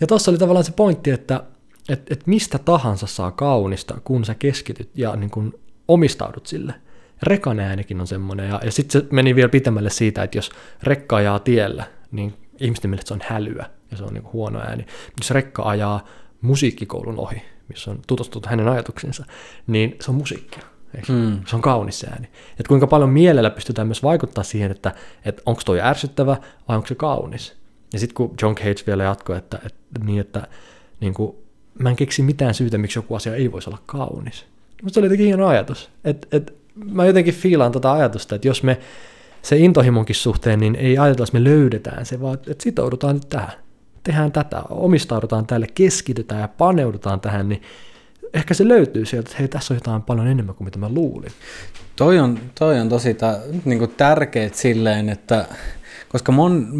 Ja 0.00 0.06
tuossa 0.06 0.30
oli 0.30 0.38
tavallaan 0.38 0.64
se 0.64 0.72
pointti, 0.72 1.10
että 1.10 1.44
et, 1.88 2.12
et 2.12 2.26
mistä 2.26 2.58
tahansa 2.58 3.06
saa 3.06 3.30
kaunista, 3.30 4.00
kun 4.04 4.24
sä 4.24 4.34
keskityt 4.34 4.90
ja 4.94 5.16
niin 5.16 5.30
kun 5.30 5.58
omistaudut 5.88 6.46
sille 6.46 6.74
rekan 7.24 7.60
äänikin 7.60 8.00
on 8.00 8.06
semmoinen, 8.06 8.48
ja, 8.48 8.60
ja 8.64 8.72
sitten 8.72 9.00
se 9.00 9.08
meni 9.10 9.34
vielä 9.34 9.48
pitemmälle 9.48 9.90
siitä, 9.90 10.22
että 10.22 10.38
jos 10.38 10.50
rekka 10.82 11.16
ajaa 11.16 11.38
tiellä, 11.38 11.84
niin 12.12 12.34
ihmisten 12.60 12.90
mielestä 12.90 13.08
se 13.08 13.14
on 13.14 13.20
hälyä, 13.24 13.70
ja 13.90 13.96
se 13.96 14.04
on 14.04 14.14
niin 14.14 14.32
huono 14.32 14.60
ääni. 14.60 14.86
Jos 15.20 15.30
rekka 15.30 15.62
ajaa 15.62 16.06
musiikkikoulun 16.40 17.18
ohi, 17.18 17.42
missä 17.68 17.90
on 17.90 18.00
tutustuttu 18.06 18.48
hänen 18.48 18.68
ajatuksensa, 18.68 19.24
niin 19.66 19.96
se 20.00 20.10
on 20.10 20.14
musiikkia. 20.14 20.62
Mm. 21.08 21.40
Se 21.46 21.56
on 21.56 21.62
kaunis 21.62 22.04
ääni. 22.04 22.28
Että 22.50 22.68
kuinka 22.68 22.86
paljon 22.86 23.10
mielellä 23.10 23.50
pystytään 23.50 23.88
myös 23.88 24.02
vaikuttaa 24.02 24.44
siihen, 24.44 24.70
että, 24.70 24.94
että 25.24 25.42
onko 25.46 25.62
toi 25.64 25.80
ärsyttävä 25.80 26.36
vai 26.68 26.76
onko 26.76 26.88
se 26.88 26.94
kaunis. 26.94 27.56
Ja 27.92 27.98
sitten 27.98 28.14
kun 28.14 28.34
John 28.42 28.54
Cage 28.54 28.82
vielä 28.86 29.04
jatkoi, 29.04 29.38
että, 29.38 29.58
että, 29.66 30.04
niin, 30.04 30.20
että 30.20 30.48
niin 31.00 31.14
kuin, 31.14 31.36
mä 31.78 31.90
en 31.90 31.96
keksi 31.96 32.22
mitään 32.22 32.54
syytä, 32.54 32.78
miksi 32.78 32.98
joku 32.98 33.14
asia 33.14 33.34
ei 33.34 33.52
voisi 33.52 33.70
olla 33.70 33.78
kaunis. 33.86 34.46
Mutta 34.82 34.94
se 34.94 35.00
oli 35.00 35.06
jotenkin 35.06 35.26
hieno 35.26 35.46
ajatus. 35.46 35.90
Että, 36.04 36.28
että 36.32 36.52
mä 36.74 37.06
jotenkin 37.06 37.34
fiilaan 37.34 37.72
tota 37.72 37.92
ajatusta, 37.92 38.34
että 38.34 38.48
jos 38.48 38.62
me 38.62 38.78
se 39.42 39.56
intohimonkin 39.56 40.16
suhteen, 40.16 40.60
niin 40.60 40.76
ei 40.76 40.98
ajatella, 40.98 41.24
että 41.24 41.38
me 41.38 41.44
löydetään 41.44 42.06
se, 42.06 42.20
vaan 42.20 42.34
että 42.34 42.62
sitoudutaan 42.62 43.14
nyt 43.14 43.28
tähän. 43.28 43.52
Tehdään 44.02 44.32
tätä, 44.32 44.62
omistaudutaan 44.70 45.46
tälle, 45.46 45.66
keskitytään 45.74 46.40
ja 46.40 46.48
paneudutaan 46.48 47.20
tähän, 47.20 47.48
niin 47.48 47.62
ehkä 48.34 48.54
se 48.54 48.68
löytyy 48.68 49.06
sieltä, 49.06 49.28
että 49.28 49.38
hei, 49.38 49.48
tässä 49.48 49.74
on 49.74 49.76
jotain 49.76 50.02
paljon 50.02 50.26
enemmän 50.26 50.54
kuin 50.54 50.64
mitä 50.64 50.78
mä 50.78 50.88
luulin. 50.88 51.32
Toi 51.96 52.18
on, 52.18 52.38
toi 52.58 52.80
on 52.80 52.88
tosi 52.88 53.14
ta, 53.14 53.38
niin 53.64 53.90
tärkeät 53.96 54.54
silleen, 54.54 55.08
että 55.08 55.44
koska 56.08 56.32
mon, 56.32 56.70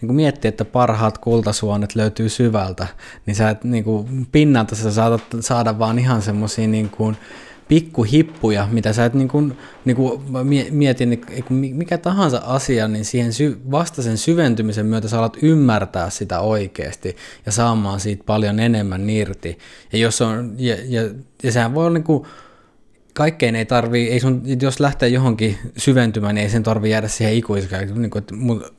niin 0.00 0.06
kuin 0.06 0.16
miettii, 0.16 0.48
että 0.48 0.64
parhaat 0.64 1.18
kultasuonet 1.18 1.94
löytyy 1.94 2.28
syvältä, 2.28 2.86
niin 3.26 3.34
sä 3.34 3.50
et 3.50 3.64
niin 3.64 3.84
kuin 3.84 4.26
pinnalta 4.32 4.74
sä 4.74 4.92
saatat 4.92 5.22
saada 5.40 5.78
vaan 5.78 5.98
ihan 5.98 6.22
semmoisia 6.22 6.68
niin 6.68 6.90
kuin, 6.90 7.16
pikkuhippuja, 7.70 8.68
mitä 8.70 8.92
sä 8.92 9.04
et 9.04 9.14
niin 9.14 9.28
kuin, 9.28 9.56
niin 9.84 9.96
kuin 9.96 10.22
mietin, 10.70 11.10
niin 11.10 11.76
mikä 11.76 11.98
tahansa 11.98 12.42
asia, 12.44 12.88
niin 12.88 13.04
siihen 13.04 13.32
sy- 13.32 13.60
vasta 13.70 14.02
sen 14.02 14.18
syventymisen 14.18 14.86
myötä 14.86 15.08
sä 15.08 15.18
alat 15.18 15.36
ymmärtää 15.42 16.10
sitä 16.10 16.40
oikeasti 16.40 17.16
ja 17.46 17.52
saamaan 17.52 18.00
siitä 18.00 18.24
paljon 18.26 18.60
enemmän 18.60 19.10
irti. 19.10 19.58
Ja, 19.92 19.98
jos 19.98 20.20
on, 20.20 20.54
ja, 20.58 20.76
ja, 20.84 21.02
ja 21.42 21.52
sehän 21.52 21.74
voi 21.74 21.86
olla 21.86 21.94
niin 21.94 22.04
kuin, 22.04 22.26
kaikkein 23.14 23.56
ei 23.56 23.66
tarvii, 23.66 24.10
ei 24.10 24.20
sun, 24.20 24.42
jos 24.62 24.80
lähtee 24.80 25.08
johonkin 25.08 25.58
syventymään, 25.76 26.34
niin 26.34 26.42
ei 26.42 26.50
sen 26.50 26.62
tarvii 26.62 26.90
jäädä 26.90 27.08
siihen 27.08 27.34
ikuisesti, 27.34 27.76
niin 27.94 28.10
kuin, 28.10 28.20
että, 28.20 28.34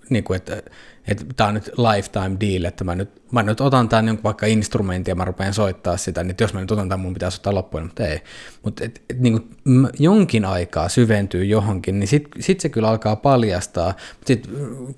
niin 0.10 0.24
kuin, 0.24 0.38
että 0.38 0.64
että 1.12 1.26
tämä 1.38 1.48
on 1.48 1.54
nyt 1.54 1.72
lifetime 1.78 2.38
deal, 2.40 2.64
että 2.64 2.84
mä 2.84 2.96
nyt, 2.96 3.22
mä 3.32 3.44
nyt 3.44 3.62
otan 3.62 3.90
tämän 3.90 4.06
niin 4.06 4.20
vaikka 4.24 4.46
instrumentin 4.46 5.12
ja 5.12 5.16
mä 5.16 5.26
rupean 5.26 5.54
soittaa 5.54 5.98
sitä, 5.98 6.24
niin 6.24 6.36
jos 6.42 6.54
mä 6.54 6.62
nyt 6.62 6.72
otan 6.72 6.90
tämän, 6.90 7.00
mun 7.00 7.14
pitäisi 7.14 7.38
ottaa 7.38 7.56
loppuun, 7.56 7.84
mutta 7.84 8.08
ei. 8.08 8.20
Mutta 8.64 8.86
et, 8.86 9.02
et, 9.10 9.20
niin 9.20 9.34
kuin 9.34 9.90
jonkin 10.00 10.46
aikaa 10.46 10.90
syventyy 10.90 11.46
johonkin, 11.46 12.00
niin 12.00 12.08
sitten 12.08 12.44
sit 12.44 12.60
se 12.60 12.70
kyllä 12.70 12.90
alkaa 12.90 13.16
paljastaa, 13.16 13.94
sit, 14.26 14.50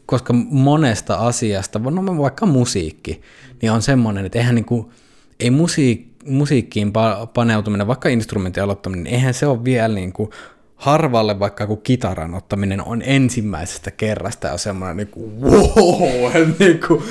koska 0.06 0.34
monesta 0.34 1.16
asiasta, 1.16 1.80
no 1.80 2.18
vaikka 2.18 2.46
musiikki, 2.46 3.22
niin 3.62 3.72
on 3.72 3.82
semmoinen, 3.82 4.26
että 4.26 4.40
eihän 4.40 4.56
niin 4.56 4.66
kuin, 4.66 4.90
ei 5.40 5.52
musiikki, 5.52 6.14
musiikkiin 6.26 6.94
paneutuminen, 7.34 7.88
vaikka 7.88 8.10
instrumentin 8.10 8.64
aloittaminen, 8.64 9.04
niin 9.04 9.16
eihän 9.16 9.34
se 9.34 9.48
ole 9.48 9.64
vielä 9.64 9.96
niin 9.96 10.14
kuin 10.14 10.30
harvalle 10.84 11.40
vaikka 11.40 11.68
kun 11.68 11.82
kitaran 11.82 12.36
ottaminen 12.36 12.82
on 12.82 13.02
ensimmäisestä 13.06 13.92
kerrasta 13.92 14.48
ja 14.48 14.58
semmoinen 14.58 14.98
niin 14.98 15.08
kuin, 15.08 15.42
wow, 15.42 16.32
niin 16.60 16.80
kuin, 16.88 17.04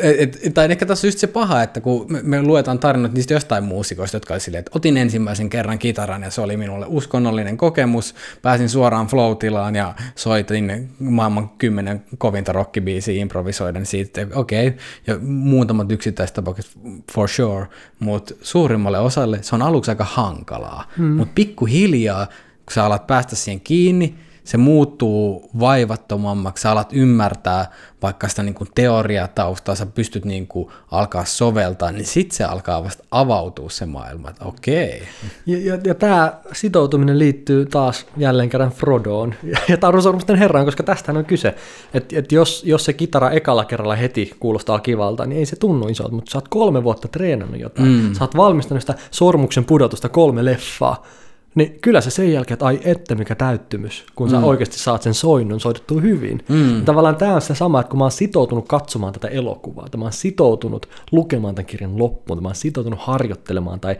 et, 0.00 0.38
et, 0.42 0.54
tai 0.54 0.70
ehkä 0.70 0.86
tässä 0.86 1.06
on 1.06 1.08
just 1.08 1.18
se 1.18 1.26
paha, 1.26 1.62
että 1.62 1.80
kun 1.80 2.06
me, 2.08 2.20
me 2.22 2.42
luetaan 2.42 2.78
tarinat 2.78 3.12
niistä 3.12 3.34
jostain 3.34 3.64
muusikoista, 3.64 4.16
jotka 4.16 4.34
oli 4.34 4.40
silleen, 4.40 4.58
että 4.58 4.70
otin 4.74 4.96
ensimmäisen 4.96 5.50
kerran 5.50 5.78
kitaran 5.78 6.22
ja 6.22 6.30
se 6.30 6.40
oli 6.40 6.56
minulle 6.56 6.86
uskonnollinen 6.88 7.56
kokemus, 7.56 8.14
pääsin 8.42 8.68
suoraan 8.68 9.06
flow 9.06 9.36
ja 9.74 9.94
soitin 10.14 10.90
maailman 10.98 11.48
kymmenen 11.48 12.04
kovinta 12.18 12.52
rockibiisiä 12.52 13.20
improvisoiden 13.20 13.86
siitä, 13.86 14.26
okei, 14.34 14.66
okay, 14.66 14.78
ja 15.06 15.18
muutamat 15.22 15.92
yksittäiset 15.92 16.34
tapaukset 16.34 16.70
for 17.12 17.28
sure, 17.28 17.66
mutta 17.98 18.34
suurimmalle 18.42 18.98
osalle 18.98 19.38
se 19.42 19.54
on 19.54 19.62
aluksi 19.62 19.90
aika 19.90 20.04
hankalaa, 20.04 20.90
hmm. 20.96 21.06
mutta 21.06 21.32
pikkuhiljaa 21.34 22.26
kun 22.64 22.74
sä 22.74 22.84
alat 22.84 23.06
päästä 23.06 23.36
siihen 23.36 23.60
kiinni, 23.60 24.14
se 24.44 24.56
muuttuu 24.56 25.50
vaivattomammaksi, 25.60 26.62
sä 26.62 26.70
alat 26.70 26.88
ymmärtää 26.92 27.70
vaikka 28.02 28.28
sitä 28.28 28.42
niin 28.42 28.54
kuin 28.54 28.68
teoriataustaa, 28.74 29.74
sä 29.74 29.86
pystyt 29.86 30.24
niin 30.24 30.46
kuin 30.46 30.68
alkaa 30.90 31.24
soveltaa, 31.24 31.92
niin 31.92 32.06
sitten 32.06 32.36
se 32.36 32.44
alkaa 32.44 32.84
vasta 32.84 33.04
avautua 33.10 33.70
se 33.70 33.86
maailma, 33.86 34.30
että 34.30 34.44
okei. 34.44 35.02
Ja, 35.46 35.58
ja, 35.58 35.78
ja 35.84 35.94
tämä 35.94 36.32
sitoutuminen 36.52 37.18
liittyy 37.18 37.66
taas 37.66 38.06
jälleen 38.16 38.48
kerran 38.48 38.70
Frodoon 38.70 39.34
ja, 39.42 39.58
ja 39.68 39.76
Tarusormusten 39.76 40.36
herraan, 40.36 40.64
koska 40.64 40.82
tästähän 40.82 41.16
on 41.16 41.24
kyse. 41.24 41.54
Että 41.94 42.18
et 42.18 42.32
jos, 42.32 42.62
jos 42.64 42.84
se 42.84 42.92
kitara 42.92 43.30
ekalla 43.30 43.64
kerralla 43.64 43.96
heti 43.96 44.36
kuulostaa 44.40 44.80
kivalta, 44.80 45.26
niin 45.26 45.38
ei 45.38 45.46
se 45.46 45.56
tunnu 45.56 45.88
isolta, 45.88 46.14
mutta 46.14 46.30
sä 46.30 46.38
oot 46.38 46.48
kolme 46.48 46.84
vuotta 46.84 47.08
treenannut 47.08 47.60
jotain. 47.60 47.88
Mm. 47.88 48.14
Sä 48.14 48.24
oot 48.24 48.36
valmistanut 48.36 48.82
sitä 48.82 48.94
sormuksen 49.10 49.64
pudotusta 49.64 50.08
kolme 50.08 50.44
leffaa. 50.44 51.06
Niin 51.54 51.78
kyllä 51.80 52.00
se 52.00 52.10
sen 52.10 52.32
jälkeen, 52.32 52.54
että 52.54 52.66
ai 52.66 52.80
että 52.84 53.14
mikä 53.14 53.34
täyttymys, 53.34 54.04
kun 54.14 54.30
sä 54.30 54.38
mm. 54.38 54.44
oikeasti 54.44 54.78
saat 54.78 55.02
sen 55.02 55.14
soinnun 55.14 55.60
soitettua 55.60 56.00
hyvin. 56.00 56.44
Mm. 56.48 56.84
Tavallaan 56.84 57.16
tämä 57.16 57.34
on 57.34 57.42
se 57.42 57.54
sama, 57.54 57.80
että 57.80 57.90
kun 57.90 57.98
mä 57.98 58.04
oon 58.04 58.10
sitoutunut 58.10 58.68
katsomaan 58.68 59.12
tätä 59.12 59.28
elokuvaa, 59.28 59.86
että 59.86 59.98
mä 59.98 60.04
oon 60.04 60.12
sitoutunut 60.12 60.88
lukemaan 61.12 61.54
tämän 61.54 61.66
kirjan 61.66 61.98
loppuun, 61.98 62.38
että 62.38 62.42
mä 62.42 62.48
oon 62.48 62.54
sitoutunut 62.54 63.00
harjoittelemaan 63.02 63.80
tai 63.80 63.96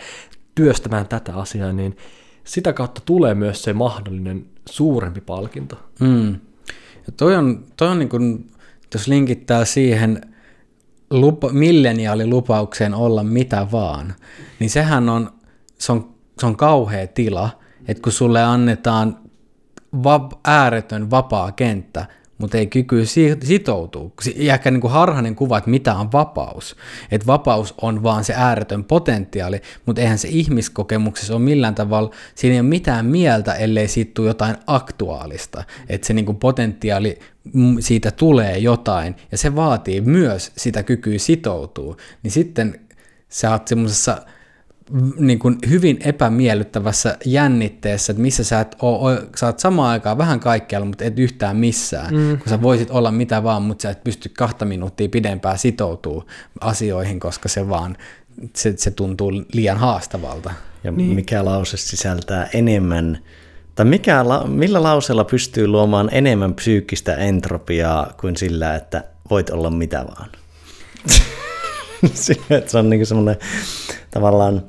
työstämään 0.54 1.08
tätä 1.08 1.34
asiaa, 1.34 1.72
niin 1.72 1.96
sitä 2.44 2.72
kautta 2.72 3.00
tulee 3.04 3.34
myös 3.34 3.62
se 3.62 3.72
mahdollinen 3.72 4.46
suurempi 4.68 5.20
palkinto. 5.20 5.76
Mm. 6.00 6.32
Ja 7.06 7.12
toi 7.16 7.36
on, 7.36 7.64
toi 7.76 7.88
on 7.88 7.98
niin 7.98 8.08
kuin, 8.08 8.50
jos 8.94 9.08
linkittää 9.08 9.64
siihen 9.64 10.20
lupa, 11.10 11.48
milleniaalilupaukseen 11.52 12.94
olla 12.94 13.24
mitä 13.24 13.66
vaan, 13.72 14.14
niin 14.58 14.70
sehän 14.70 15.08
on, 15.08 15.30
se 15.78 15.92
on 15.92 16.13
se 16.40 16.46
on 16.46 16.56
kauhea 16.56 17.06
tila, 17.06 17.50
että 17.88 18.02
kun 18.02 18.12
sulle 18.12 18.42
annetaan 18.42 19.18
va- 20.04 20.28
ääretön 20.44 21.10
vapaa 21.10 21.52
kenttä, 21.52 22.06
mutta 22.38 22.58
ei 22.58 22.66
kyky 22.66 23.06
sitoutua. 23.42 24.10
Ehkä 24.36 24.70
niin 24.70 24.80
kuin 24.80 24.92
harhainen 24.92 25.34
kuva, 25.34 25.58
että 25.58 25.70
mitä 25.70 25.94
on 25.94 26.12
vapaus. 26.12 26.76
Että 27.10 27.26
vapaus 27.26 27.74
on 27.82 28.02
vaan 28.02 28.24
se 28.24 28.34
ääretön 28.36 28.84
potentiaali, 28.84 29.60
mutta 29.86 30.02
eihän 30.02 30.18
se 30.18 30.28
ihmiskokemuksessa 30.28 31.34
ole 31.34 31.42
millään 31.42 31.74
tavalla, 31.74 32.10
siinä 32.34 32.54
ei 32.54 32.60
ole 32.60 32.68
mitään 32.68 33.06
mieltä, 33.06 33.54
ellei 33.54 33.88
siitä 33.88 34.10
tule 34.14 34.28
jotain 34.28 34.56
aktuaalista. 34.66 35.64
Että 35.88 36.06
se 36.06 36.14
niin 36.14 36.26
kuin 36.26 36.38
potentiaali, 36.38 37.18
siitä 37.80 38.10
tulee 38.10 38.58
jotain, 38.58 39.16
ja 39.32 39.38
se 39.38 39.56
vaatii 39.56 40.00
myös 40.00 40.52
sitä 40.56 40.82
kykyä 40.82 41.18
sitoutua. 41.18 41.96
Niin 42.22 42.30
sitten 42.30 42.80
sä 43.28 43.50
oot 43.50 43.68
semmoisessa 43.68 44.22
niin 45.18 45.38
kuin 45.38 45.58
hyvin 45.68 45.98
epämiellyttävässä 46.00 47.18
jännitteessä, 47.24 48.12
että 48.12 48.22
missä 48.22 48.44
sä, 48.44 48.60
et 48.60 48.76
oo, 48.82 49.10
sä 49.36 49.46
oot 49.46 49.58
samaan 49.58 49.90
aikaan 49.90 50.18
vähän 50.18 50.40
kaikkialla, 50.40 50.86
mutta 50.86 51.04
et 51.04 51.18
yhtään 51.18 51.56
missään, 51.56 52.14
mm. 52.14 52.38
kun 52.38 52.48
sä 52.48 52.62
voisit 52.62 52.90
olla 52.90 53.10
mitä 53.10 53.42
vaan, 53.42 53.62
mutta 53.62 53.82
sä 53.82 53.90
et 53.90 54.04
pysty 54.04 54.28
kahta 54.28 54.64
minuuttia 54.64 55.08
pidempään 55.08 55.58
sitoutuu 55.58 56.24
asioihin, 56.60 57.20
koska 57.20 57.48
se 57.48 57.68
vaan, 57.68 57.96
se, 58.56 58.74
se 58.76 58.90
tuntuu 58.90 59.32
liian 59.52 59.78
haastavalta. 59.78 60.52
Ja 60.84 60.90
niin. 60.90 61.14
mikä 61.14 61.44
lause 61.44 61.76
sisältää 61.76 62.48
enemmän, 62.54 63.18
tai 63.74 63.86
mikä, 63.86 64.24
millä 64.46 64.82
lauseella 64.82 65.24
pystyy 65.24 65.66
luomaan 65.66 66.08
enemmän 66.12 66.54
psyykkistä 66.54 67.14
entropiaa 67.14 68.14
kuin 68.20 68.36
sillä, 68.36 68.74
että 68.74 69.04
voit 69.30 69.50
olla 69.50 69.70
mitä 69.70 70.04
vaan? 70.06 70.30
se 72.66 72.78
on 72.78 72.90
niin 72.90 73.06
semmoinen 73.06 73.36
tavallaan 74.10 74.62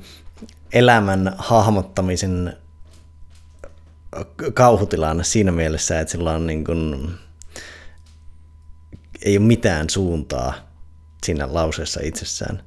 elämän 0.72 1.34
hahmottamisen 1.38 2.56
kauhutilanne 4.54 5.24
siinä 5.24 5.52
mielessä, 5.52 6.00
että 6.00 6.12
sillä 6.12 6.32
on 6.32 6.46
niin 6.46 6.64
kuin, 6.64 7.10
ei 9.22 9.36
ole 9.36 9.46
mitään 9.46 9.90
suuntaa 9.90 10.54
siinä 11.24 11.48
lauseessa 11.50 12.00
itsessään. 12.02 12.62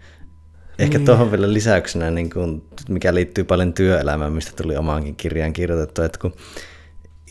Ehkä 0.80 0.98
niin. 0.98 1.06
tuohon 1.06 1.32
vielä 1.32 1.54
lisäyksenä, 1.54 2.12
niin 2.12 2.30
kuin, 2.30 2.68
mikä 2.90 3.14
liittyy 3.14 3.44
paljon 3.44 3.74
työelämään, 3.74 4.34
mistä 4.34 4.52
tuli 4.64 4.78
omaankin 4.78 5.16
kirjaan 5.16 5.54
kirjoitettu, 5.54 6.02
että 6.02 6.20
kun 6.20 6.34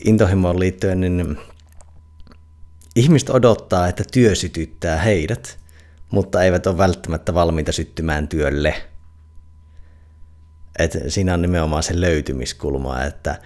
intohimoon 0.05 0.59
liittyen, 0.59 0.99
niin 0.99 1.37
ihmiset 2.95 3.29
odottaa, 3.29 3.87
että 3.87 4.03
työ 4.11 4.35
sytyttää 4.35 4.97
heidät, 4.97 5.59
mutta 6.11 6.43
eivät 6.43 6.67
ole 6.67 6.77
välttämättä 6.77 7.33
valmiita 7.33 7.71
syttymään 7.71 8.27
työlle. 8.27 8.75
Et 10.79 10.97
siinä 11.07 11.33
on 11.33 11.41
nimenomaan 11.41 11.83
se 11.83 12.01
löytymiskulma, 12.01 13.03
että 13.03 13.39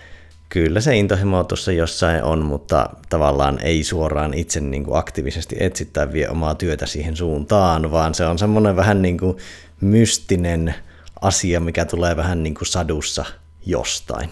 kyllä 0.49 0.81
se 0.81 0.95
intohimo 0.95 1.43
tuossa 1.43 1.71
jossain 1.71 2.23
on, 2.23 2.45
mutta 2.45 2.89
tavallaan 3.09 3.59
ei 3.59 3.83
suoraan 3.83 4.33
itse 4.33 4.59
niin 4.59 4.83
kuin 4.83 4.97
aktiivisesti 4.97 5.55
etsittää 5.59 6.13
vie 6.13 6.29
omaa 6.29 6.55
työtä 6.55 6.85
siihen 6.85 7.15
suuntaan, 7.15 7.91
vaan 7.91 8.13
se 8.13 8.25
on 8.25 8.39
semmoinen 8.39 8.75
vähän 8.75 9.01
niin 9.01 9.17
kuin 9.17 9.37
mystinen 9.81 10.75
asia, 11.21 11.59
mikä 11.59 11.85
tulee 11.85 12.15
vähän 12.15 12.43
niin 12.43 12.55
kuin 12.55 12.67
sadussa 12.67 13.25
jostain. 13.65 14.29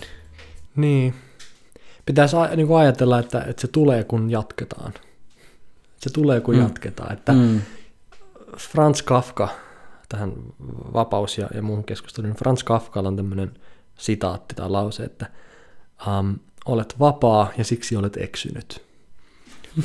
Niin. 0.75 1.13
Pitäisi 2.05 2.35
niin 2.55 2.67
kuin 2.67 2.79
ajatella, 2.79 3.19
että, 3.19 3.43
että 3.47 3.61
se 3.61 3.67
tulee 3.67 4.03
kun 4.03 4.31
jatketaan. 4.31 4.93
Se 5.97 6.09
tulee 6.09 6.41
kun 6.41 6.55
mm. 6.55 6.61
jatketaan. 6.61 7.13
Että 7.13 7.31
mm. 7.31 7.61
Franz 8.57 9.01
Kafka, 9.01 9.49
tähän 10.09 10.33
vapaus- 10.93 11.37
ja, 11.37 11.47
ja 11.53 11.61
muuhun 11.61 11.83
keskusteluun, 11.83 12.33
Franz 12.33 12.63
Kafkalla 12.63 13.09
on 13.09 13.15
tämmöinen 13.15 13.51
sitaatti 13.97 14.55
tai 14.55 14.69
lause, 14.69 15.03
että 15.03 15.25
um, 16.19 16.35
olet 16.65 16.95
vapaa 16.99 17.51
ja 17.57 17.63
siksi 17.63 17.95
olet 17.95 18.17
eksynyt. 18.17 18.81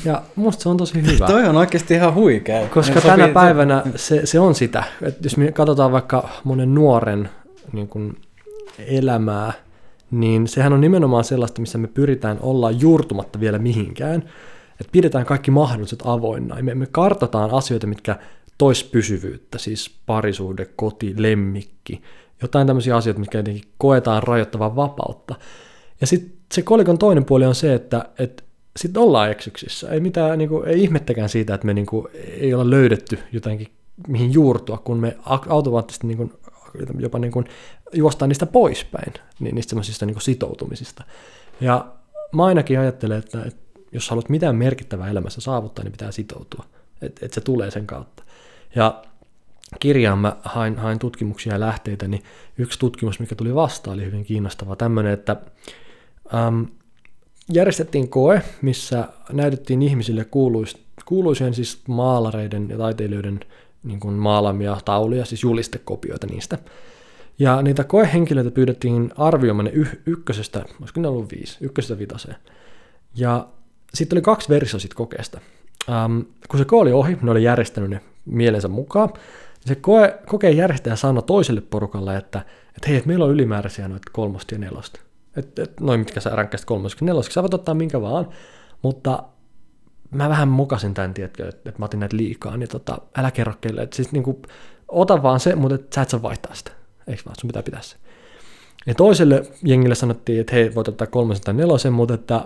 Ja 0.05 0.21
musta 0.35 0.63
se 0.63 0.69
on 0.69 0.77
tosi 0.77 1.01
hyvä. 1.01 1.27
Toi 1.35 1.45
on 1.45 1.57
oikeasti 1.57 1.93
ihan 1.93 2.13
huikea. 2.13 2.67
Koska 2.67 2.95
ja 2.95 3.01
tänä 3.01 3.23
sopii, 3.23 3.33
päivänä 3.33 3.83
se, 3.95 4.25
se 4.25 4.39
on 4.39 4.55
sitä. 4.55 4.83
Että 5.01 5.19
jos 5.23 5.37
me 5.37 5.51
katsotaan 5.51 5.91
vaikka 5.91 6.29
monen 6.43 6.75
nuoren 6.75 7.29
niin 7.71 7.87
kun 7.87 8.17
elämää, 8.79 9.53
niin 10.11 10.47
sehän 10.47 10.73
on 10.73 10.81
nimenomaan 10.81 11.23
sellaista, 11.23 11.61
missä 11.61 11.77
me 11.77 11.87
pyritään 11.87 12.37
olla 12.41 12.71
juurtumatta 12.71 13.39
vielä 13.39 13.59
mihinkään. 13.59 14.23
Että 14.81 14.91
pidetään 14.91 15.25
kaikki 15.25 15.51
mahdolliset 15.51 15.99
avoinna. 16.05 16.55
Me, 16.61 16.75
me 16.75 16.87
kartataan 16.91 17.51
asioita, 17.51 17.87
mitkä 17.87 18.15
toispysyvyyttä, 18.57 19.57
siis 19.57 19.95
parisuhde, 20.05 20.65
koti, 20.75 21.13
lemmikki, 21.17 22.01
jotain 22.41 22.67
tämmöisiä 22.67 22.95
asioita, 22.95 23.19
mitkä 23.19 23.37
jotenkin 23.37 23.63
koetaan 23.77 24.23
rajoittavan 24.23 24.75
vapautta. 24.75 25.35
Ja 26.01 26.07
sitten 26.07 26.37
se 26.53 26.61
kolikon 26.61 26.97
toinen 26.97 27.25
puoli 27.25 27.45
on 27.45 27.55
se, 27.55 27.73
että, 27.73 28.05
että 28.19 28.43
sitten 28.77 29.01
ollaan 29.01 29.31
eksyksissä. 29.31 29.89
Ei, 29.89 29.99
mitään, 29.99 30.37
niin 30.37 30.49
kuin, 30.49 30.67
ei 30.67 30.83
ihmettäkään 30.83 31.29
siitä, 31.29 31.53
että 31.53 31.65
me 31.67 31.73
niin 31.73 31.85
kuin, 31.85 32.07
ei 32.13 32.53
olla 32.53 32.69
löydetty 32.69 33.19
jotenkin 33.31 33.67
mihin 34.07 34.33
juurtua, 34.33 34.77
kun 34.77 34.99
me 34.99 35.17
automaattisesti 35.49 36.07
niin 36.07 36.17
kuin, 36.17 36.33
jopa 36.99 37.19
niin 37.19 37.31
kuin, 37.31 37.45
juostaan 37.93 38.29
niistä 38.29 38.45
poispäin, 38.45 39.13
niin 39.39 39.55
niistä 39.55 39.69
semmoisista 39.69 40.05
niin 40.05 40.21
sitoutumisista. 40.21 41.03
Ja 41.61 41.87
mä 42.31 42.45
ainakin 42.45 42.79
ajattelen, 42.79 43.19
että, 43.19 43.43
että 43.45 43.79
jos 43.91 44.09
haluat 44.09 44.29
mitään 44.29 44.55
merkittävää 44.55 45.09
elämässä 45.09 45.41
saavuttaa, 45.41 45.83
niin 45.83 45.91
pitää 45.91 46.11
sitoutua. 46.11 46.65
Että 47.01 47.25
et 47.25 47.33
se 47.33 47.41
tulee 47.41 47.71
sen 47.71 47.87
kautta. 47.87 48.23
Ja 48.75 49.03
kirjaan 49.79 50.19
mä 50.19 50.35
hain, 50.43 50.77
hain 50.77 50.99
tutkimuksia 50.99 51.53
ja 51.53 51.59
lähteitä, 51.59 52.07
niin 52.07 52.23
yksi 52.57 52.79
tutkimus, 52.79 53.19
mikä 53.19 53.35
tuli 53.35 53.55
vastaan, 53.55 53.93
oli 53.93 54.05
hyvin 54.05 54.25
kiinnostava. 54.25 54.75
Tämmöinen, 54.75 55.13
että 55.13 55.37
äm, 56.33 56.65
järjestettiin 57.53 58.09
koe, 58.09 58.41
missä 58.61 59.07
näytettiin 59.31 59.81
ihmisille 59.81 60.25
kuuluis, 60.25 60.77
kuuluisien 61.05 61.53
siis 61.53 61.81
maalareiden 61.87 62.69
ja 62.69 62.77
taiteilijoiden 62.77 63.39
niin 63.83 63.99
kuin 63.99 64.15
maalamia 64.15 64.77
tauluja, 64.85 65.25
siis 65.25 65.43
julistekopioita 65.43 66.27
niistä. 66.27 66.57
Ja 67.39 67.61
niitä 67.61 67.83
koehenkilöitä 67.83 68.51
pyydettiin 68.51 69.11
arvioimaan 69.17 69.65
ne 69.65 69.71
y- 69.71 70.01
ykkösestä, 70.05 70.65
olisiko 70.81 71.01
ne 71.01 71.07
ollut 71.07 71.31
viisi, 71.31 71.57
ykkösestä 71.61 71.99
vitaseen. 71.99 72.35
Ja 73.15 73.47
sitten 73.93 74.17
oli 74.17 74.21
kaksi 74.21 74.49
versiota 74.49 74.81
siitä 74.81 74.95
kokeesta. 74.95 75.39
Um, 76.05 76.25
kun 76.49 76.59
se 76.59 76.65
koe 76.65 76.81
oli 76.81 76.91
ohi, 76.91 77.17
ne 77.21 77.31
oli 77.31 77.43
järjestänyt 77.43 77.89
ne 77.89 78.01
mielensä 78.27 78.67
mukaan. 78.67 79.09
Se 79.65 79.75
koe, 79.75 80.19
kokeen 80.27 80.57
järjestäjä 80.57 80.95
sanoi 80.95 81.23
toiselle 81.23 81.61
porukalle, 81.61 82.17
että, 82.17 82.39
että 82.67 82.87
hei, 82.87 82.97
että 82.97 83.07
meillä 83.07 83.25
on 83.25 83.31
ylimääräisiä 83.31 83.87
noita 83.87 84.11
kolmosta 84.13 84.55
ja 84.55 84.59
nelosta. 84.59 84.99
Että, 85.35 85.63
että 85.63 85.83
noin 85.83 85.99
mitkä 85.99 86.19
sä 86.19 86.29
ränkkäisit 86.29 86.65
kolmosta 86.65 86.97
ja 87.01 87.05
nelosta, 87.05 87.33
sä 87.33 87.41
voit 87.41 87.53
ottaa 87.53 87.75
minkä 87.75 88.01
vaan, 88.01 88.27
mutta 88.81 89.23
mä 90.11 90.29
vähän 90.29 90.47
mukasin 90.47 90.93
tämän, 90.93 91.13
tiedätkö, 91.13 91.47
että, 91.47 91.69
että 91.69 91.81
mä 91.81 91.85
otin 91.85 91.99
näitä 91.99 92.17
liikaa, 92.17 92.57
niin 92.57 92.69
tota, 92.69 92.97
älä 93.17 93.31
kerro 93.31 93.53
kelle. 93.61 93.81
Että 93.81 93.95
siis 93.95 94.11
niin 94.11 94.23
kuin, 94.23 94.37
ota 94.87 95.23
vaan 95.23 95.39
se, 95.39 95.55
mutta 95.55 95.75
et, 95.75 95.93
sä 95.93 96.01
et 96.01 96.09
saa 96.09 96.21
vaihtaa 96.21 96.55
sitä. 96.55 96.71
Eikö 97.07 97.21
vaan, 97.25 97.35
sun 97.41 97.47
pitää 97.47 97.63
pitää 97.63 97.81
se. 97.81 97.97
Ja 98.85 98.95
toiselle 98.95 99.43
jengille 99.63 99.95
sanottiin, 99.95 100.41
että 100.41 100.55
hei, 100.55 100.75
voit 100.75 100.87
ottaa 100.87 101.07
kolmosen 101.07 101.43
tai 101.43 101.53
nelosen, 101.53 101.93
mutta 101.93 102.13
että 102.13 102.45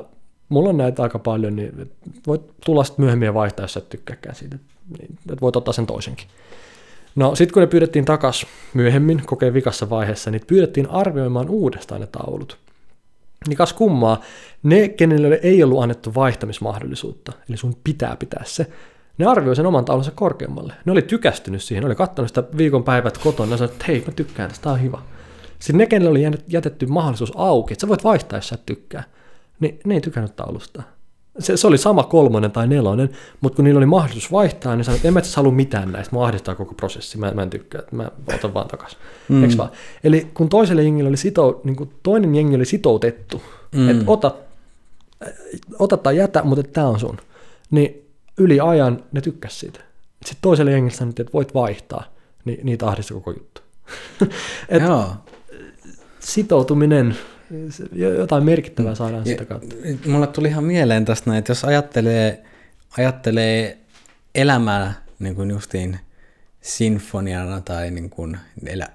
mulla 0.51 0.69
on 0.69 0.77
näitä 0.77 1.03
aika 1.03 1.19
paljon, 1.19 1.55
niin 1.55 1.91
voit 2.27 2.41
tulla 2.65 2.83
sitten 2.83 3.05
myöhemmin 3.05 3.25
ja 3.25 3.33
vaihtaa, 3.33 3.63
jos 3.63 3.77
et 3.77 3.89
tykkääkään 3.89 4.35
siitä. 4.35 4.57
Niin, 4.99 5.17
että 5.29 5.41
voit 5.41 5.55
ottaa 5.55 5.73
sen 5.73 5.87
toisenkin. 5.87 6.27
No 7.15 7.35
sitten 7.35 7.53
kun 7.53 7.61
ne 7.61 7.67
pyydettiin 7.67 8.05
takas 8.05 8.45
myöhemmin 8.73 9.21
kokeen 9.25 9.53
vikassa 9.53 9.89
vaiheessa, 9.89 10.31
niin 10.31 10.41
pyydettiin 10.47 10.89
arvioimaan 10.89 11.49
uudestaan 11.49 12.01
ne 12.01 12.07
taulut. 12.07 12.57
Niin 13.47 13.57
kas 13.57 13.73
kummaa, 13.73 14.21
ne, 14.63 14.87
kenelle 14.87 15.39
ei 15.43 15.63
ollut 15.63 15.83
annettu 15.83 16.15
vaihtamismahdollisuutta, 16.15 17.31
eli 17.49 17.57
sun 17.57 17.75
pitää 17.83 18.15
pitää 18.15 18.43
se, 18.45 18.67
ne 19.17 19.25
arvioi 19.25 19.55
sen 19.55 19.65
oman 19.65 19.85
taulunsa 19.85 20.11
korkeammalle. 20.11 20.73
Ne 20.85 20.91
oli 20.91 21.01
tykästynyt 21.01 21.63
siihen, 21.63 21.81
ne 21.81 21.87
oli 21.87 21.95
katsonut 21.95 22.29
sitä 22.29 22.43
viikonpäivät 22.57 23.17
kotona 23.17 23.51
ja 23.51 23.57
sanoi, 23.57 23.73
että 23.73 23.85
hei, 23.87 24.03
mä 24.07 24.13
tykkään 24.13 24.49
tästä, 24.49 24.63
tää 24.63 24.73
on 24.73 24.81
hyvä. 24.81 24.97
Sitten 25.59 25.77
ne, 25.77 25.85
kenelle 25.85 26.09
oli 26.09 26.39
jätetty 26.47 26.85
mahdollisuus 26.85 27.31
auki, 27.35 27.73
että 27.73 27.81
sä 27.81 27.87
voit 27.87 28.03
vaihtaa, 28.03 28.37
jos 28.37 28.47
sä 28.47 28.55
et 28.55 28.65
tykkää, 28.65 29.03
niin 29.61 29.79
ne 29.85 29.93
ei 29.93 30.01
tykännyt 30.01 30.35
taulusta. 30.35 30.83
Se, 31.39 31.57
se 31.57 31.67
oli 31.67 31.77
sama 31.77 32.03
kolmonen 32.03 32.51
tai 32.51 32.67
nelonen, 32.67 33.09
mutta 33.41 33.55
kun 33.55 33.65
niillä 33.65 33.77
oli 33.77 33.85
mahdollisuus 33.85 34.31
vaihtaa, 34.31 34.75
niin 34.75 34.85
sanoin, 34.85 34.97
että 34.97 35.07
en 35.07 35.13
mä 35.13 35.19
itse 35.19 35.35
halua 35.35 35.51
mitään 35.51 35.91
näistä, 35.91 36.15
mä 36.15 36.23
ahdistaa 36.23 36.55
koko 36.55 36.73
prosessi, 36.73 37.17
mä, 37.17 37.31
mä 37.31 37.43
en 37.43 37.49
tykkää, 37.49 37.81
mä 37.91 38.11
otan 38.35 38.53
vaan 38.53 38.67
takaisin. 38.67 38.99
Mm. 39.29 39.47
vaan? 39.57 39.69
Eli 40.03 40.27
kun 40.33 40.49
toiselle 40.49 40.83
jengille 40.83 41.09
oli 41.09 41.17
sito, 41.17 41.61
niin 41.63 41.75
kuin 41.75 41.93
toinen 42.03 42.35
jengi 42.35 42.55
oli 42.55 42.65
sitoutettu, 42.65 43.41
mm. 43.75 43.89
että 43.89 44.03
ota, 44.07 44.35
ota 45.79 45.97
tai 45.97 46.17
jätä, 46.17 46.43
mutta 46.43 46.63
tämä 46.63 46.87
on 46.87 46.99
sun, 46.99 47.17
niin 47.71 48.07
yli 48.37 48.59
ajan 48.59 49.03
ne 49.11 49.21
tykkäs 49.21 49.59
siitä. 49.59 49.79
Sitten 50.25 50.41
toiselle 50.41 50.71
jengille 50.71 50.97
sanottiin, 50.97 51.23
että 51.23 51.33
voit 51.33 51.53
vaihtaa, 51.53 52.03
niin 52.45 52.59
niitä 52.63 52.87
ahdista 52.87 53.13
koko 53.13 53.31
juttu. 53.31 53.61
Et 54.69 54.83
Joo. 54.83 55.07
Sitoutuminen, 56.19 57.15
jotain 58.17 58.45
merkittävää 58.45 58.95
saadaan 58.95 59.25
sitä 59.25 59.45
kautta. 59.45 59.75
Mulle 60.07 60.27
tuli 60.27 60.47
ihan 60.47 60.63
mieleen 60.63 61.05
tästä 61.05 61.29
näin, 61.29 61.39
että 61.39 61.51
jos 61.51 61.65
ajattelee, 61.65 62.43
ajattelee 62.97 63.77
elämää 64.35 64.93
niin 65.19 65.35
kuin 65.35 65.49
justiin 65.49 65.99
sinfoniana 66.61 67.61
tai 67.61 67.91
niin 67.91 68.09
kuin 68.09 68.37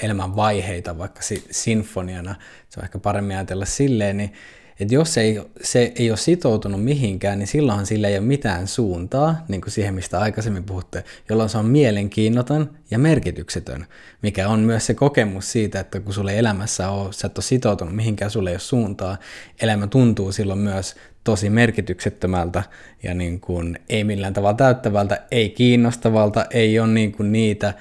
elämän 0.03 0.37
vaiheita 0.37 0.99
vaikka 0.99 1.21
sinfoniana, 1.51 2.35
se 2.69 2.81
on 2.81 2.85
ehkä 2.85 2.99
paremmin 2.99 3.37
ajatella 3.37 3.65
silleen, 3.65 4.17
niin 4.17 4.33
että 4.81 4.95
jos 4.95 5.19
ei, 5.19 5.41
se 5.63 5.93
ei 5.97 6.11
ole 6.11 6.17
sitoutunut 6.17 6.85
mihinkään, 6.85 7.39
niin 7.39 7.47
silloinhan 7.47 7.87
sillä 7.87 8.09
ei 8.09 8.19
ole 8.19 8.27
mitään 8.27 8.69
suuntaa, 8.69 9.45
niin 9.49 9.61
kuin 9.61 9.71
siihen, 9.71 9.95
mistä 9.95 10.21
aikaisemmin 10.21 10.65
puhutte, 10.65 11.05
jolloin 11.29 11.49
se 11.49 11.59
on 11.59 11.67
mielenkiinnoton 11.67 12.71
ja 12.91 12.99
merkityksetön, 12.99 13.87
mikä 14.23 14.49
on 14.49 14.61
myös 14.61 14.87
se 14.87 14.95
kokemus 14.95 15.53
siitä, 15.53 15.81
että 15.81 16.01
kun 16.01 16.15
sulle 16.15 16.39
elämässä 16.39 16.91
on, 16.91 17.13
sä 17.13 17.27
et 17.27 17.39
ole 17.39 17.45
sitoutunut 17.45 17.97
mihinkään, 17.97 18.31
sulle 18.31 18.51
ei 18.51 18.55
ole 18.55 18.61
suuntaa, 18.61 19.17
elämä 19.63 19.87
tuntuu 19.87 20.33
silloin 20.33 20.59
myös 20.59 20.97
tosi 21.25 21.51
merkityksettömältä 21.51 22.63
ja 23.03 23.15
niin 23.15 23.41
kuin 23.41 23.79
ei 23.89 24.05
millään 24.05 24.35
tavalla 24.35 24.57
täyttävältä, 24.57 25.23
ei 25.31 25.51
kiinnostavalta, 25.51 26.47
ei 26.51 26.79
ole 26.79 26.89
niin 26.89 27.13
kuin 27.13 27.33
niitä 27.33 27.75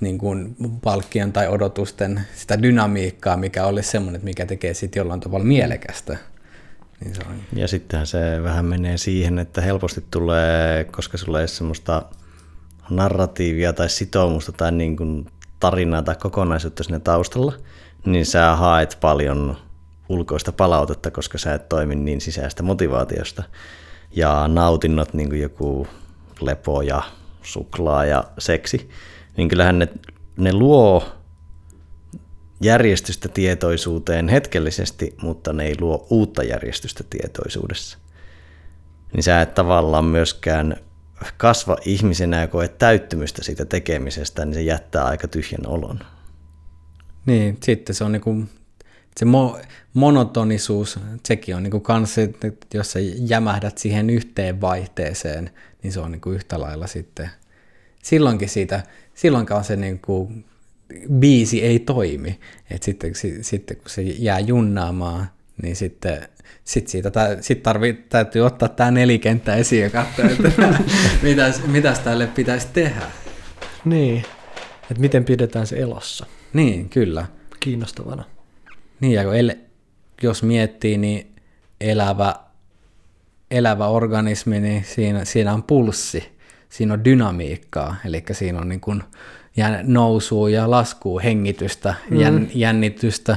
niin 0.00 0.18
kuin 0.18 0.56
palkkion 0.82 1.32
tai 1.32 1.48
odotusten 1.48 2.20
sitä 2.34 2.62
dynamiikkaa, 2.62 3.36
mikä 3.36 3.66
olisi 3.66 3.90
semmoinen, 3.90 4.24
mikä 4.24 4.46
tekee 4.46 4.74
sitten 4.74 5.00
jollain 5.00 5.20
tavalla 5.20 5.44
mielekästä. 5.44 6.16
Niin 7.00 7.14
se 7.14 7.22
on. 7.30 7.36
Ja 7.52 7.68
sittenhän 7.68 8.06
se 8.06 8.42
vähän 8.42 8.64
menee 8.64 8.98
siihen, 8.98 9.38
että 9.38 9.60
helposti 9.60 10.04
tulee, 10.10 10.84
koska 10.84 11.18
sulla 11.18 11.38
ei 11.38 11.42
ole 11.42 11.48
semmoista 11.48 12.02
narratiivia 12.90 13.72
tai 13.72 13.88
sitoumusta 13.88 14.52
tai 14.52 14.72
niin 14.72 14.96
kuin 14.96 15.26
tarinaa 15.60 16.02
tai 16.02 16.16
kokonaisuutta 16.16 16.82
sinne 16.82 17.00
taustalla, 17.00 17.52
niin 18.04 18.26
sä 18.26 18.56
haet 18.56 18.98
paljon 19.00 19.56
ulkoista 20.08 20.52
palautetta, 20.52 21.10
koska 21.10 21.38
sä 21.38 21.54
et 21.54 21.68
toimi 21.68 21.94
niin 21.94 22.20
sisäistä 22.20 22.62
motivaatiosta. 22.62 23.42
Ja 24.12 24.48
nautinnot, 24.48 25.14
niin 25.14 25.28
kuin 25.28 25.42
joku 25.42 25.86
lepo 26.40 26.82
ja 26.82 27.02
suklaa 27.42 28.04
ja 28.04 28.24
seksi, 28.38 28.90
niin 29.36 29.48
kyllähän 29.48 29.78
ne, 29.78 29.88
ne 30.36 30.52
luo 30.52 31.17
järjestystä 32.60 33.28
tietoisuuteen 33.28 34.28
hetkellisesti, 34.28 35.14
mutta 35.22 35.52
ne 35.52 35.66
ei 35.66 35.74
luo 35.80 36.06
uutta 36.10 36.42
järjestystä 36.42 37.04
tietoisuudessa. 37.10 37.98
Niin 39.12 39.22
sä 39.22 39.40
et 39.40 39.54
tavallaan 39.54 40.04
myöskään 40.04 40.76
kasva 41.36 41.76
ihmisenä 41.84 42.40
ja 42.40 42.48
koe 42.48 42.68
täyttymystä 42.68 43.44
siitä 43.44 43.64
tekemisestä, 43.64 44.44
niin 44.44 44.54
se 44.54 44.62
jättää 44.62 45.04
aika 45.04 45.28
tyhjän 45.28 45.66
olon. 45.66 46.00
Niin, 47.26 47.58
sitten 47.62 47.94
se 47.94 48.04
on 48.04 48.12
niinku, 48.12 48.44
se 49.16 49.26
mo- 49.26 49.64
monotonisuus, 49.94 51.00
sekin 51.26 51.56
on 51.56 51.62
niinku 51.62 51.80
kans, 51.80 52.18
että 52.18 52.48
jos 52.74 52.92
sä 52.92 52.98
jämähdät 53.18 53.78
siihen 53.78 54.10
yhteen 54.10 54.60
vaihteeseen, 54.60 55.50
niin 55.82 55.92
se 55.92 56.00
on 56.00 56.12
niinku 56.12 56.30
yhtä 56.30 56.60
lailla 56.60 56.86
sitten, 56.86 57.30
silloinkin 58.02 58.48
siitä, 58.48 58.82
silloinkaan 59.14 59.64
se 59.64 59.76
niinku 59.76 60.32
biisi 61.12 61.62
ei 61.62 61.78
toimi. 61.78 62.40
Et 62.70 62.82
sitten, 62.82 63.12
sitten 63.40 63.76
kun 63.76 63.90
se 63.90 64.02
jää 64.02 64.40
junnaamaan, 64.40 65.30
niin 65.62 65.76
sitten 65.76 66.28
sit 66.64 66.88
siitä 66.88 67.10
sit 67.40 67.62
tarvii, 67.62 67.92
täytyy 67.92 68.46
ottaa 68.46 68.68
tämä 68.68 68.90
nelikenttä 68.90 69.54
esiin 69.54 69.82
ja 69.82 69.90
katsoa, 69.90 70.24
että 70.24 70.78
mitäs, 71.22 71.66
mitäs 71.66 71.98
tälle 71.98 72.26
pitäisi 72.26 72.68
tehdä. 72.72 73.02
Niin, 73.84 74.24
että 74.90 75.00
miten 75.00 75.24
pidetään 75.24 75.66
se 75.66 75.76
elossa. 75.76 76.26
Niin, 76.52 76.88
kyllä. 76.88 77.26
Kiinnostavana. 77.60 78.24
Niin, 79.00 79.12
ja 79.12 79.34
el, 79.34 79.54
jos 80.22 80.42
miettii, 80.42 80.98
niin 80.98 81.34
elävä, 81.80 82.34
elävä 83.50 83.86
organismi, 83.86 84.60
niin 84.60 84.84
siinä, 84.84 85.24
siinä 85.24 85.52
on 85.52 85.62
pulssi, 85.62 86.24
siinä 86.68 86.94
on 86.94 87.04
dynamiikkaa, 87.04 87.96
eli 88.04 88.24
siinä 88.32 88.58
on 88.58 88.68
niin 88.68 88.80
kuin 88.80 89.02
nousua 89.82 90.50
ja 90.50 90.70
laskua, 90.70 91.20
hengitystä, 91.20 91.94
mm. 92.10 92.46
jännitystä, 92.54 93.36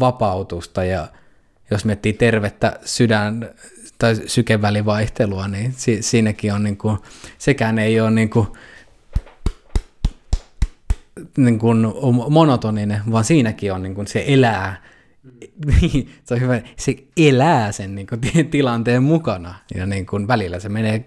vapautusta 0.00 0.84
ja 0.84 1.08
jos 1.70 1.84
miettii 1.84 2.12
tervettä 2.12 2.78
sydän 2.84 3.50
tai 3.98 4.16
sykevälivaihtelua, 4.26 5.48
niin 5.48 5.72
si- 5.76 6.02
siinäkin 6.02 6.52
on 6.52 6.62
niin 6.62 6.76
kuin, 6.76 6.98
sekään 7.38 7.78
ei 7.78 8.00
ole 8.00 8.10
niin 8.10 8.30
kuin, 8.30 8.46
niin 11.36 11.58
kuin 11.58 11.86
monotoninen, 12.28 13.00
vaan 13.12 13.24
siinäkin 13.24 13.72
on 13.72 13.82
niin 13.82 13.94
kuin, 13.94 14.06
se 14.06 14.24
elää, 14.26 14.82
niin, 15.66 16.10
se 16.24 16.34
on 16.34 16.40
hyvä, 16.40 16.60
se 16.76 16.96
elää 17.16 17.72
sen 17.72 17.94
niin 17.94 18.06
kuin, 18.06 18.20
tilanteen 18.50 19.02
mukana 19.02 19.54
ja 19.74 19.86
niin 19.86 20.06
kuin, 20.06 20.28
välillä 20.28 20.60
se 20.60 20.68
menee 20.68 21.04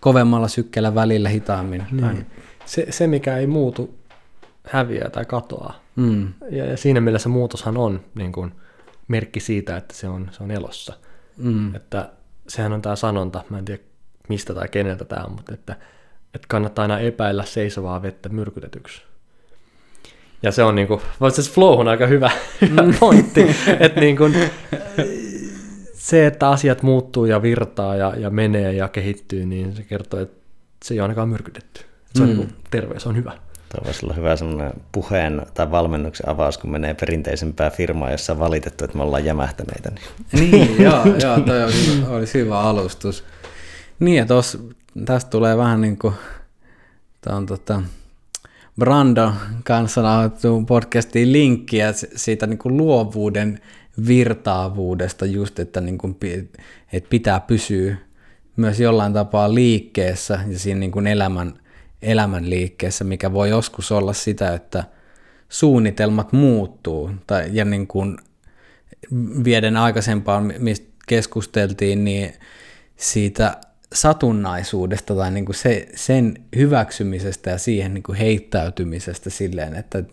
kovemmalla 0.00 0.48
sykkeellä, 0.48 0.94
välillä 0.94 1.28
hitaammin. 1.28 1.84
Niin 1.90 2.26
se, 2.70 2.86
se, 2.90 3.06
mikä 3.06 3.36
ei 3.36 3.46
muutu, 3.46 3.98
häviää 4.64 5.10
tai 5.10 5.24
katoaa. 5.24 5.80
Mm. 5.96 6.32
Ja, 6.50 6.64
ja 6.64 6.76
siinä 6.76 7.00
mielessä 7.00 7.28
muutoshan 7.28 7.76
on 7.76 8.00
niin 8.14 8.32
kuin, 8.32 8.52
merkki 9.08 9.40
siitä, 9.40 9.76
että 9.76 9.94
se 9.94 10.08
on, 10.08 10.28
se 10.32 10.42
on 10.42 10.50
elossa. 10.50 10.94
Mm. 11.36 11.74
Että 11.74 12.10
sehän 12.48 12.72
on 12.72 12.82
tämä 12.82 12.96
sanonta, 12.96 13.44
mä 13.50 13.58
en 13.58 13.64
tiedä 13.64 13.82
mistä 14.28 14.54
tai 14.54 14.68
keneltä 14.68 15.04
tämä 15.04 15.24
on, 15.24 15.32
mutta 15.32 15.54
että, 15.54 15.76
että 16.34 16.46
kannattaa 16.48 16.82
aina 16.82 16.98
epäillä 16.98 17.44
seisovaa 17.44 18.02
vettä 18.02 18.28
myrkytetyksi. 18.28 19.02
Ja 20.42 20.52
se 20.52 20.62
on 20.62 20.74
niin 20.74 20.88
kuin, 20.88 21.00
se 21.32 21.50
flow 21.50 21.80
on 21.80 21.88
aika 21.88 22.06
hyvä, 22.06 22.30
hyvä 22.70 22.82
mm. 22.82 22.94
pointti, 23.00 23.46
että 23.80 24.00
niin 24.00 24.16
kuin, 24.16 24.34
se, 25.94 26.26
että 26.26 26.50
asiat 26.50 26.82
muuttuu 26.82 27.24
ja 27.24 27.42
virtaa 27.42 27.96
ja, 27.96 28.14
ja 28.16 28.30
menee 28.30 28.72
ja 28.72 28.88
kehittyy, 28.88 29.46
niin 29.46 29.76
se 29.76 29.82
kertoo, 29.82 30.20
että 30.20 30.46
se 30.84 30.94
ei 30.94 31.00
ole 31.00 31.04
ainakaan 31.04 31.28
myrkytetty. 31.28 31.89
Se 32.14 32.22
on 32.22 32.28
mm. 32.28 32.36
niin 32.36 32.46
kuin, 32.46 32.56
terve, 32.70 33.00
se 33.00 33.08
on 33.08 33.16
hyvä. 33.16 33.32
Tuo 33.74 33.84
voisi 33.84 34.06
olla 34.06 34.14
hyvä 34.14 34.36
semmoinen 34.36 34.72
puheen 34.92 35.42
tai 35.54 35.70
valmennuksen 35.70 36.28
avaus, 36.28 36.58
kun 36.58 36.70
menee 36.70 36.94
perinteisempää 36.94 37.70
firmaa, 37.70 38.10
jossa 38.10 38.32
on 38.32 38.38
valitettu, 38.38 38.84
että 38.84 38.96
me 38.96 39.02
ollaan 39.02 39.24
jämähtäneitä. 39.24 39.92
Niin, 40.32 40.50
niin 40.50 40.82
joo, 40.84 41.04
joo, 41.22 41.40
toi 41.40 41.64
olisi, 41.64 42.02
olisi 42.08 42.38
hyvä 42.38 42.60
alustus. 42.60 43.24
Niin, 44.00 44.16
ja 44.16 44.26
tos, 44.26 44.58
tästä 45.04 45.30
tulee 45.30 45.56
vähän 45.56 45.80
niin 45.80 45.98
kuin, 45.98 46.14
on 47.26 47.46
tota, 47.46 47.82
Brando 48.78 49.32
kanssa 49.64 50.02
nauhoittu 50.02 50.64
podcastiin 50.66 51.32
linkkiä 51.32 51.92
siitä 52.16 52.46
niin 52.46 52.58
kuin 52.58 52.76
luovuuden 52.76 53.60
virtaavuudesta 54.06 55.26
just, 55.26 55.58
että, 55.58 55.80
niin 55.80 55.98
kuin, 55.98 56.16
että 56.92 57.08
pitää 57.10 57.40
pysyä 57.40 57.96
myös 58.56 58.80
jollain 58.80 59.12
tapaa 59.12 59.54
liikkeessä 59.54 60.40
ja 60.48 60.58
siinä 60.58 60.80
niin 60.80 60.92
kuin 60.92 61.06
elämän 61.06 61.54
elämän 62.02 62.50
liikkeessä, 62.50 63.04
mikä 63.04 63.32
voi 63.32 63.50
joskus 63.50 63.92
olla 63.92 64.12
sitä, 64.12 64.54
että 64.54 64.84
suunnitelmat 65.48 66.32
muuttuu. 66.32 67.10
Tai, 67.26 67.50
ja 67.52 67.64
niin 67.64 67.86
kuin 67.86 68.18
vieden 69.44 69.76
aikaisempaan, 69.76 70.54
mistä 70.58 70.90
keskusteltiin, 71.08 72.04
niin 72.04 72.32
siitä 72.96 73.56
satunnaisuudesta 73.92 75.14
tai 75.14 75.30
niin 75.30 75.44
kuin 75.44 75.56
se, 75.56 75.88
sen 75.94 76.34
hyväksymisestä 76.56 77.50
ja 77.50 77.58
siihen 77.58 77.94
niin 77.94 78.02
kuin 78.02 78.18
heittäytymisestä 78.18 79.30
silleen, 79.30 79.74
että 79.74 80.04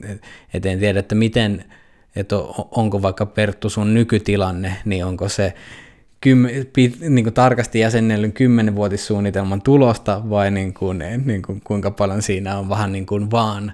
et 0.54 0.66
en 0.66 0.80
tiedä, 0.80 1.00
että 1.00 1.16
miten, 1.16 1.66
että 2.16 2.36
onko 2.72 3.02
vaikka 3.02 3.26
Perttu 3.26 3.70
sun 3.70 3.94
nykytilanne, 3.94 4.76
niin 4.86 5.06
onko 5.06 5.30
se 5.30 5.54
kym, 6.22 6.46
pit, 6.74 7.00
niin 7.00 7.24
kuin 7.26 7.34
tarkasti 7.34 7.80
jäsennellyn 7.80 8.34
kymmenvuotissuunnitelman 8.34 9.62
tulosta 9.62 10.22
vai 10.30 10.52
niin 10.52 10.74
kuin, 10.74 11.04
niin 11.26 11.42
kuin, 11.42 11.62
kuinka 11.64 11.92
paljon 11.92 12.22
siinä 12.22 12.58
on 12.58 12.70
vähän 12.70 12.92
niin 12.92 13.06
kuin 13.06 13.32
vaan 13.32 13.72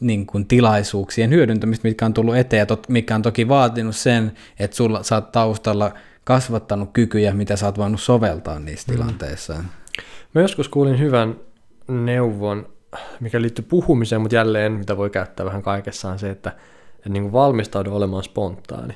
niin 0.00 0.26
kuin 0.26 0.46
tilaisuuksien 0.46 1.30
hyödyntämistä, 1.30 1.88
mitkä 1.88 2.06
on 2.06 2.14
tullut 2.14 2.36
eteen 2.36 2.58
ja 2.58 2.66
tot, 2.66 2.88
mikä 2.88 3.14
on 3.14 3.22
toki 3.22 3.48
vaatinut 3.48 3.96
sen, 3.96 4.32
että 4.58 4.76
sulla, 4.76 5.02
sä 5.02 5.14
oot 5.14 5.32
taustalla 5.32 5.92
kasvattanut 6.24 6.90
kykyjä, 6.92 7.32
mitä 7.32 7.56
sä 7.56 7.66
oot 7.66 7.78
voinut 7.78 8.00
soveltaa 8.00 8.58
niissä 8.58 8.92
mm. 8.92 8.98
tilanteissa. 8.98 9.54
Mä 10.34 10.40
joskus 10.40 10.68
kuulin 10.68 10.98
hyvän 10.98 11.36
neuvon, 11.88 12.68
mikä 13.20 13.40
liittyy 13.42 13.64
puhumiseen, 13.68 14.20
mutta 14.20 14.34
jälleen 14.34 14.72
mitä 14.72 14.96
voi 14.96 15.10
käyttää 15.10 15.46
vähän 15.46 15.62
kaikessa 15.62 16.10
on 16.10 16.18
se, 16.18 16.30
että, 16.30 16.52
että 16.96 17.08
niin 17.08 17.22
kuin 17.22 17.32
valmistaudu 17.32 17.94
olemaan 17.94 18.24
spontaani. 18.24 18.94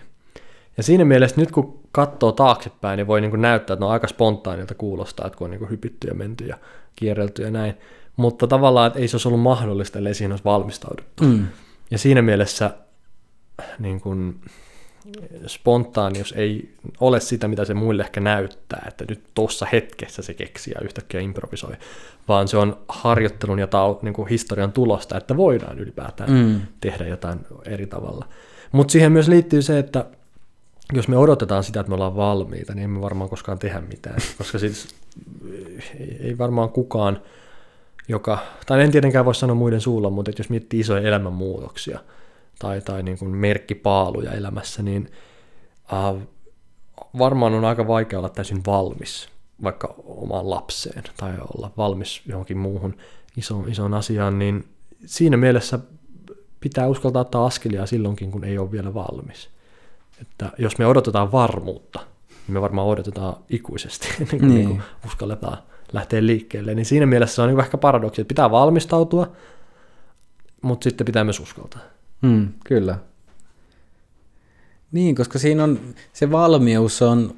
Ja 0.76 0.82
siinä 0.82 1.04
mielessä 1.04 1.40
nyt 1.40 1.50
kun 1.50 1.79
katsoo 1.92 2.32
taaksepäin, 2.32 2.96
niin 2.96 3.06
voi 3.06 3.20
niin 3.20 3.30
kuin 3.30 3.42
näyttää, 3.42 3.74
että 3.74 3.82
ne 3.82 3.86
on 3.86 3.92
aika 3.92 4.08
spontaanilta 4.08 4.74
kuulostaa, 4.74 5.26
että 5.26 5.36
kun 5.36 5.44
on 5.44 5.50
niin 5.50 5.58
kuin 5.58 5.70
hypitty 5.70 6.08
ja 6.08 6.14
menty 6.14 6.44
ja 6.44 6.56
kierrelty 6.96 7.42
ja 7.42 7.50
näin. 7.50 7.74
Mutta 8.16 8.46
tavallaan, 8.46 8.86
että 8.86 8.98
ei 8.98 9.08
se 9.08 9.16
olisi 9.16 9.28
ollut 9.28 9.40
mahdollista, 9.40 9.98
ellei 9.98 10.14
siihen 10.14 10.32
olisi 10.32 10.44
valmistauduttu. 10.44 11.24
Mm. 11.24 11.46
Ja 11.90 11.98
siinä 11.98 12.22
mielessä 12.22 12.70
niin 13.78 14.00
kuin, 14.00 14.40
spontaanius 15.46 16.32
ei 16.32 16.74
ole 17.00 17.20
sitä, 17.20 17.48
mitä 17.48 17.64
se 17.64 17.74
muille 17.74 18.02
ehkä 18.02 18.20
näyttää, 18.20 18.84
että 18.88 19.04
nyt 19.08 19.24
tuossa 19.34 19.66
hetkessä 19.72 20.22
se 20.22 20.34
keksii 20.34 20.74
ja 20.74 20.80
yhtäkkiä 20.84 21.20
improvisoi, 21.20 21.74
vaan 22.28 22.48
se 22.48 22.56
on 22.56 22.78
harjoittelun 22.88 23.58
ja 23.58 23.66
tau, 23.66 23.98
niin 24.02 24.14
kuin 24.14 24.28
historian 24.28 24.72
tulosta, 24.72 25.16
että 25.16 25.36
voidaan 25.36 25.78
ylipäätään 25.78 26.30
mm. 26.30 26.60
tehdä 26.80 27.06
jotain 27.06 27.40
eri 27.64 27.86
tavalla. 27.86 28.26
Mutta 28.72 28.92
siihen 28.92 29.12
myös 29.12 29.28
liittyy 29.28 29.62
se, 29.62 29.78
että 29.78 30.04
jos 30.92 31.08
me 31.08 31.16
odotetaan 31.16 31.64
sitä, 31.64 31.80
että 31.80 31.88
me 31.88 31.94
ollaan 31.94 32.16
valmiita, 32.16 32.74
niin 32.74 32.84
emme 32.84 33.00
varmaan 33.00 33.30
koskaan 33.30 33.58
tehdä 33.58 33.80
mitään, 33.80 34.18
koska 34.38 34.58
siis 34.58 34.88
ei 36.20 36.38
varmaan 36.38 36.70
kukaan, 36.70 37.22
joka, 38.08 38.38
tai 38.66 38.82
en 38.82 38.90
tietenkään 38.90 39.24
voi 39.24 39.34
sanoa 39.34 39.54
muiden 39.54 39.80
suulla, 39.80 40.10
mutta 40.10 40.30
jos 40.38 40.50
miettii 40.50 40.80
isoja 40.80 41.08
elämänmuutoksia 41.08 42.00
tai, 42.58 42.80
tai 42.80 43.02
niin 43.02 43.18
kuin 43.18 43.30
merkkipaaluja 43.30 44.32
elämässä, 44.32 44.82
niin 44.82 45.10
äh, 45.92 46.22
varmaan 47.18 47.54
on 47.54 47.64
aika 47.64 47.86
vaikea 47.86 48.18
olla 48.18 48.28
täysin 48.28 48.60
valmis 48.66 49.28
vaikka 49.62 49.94
omaan 50.04 50.50
lapseen 50.50 51.04
tai 51.16 51.32
olla 51.54 51.70
valmis 51.76 52.22
johonkin 52.26 52.58
muuhun 52.58 52.96
isoon, 53.36 53.68
isoon 53.68 53.94
asiaan, 53.94 54.38
niin 54.38 54.64
siinä 55.06 55.36
mielessä 55.36 55.78
pitää 56.60 56.88
uskaltaa 56.88 57.22
ottaa 57.22 57.46
askelia 57.46 57.86
silloinkin, 57.86 58.30
kun 58.30 58.44
ei 58.44 58.58
ole 58.58 58.72
vielä 58.72 58.94
valmis. 58.94 59.50
Että 60.20 60.50
jos 60.58 60.78
me 60.78 60.86
odotetaan 60.86 61.32
varmuutta, 61.32 62.00
niin 62.28 62.52
me 62.52 62.60
varmaan 62.60 62.86
odotetaan 62.86 63.36
ikuisesti, 63.50 64.08
ennen 64.20 64.38
kuin, 64.38 64.40
niin. 64.40 64.54
Niin 64.54 64.68
kuin 64.68 64.82
uskalletaan 65.06 65.58
lähteä 65.92 66.26
liikkeelle. 66.26 66.74
Niin 66.74 66.86
siinä 66.86 67.06
mielessä 67.06 67.34
se 67.34 67.42
on 67.42 67.48
niin 67.48 67.60
ehkä 67.60 67.78
paradoksi, 67.78 68.20
että 68.20 68.28
pitää 68.28 68.50
valmistautua, 68.50 69.32
mutta 70.62 70.84
sitten 70.84 71.04
pitää 71.04 71.24
myös 71.24 71.40
uskaltaa. 71.40 71.82
Hmm, 72.26 72.48
kyllä. 72.64 72.98
Niin, 74.92 75.14
koska 75.14 75.38
siinä 75.38 75.64
on 75.64 75.80
se 76.12 76.30
valmius 76.30 77.02
on 77.02 77.34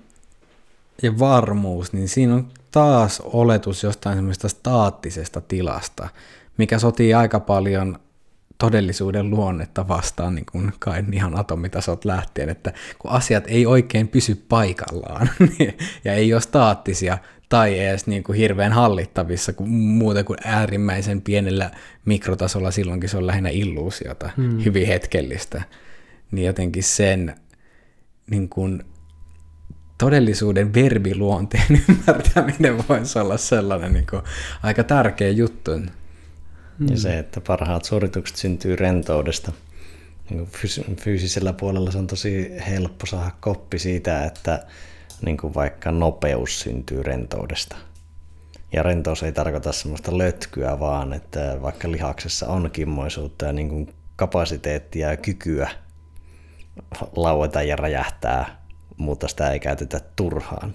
ja 1.03 1.19
varmuus, 1.19 1.93
niin 1.93 2.09
siinä 2.09 2.35
on 2.35 2.49
taas 2.71 3.21
oletus 3.25 3.83
jostain 3.83 4.17
semmoista 4.17 4.49
staattisesta 4.49 5.41
tilasta, 5.41 6.09
mikä 6.57 6.79
sotii 6.79 7.15
aika 7.15 7.41
paljon 7.41 7.99
todellisuuden 8.63 9.31
luonnetta 9.31 9.89
vastaan 9.89 10.35
niin 10.35 10.47
kuin 10.53 10.73
kai 10.79 11.05
ihan 11.13 11.39
atomitasot 11.39 12.05
lähtien, 12.05 12.49
että 12.49 12.73
kun 12.99 13.11
asiat 13.11 13.45
ei 13.47 13.67
oikein 13.67 14.09
pysy 14.09 14.45
paikallaan 14.49 15.31
ja 16.05 16.13
ei 16.13 16.33
ole 16.33 16.41
staattisia 16.41 17.19
tai 17.49 17.79
edes 17.79 18.07
niin 18.07 18.23
kuin 18.23 18.39
hirveän 18.39 18.73
hallittavissa 18.73 19.53
kuin 19.53 19.71
muuta 19.71 20.25
kuin 20.25 20.39
äärimmäisen 20.45 21.23
pienellä 21.23 21.71
mikrotasolla, 22.05 22.71
silloinkin 22.71 23.09
se 23.09 23.17
on 23.17 23.27
lähinnä 23.27 23.49
illuusiota, 23.49 24.31
hmm. 24.37 24.65
hyvin 24.65 24.87
hetkellistä, 24.87 25.63
niin 26.31 26.47
jotenkin 26.47 26.83
sen 26.83 27.35
niin 28.31 28.49
kuin 28.49 28.83
todellisuuden 29.99 30.75
verbiluonteen 30.75 31.83
ymmärtäminen 31.89 32.89
voisi 32.89 33.19
olla 33.19 33.37
sellainen 33.37 33.93
niin 33.93 34.07
kuin 34.11 34.23
aika 34.63 34.85
tärkeä 34.85 35.31
juttu. 35.31 35.71
Mm. 36.83 36.89
Ja 36.91 36.97
se, 36.97 37.19
että 37.19 37.41
parhaat 37.41 37.85
suoritukset 37.85 38.37
syntyy 38.37 38.77
rentoudesta. 38.77 39.53
Niin 40.31 40.49
fyysisellä 41.01 41.53
puolella 41.53 41.91
se 41.91 41.99
on 41.99 42.07
tosi 42.07 42.53
helppo 42.71 43.07
saada 43.07 43.31
koppi 43.41 43.79
siitä, 43.79 44.25
että 44.25 44.67
niin 45.25 45.37
kuin 45.37 45.55
vaikka 45.55 45.93
nopeus 45.93 46.61
syntyy 46.61 47.03
rentoudesta. 47.03 47.77
Ja 48.73 48.83
rentous 48.83 49.23
ei 49.23 49.33
tarkoita 49.33 49.73
semmoista 49.73 50.19
lötkyä, 50.19 50.81
vaan 50.81 51.13
että 51.13 51.59
vaikka 51.63 51.91
lihaksessa 51.91 52.47
on 52.49 52.71
kimmoisuutta 52.73 53.45
ja 53.45 53.53
niin 53.53 53.69
kuin 53.69 53.95
kapasiteettia 54.17 55.11
ja 55.11 55.17
kykyä 55.17 55.71
laueta 57.17 57.63
ja 57.63 57.77
räjähtää, 57.77 58.63
mutta 58.97 59.29
sitä 59.29 59.51
ei 59.51 59.61
käytetä 59.61 60.01
turhaan. 60.17 60.73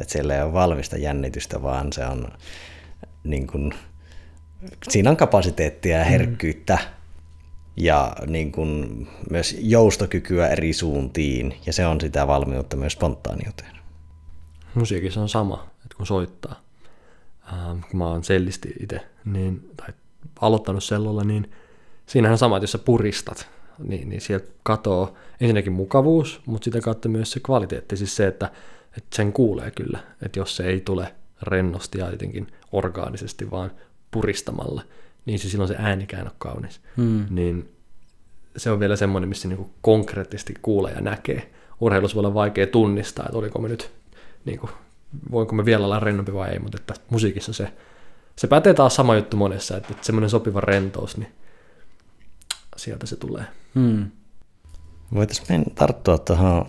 Että 0.00 0.12
siellä 0.12 0.34
ei 0.34 0.42
ole 0.42 0.52
valmista 0.52 0.96
jännitystä, 0.96 1.62
vaan 1.62 1.92
se 1.92 2.06
on 2.06 2.28
niin 3.24 3.46
kuin 3.46 3.72
siinä 4.88 5.10
on 5.10 5.16
kapasiteettia 5.16 5.98
ja 5.98 6.04
mm. 6.04 6.10
herkkyyttä 6.10 6.78
mm. 6.82 6.88
ja 7.76 8.16
niin 8.26 8.52
kuin 8.52 9.08
myös 9.30 9.56
joustokykyä 9.60 10.48
eri 10.48 10.72
suuntiin, 10.72 11.54
ja 11.66 11.72
se 11.72 11.86
on 11.86 12.00
sitä 12.00 12.26
valmiutta 12.26 12.76
myös 12.76 12.92
spontaaniuteen. 12.92 13.76
Musiikissa 14.74 15.20
on 15.20 15.28
sama, 15.28 15.66
että 15.84 15.96
kun 15.96 16.06
soittaa, 16.06 16.60
ähm, 17.52 17.78
kun 17.90 17.98
mä 17.98 18.06
oon 18.06 18.24
sellisti 18.24 18.74
itse, 18.80 19.00
niin, 19.24 19.70
tai 19.76 19.88
aloittanut 20.40 20.84
sellolla, 20.84 21.24
niin 21.24 21.50
siinähän 22.06 22.32
on 22.32 22.38
sama, 22.38 22.56
että 22.56 22.64
jos 22.64 22.72
sä 22.72 22.78
puristat, 22.78 23.48
niin, 23.78 24.08
niin 24.08 24.20
sieltä 24.20 24.46
katoo 24.62 25.14
ensinnäkin 25.40 25.72
mukavuus, 25.72 26.40
mutta 26.46 26.64
sitä 26.64 26.80
kautta 26.80 27.08
myös 27.08 27.30
se 27.30 27.40
kvaliteetti, 27.40 27.96
siis 27.96 28.16
se, 28.16 28.26
että, 28.26 28.50
että 28.96 29.16
sen 29.16 29.32
kuulee 29.32 29.70
kyllä, 29.70 29.98
että 30.22 30.38
jos 30.38 30.56
se 30.56 30.66
ei 30.66 30.80
tule 30.80 31.14
rennosti 31.42 31.98
ja 31.98 32.10
jotenkin 32.10 32.46
orgaanisesti, 32.72 33.50
vaan 33.50 33.70
puristamalla, 34.10 34.82
niin 35.26 35.38
se 35.38 35.48
silloin 35.48 35.68
se 35.68 35.76
äänikään 35.78 36.26
on 36.26 36.34
kaunis. 36.38 36.80
Hmm. 36.96 37.26
Niin 37.30 37.76
se 38.56 38.70
on 38.70 38.80
vielä 38.80 38.96
semmoinen, 38.96 39.28
missä 39.28 39.48
niinku 39.48 39.70
konkreettisesti 39.80 40.54
kuulee 40.62 40.92
ja 40.92 41.00
näkee. 41.00 41.50
Urheilussa 41.80 42.14
voi 42.14 42.20
olla 42.20 42.34
vaikea 42.34 42.66
tunnistaa, 42.66 43.24
että 43.26 43.38
oliko 43.38 43.58
me 43.58 43.68
nyt, 43.68 43.90
niinku, 44.44 44.70
voinko 45.30 45.54
me 45.54 45.64
vielä 45.64 45.84
olla 45.84 46.00
rennompi 46.00 46.34
vai 46.34 46.50
ei, 46.50 46.58
mutta 46.58 46.78
että 46.80 46.94
musiikissa 47.10 47.52
se, 47.52 47.72
se 48.36 48.46
pätee 48.46 48.74
taas 48.74 48.94
sama 48.94 49.16
juttu 49.16 49.36
monessa, 49.36 49.76
että, 49.76 49.88
että 49.90 50.06
semmoinen 50.06 50.30
sopiva 50.30 50.60
rentous, 50.60 51.16
niin 51.16 51.32
sieltä 52.76 53.06
se 53.06 53.16
tulee. 53.16 53.44
Hmm. 53.74 54.10
Voitaisiin 55.14 55.64
tarttua 55.74 56.18
tuohon 56.18 56.66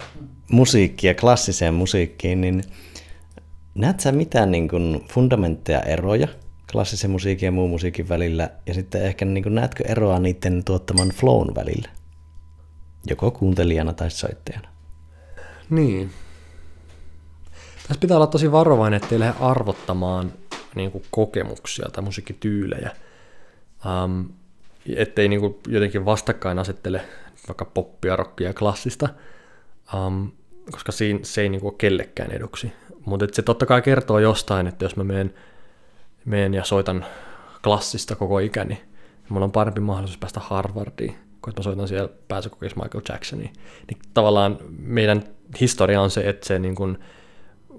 musiikkiin 0.52 1.10
ja 1.10 1.16
klassiseen 1.16 1.74
musiikkiin, 1.74 2.42
niin 2.42 2.64
näet 3.76 4.00
sä 4.00 4.12
mitään 4.12 4.52
niin 4.52 4.68
kuin 4.68 5.06
fundamentteja 5.10 5.80
eroja 5.80 6.28
klassisen 6.72 7.12
musiikin 7.12 7.48
ja 7.48 7.52
muun 7.52 7.70
musiikin 7.70 8.10
välillä, 8.10 8.50
ja 8.66 8.74
sitten 8.74 9.02
ehkä 9.06 9.26
niin 9.26 9.44
kuin, 9.44 9.56
näetkö 9.56 9.84
eroa 9.88 10.20
niiden 10.20 10.64
tuottaman 10.64 11.10
flown 11.10 11.56
välillä? 11.56 11.90
Joko 13.10 13.32
kuuntelijana 13.32 13.94
tai 13.94 14.12
soittajana. 14.12 14.70
Niin. 15.70 16.12
Tässä 17.88 18.02
pitää 18.02 18.18
olla 18.18 18.28
tosi 18.28 18.52
varovainen, 18.52 19.04
ettei 19.04 19.20
lähde 19.20 19.34
arvottamaan 19.40 20.34
niin 20.76 20.92
kuin 20.92 21.04
kokemuksia 21.12 21.90
tai 21.94 22.04
musiikkityylejä. 22.04 22.92
Um, 24.04 24.30
ettei 24.96 25.28
niin 25.28 25.40
kuin 25.40 25.56
jotenkin 25.68 26.06
vastakkain 26.06 26.60
asettele 26.60 27.02
vaikka 27.48 27.66
poppia, 27.66 28.16
rockia 28.16 28.48
ja 28.48 28.54
klassista, 28.54 29.10
um, 29.94 30.32
koska 30.72 30.92
siinä, 30.92 31.20
se 31.24 31.42
ei 31.42 31.50
niin 31.50 31.62
kuin 31.62 31.72
ole 31.72 31.78
kellekään 31.78 32.32
eduksi. 32.32 32.72
Mutta 33.06 33.26
se 33.34 33.42
totta 33.42 33.66
kai 33.66 33.82
kertoo 33.82 34.20
jostain, 34.20 34.68
että 34.68 34.86
jos 34.86 34.96
mä 34.96 35.04
menen 35.04 35.34
meen 36.28 36.54
ja 36.54 36.64
soitan 36.64 37.06
klassista 37.64 38.16
koko 38.16 38.40
ikäni, 38.40 38.82
mulla 39.30 39.46
on 39.46 39.52
parempi 39.52 39.82
mahdollisuus 39.82 40.20
päästä 40.20 40.40
Harvardiin, 40.40 41.16
kun 41.42 41.54
mä 41.58 41.64
soitan 41.64 41.88
siellä 41.88 42.10
pääsykokeissa 42.28 42.84
Michael 42.84 43.04
Jacksoniin. 43.10 43.54
Niin 43.88 44.00
tavallaan 44.14 44.58
meidän 44.80 45.24
historia 45.60 46.02
on 46.02 46.10
se, 46.10 46.30
että 46.30 46.48
se 46.48 46.60
niin 46.60 46.76
kuin 46.76 46.98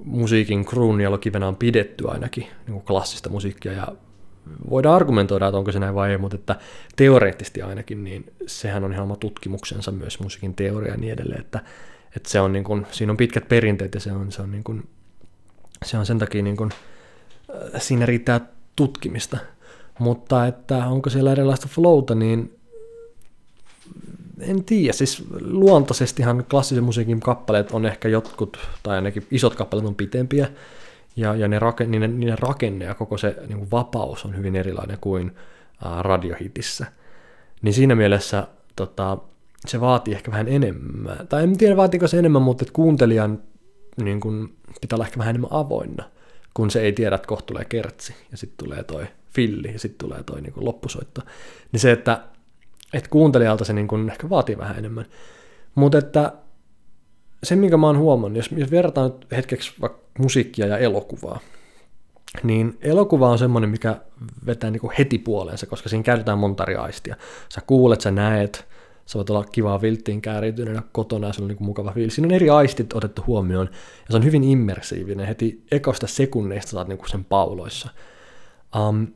musiikin 0.05 0.65
kruununjalokivenä 0.65 1.49
on 1.49 1.57
pidetty 1.57 2.09
ainakin 2.09 2.43
niin 2.43 2.73
kuin 2.73 2.85
klassista 2.85 3.31
musiikkia 3.31 3.73
ja 3.73 3.87
voidaan 4.71 4.97
argumentoida, 4.97 5.47
että 5.47 5.59
onko 5.59 5.73
se 5.73 5.79
näin 5.79 5.95
vai 5.95 6.11
ei, 6.11 6.19
mutta 6.19 6.37
että 6.37 6.57
teoreettisesti 6.97 7.63
ainakin, 7.63 8.05
niin 8.05 8.33
sehän 8.47 8.85
on 8.85 8.93
ihan 8.93 9.05
oma 9.05 9.17
tutkimuksensa 9.17 9.93
myös 9.93 10.21
musiikin 10.21 10.55
teoria 10.55 10.93
ja 10.93 10.97
niin 10.97 11.13
edelleen, 11.13 11.41
että, 11.41 11.61
että 12.17 12.29
se 12.31 12.41
on 12.41 12.53
niin 12.53 12.65
kuin, 12.65 12.87
siinä 12.91 13.11
on 13.11 13.17
pitkät 13.17 13.49
perinteet 13.49 13.95
ja 13.95 14.01
se 14.01 14.13
on, 14.13 14.33
se 14.33 14.43
on, 14.43 14.51
niin 14.51 14.65
kuin, 14.65 14.89
se 15.85 15.99
on 15.99 16.07
sen 16.07 16.19
takia 16.19 16.43
niin 16.43 16.57
kuin, 16.57 16.71
siinä 17.79 18.07
riittää 18.07 18.41
tutkimista. 18.77 19.39
Mutta 19.99 20.47
että 20.47 20.87
onko 20.87 21.11
siellä 21.11 21.33
erilaista 21.33 21.69
flowta, 21.69 22.15
niin 22.15 22.59
en 24.41 24.65
tiedä. 24.65 24.93
Siis 24.93 25.25
luontaisestihan 25.41 26.45
klassisen 26.51 26.85
musiikin 26.85 27.21
kappaleet 27.21 27.71
on 27.71 27.87
ehkä 27.87 28.09
jotkut, 28.09 28.59
tai 28.83 28.97
ainakin 28.97 29.27
isot 29.31 29.55
kappaleet 29.55 29.89
on 29.89 29.95
pitempiä, 29.95 30.49
ja, 31.17 31.35
ja 31.35 31.49
ne 31.49 31.59
rake, 31.59 31.87
niiden, 31.87 32.21
niiden 32.21 32.39
rakenne 32.39 32.85
ja 32.85 32.95
koko 32.95 33.19
se 33.19 33.37
niin 33.49 33.59
kuin 33.59 33.71
vapaus 33.71 34.25
on 34.25 34.37
hyvin 34.37 34.57
erilainen 34.57 34.99
kuin 35.01 35.37
ää, 35.85 36.03
radiohitissä. 36.03 36.87
Niin 37.63 37.75
siinä 37.75 37.95
mielessä 37.95 38.47
tota, 38.77 39.19
se 39.67 39.81
vaatii 39.81 40.15
ehkä 40.15 40.31
vähän 40.31 40.49
enemmän. 40.49 41.27
Tai 41.29 41.43
en 41.43 41.59
tiedä 41.59 41.77
vaatiiko 41.77 42.07
se 42.09 42.19
enemmän, 42.19 42.43
mutta 42.43 42.65
kuuntelijan 42.73 43.43
niin 44.03 44.21
kun, 44.21 44.53
pitää 44.81 44.97
olla 44.97 45.05
ehkä 45.05 45.19
vähän 45.19 45.31
enemmän 45.31 45.53
avoinna, 45.53 46.05
kun 46.59 46.71
se 46.71 46.81
ei 46.81 46.93
tiedä, 46.93 47.17
että 47.17 47.29
kohta 47.29 47.47
tulee 47.47 47.65
kertsi 47.65 48.15
ja 48.31 48.37
sitten 48.37 48.67
tulee 48.67 48.85
toi 48.85 49.07
filli 49.31 49.73
ja 49.73 49.79
sitten 49.79 50.09
tulee 50.09 50.23
toi 50.23 50.41
niin 50.41 50.53
kun, 50.53 50.65
loppusoitto. 50.65 51.21
Niin 51.73 51.81
se, 51.81 51.93
että, 51.93 52.25
että 52.93 53.11
kuuntelijalta 53.11 53.65
se 53.65 53.73
niin 53.73 53.89
kun, 53.89 54.11
ehkä 54.11 54.29
vaatii 54.31 54.59
vähän 54.59 54.79
enemmän. 54.79 55.05
Mutta 55.75 55.99
että 55.99 56.33
se, 57.43 57.57
minkä 57.57 57.77
mä 57.77 57.87
oon 57.87 57.99
huomannut, 57.99 58.37
jos, 58.37 58.51
jos 58.57 58.71
verrataan 58.71 59.11
nyt 59.11 59.27
hetkeksi 59.33 59.73
vaikka 59.81 60.01
musiikkia 60.19 60.67
ja 60.67 60.79
elokuvaa, 60.79 61.41
niin 62.43 62.79
elokuva 62.81 63.29
on 63.29 63.39
semmoinen, 63.39 63.71
mikä 63.71 64.01
vetää 64.47 64.71
niin 64.71 64.93
heti 64.99 65.19
puoleensa, 65.19 65.67
koska 65.67 65.89
siinä 65.89 66.03
käytetään 66.03 66.39
monta 66.39 66.67
aistia. 66.79 67.17
Sä 67.49 67.61
kuulet, 67.67 68.01
sä 68.01 68.11
näet, 68.11 68.69
sä 69.09 69.19
voit 69.19 69.31
olla 69.31 69.45
kivaa 69.45 69.83
vilttiin 69.83 70.23
kääriytyneenä 70.23 70.83
kotona 70.93 71.27
ja 71.27 71.33
se 71.33 71.43
on 71.43 71.49
niin 71.49 71.59
mukava 71.61 71.93
fiilis. 71.93 72.15
Siinä 72.15 72.27
on 72.27 72.35
eri 72.35 72.51
aistit 72.51 72.93
otettu 72.93 73.25
huomioon 73.27 73.67
ja 73.73 74.07
se 74.11 74.17
on 74.17 74.25
hyvin 74.25 74.45
immersiivinen. 74.45 75.27
Heti 75.27 75.63
ekosta 75.71 76.07
sekunneista 76.07 76.71
saat 76.71 76.89
niin 76.89 76.99
sen 77.07 77.25
pauloissa. 77.25 77.89
Um, 78.89 79.07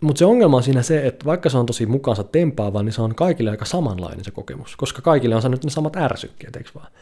mutta 0.00 0.18
se 0.18 0.24
ongelma 0.24 0.56
on 0.56 0.62
siinä 0.62 0.82
se, 0.82 1.06
että 1.06 1.24
vaikka 1.24 1.48
se 1.48 1.58
on 1.58 1.66
tosi 1.66 1.86
mukaansa 1.86 2.24
tempaava, 2.24 2.82
niin 2.82 2.92
se 2.92 3.02
on 3.02 3.14
kaikille 3.14 3.50
aika 3.50 3.64
samanlainen 3.64 4.24
se 4.24 4.30
kokemus, 4.30 4.76
koska 4.76 5.02
kaikille 5.02 5.34
on 5.34 5.42
saanut 5.42 5.64
ne 5.64 5.70
samat 5.70 5.96
ärsykkeet, 5.96 6.56
eikö 6.56 6.70
vaan? 6.74 6.92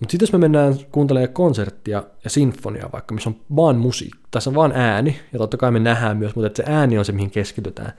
Mutta 0.00 0.12
sitten 0.12 0.26
jos 0.26 0.32
me 0.32 0.38
mennään 0.38 0.74
kuuntelemaan 0.92 1.32
konserttia 1.32 2.04
ja 2.24 2.30
sinfonia 2.30 2.90
vaikka, 2.92 3.14
missä 3.14 3.30
on 3.30 3.36
vaan 3.56 3.76
musiikki, 3.76 4.18
tässä 4.30 4.50
on 4.50 4.54
vaan 4.54 4.72
ääni, 4.74 5.20
ja 5.32 5.38
totta 5.38 5.56
kai 5.56 5.70
me 5.70 5.78
nähdään 5.78 6.16
myös, 6.16 6.34
mutta 6.34 6.46
että 6.46 6.62
se 6.62 6.72
ääni 6.72 6.98
on 6.98 7.04
se, 7.04 7.12
mihin 7.12 7.30
keskitytään, 7.30 7.92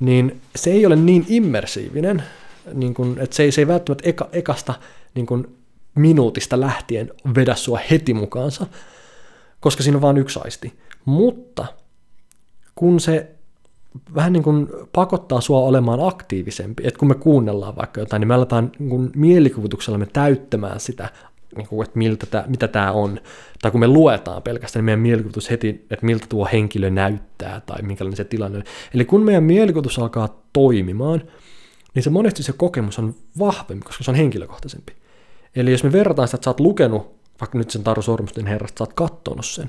niin 0.00 0.40
se 0.56 0.70
ei 0.70 0.86
ole 0.86 0.96
niin 0.96 1.26
immersiivinen, 1.28 2.22
niin 2.72 2.94
kun, 2.94 3.16
että 3.20 3.36
se 3.36 3.42
ei, 3.42 3.52
se 3.52 3.60
ei 3.60 3.68
välttämättä 3.68 4.08
eka, 4.08 4.28
ekasta 4.32 4.74
niin 5.14 5.26
kun 5.26 5.56
minuutista 5.94 6.60
lähtien 6.60 7.10
vedä 7.34 7.54
sua 7.54 7.78
heti 7.90 8.14
mukaansa, 8.14 8.66
koska 9.60 9.82
siinä 9.82 9.98
on 9.98 10.02
vain 10.02 10.18
yksi 10.18 10.40
aisti. 10.44 10.72
Mutta 11.04 11.66
kun 12.74 13.00
se 13.00 13.30
vähän 14.14 14.32
niin 14.32 14.42
kuin 14.42 14.68
pakottaa 14.92 15.40
sua 15.40 15.58
olemaan 15.58 16.08
aktiivisempi, 16.08 16.82
että 16.86 16.98
kun 16.98 17.08
me 17.08 17.14
kuunnellaan 17.14 17.76
vaikka 17.76 18.00
jotain, 18.00 18.20
niin 18.20 18.28
me 18.28 18.34
aletaan 18.34 18.72
niin 18.78 19.10
mielikuvituksellamme 19.16 20.06
täyttämään 20.06 20.80
sitä 20.80 21.08
niin 21.56 21.66
kuin, 21.68 21.84
että 21.86 21.98
miltä 21.98 22.26
tää, 22.26 22.44
mitä 22.46 22.68
tämä 22.68 22.92
on. 22.92 23.20
Tai 23.62 23.70
kun 23.70 23.80
me 23.80 23.86
luetaan 23.86 24.42
pelkästään, 24.42 24.80
niin 24.80 24.84
meidän 24.84 25.00
mielikuvitus 25.00 25.50
heti, 25.50 25.68
että 25.68 26.06
miltä 26.06 26.26
tuo 26.28 26.48
henkilö 26.52 26.90
näyttää 26.90 27.60
tai 27.66 27.82
minkälainen 27.82 28.16
se 28.16 28.24
tilanne 28.24 28.58
on. 28.58 28.64
Eli 28.94 29.04
kun 29.04 29.22
meidän 29.22 29.44
mielikuvitus 29.44 29.98
alkaa 29.98 30.42
toimimaan, 30.52 31.22
niin 31.94 32.02
se 32.02 32.10
monesti 32.10 32.42
se 32.42 32.52
kokemus 32.52 32.98
on 32.98 33.14
vahvempi, 33.38 33.84
koska 33.84 34.04
se 34.04 34.10
on 34.10 34.14
henkilökohtaisempi. 34.14 34.92
Eli 35.56 35.70
jos 35.72 35.84
me 35.84 35.92
verrataan 35.92 36.28
sitä, 36.28 36.36
että 36.36 36.44
sä 36.44 36.50
oot 36.50 36.60
lukenut 36.60 37.14
vaikka 37.40 37.58
nyt 37.58 37.70
sen 37.70 37.84
Taru 37.84 38.02
Sormusten 38.02 38.46
herrasta, 38.46 38.78
sä 38.78 38.84
oot 38.84 38.92
kattonut 38.92 39.46
sen, 39.46 39.66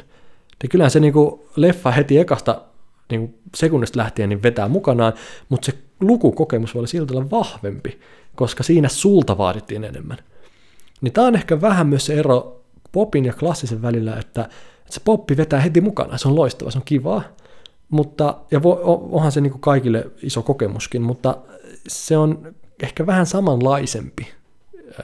niin 0.61 0.69
kyllähän 0.69 0.91
se 0.91 0.99
niin 0.99 1.13
kuin 1.13 1.41
leffa 1.55 1.91
heti 1.91 2.17
ekasta 2.19 2.61
niin 3.09 3.19
kuin 3.19 3.39
sekunnista 3.55 3.99
lähtien 3.99 4.29
niin 4.29 4.43
vetää 4.43 4.67
mukanaan, 4.67 5.13
mutta 5.49 5.65
se 5.65 5.77
lukukokemus 5.99 6.73
voi 6.73 6.79
olla 6.79 6.87
silti 6.87 7.13
olla 7.13 7.31
vahvempi, 7.31 7.99
koska 8.35 8.63
siinä 8.63 8.89
sulta 8.89 9.37
vaadittiin 9.37 9.83
enemmän. 9.83 10.17
Niin 11.01 11.13
tämä 11.13 11.27
on 11.27 11.35
ehkä 11.35 11.61
vähän 11.61 11.87
myös 11.87 12.05
se 12.05 12.13
ero 12.13 12.61
popin 12.91 13.25
ja 13.25 13.33
klassisen 13.33 13.81
välillä, 13.81 14.15
että, 14.19 14.41
että 14.41 14.93
se 14.93 15.01
poppi 15.05 15.37
vetää 15.37 15.59
heti 15.59 15.81
mukana, 15.81 16.17
se 16.17 16.27
on 16.27 16.35
loistava, 16.35 16.71
se 16.71 16.77
on 16.77 16.85
kivaa, 16.85 17.23
mutta, 17.89 18.37
ja 18.51 18.63
vo, 18.63 18.79
onhan 19.11 19.31
se 19.31 19.41
niin 19.41 19.51
kuin 19.51 19.61
kaikille 19.61 20.07
iso 20.21 20.41
kokemuskin, 20.41 21.01
mutta 21.01 21.37
se 21.87 22.17
on 22.17 22.55
ehkä 22.83 23.05
vähän 23.05 23.25
samanlaisempi 23.25 24.27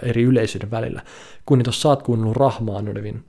eri 0.03 0.24
yleisöiden 0.24 0.72
välillä, 0.72 1.02
kun 1.45 1.62
jos 1.66 1.82
sä 1.82 1.90
oot 1.90 2.03
kuunnellut 2.03 2.38
Rahmanovin 2.38 3.24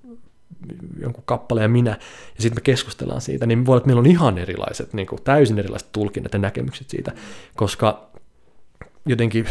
jonkun 1.00 1.24
kappaleen 1.26 1.70
minä, 1.70 1.90
ja 2.36 2.42
sitten 2.42 2.56
me 2.56 2.60
keskustellaan 2.60 3.20
siitä, 3.20 3.46
niin 3.46 3.66
voi 3.66 3.72
olla, 3.72 3.78
että 3.78 3.86
meillä 3.86 4.00
on 4.00 4.06
ihan 4.06 4.38
erilaiset, 4.38 4.92
niin 4.92 5.06
kuin 5.06 5.22
täysin 5.22 5.58
erilaiset 5.58 5.92
tulkinnat 5.92 6.32
ja 6.32 6.38
näkemykset 6.38 6.90
siitä, 6.90 7.12
koska 7.56 8.10
jotenkin 9.06 9.46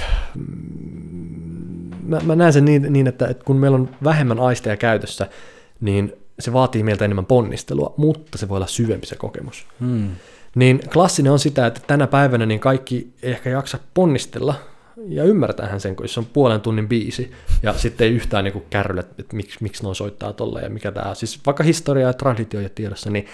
mä, 2.03 2.19
mä 2.23 2.35
näen 2.35 2.53
sen 2.53 2.65
niin, 2.65 2.93
niin 2.93 3.07
että, 3.07 3.27
että 3.27 3.43
kun 3.43 3.57
meillä 3.57 3.75
on 3.75 3.89
vähemmän 4.03 4.39
aisteja 4.39 4.77
käytössä, 4.77 5.27
niin 5.81 6.13
se 6.39 6.53
vaatii 6.53 6.83
meiltä 6.83 7.05
enemmän 7.05 7.25
ponnistelua, 7.25 7.93
mutta 7.97 8.37
se 8.37 8.49
voi 8.49 8.55
olla 8.55 8.67
syvempi 8.67 9.07
se 9.07 9.15
kokemus. 9.15 9.65
Hmm. 9.79 10.09
Niin 10.55 10.81
klassinen 10.93 11.31
on 11.31 11.39
sitä, 11.39 11.65
että 11.65 11.81
tänä 11.87 12.07
päivänä 12.07 12.45
niin 12.45 12.59
kaikki 12.59 13.13
ei 13.23 13.31
ehkä 13.31 13.49
jaksa 13.49 13.79
ponnistella, 13.93 14.55
ja 15.07 15.23
ymmärtäähän 15.23 15.79
sen, 15.79 15.95
kun 15.95 16.07
se 16.07 16.19
on 16.19 16.25
puolen 16.25 16.61
tunnin 16.61 16.87
biisi, 16.87 17.31
ja 17.63 17.73
sitten 17.73 18.07
ei 18.07 18.13
yhtään 18.13 18.43
niin 18.43 18.63
kärryllä, 18.69 19.03
että, 19.19 19.35
miksi, 19.35 19.57
miksi 19.61 19.83
noin 19.83 19.95
soittaa 19.95 20.33
tolle 20.33 20.61
ja 20.61 20.69
mikä 20.69 20.91
tämä 20.91 21.15
Siis 21.15 21.39
vaikka 21.45 21.63
historia 21.63 22.07
ja 22.07 22.13
traditio 22.13 22.59
ja 22.59 22.69
tiedossa, 22.69 23.09
niin 23.09 23.25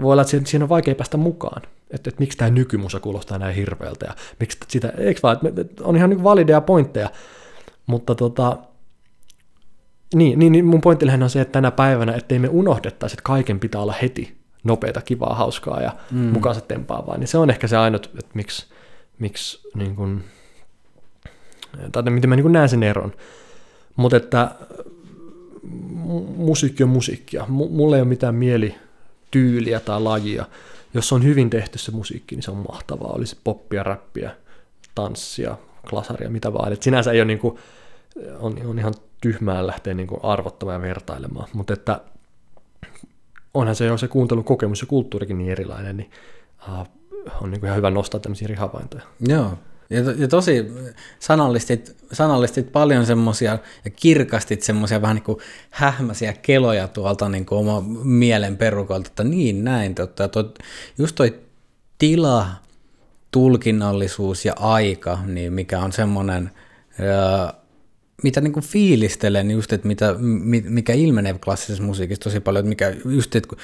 voi 0.00 0.12
olla, 0.12 0.22
että 0.22 0.50
siinä 0.50 0.64
on 0.64 0.68
vaikea 0.68 0.94
päästä 0.94 1.16
mukaan. 1.16 1.62
Että, 1.90 2.10
että 2.10 2.20
miksi 2.20 2.38
tämä 2.38 2.50
nykymusa 2.50 3.00
kuulostaa 3.00 3.38
näin 3.38 3.54
hirveältä, 3.54 4.06
ja 4.06 4.14
miksi 4.40 4.58
sitä, 4.68 4.92
eikö 4.98 5.20
vaan, 5.22 5.38
että 5.56 5.84
on 5.84 5.96
ihan 5.96 6.10
niin 6.10 6.24
valideja 6.24 6.60
pointteja, 6.60 7.10
mutta 7.86 8.14
tota, 8.14 8.58
niin, 10.14 10.38
niin, 10.38 10.52
niin 10.52 10.64
mun 10.64 10.80
pointti 10.80 11.06
on 11.22 11.30
se, 11.30 11.40
että 11.40 11.52
tänä 11.52 11.70
päivänä, 11.70 12.14
ettei 12.14 12.38
me 12.38 12.48
unohdettaisi, 12.48 13.14
että 13.14 13.22
kaiken 13.22 13.60
pitää 13.60 13.80
olla 13.80 13.94
heti 14.02 14.43
nopeata, 14.64 15.00
kivaa, 15.00 15.34
hauskaa 15.34 15.80
ja 15.80 15.92
mm. 16.10 16.18
mukaansa 16.18 16.60
tempaavaa, 16.60 17.18
niin 17.18 17.28
se 17.28 17.38
on 17.38 17.50
ehkä 17.50 17.66
se 17.66 17.76
ainut, 17.76 18.06
että 18.06 18.30
miksi, 18.34 18.66
miksi 19.18 19.68
niin 19.74 19.96
kun, 19.96 20.24
tai 21.92 22.02
miten 22.02 22.30
mä 22.30 22.36
niin 22.36 22.52
näen 22.52 22.68
sen 22.68 22.82
eron. 22.82 23.12
Mutta 23.96 24.16
että 24.16 24.50
musiikki 26.36 26.82
on 26.82 26.88
musiikkia. 26.88 27.44
M- 27.48 27.52
mulla 27.70 27.96
ei 27.96 28.02
ole 28.02 28.08
mitään 28.08 28.34
mielityyliä 28.34 29.80
tai 29.80 30.00
lajia. 30.00 30.46
Jos 30.94 31.12
on 31.12 31.24
hyvin 31.24 31.50
tehty 31.50 31.78
se 31.78 31.92
musiikki, 31.92 32.34
niin 32.34 32.42
se 32.42 32.50
on 32.50 32.64
mahtavaa. 32.68 33.12
Oli 33.12 33.26
se 33.26 33.36
poppia, 33.44 33.82
räppiä, 33.82 34.30
tanssia, 34.94 35.56
klasaria, 35.90 36.30
mitä 36.30 36.52
vaan. 36.52 36.72
Et 36.72 36.82
sinänsä 36.82 37.12
ei 37.12 37.20
ole 37.20 37.24
niin 37.24 37.38
kuin, 37.38 37.58
on, 38.38 38.56
on 38.66 38.78
ihan 38.78 38.94
tyhmää 39.20 39.66
lähteä 39.66 39.94
niin 39.94 40.06
kuin 40.06 40.20
arvottamaan 40.22 40.74
ja 40.74 40.88
vertailemaan. 40.88 41.48
Mutta 41.52 41.72
että 41.72 42.00
onhan 43.54 43.74
se 43.74 43.84
jo 43.84 43.98
se 43.98 44.08
kuuntelukokemus 44.08 44.80
ja 44.80 44.86
kulttuurikin 44.86 45.38
niin 45.38 45.50
erilainen, 45.50 45.96
niin 45.96 46.10
uh, 46.68 46.86
on 47.42 47.50
niin 47.50 47.60
kuin 47.60 47.68
ihan 47.68 47.76
hyvä 47.76 47.90
nostaa 47.90 48.20
tämmöisiä 48.20 48.46
eri 48.46 48.54
havaintoja. 48.54 49.02
Joo, 49.20 49.58
ja, 49.90 50.04
to, 50.04 50.10
ja 50.10 50.28
tosi 50.28 50.72
sanallistit, 51.18 51.96
sanallistit 52.12 52.72
paljon 52.72 53.06
semmoisia 53.06 53.58
ja 53.84 53.90
kirkastit 53.90 54.62
semmoisia 54.62 55.02
vähän 55.02 55.16
niin 55.16 55.24
kuin 55.24 55.38
hähmäisiä 55.70 56.32
keloja 56.32 56.88
tuolta 56.88 57.28
niin 57.28 57.46
kuin 57.46 57.58
oma 57.58 57.80
mielen 58.04 58.56
perukolta, 58.56 59.06
että 59.06 59.24
niin 59.24 59.64
näin, 59.64 59.94
totta, 59.94 60.28
to, 60.28 60.54
just 60.98 61.16
toi 61.16 61.34
tila, 61.98 62.46
tulkinnallisuus 63.30 64.44
ja 64.44 64.54
aika, 64.56 65.18
niin 65.26 65.52
mikä 65.52 65.80
on 65.80 65.92
semmoinen, 65.92 66.50
mitä 68.22 68.40
niin 68.40 68.52
kuin 68.52 68.64
fiilistelen 68.64 69.50
just, 69.50 69.72
että 69.72 69.88
mitä, 69.88 70.14
mikä 70.68 70.92
ilmenee 70.92 71.34
klassisessa 71.44 71.82
musiikissa 71.82 72.24
tosi 72.24 72.40
paljon, 72.40 72.60
että 72.60 72.68
mikä 72.68 72.94
just, 73.04 73.36
että 73.36 73.48
kun 73.48 73.58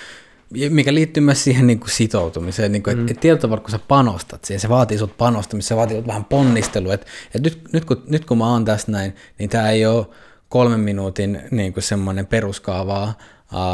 mikä 0.70 0.94
liittyy 0.94 1.22
myös 1.22 1.44
siihen 1.44 1.66
niin 1.66 1.80
kuin 1.80 1.90
sitoutumiseen, 1.90 2.72
niin 2.72 2.82
kuin, 2.82 2.96
mm. 2.96 3.00
että 3.00 3.12
et 3.12 3.20
tietyllä 3.20 3.40
tavalla 3.40 3.60
kun 3.62 3.70
sä 3.70 3.78
panostat 3.88 4.44
siihen, 4.44 4.60
se 4.60 4.68
vaatii 4.68 4.98
sut 4.98 5.16
panostamista, 5.18 5.68
se 5.68 5.76
vaatii 5.76 6.06
vähän 6.06 6.24
ponnistelua, 6.24 6.94
että 6.94 7.06
et 7.34 7.42
nyt, 7.42 7.72
nyt, 7.72 7.84
kun, 7.84 8.02
nyt 8.06 8.24
kun 8.24 8.38
mä 8.38 8.52
oon 8.52 8.64
tässä 8.64 8.92
näin, 8.92 9.14
niin 9.38 9.50
tämä 9.50 9.70
ei 9.70 9.86
ole 9.86 10.06
kolmen 10.48 10.80
minuutin 10.80 11.40
niin 11.50 11.72
kuin 11.72 11.84
semmoinen 11.84 12.26
peruskaavaa 12.26 13.14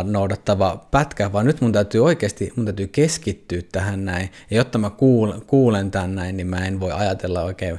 noudattava 0.04 0.86
pätkä, 0.90 1.32
vaan 1.32 1.46
nyt 1.46 1.60
mun 1.60 1.72
täytyy 1.72 2.04
oikeasti, 2.04 2.52
mun 2.56 2.64
täytyy 2.64 2.86
keskittyä 2.86 3.62
tähän 3.72 4.04
näin, 4.04 4.30
ja 4.50 4.56
jotta 4.56 4.78
mä 4.78 4.90
kuulen, 4.90 5.42
kuulen 5.46 5.90
tämän 5.90 6.14
näin, 6.14 6.36
niin 6.36 6.46
mä 6.46 6.66
en 6.66 6.80
voi 6.80 6.92
ajatella 6.92 7.42
oikein 7.42 7.78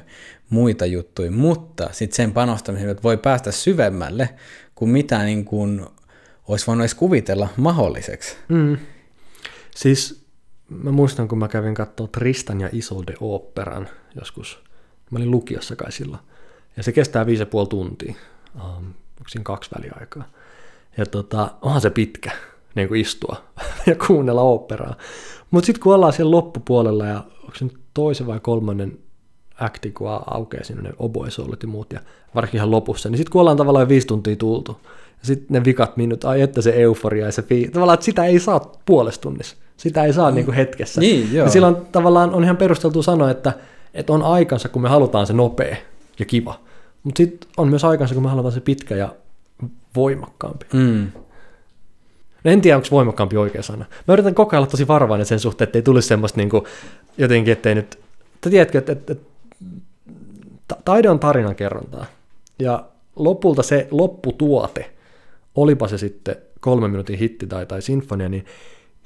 muita 0.49 0.85
juttuja, 0.85 1.31
mutta 1.31 1.89
sitten 1.91 2.15
sen 2.15 2.31
panostamisen, 2.31 2.97
voi 3.03 3.17
päästä 3.17 3.51
syvemmälle 3.51 4.29
kuin 4.75 4.89
mitä 4.91 5.23
niin 5.23 5.45
kuin 5.45 5.85
olisi 6.47 6.67
voinut 6.67 6.81
edes 6.81 6.95
kuvitella 6.95 7.49
mahdolliseksi. 7.57 8.37
Mm. 8.47 8.77
Siis 9.75 10.25
mä 10.69 10.91
muistan, 10.91 11.27
kun 11.27 11.37
mä 11.37 11.47
kävin 11.47 11.73
katsoa 11.73 12.07
Tristan 12.07 12.61
ja 12.61 12.69
Isolde 12.71 13.13
operan 13.19 13.89
joskus. 14.15 14.63
Mä 15.11 15.17
olin 15.17 15.31
lukiossa 15.31 15.75
kai 15.75 15.91
silloin. 15.91 16.21
Ja 16.77 16.83
se 16.83 16.91
kestää 16.91 17.25
viisi 17.25 17.41
ja 17.41 17.45
puoli 17.45 17.67
tuntia. 17.67 18.13
Um, 18.55 18.85
onko 19.17 19.29
siinä 19.29 19.43
kaksi 19.43 19.69
väliaikaa? 19.77 20.23
Ja 20.97 21.05
tota, 21.05 21.51
onhan 21.61 21.81
se 21.81 21.89
pitkä 21.89 22.31
niin 22.75 22.87
kuin 22.87 23.01
istua 23.01 23.43
ja 23.87 23.95
kuunnella 24.07 24.41
operaa. 24.41 24.95
Mutta 25.51 25.65
sitten 25.65 25.83
kun 25.83 25.95
ollaan 25.95 26.13
siellä 26.13 26.31
loppupuolella 26.31 27.05
ja 27.05 27.23
onko 27.43 27.55
se 27.55 27.65
nyt 27.65 27.77
toisen 27.93 28.27
vai 28.27 28.39
kolmannen 28.39 28.99
akti, 29.59 29.91
kun 29.91 30.07
aukeaa 30.27 30.63
sinne 30.63 30.81
ne 30.81 30.89
oboesoulut 30.99 31.63
ja 31.63 31.67
muut, 31.67 31.93
ja 31.93 31.99
varsinkin 32.35 32.57
ihan 32.57 32.71
lopussa, 32.71 33.09
niin 33.09 33.17
sitten 33.17 33.31
kun 33.31 33.41
ollaan 33.41 33.57
tavallaan 33.57 33.89
viisi 33.89 34.07
tuntia 34.07 34.35
tultu, 34.35 34.77
sitten 35.21 35.47
ne 35.49 35.65
vikat 35.65 35.97
minut, 35.97 36.25
ai 36.25 36.41
että 36.41 36.61
se 36.61 36.69
euforia 36.69 37.25
ja 37.25 37.31
se 37.31 37.41
fi- 37.41 37.69
tavallaan, 37.73 37.93
että 37.93 38.05
sitä 38.05 38.25
ei 38.25 38.39
saa 38.39 38.71
puolesta 38.85 39.21
tunnissa. 39.21 39.57
Sitä 39.77 40.03
ei 40.03 40.13
saa 40.13 40.31
mm. 40.31 40.35
niin 40.35 40.45
kuin 40.45 40.55
hetkessä. 40.55 41.01
Niin, 41.01 41.33
joo. 41.33 41.45
Ja 41.45 41.51
silloin 41.51 41.75
tavallaan 41.91 42.33
on 42.33 42.43
ihan 42.43 42.57
perusteltu 42.57 43.03
sanoa, 43.03 43.31
että 43.31 43.53
että 43.93 44.13
on 44.13 44.23
aikansa, 44.23 44.69
kun 44.69 44.81
me 44.81 44.89
halutaan 44.89 45.27
se 45.27 45.33
nopea 45.33 45.75
ja 46.19 46.25
kiva, 46.25 46.59
mutta 47.03 47.17
sitten 47.17 47.49
on 47.57 47.67
myös 47.67 47.83
aikansa, 47.83 48.13
kun 48.13 48.23
me 48.23 48.29
halutaan 48.29 48.51
se 48.51 48.59
pitkä 48.59 48.95
ja 48.95 49.15
voimakkaampi. 49.95 50.65
Mm. 50.73 51.11
No 52.43 52.51
en 52.51 52.61
tiedä, 52.61 52.77
onko 52.77 52.87
voimakkaampi 52.91 53.37
oikea 53.37 53.63
sana. 53.63 53.85
Mä 54.07 54.13
yritän 54.13 54.35
koko 54.35 54.55
ajan 54.55 54.61
olla 54.61 54.71
tosi 54.71 54.87
varovainen 54.87 55.25
sen 55.25 55.39
suhteen, 55.39 55.67
ettei 55.67 55.81
tulisi 55.81 56.07
semmoista 56.07 56.37
niin 56.37 56.49
kuin, 56.49 56.63
jotenkin, 57.17 57.51
ettei 57.51 57.75
nyt... 57.75 57.99
Te 58.41 58.49
tiedätkö, 58.49 58.77
että, 58.77 58.91
että, 58.91 59.13
että 59.13 59.25
taide 60.85 61.09
on 61.09 61.19
tarinan 61.19 61.55
kerrontaa. 61.55 62.05
Ja 62.59 62.85
lopulta 63.15 63.63
se 63.63 63.87
lopputuote, 63.91 64.91
olipa 65.55 65.87
se 65.87 65.97
sitten 65.97 66.35
kolmen 66.59 66.91
minuutin 66.91 67.19
hitti 67.19 67.47
tai, 67.47 67.65
tai 67.65 67.81
sinfonia, 67.81 68.29
niin 68.29 68.45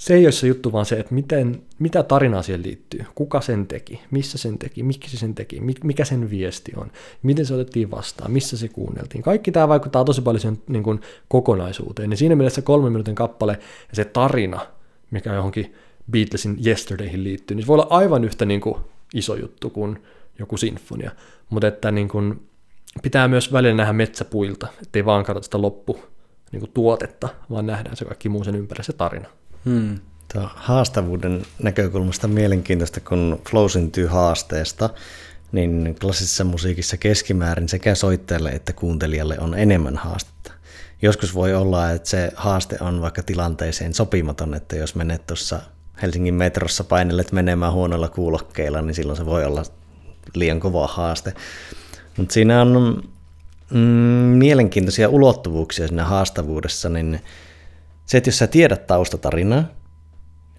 se 0.02 0.14
ei 0.14 0.26
ole 0.26 0.32
se 0.32 0.48
juttu, 0.48 0.72
vaan 0.72 0.86
se, 0.86 1.00
että 1.00 1.14
miten, 1.14 1.62
mitä 1.80 2.04
tarinaa 2.04 2.42
siihen 2.42 2.64
liittyy, 2.64 3.06
kuka 3.16 3.42
sen 3.42 3.68
teki, 3.68 4.02
missä 4.12 4.38
sen 4.38 4.58
teki, 4.58 4.84
miksi 4.84 5.18
sen 5.18 5.36
teki, 5.36 5.62
mikä 5.84 6.06
sen 6.06 6.30
viesti 6.30 6.72
on, 6.78 6.92
miten 7.24 7.46
se 7.46 7.54
otettiin 7.54 7.92
vastaan, 7.92 8.32
missä 8.32 8.58
se 8.58 8.68
kuunneltiin. 8.68 9.22
Kaikki 9.22 9.52
tämä 9.52 9.68
vaikuttaa 9.68 10.04
tosi 10.04 10.22
paljon 10.22 10.42
sen 10.42 10.62
niin 10.68 10.84
kuin, 10.84 11.02
kokonaisuuteen. 11.28 12.10
Niin 12.10 12.18
siinä 12.18 12.36
mielessä 12.36 12.62
kolmen 12.62 12.92
minuutin 12.92 13.16
kappale 13.16 13.60
ja 13.90 13.96
se 13.96 14.06
tarina, 14.06 14.60
mikä 15.12 15.34
johonkin 15.34 15.74
Beatlesin 16.12 16.58
Yesterdayhin 16.66 17.24
liittyy, 17.24 17.56
niin 17.56 17.64
se 17.64 17.68
voi 17.68 17.74
olla 17.74 17.88
aivan 17.90 18.24
yhtä 18.24 18.46
niin 18.46 18.62
kuin, 18.62 18.76
iso 19.14 19.36
juttu 19.36 19.70
kuin 19.70 20.00
joku 20.42 20.58
sinfonia. 20.58 21.12
Mutta 21.50 21.68
että 21.68 21.92
niin 21.92 22.08
kuin, 22.08 22.50
pitää 23.02 23.28
myös 23.28 23.54
välillä 23.54 23.76
nähdä 23.76 23.94
metsäpuilta, 23.94 24.68
ettei 24.82 25.06
vaan 25.06 25.24
katsota 25.24 25.44
sitä 25.44 25.62
loppu 25.62 26.00
niin 26.52 26.60
kuin, 26.60 26.72
tuotetta, 26.74 27.30
vaan 27.50 27.66
nähdään 27.66 27.96
se 27.98 28.06
kaikki 28.06 28.30
muu 28.30 28.44
sen 28.44 28.56
ympärillä, 28.56 28.84
se 28.84 28.94
tarina. 28.94 29.28
Hmm. 29.66 30.00
Tuo 30.34 30.50
haastavuuden 30.56 31.42
näkökulmasta 31.64 32.28
mielenkiintoista, 32.28 33.00
kun 33.00 33.42
flow 33.50 33.68
syntyy 33.70 34.08
haasteesta, 34.08 34.90
niin 35.52 35.96
klassisessa 36.02 36.44
musiikissa 36.44 36.98
keskimäärin 36.98 37.70
sekä 37.70 37.96
soittajalle 37.96 38.50
että 38.50 38.74
kuuntelijalle 38.74 39.40
on 39.40 39.54
enemmän 39.54 39.98
haastetta. 39.98 40.52
Joskus 41.02 41.36
voi 41.36 41.54
olla, 41.56 41.92
että 41.92 42.10
se 42.10 42.32
haaste 42.36 42.78
on 42.82 43.02
vaikka 43.02 43.24
tilanteeseen 43.24 43.94
sopimaton, 43.94 44.54
että 44.54 44.76
jos 44.76 44.96
menet 44.96 45.28
tuossa 45.28 45.60
Helsingin 46.02 46.34
metrossa 46.34 46.84
painelet 46.84 47.32
menemään 47.32 47.74
huonoilla 47.74 48.10
kuulokkeilla, 48.10 48.82
niin 48.82 48.96
silloin 48.96 49.18
se 49.18 49.26
voi 49.26 49.46
olla 49.46 49.64
liian 50.36 50.60
kova 50.60 50.88
haaste. 50.88 51.34
Mutta 52.18 52.34
siinä 52.34 52.62
on 52.62 53.04
mm, 53.72 53.80
mielenkiintoisia 54.38 55.10
ulottuvuuksia 55.10 55.88
siinä 55.88 56.06
haastavuudessa, 56.06 56.90
niin 56.90 57.20
se, 58.06 58.18
että 58.18 58.28
jos 58.28 58.38
sä 58.38 58.48
tiedät 58.48 58.88
taustatarinaa, 58.88 59.64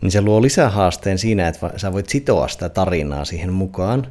niin 0.01 0.11
se 0.11 0.23
luo 0.23 0.43
lisää 0.43 0.71
haasteen 0.71 1.19
siinä, 1.19 1.49
että 1.49 1.71
sä 1.77 1.93
voit 1.93 2.09
sitoa 2.09 2.49
sitä 2.49 2.69
tarinaa 2.69 3.25
siihen 3.25 3.53
mukaan. 3.53 4.07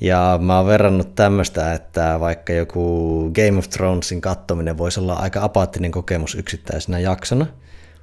Ja 0.00 0.38
mä 0.42 0.56
oon 0.56 0.66
verrannut 0.66 1.14
tämmöistä, 1.14 1.72
että 1.72 2.20
vaikka 2.20 2.52
joku 2.52 3.30
Game 3.34 3.58
of 3.58 3.68
Thronesin 3.68 4.20
kattominen 4.20 4.78
voisi 4.78 5.00
olla 5.00 5.14
aika 5.14 5.44
apaattinen 5.44 5.90
kokemus 5.90 6.34
yksittäisenä 6.34 6.98
jaksona, 6.98 7.46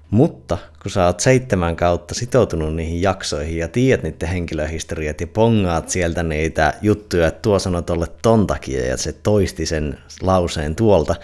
mutta 0.10 0.57
kun 0.81 0.91
sä 0.91 1.06
oot 1.06 1.19
seitsemän 1.19 1.76
kautta 1.76 2.15
sitoutunut 2.15 2.76
niihin 2.76 3.02
jaksoihin 3.02 3.57
ja 3.57 3.68
tiedät 3.68 4.03
niiden 4.03 4.30
henkilöhistoriat 4.30 5.22
ja 5.22 5.27
pongaat 5.27 5.90
sieltä 5.90 6.23
niitä 6.23 6.73
juttuja, 6.81 7.27
että 7.27 7.41
tuo 7.41 7.60
sanoi 7.60 7.84
tolle 7.84 8.07
ton 8.22 8.48
takia 8.48 8.86
ja 8.86 8.98
se 8.98 9.14
toisti 9.14 9.65
sen 9.65 9.98
lauseen 10.22 10.76
tuolta, 10.76 11.15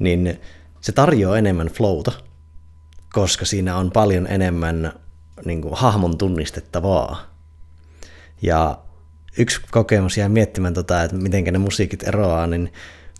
niin 0.00 0.40
se 0.80 0.92
tarjoaa 0.92 1.38
enemmän 1.38 1.68
flowta 1.68 2.12
koska 3.12 3.44
siinä 3.44 3.76
on 3.76 3.90
paljon 3.90 4.26
enemmän 4.26 4.92
niin 5.44 5.62
kuin, 5.62 5.74
hahmon 5.74 6.18
tunnistettavaa. 6.18 7.22
Ja 8.42 8.78
yksi 9.38 9.60
kokemus 9.70 10.16
jää 10.16 10.28
miettimään, 10.28 10.74
tota, 10.74 11.02
että 11.02 11.16
miten 11.16 11.44
ne 11.44 11.58
musiikit 11.58 12.08
eroaa, 12.08 12.46
niin 12.46 12.72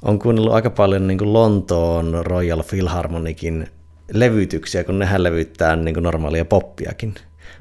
on 0.03 0.19
kuunnellut 0.19 0.53
aika 0.53 0.71
paljon 0.71 1.07
niin 1.07 1.19
kuin 1.19 1.33
Lontoon 1.33 2.27
Royal 2.27 2.63
Philharmonikin 2.63 3.69
levytyksiä, 4.13 4.85
kun 4.85 4.99
nehän 4.99 5.23
levyttää 5.23 5.77
niin 5.77 5.95
kuin 5.95 6.05
normaalia 6.05 6.45
poppiakin. 6.45 7.15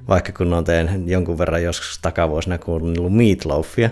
Vaikka 0.07 0.31
kun 0.31 0.53
on 0.53 0.63
teen 0.63 1.03
jonkun 1.05 1.37
verran 1.37 1.63
joskus 1.63 1.99
takavuosina 2.01 2.57
kuunnellut 2.57 3.13
Meatloafia, 3.13 3.89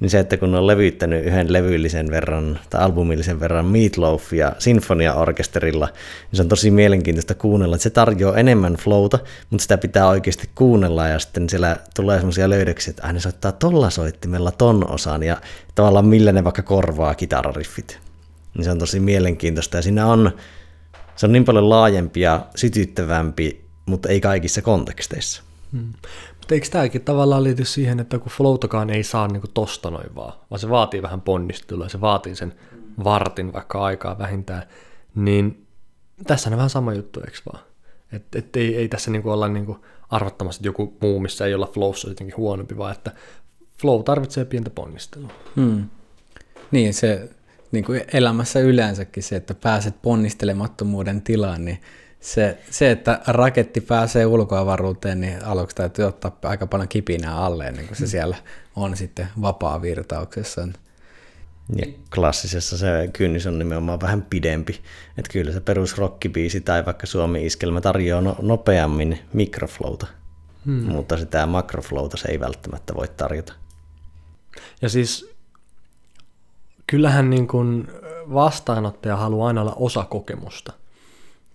niin 0.00 0.10
se, 0.10 0.18
että 0.18 0.36
kun 0.36 0.54
on 0.54 0.66
levyttänyt 0.66 1.24
yhden 1.24 1.52
levyllisen 1.52 2.10
verran 2.10 2.58
tai 2.70 2.82
albumillisen 2.82 3.40
verran 3.40 3.66
Meatloafia 3.66 4.52
sinfoniaorkesterilla, 4.58 5.86
niin 5.86 6.36
se 6.36 6.42
on 6.42 6.48
tosi 6.48 6.70
mielenkiintoista 6.70 7.34
kuunnella, 7.34 7.78
se 7.78 7.90
tarjoaa 7.90 8.36
enemmän 8.36 8.74
flowta, 8.74 9.18
mutta 9.50 9.62
sitä 9.62 9.78
pitää 9.78 10.08
oikeasti 10.08 10.50
kuunnella 10.54 11.08
ja 11.08 11.18
sitten 11.18 11.48
siellä 11.48 11.76
tulee 11.96 12.16
semmoisia 12.16 12.50
löydöksiä, 12.50 12.90
että 12.90 13.12
ne 13.12 13.20
soittaa 13.20 13.52
tolla 13.52 13.90
soittimella 13.90 14.50
ton 14.50 14.90
osan 14.90 15.22
ja 15.22 15.36
tavallaan 15.74 16.06
millä 16.06 16.32
ne 16.32 16.44
vaikka 16.44 16.62
korvaa 16.62 17.14
kitarariffit. 17.14 17.98
Niin 18.54 18.64
se 18.64 18.70
on 18.70 18.78
tosi 18.78 19.00
mielenkiintoista 19.00 19.76
ja 19.76 19.82
siinä 19.82 20.06
on, 20.06 20.32
se 21.18 21.26
on 21.26 21.32
niin 21.32 21.44
paljon 21.44 21.70
laajempi 21.70 22.20
ja 22.20 22.46
sytyttävämpi, 22.56 23.64
mutta 23.86 24.08
ei 24.08 24.20
kaikissa 24.20 24.62
konteksteissa. 24.62 25.42
Hmm. 25.72 25.92
Mutta 26.38 26.54
eikö 26.54 26.68
tämäkin 26.70 27.00
tavallaan 27.04 27.44
liity 27.44 27.64
siihen, 27.64 28.00
että 28.00 28.18
kun 28.18 28.32
floutakaan 28.32 28.90
ei 28.90 29.02
saa 29.02 29.28
niin 29.28 29.42
tosta 29.54 29.90
noin 29.90 30.14
vaan, 30.14 30.32
vaan 30.50 30.58
se 30.58 30.68
vaatii 30.68 31.02
vähän 31.02 31.20
ponnistelua, 31.20 31.88
se 31.88 32.00
vaatii 32.00 32.36
sen 32.36 32.54
vartin 33.04 33.52
vaikka 33.52 33.84
aikaa 33.84 34.18
vähintään, 34.18 34.62
niin 35.14 35.66
tässä 36.26 36.50
on 36.50 36.56
vähän 36.56 36.70
sama 36.70 36.94
juttu, 36.94 37.20
eikö 37.20 37.38
vaan? 37.52 37.64
Että 38.12 38.38
et 38.38 38.56
ei, 38.56 38.76
ei 38.76 38.88
tässä 38.88 39.10
niinku 39.10 39.30
olla 39.30 39.48
niinku 39.48 39.84
arvattamassa, 40.10 40.58
että 40.58 40.68
joku 40.68 40.96
muu, 41.00 41.20
missä 41.20 41.46
ei 41.46 41.54
olla 41.54 41.70
flowssa 41.74 42.08
jotenkin 42.08 42.36
huonompi, 42.36 42.76
vaan 42.76 42.92
että 42.92 43.12
flow 43.80 44.02
tarvitsee 44.02 44.44
pientä 44.44 44.70
ponnistelua. 44.70 45.30
Hmm. 45.56 45.84
Niin, 46.70 46.94
se 46.94 47.30
niin 47.72 47.84
kuin 47.84 48.04
elämässä 48.12 48.60
yleensäkin 48.60 49.22
se, 49.22 49.36
että 49.36 49.54
pääset 49.54 50.02
ponnistelemattomuuden 50.02 51.22
tilaan, 51.22 51.64
niin 51.64 51.80
se, 52.20 52.58
se, 52.70 52.90
että 52.90 53.20
raketti 53.26 53.80
pääsee 53.80 54.26
ulkoavaruuteen, 54.26 55.20
niin 55.20 55.44
aluksi 55.44 55.76
täytyy 55.76 56.04
ottaa 56.04 56.38
aika 56.42 56.66
paljon 56.66 56.88
kipinää 56.88 57.36
alle, 57.36 57.72
niin 57.72 57.86
kuin 57.86 57.96
se 57.96 58.04
mm. 58.04 58.08
siellä 58.08 58.36
on 58.76 58.96
sitten 58.96 59.28
vapaa 59.42 59.82
virtauksessa. 59.82 60.68
Ja 61.76 61.86
klassisessa 62.14 62.78
se 62.78 63.10
kynnys 63.12 63.46
on 63.46 63.58
nimenomaan 63.58 64.00
vähän 64.00 64.22
pidempi. 64.22 64.80
Että 65.18 65.32
kyllä 65.32 65.52
se 65.52 65.60
perusrokkibiisi 65.60 66.60
tai 66.60 66.86
vaikka 66.86 67.06
Suomi-iskelmä 67.06 67.80
tarjoaa 67.80 68.20
no, 68.20 68.36
nopeammin 68.42 69.18
mikroflowta, 69.32 70.06
hmm. 70.64 70.74
mutta 70.74 71.16
sitä 71.16 71.46
makroflowta 71.46 72.16
se 72.16 72.28
ei 72.28 72.40
välttämättä 72.40 72.94
voi 72.94 73.08
tarjota. 73.08 73.52
Ja 74.82 74.88
siis 74.88 75.37
kyllähän 76.90 77.30
niin 77.30 77.48
kuin 77.48 77.88
vastaanottaja 78.32 79.16
haluaa 79.16 79.48
aina 79.48 79.60
olla 79.60 79.76
osa 79.76 80.04
kokemusta. 80.04 80.72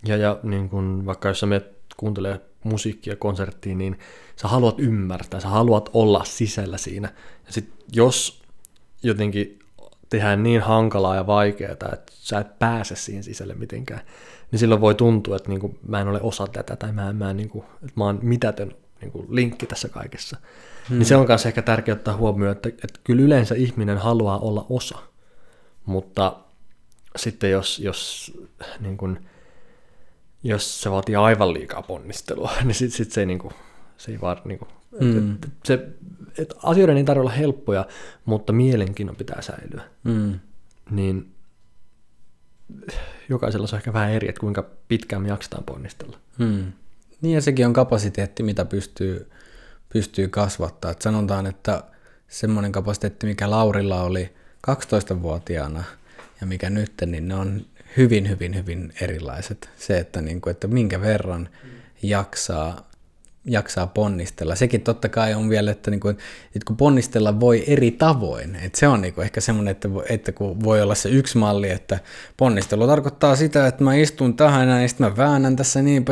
Ja, 0.06 0.18
ja 0.18 0.40
niin 0.44 0.70
kun, 0.70 1.06
vaikka 1.06 1.28
jos 1.28 1.40
sä 1.40 1.46
menet 1.46 1.76
kuuntelee 1.98 2.42
musiikkia 2.64 3.16
konserttiin, 3.16 3.78
niin 3.78 4.00
sä 4.36 4.48
haluat 4.48 4.80
ymmärtää, 4.80 5.40
sä 5.40 5.48
haluat 5.48 5.90
olla 5.94 6.24
sisällä 6.24 6.78
siinä. 6.78 7.08
Ja 7.46 7.54
sit 7.54 7.70
jos 7.92 8.42
jotenkin 9.04 9.60
tehdään 10.10 10.44
niin 10.44 10.62
hankalaa 10.62 11.16
ja 11.16 11.28
vaikeaa, 11.28 11.72
että 11.72 11.98
sä 12.10 12.40
et 12.40 12.60
pääse 12.60 12.96
siihen 12.96 13.24
sisälle 13.24 13.54
mitenkään, 13.54 14.02
niin 14.52 14.60
silloin 14.60 14.82
voi 14.82 14.96
tuntua, 14.96 15.36
että 15.36 15.50
niin 15.50 15.80
mä 15.88 16.02
en 16.02 16.08
ole 16.08 16.22
osa 16.22 16.48
tätä 16.48 16.76
tai 16.76 16.92
mä, 16.92 17.14
mä, 17.14 17.34
niin 17.34 17.50
kuin, 17.50 17.66
että 17.74 17.94
mä 17.96 18.06
oon 18.06 18.20
mitätön 18.22 18.72
niin 19.02 19.12
kuin 19.12 19.28
linkki 19.30 19.66
tässä 19.66 19.90
kaikessa. 19.90 20.38
Hmm. 20.90 20.98
Niin 20.98 21.06
se 21.06 21.16
on 21.16 21.28
myös 21.28 21.46
ehkä 21.46 21.62
tärkeää 21.62 21.96
ottaa 21.96 22.18
huomioon, 22.18 22.52
että, 22.52 22.70
että 22.70 23.00
kyllä 23.04 23.24
yleensä 23.24 23.56
ihminen 23.56 23.98
haluaa 23.98 24.40
olla 24.40 24.66
osa, 24.70 25.00
mutta 25.86 26.36
sitten 27.16 27.52
jos, 27.52 27.80
jos 27.80 28.32
niin 28.80 28.98
kuin, 28.98 29.28
jos 30.44 30.82
se 30.82 30.92
vaatii 30.92 31.16
aivan 31.16 31.54
liikaa 31.54 31.82
ponnistelua, 31.82 32.52
niin 32.64 32.76
sitten 32.76 32.98
sit 32.98 33.12
se 33.12 33.22
ei, 33.22 33.26
niinku, 33.26 33.54
se 33.98 34.12
ei 34.12 34.22
vaan, 34.22 34.42
niinku, 34.46 34.68
mm. 35.02 35.18
et, 35.18 35.46
et, 35.46 35.52
se, 35.66 35.88
et 36.38 36.54
asioiden 36.64 36.98
ei 36.98 37.04
tarvitse 37.04 37.22
olla 37.22 37.38
helppoja, 37.38 37.86
mutta 38.26 38.54
mielenkiinnon 38.54 39.16
pitää 39.16 39.42
säilyä. 39.42 39.84
Mm. 40.04 40.40
Niin 40.92 41.34
jokaisella 43.30 43.68
on 43.72 43.78
ehkä 43.78 43.94
vähän 43.94 44.12
eri, 44.12 44.30
että 44.30 44.40
kuinka 44.40 44.70
pitkään 44.88 45.22
me 45.22 45.28
jaksetaan 45.28 45.64
ponnistella. 45.64 46.18
Mm. 46.38 46.72
Niin 47.22 47.36
ja 47.36 47.42
sekin 47.42 47.66
on 47.66 47.74
kapasiteetti, 47.74 48.44
mitä 48.44 48.66
pystyy, 48.66 49.32
pystyy 49.90 50.28
kasvattaa. 50.28 50.92
Et 50.92 51.02
sanotaan, 51.02 51.46
että 51.46 51.84
semmoinen 52.28 52.72
kapasiteetti, 52.72 53.28
mikä 53.28 53.50
Laurilla 53.50 54.04
oli 54.04 54.34
12-vuotiaana 54.68 55.84
ja 56.42 56.48
mikä 56.48 56.70
nyt, 56.70 56.94
niin 57.06 57.28
ne 57.28 57.36
on 57.36 57.66
hyvin, 57.98 58.30
hyvin, 58.30 58.56
hyvin 58.56 58.94
erilaiset. 59.02 59.70
Se, 59.78 59.98
että, 59.98 60.22
niin 60.22 60.42
kuin, 60.42 60.52
että 60.52 60.68
minkä 60.68 61.02
verran 61.02 61.50
jaksaa 62.02 62.90
jaksaa 63.46 63.88
ponnistella. 63.88 64.56
Sekin 64.56 64.82
totta 64.82 65.10
kai 65.10 65.34
on 65.34 65.50
vielä, 65.50 65.72
että, 65.72 65.92
niin 65.92 66.00
kuin, 66.00 66.18
että 66.46 66.66
kun 66.68 66.78
ponnistella 66.78 67.40
voi 67.40 67.64
eri 67.68 67.92
tavoin, 67.92 68.56
että 68.56 68.80
se 68.80 68.88
on 68.88 69.02
niin 69.02 69.14
kuin 69.14 69.26
ehkä 69.26 69.42
semmoinen, 69.42 69.72
että, 69.72 69.90
että 70.10 70.32
kun 70.32 70.64
voi 70.64 70.82
olla 70.82 70.96
se 70.96 71.10
yksi 71.10 71.38
malli, 71.38 71.70
että 71.70 72.00
ponnistelu 72.38 72.88
tarkoittaa 72.88 73.36
sitä, 73.36 73.68
että 73.68 73.84
mä 73.84 73.96
istun 73.96 74.36
tähän 74.36 74.82
ja 74.82 74.88
sitten 74.88 75.08
mä 75.08 75.18
väännän 75.18 75.56
tässä 75.56 75.82
niin 75.82 76.06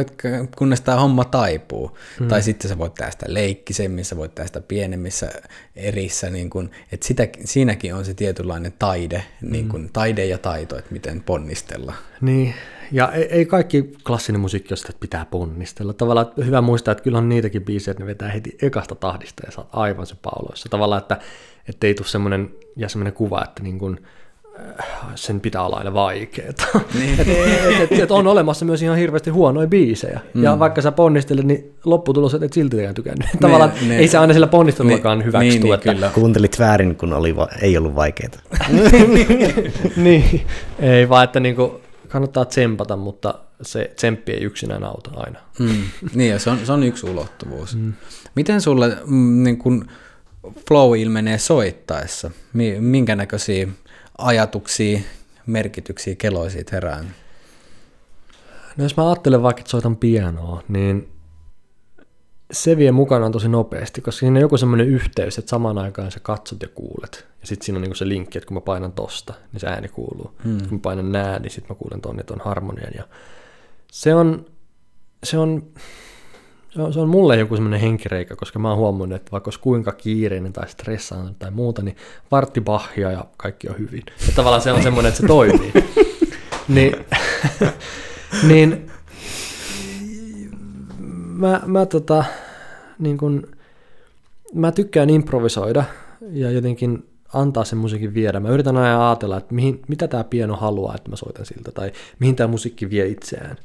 kunnes 0.58 0.82
tämä 0.82 0.99
homma 0.99 1.26
taipuu. 1.26 1.98
Hmm. 2.20 2.28
Tai 2.28 2.44
sitten 2.44 2.70
sä 2.70 2.78
voit 2.78 2.94
tehdä 2.94 3.12
sitä 3.12 3.26
leikkisemmin, 3.28 4.06
sä 4.06 4.18
voit 4.18 4.36
tehdä 4.36 4.48
sitä 4.48 4.62
pienemmissä 4.62 5.32
erissä, 5.76 6.30
niin 6.30 6.49
kuin, 6.49 6.72
että 6.91 7.08
sitä, 7.08 7.28
siinäkin 7.45 7.95
on 7.95 8.06
se 8.06 8.14
tietynlainen 8.14 8.74
taide, 8.80 9.24
hmm. 9.41 9.52
niin 9.52 9.70
kuin, 9.70 9.90
taide 9.94 10.26
ja 10.26 10.38
taito, 10.38 10.78
että 10.78 10.94
miten 10.94 11.24
ponnistella. 11.24 11.94
Niin, 12.22 12.53
ja 12.92 13.12
ei, 13.12 13.24
ei 13.24 13.46
kaikki 13.46 13.94
klassinen 14.08 14.42
musiikki 14.42 14.72
ole 14.72 14.78
sitä, 14.78 14.90
että 14.90 15.00
pitää 15.00 15.26
ponnistella. 15.26 15.94
Tavallaan 15.94 16.28
että 16.28 16.46
hyvä 16.46 16.62
muistaa, 16.62 16.92
että 16.92 17.04
kyllä 17.04 17.18
on 17.18 17.30
niitäkin 17.30 17.66
biisejä, 17.66 17.92
että 17.92 18.04
ne 18.04 18.08
vetää 18.08 18.30
heti 18.30 18.58
ekasta 18.62 18.96
tahdista 18.96 19.44
ja 19.46 19.52
saat 19.52 19.68
aivan 19.74 20.06
se 20.06 20.16
pauloissa. 20.22 20.70
Tavallaan, 20.70 21.02
että, 21.02 21.20
että 21.70 21.88
ei 21.88 21.94
tule 21.94 22.08
semmoinen, 22.08 22.52
ja 22.76 22.90
semmoinen 22.90 23.14
kuva, 23.14 23.44
että 23.44 23.64
niin 23.64 23.80
kuin, 23.80 24.00
äh, 24.80 24.86
sen 25.16 25.42
pitää 25.42 25.66
olla 25.66 25.78
aina 25.78 25.94
vaikeaa. 25.94 26.52
Niin. 27.00 27.20
et, 27.22 27.28
et, 27.28 27.92
et, 27.92 28.00
et 28.00 28.12
on 28.12 28.28
olemassa 28.28 28.66
myös 28.66 28.82
ihan 28.82 28.98
hirveästi 28.98 29.30
huonoja 29.30 29.68
biisejä. 29.68 30.20
Mm. 30.34 30.44
Ja 30.44 30.60
vaikka 30.60 30.82
sä 30.82 30.92
ponnistelet, 30.92 31.46
niin 31.46 31.74
lopputulos 31.86 32.34
et 32.34 32.54
silti 32.54 32.78
tykännyt. 32.96 33.28
Ne, 33.34 33.40
Tavallaan 33.42 33.72
ne, 33.88 33.98
ei 33.98 34.08
se 34.08 34.18
aina 34.18 34.34
sillä 34.34 34.48
ponnistelullakaan 34.48 35.20
ne, 35.20 35.26
hyväksytty. 35.26 35.60
Niin, 35.60 35.64
niin, 35.64 35.74
että... 35.74 35.94
kyllä. 35.94 36.10
Kuuntelit 36.14 36.60
väärin, 36.60 36.96
kun 36.96 37.14
oli 37.14 37.36
va- 37.36 37.50
ei 37.62 37.78
ollut 37.78 37.96
vaikeaa. 37.96 38.32
niin, 39.96 40.46
ei 40.80 41.10
vaan, 41.10 41.24
että 41.24 41.40
niinku, 41.40 41.82
kannattaa 42.12 42.46
tsempata, 42.46 42.96
mutta 42.96 43.40
se 43.62 43.92
tsemppi 43.96 44.32
ei 44.32 44.44
yksinään 44.44 44.84
auta 44.84 45.12
aina. 45.16 45.40
Mm, 45.60 45.84
niin, 46.14 46.32
ja 46.32 46.40
se 46.40 46.50
on, 46.50 46.66
se 46.66 46.72
on 46.72 46.84
yksi 46.84 47.10
ulottuvuus. 47.10 47.76
Mm. 47.76 47.94
Miten 48.36 48.62
sulle 48.62 48.98
mm, 49.06 49.44
niin 49.44 49.58
kun 49.58 49.88
flow 50.68 50.98
ilmenee 50.98 51.38
soittaessa? 51.38 52.32
Minkä 52.80 53.16
näköisiä 53.16 53.68
ajatuksia, 54.18 55.00
merkityksiä 55.46 56.16
keloisit 56.16 56.72
herään? 56.72 57.16
No 58.78 58.84
jos 58.84 58.98
mä 58.98 59.10
ajattelen 59.10 59.44
vaikka, 59.44 59.60
että 59.60 59.72
soitan 59.72 59.96
pianoa, 59.96 60.64
niin 60.68 61.10
se 62.52 62.78
vie 62.78 62.91
mukanaan 62.91 63.32
tosi 63.32 63.48
nopeasti, 63.48 64.02
koska 64.02 64.19
siinä 64.19 64.38
on 64.38 64.41
joku 64.41 64.57
semmoinen 64.57 64.88
yhteys, 64.88 65.38
että 65.38 65.49
samaan 65.49 65.78
aikaan 65.78 66.11
sä 66.11 66.19
katsot 66.19 66.61
ja 66.61 66.68
kuulet. 66.68 67.28
Ja 67.41 67.48
sitten 67.48 67.65
siinä 67.65 67.78
on 67.78 67.82
niinku 67.82 67.95
se 67.95 68.07
linkki, 68.07 68.38
että 68.38 68.48
kun 68.48 68.57
mä 68.57 68.61
painan 68.61 68.91
tosta, 68.91 69.34
niin 69.52 69.60
se 69.60 69.68
ääni 69.68 69.88
kuuluu. 69.88 70.32
Hmm. 70.44 70.57
Kun 70.57 70.78
mä 70.78 70.80
painan 70.82 71.11
nää, 71.11 71.40
niin 71.40 71.52
sitten 71.52 71.76
mä 71.76 71.80
kuulen 71.80 72.02
ton 72.02 72.18
ja 72.18 72.23
ton 72.23 72.41
harmonian. 72.44 72.91
Ja 72.95 73.03
se 73.91 74.15
on, 74.15 74.45
se 75.23 75.38
on, 75.38 75.64
se 76.69 76.82
on, 76.82 76.94
se 76.94 76.99
on 76.99 77.10
mulle 77.10 77.38
joku 77.38 77.56
semmoinen 77.56 77.80
henkireikä, 77.80 78.36
koska 78.36 78.60
mä 78.60 78.69
oon 78.69 78.78
huomannut, 78.78 79.15
että 79.15 79.32
vaikka 79.32 79.48
olisi 79.48 79.60
kuinka 79.60 79.91
kiireinen 79.91 80.53
tai 80.53 80.69
stressaantunut 80.69 81.40
tai 81.40 81.52
muuta, 81.52 81.82
niin 81.82 81.98
vartti 82.32 82.61
bahia 82.61 83.11
ja 83.11 83.26
kaikki 83.38 83.69
on 83.69 83.78
hyvin. 83.78 84.03
Ja 84.28 84.34
tavallaan 84.36 84.61
se 84.61 84.72
on 84.72 84.84
semmoinen, 84.84 85.10
että 85.10 85.22
se 85.22 85.28
toimii. 85.28 85.73
niin, 86.76 86.95
niin 88.49 88.91
mä, 91.42 91.62
mä, 91.66 91.86
tota, 91.86 92.24
niin 93.00 93.18
kun, 93.18 93.48
mä 94.54 94.72
tykkään 94.72 95.10
improvisoida 95.10 95.84
ja 96.32 96.52
jotenkin 96.52 97.10
antaa 97.34 97.64
sen 97.64 97.78
musiikin 97.78 98.14
viedä. 98.14 98.40
Mä 98.40 98.50
yritän 98.50 98.78
aina 98.78 99.10
ajatella, 99.10 99.38
että 99.38 99.54
mihin, 99.54 99.82
mitä 99.88 100.08
tämä 100.08 100.24
pieno 100.24 100.56
haluaa, 100.56 100.96
että 100.96 101.10
mä 101.10 101.16
soitan 101.16 101.46
siltä, 101.46 101.72
tai 101.72 101.92
mihin 102.20 102.36
tämä 102.36 102.48
musiikki 102.48 102.90
vie 102.90 103.08
itseään. 103.08 103.58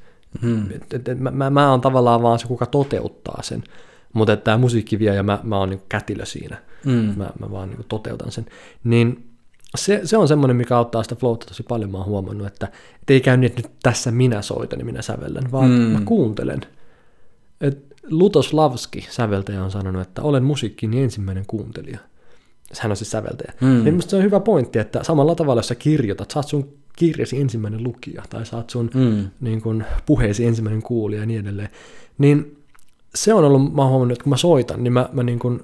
Hmm. 0.43 0.70
Et, 0.70 0.94
et, 0.94 1.09
et, 1.09 1.20
mä, 1.20 1.31
mä, 1.31 1.51
mä 1.51 1.70
oon 1.70 1.81
tavallaan 1.81 2.23
vaan 2.23 2.39
se, 2.39 2.47
kuka 2.47 2.66
toteuttaa 2.66 3.43
sen, 3.43 3.65
mutta 4.12 4.36
tämä 4.36 4.59
musiikki 4.59 4.98
vie 4.98 5.15
ja 5.15 5.23
mä, 5.23 5.39
mä 5.43 5.59
oon 5.59 5.70
niin 5.70 5.82
kätilö 5.89 6.24
siinä. 6.24 6.57
Hmm. 6.85 7.15
Mä, 7.16 7.31
mä 7.40 7.51
vaan 7.51 7.70
niin 7.70 7.85
toteutan 7.89 8.32
sen. 8.32 8.47
Niin 8.85 9.31
se, 9.77 10.01
se 10.05 10.16
on 10.16 10.28
semmoinen, 10.28 10.57
mikä 10.57 10.77
auttaa 10.77 11.03
sitä 11.03 11.15
flowta 11.15 11.47
tosi 11.47 11.62
paljon. 11.62 11.90
Mä 11.90 11.98
oon 11.98 12.07
huomannut, 12.07 12.47
että, 12.47 12.69
että 13.01 13.12
ei 13.12 13.20
käy 13.20 13.36
niin, 13.36 13.47
että 13.47 13.62
nyt 13.62 13.73
tässä 13.82 14.11
minä 14.11 14.43
soitan 14.43 14.78
ja 14.78 14.85
minä 14.85 15.03
sävellän, 15.03 15.53
vaan 15.53 15.69
hmm. 15.69 15.82
mä 15.82 16.01
kuuntelen. 16.05 16.61
Et 17.60 17.86
Lutoslavski, 18.10 19.06
säveltäjä, 19.10 19.64
on 19.64 19.70
sanonut, 19.70 20.02
että 20.02 20.22
olen 20.22 20.44
musiikkini 20.44 21.02
ensimmäinen 21.02 21.44
kuuntelija. 21.46 21.98
Hän 22.80 22.92
on 22.92 22.96
siis 22.96 23.10
säveltäjä. 23.10 23.52
Mm. 23.60 23.84
Niin 23.84 24.02
se 24.02 24.16
on 24.16 24.22
hyvä 24.22 24.40
pointti, 24.40 24.78
että 24.78 25.04
samalla 25.04 25.34
tavalla, 25.34 25.58
jos 25.58 25.68
sä 25.68 25.74
kirjoitat, 25.74 26.30
saat 26.30 26.48
sun 26.48 26.68
kirjasi 26.96 27.40
ensimmäinen 27.40 27.82
lukija, 27.82 28.22
tai 28.30 28.46
saat 28.46 28.70
sun 28.70 28.90
mm. 28.94 29.30
niin 29.40 29.62
kun, 29.62 29.84
puheesi 30.06 30.46
ensimmäinen 30.46 30.82
kuulija 30.82 31.20
ja 31.20 31.26
niin 31.26 31.40
edelleen, 31.40 31.68
niin 32.18 32.56
se 33.14 33.34
on 33.34 33.44
ollut, 33.44 33.74
mä 33.74 33.82
oon 33.82 33.90
huomannut, 33.90 34.16
että 34.16 34.22
kun 34.24 34.30
mä 34.30 34.36
soitan, 34.36 34.84
niin 34.84 34.92
mä, 34.92 35.08
mä 35.12 35.22
niin 35.22 35.38
kun 35.38 35.60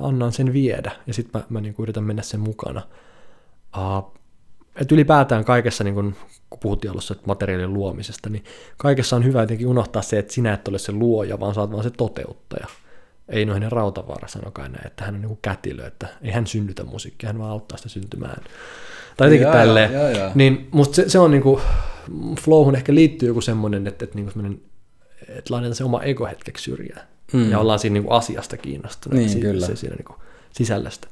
annan 0.00 0.32
sen 0.32 0.52
viedä, 0.52 0.92
ja 1.06 1.14
sitten 1.14 1.40
mä, 1.40 1.46
mä 1.50 1.60
niin 1.60 1.74
yritän 1.78 2.04
mennä 2.04 2.22
sen 2.22 2.40
mukana. 2.40 2.82
Uh, 3.76 4.12
että 4.76 4.94
ylipäätään 4.94 5.44
kaikessa, 5.44 5.84
niin 5.84 5.94
kun, 5.94 6.14
kun 6.50 6.58
puhuttiin 6.60 6.90
alussa 6.90 7.14
materiaalin 7.26 7.72
luomisesta, 7.72 8.30
niin 8.30 8.44
kaikessa 8.76 9.16
on 9.16 9.24
hyvä 9.24 9.40
jotenkin 9.40 9.66
unohtaa 9.66 10.02
se, 10.02 10.18
että 10.18 10.32
sinä 10.32 10.52
et 10.54 10.68
ole 10.68 10.78
se 10.78 10.92
luoja, 10.92 11.40
vaan 11.40 11.54
sä 11.54 11.60
oot 11.60 11.72
vaan 11.72 11.82
se 11.82 11.90
toteuttaja. 11.90 12.66
Ei 13.28 13.44
noin 13.44 13.72
Rautavaara 13.72 14.28
sanokaan 14.28 14.72
näin, 14.72 14.86
että 14.86 15.04
hän 15.04 15.14
on 15.14 15.20
niin 15.20 15.38
kätilö, 15.42 15.86
että 15.86 16.08
ei 16.22 16.30
hän 16.30 16.46
synnytä 16.46 16.84
musiikkia, 16.84 17.28
hän 17.28 17.38
vaan 17.38 17.50
auttaa 17.50 17.78
sitä 17.78 17.88
syntymään. 17.88 18.42
Tai 19.16 19.26
jotenkin 19.26 19.46
jaa, 19.46 19.54
tälleen. 19.54 19.92
Jaa, 19.92 20.10
jaa. 20.10 20.30
Niin 20.34 20.68
musta 20.70 20.94
se, 20.94 21.08
se 21.08 21.18
on 21.18 21.30
niinku, 21.30 21.60
flowhun 22.40 22.76
ehkä 22.76 22.94
liittyy 22.94 23.28
joku 23.28 23.40
semmoinen, 23.40 23.86
että, 23.86 24.04
että, 24.04 24.18
niinku 24.18 24.40
että 25.28 25.54
laitetaan 25.54 25.74
se 25.74 25.84
oma 25.84 26.02
ego 26.02 26.26
hetkeksi 26.26 26.64
syrjään. 26.64 27.06
Mm. 27.32 27.50
Ja 27.50 27.58
ollaan 27.58 27.78
siinä 27.78 27.94
niinku 27.94 28.10
asiasta 28.10 28.56
kiinnostuneet, 28.56 29.20
niin, 29.20 29.30
siinä, 29.30 29.50
kyllä. 29.50 29.66
Se, 29.66 29.76
siinä 29.76 29.96
niinku 29.96 30.14
sisällöstä. 30.52 31.08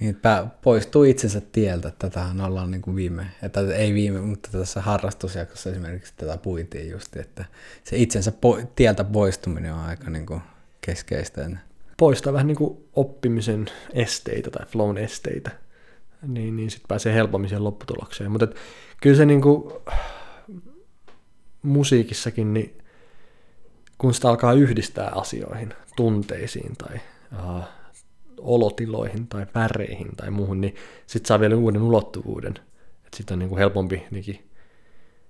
Niin, 0.00 0.10
että 0.10 0.46
poistuu 0.62 1.04
itsensä 1.04 1.40
tieltä. 1.40 1.92
Tätähän 1.98 2.40
ollaan 2.40 2.70
niin 2.70 2.82
kuin 2.82 2.96
viime, 2.96 3.26
että 3.42 3.60
ei 3.60 3.94
viime, 3.94 4.20
mutta 4.20 4.48
tässä 4.52 4.80
harrastusjaksossa 4.80 5.70
esimerkiksi 5.70 6.12
tätä 6.16 6.36
puitiin 6.36 6.90
just, 6.90 7.16
että 7.16 7.44
se 7.84 7.96
itsensä 7.96 8.30
po- 8.30 8.66
tieltä 8.76 9.04
poistuminen 9.04 9.74
on 9.74 9.80
aika 9.80 10.10
niin 10.10 10.26
kuin 10.26 10.40
keskeistä. 10.80 11.50
Poistaa 11.96 12.32
vähän 12.32 12.46
niin 12.46 12.56
kuin 12.56 12.84
oppimisen 12.96 13.66
esteitä 13.92 14.50
tai 14.50 14.66
flown 14.66 14.98
esteitä, 14.98 15.50
niin, 16.26 16.56
niin 16.56 16.70
sitten 16.70 16.88
pääsee 16.88 17.14
helpommin 17.14 17.48
siihen 17.48 17.64
lopputulokseen. 17.64 18.30
Mutta 18.30 18.48
kyllä 19.00 19.16
se 19.16 19.26
niin 19.26 19.42
kuin, 19.42 19.72
musiikissakin, 21.62 22.54
niin 22.54 22.78
kun 23.98 24.14
sitä 24.14 24.28
alkaa 24.28 24.52
yhdistää 24.52 25.08
asioihin, 25.14 25.74
tunteisiin 25.96 26.76
tai 26.76 27.00
uh, 27.32 27.64
olotiloihin 28.42 29.26
tai 29.26 29.46
väreihin 29.54 30.16
tai 30.16 30.30
muuhun, 30.30 30.60
niin 30.60 30.74
sitten 31.06 31.28
saa 31.28 31.40
vielä 31.40 31.56
uuden 31.56 31.82
ulottuvuuden. 31.82 32.54
Että 33.04 33.16
sitten 33.16 33.34
on 33.34 33.38
niin 33.38 33.48
kuin 33.48 33.58
helpompi 33.58 34.02
niinkin, 34.10 34.34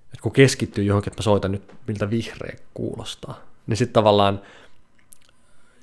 että 0.05 0.23
kun 0.23 0.33
keskittyy 0.33 0.85
johonkin, 0.85 1.11
että 1.11 1.21
mä 1.21 1.25
soitan 1.25 1.53
nyt 1.53 1.75
miltä 1.87 2.11
vihreä 2.11 2.57
kuulostaa, 2.75 3.41
niin 3.67 3.77
sitten 3.77 3.95
tavallaan 3.95 4.41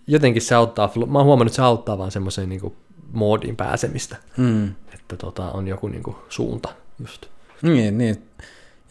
jotenkin 0.07 0.41
se 0.41 0.55
auttaa, 0.55 0.91
mä 1.07 1.17
oon 1.17 1.25
huomannut, 1.25 1.51
että 1.51 1.55
se 1.55 1.61
auttaa 1.61 1.97
vaan 1.97 2.11
semmoiseen 2.11 2.49
niin 2.49 2.75
moodiin 3.11 3.55
pääsemistä, 3.55 4.15
mm. 4.37 4.67
että 4.67 5.17
tota, 5.17 5.51
on 5.51 5.67
joku 5.67 5.87
niin 5.87 6.03
kuin 6.03 6.15
suunta 6.29 6.69
just. 6.99 7.25
Niin, 7.61 7.97
niin. 7.97 8.23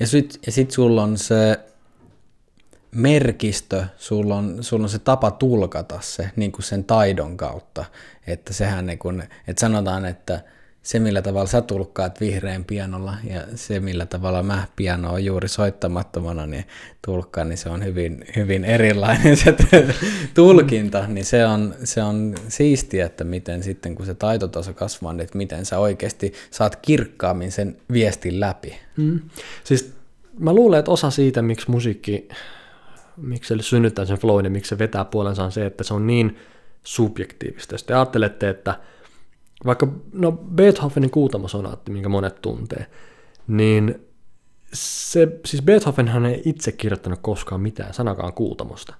Ja 0.00 0.06
sitten 0.06 0.40
ja 0.46 0.52
sit 0.52 0.70
sulla 0.70 1.02
on 1.02 1.18
se 1.18 1.60
merkistö, 2.96 3.84
sulla 3.96 4.36
on, 4.36 4.58
sulla 4.60 4.82
on 4.82 4.88
se 4.88 4.98
tapa 4.98 5.30
tulkata 5.30 5.98
se 6.00 6.30
niin 6.36 6.52
kuin 6.52 6.64
sen 6.64 6.84
taidon 6.84 7.36
kautta, 7.36 7.84
että 8.26 8.52
sehän 8.52 8.86
niin 8.86 8.98
kuin, 8.98 9.22
että 9.46 9.60
sanotaan, 9.60 10.04
että 10.04 10.40
se 10.82 10.98
millä 10.98 11.22
tavalla 11.22 11.46
sä 11.46 11.60
tulkkaat 11.60 12.20
vihreän 12.20 12.64
pianolla 12.64 13.14
ja 13.30 13.42
se 13.54 13.80
millä 13.80 14.06
tavalla 14.06 14.42
mä 14.42 14.66
pianoa 14.76 15.18
juuri 15.18 15.48
soittamattomana 15.48 16.46
niin 16.46 16.64
tulkkaan, 17.06 17.48
niin 17.48 17.58
se 17.58 17.68
on 17.68 17.84
hyvin, 17.84 18.24
hyvin 18.36 18.64
erilainen 18.64 19.36
se 19.36 19.54
tulkinta, 20.34 21.06
niin 21.06 21.24
se 21.24 21.46
on, 21.46 21.74
se 21.84 22.02
on 22.02 22.34
siistiä, 22.48 23.06
että 23.06 23.24
miten 23.24 23.62
sitten 23.62 23.94
kun 23.94 24.06
se 24.06 24.14
taitotaso 24.14 24.74
kasvaa, 24.74 25.12
niin 25.12 25.24
että 25.24 25.38
miten 25.38 25.66
sä 25.66 25.78
oikeasti 25.78 26.32
saat 26.50 26.76
kirkkaammin 26.76 27.52
sen 27.52 27.76
viestin 27.92 28.40
läpi. 28.40 28.78
Mm. 28.96 29.20
Siis 29.64 29.92
mä 30.38 30.52
luulen, 30.52 30.78
että 30.78 30.90
osa 30.90 31.10
siitä, 31.10 31.42
miksi 31.42 31.70
musiikki 31.70 32.28
miksi 33.16 33.56
se 33.56 33.62
synnyttää 33.62 34.04
sen 34.04 34.18
flow 34.18 34.44
ja 34.44 34.50
miksi 34.50 34.68
se 34.68 34.78
vetää 34.78 35.04
puolensa 35.04 35.44
on 35.44 35.52
se, 35.52 35.66
että 35.66 35.84
se 35.84 35.94
on 35.94 36.06
niin 36.06 36.36
subjektiivista. 36.82 37.74
Jos 37.74 37.84
te 37.84 37.94
ajattelette, 37.94 38.48
että 38.48 38.80
vaikka 39.66 39.88
no 40.12 40.32
Beethovenin 40.32 41.10
kuutamosonaatti, 41.10 41.92
minkä 41.92 42.08
monet 42.08 42.42
tuntee, 42.42 42.86
niin 43.48 44.06
se, 44.72 45.40
siis 45.44 45.62
Beethovenhan 45.62 46.26
ei 46.26 46.42
itse 46.44 46.72
kirjoittanut 46.72 47.18
koskaan 47.22 47.60
mitään 47.60 47.94
sanakaan 47.94 48.32
kuutamosta. 48.32 48.94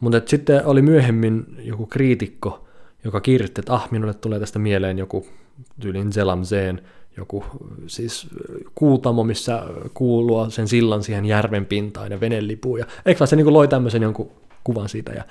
Mutta 0.00 0.22
sitten 0.26 0.66
oli 0.66 0.82
myöhemmin 0.82 1.46
joku 1.58 1.86
kriitikko, 1.86 2.68
joka 3.04 3.20
kirjoitti, 3.20 3.60
että 3.60 3.74
ah, 3.74 3.90
minulle 3.90 4.14
tulee 4.14 4.40
tästä 4.40 4.58
mieleen 4.58 4.98
joku 4.98 5.26
tyylin 5.80 6.12
Zelamzeen 6.12 6.82
joku 7.16 7.44
siis 7.86 8.26
kuutamo, 8.74 9.24
missä 9.24 9.62
kuuluu 9.94 10.50
sen 10.50 10.68
sillan 10.68 11.02
siihen 11.02 11.24
järven 11.24 11.66
pintaan 11.66 12.12
ja 12.12 12.20
venelipuun. 12.20 12.78
Ja 12.78 12.86
eikö 13.06 13.26
se 13.26 13.36
niin 13.36 13.52
loi 13.52 13.68
tämmöisen 13.68 14.02
jonkun 14.02 14.30
kuvan 14.64 14.88
siitä. 14.88 15.12
Ja 15.12 15.24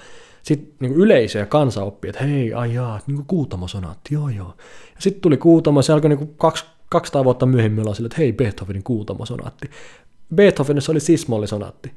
sitten 0.43 0.73
niin 0.79 0.93
yleisö 0.93 1.39
ja 1.39 1.45
kansa 1.45 1.83
oppi, 1.83 2.09
että 2.09 2.23
hei, 2.23 2.53
ai 2.53 2.73
jaa, 2.73 2.99
niin 3.07 3.25
kuutamosonaatti, 3.25 4.13
joo 4.13 4.29
joo. 4.29 4.53
Ja 4.95 5.01
sitten 5.01 5.21
tuli 5.21 5.37
kuutamo, 5.37 5.81
se 5.81 5.93
alkoi 5.93 6.09
niin 6.09 6.35
kaksi, 6.37 6.65
200 6.89 7.23
vuotta 7.23 7.45
myöhemmin 7.45 7.83
olla 7.83 7.93
sille, 7.93 8.07
että 8.07 8.17
hei, 8.17 8.33
Beethovenin 8.33 8.83
kuutamosonaatti. 8.83 9.69
Beethovenissa 10.35 10.91
oli 10.91 10.99
sismollisonaatti. 10.99 11.91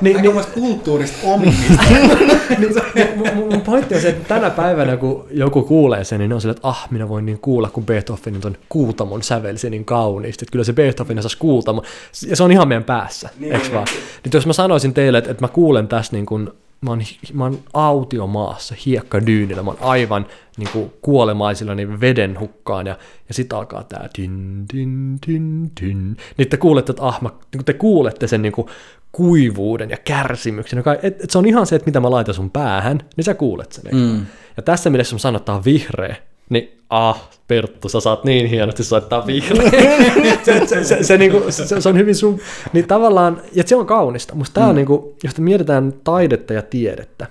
Niin, 0.00 0.22
niin, 0.22 0.44
kulttuurista 0.54 1.18
omista. 1.24 1.82
niin, 2.58 2.72
mun, 3.16 3.28
mun 3.50 3.60
pointti 3.60 3.94
on 3.94 4.00
se, 4.00 4.08
että 4.08 4.28
tänä 4.28 4.50
päivänä 4.50 4.96
kun 4.96 5.26
joku 5.30 5.62
kuulee 5.62 6.04
sen, 6.04 6.18
niin 6.18 6.32
on 6.32 6.40
sille, 6.40 6.52
että 6.52 6.68
ah, 6.68 6.88
minä 6.90 7.08
voin 7.08 7.26
niin 7.26 7.38
kuulla, 7.38 7.70
kun 7.70 7.86
Beethovenin 7.86 8.40
ton 8.40 8.56
kuutamon 8.68 9.22
sävelsi 9.22 9.70
niin 9.70 9.84
kauniisti. 9.84 10.44
Että 10.44 10.52
kyllä 10.52 10.64
se 10.64 10.72
Beethoven 10.72 11.22
saisi 11.22 11.38
kuutamo. 11.38 11.82
Ja 12.26 12.36
se 12.36 12.42
on 12.42 12.52
ihan 12.52 12.68
meidän 12.68 12.84
päässä, 12.84 13.28
niin, 13.38 13.52
eikö 13.52 13.72
vaan? 13.72 13.86
Niin, 14.24 14.30
jos 14.34 14.46
mä 14.46 14.52
sanoisin 14.52 14.94
teille, 14.94 15.18
että, 15.18 15.30
että 15.30 15.44
mä 15.44 15.48
kuulen 15.48 15.88
tässä 15.88 16.12
niin 16.12 16.26
kuin 16.26 16.50
mä 16.82 16.90
oon, 16.90 17.00
mä 17.32 17.44
oon 17.44 17.58
autiomaassa, 17.72 18.74
hiekkadyynillä, 18.86 19.62
mä 19.62 19.70
oon 19.70 19.78
aivan 19.80 20.26
niin 20.56 20.68
kuin 20.72 20.92
kuolemaisilla 21.02 21.74
niin 21.74 22.00
veden 22.00 22.40
hukkaan, 22.40 22.86
ja, 22.86 22.98
ja 23.28 23.34
sit 23.34 23.52
alkaa 23.52 23.84
tää 23.84 24.08
tin, 24.12 24.64
tin, 24.72 25.18
tin, 25.26 25.70
tin. 25.80 26.16
Niin 26.36 26.48
te 26.48 26.56
kuulette, 26.56 26.92
että 26.92 27.02
ah, 27.02 27.22
mä, 27.22 27.30
niin 27.54 27.64
te 27.64 27.72
kuulette 27.72 28.26
sen 28.26 28.42
niin 28.42 28.52
kuin 28.52 28.68
kuivuuden 29.12 29.90
ja 29.90 29.96
kärsimyksen, 30.04 30.76
joka, 30.76 30.94
et, 31.02 31.24
et 31.24 31.30
se 31.30 31.38
on 31.38 31.46
ihan 31.46 31.66
se, 31.66 31.76
että 31.76 31.86
mitä 31.86 32.00
mä 32.00 32.10
laitan 32.10 32.34
sun 32.34 32.50
päähän, 32.50 33.00
niin 33.16 33.24
sä 33.24 33.34
kuulet 33.34 33.72
sen. 33.72 33.94
Mm. 33.94 34.26
Ja 34.56 34.62
tässä 34.62 34.90
mielessä, 34.90 35.14
mä 35.14 35.18
sanon, 35.18 35.40
että 35.40 35.52
on 35.52 35.64
vihreä, 35.64 36.16
niin 36.50 36.78
ah, 36.90 37.28
Perttu, 37.48 37.88
sä 37.88 38.00
saat 38.00 38.24
niin 38.24 38.46
hienosti 38.46 38.84
soittaa 38.84 39.26
vihreä. 39.26 39.70
se, 40.44 40.66
se, 40.66 40.84
se, 40.84 41.02
se, 41.02 41.18
niinku, 41.18 41.42
se, 41.50 41.80
se, 41.80 41.88
on 41.88 41.98
hyvin 41.98 42.14
sun, 42.14 42.40
niin 42.72 42.86
tavallaan, 42.86 43.42
ja 43.52 43.62
se 43.66 43.76
on 43.76 43.86
kaunista. 43.86 44.34
Musta 44.34 44.54
tää 44.54 44.64
on, 44.64 44.74
mm. 44.74 44.76
niinku, 44.76 45.16
jos 45.24 45.38
mietitään 45.38 45.94
taidetta 46.04 46.52
ja 46.52 46.62
tiedettä, 46.62 47.26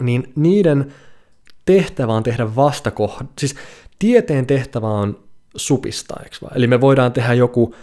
niin 0.00 0.32
niiden 0.36 0.92
tehtävä 1.64 2.12
on 2.12 2.22
tehdä 2.22 2.56
vastakohta, 2.56 3.24
siis 3.38 3.54
tieteen 3.98 4.46
tehtävä 4.46 4.88
on 4.88 5.18
supistaa, 5.56 6.20
eikö 6.22 6.36
vaan? 6.42 6.56
Eli 6.56 6.66
me 6.66 6.80
voidaan 6.80 7.12
tehdä 7.12 7.34
joku 7.34 7.74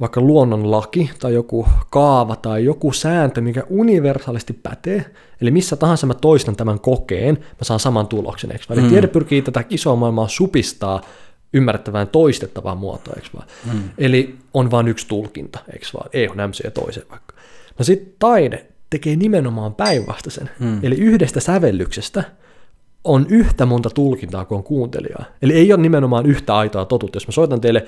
vaikka 0.00 0.20
luonnonlaki 0.20 1.10
tai 1.18 1.34
joku 1.34 1.66
kaava 1.90 2.36
tai 2.36 2.64
joku 2.64 2.92
sääntö, 2.92 3.40
mikä 3.40 3.62
universaalisti 3.70 4.52
pätee, 4.52 5.04
eli 5.40 5.50
missä 5.50 5.76
tahansa 5.76 6.06
mä 6.06 6.14
toistan 6.14 6.56
tämän 6.56 6.80
kokeen, 6.80 7.34
mä 7.34 7.62
saan 7.62 7.80
saman 7.80 8.06
tuloksen, 8.06 8.52
eikö 8.52 8.64
Eli 8.70 8.80
mm. 8.80 8.88
tiede 8.88 9.06
pyrkii 9.06 9.42
tätä 9.42 9.64
isoa 9.70 9.96
maailmaa 9.96 10.28
supistaa 10.28 11.00
ymmärrettävään 11.52 12.08
toistettavaan 12.08 12.78
muotoon, 12.78 13.18
eikö 13.18 13.28
vaan? 13.34 13.46
Mm. 13.72 13.88
Eli 13.98 14.36
on 14.54 14.70
vain 14.70 14.88
yksi 14.88 15.08
tulkinta, 15.08 15.58
eikö 15.72 15.86
vaan? 15.94 16.10
Ei 16.12 16.28
ole 16.28 16.36
ja 16.64 16.70
toiseen 16.70 17.06
vaikka. 17.10 17.34
No 17.78 17.84
sitten 17.84 18.14
taide 18.18 18.66
tekee 18.90 19.16
nimenomaan 19.16 19.74
päinvastaisen. 19.74 20.50
Mm. 20.60 20.80
Eli 20.82 20.94
yhdestä 20.94 21.40
sävellyksestä 21.40 22.24
on 23.04 23.26
yhtä 23.28 23.66
monta 23.66 23.90
tulkintaa 23.90 24.44
kuin 24.44 24.56
on 24.56 24.64
kuuntelijaa. 24.64 25.24
Eli 25.42 25.52
ei 25.52 25.72
ole 25.72 25.82
nimenomaan 25.82 26.26
yhtä 26.26 26.56
aitoa 26.56 26.84
totuutta. 26.84 27.16
Jos 27.16 27.26
mä 27.26 27.32
soitan 27.32 27.60
teille 27.60 27.86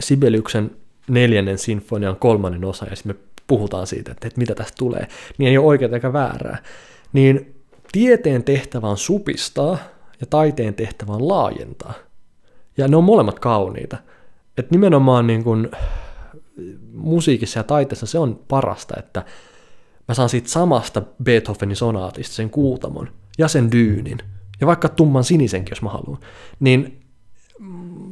Sibeliuksen 0.00 0.70
neljännen 1.08 1.58
sinfonian 1.58 2.16
kolmannen 2.16 2.64
osa, 2.64 2.86
ja 2.86 2.96
sitten 2.96 3.16
me 3.16 3.20
puhutaan 3.46 3.86
siitä, 3.86 4.12
että, 4.12 4.26
että 4.26 4.38
mitä 4.38 4.54
tästä 4.54 4.74
tulee, 4.78 5.08
niin 5.38 5.50
ei 5.50 5.58
ole 5.58 5.66
oikeaa 5.66 5.94
eikä 5.94 6.12
väärää. 6.12 6.58
Niin 7.12 7.54
tieteen 7.92 8.44
tehtävä 8.44 8.88
on 8.88 8.98
supistaa, 8.98 9.78
ja 10.20 10.26
taiteen 10.26 10.74
tehtävä 10.74 11.12
on 11.12 11.28
laajentaa. 11.28 11.94
Ja 12.76 12.88
ne 12.88 12.96
on 12.96 13.04
molemmat 13.04 13.40
kauniita. 13.40 13.96
Että 14.58 14.74
nimenomaan 14.74 15.26
niin 15.26 15.44
kun, 15.44 15.70
musiikissa 16.92 17.58
ja 17.58 17.64
taiteessa 17.64 18.06
se 18.06 18.18
on 18.18 18.40
parasta, 18.48 18.94
että 18.98 19.24
mä 20.08 20.14
saan 20.14 20.28
siitä 20.28 20.48
samasta 20.48 21.02
Beethovenin 21.22 21.76
sonaatista 21.76 22.34
sen 22.34 22.50
kuutamon 22.50 23.08
ja 23.38 23.48
sen 23.48 23.72
dyynin, 23.72 24.18
ja 24.60 24.66
vaikka 24.66 24.88
tumman 24.88 25.24
sinisenkin, 25.24 25.72
jos 25.72 25.82
mä 25.82 25.88
haluan, 25.88 26.18
niin 26.60 27.00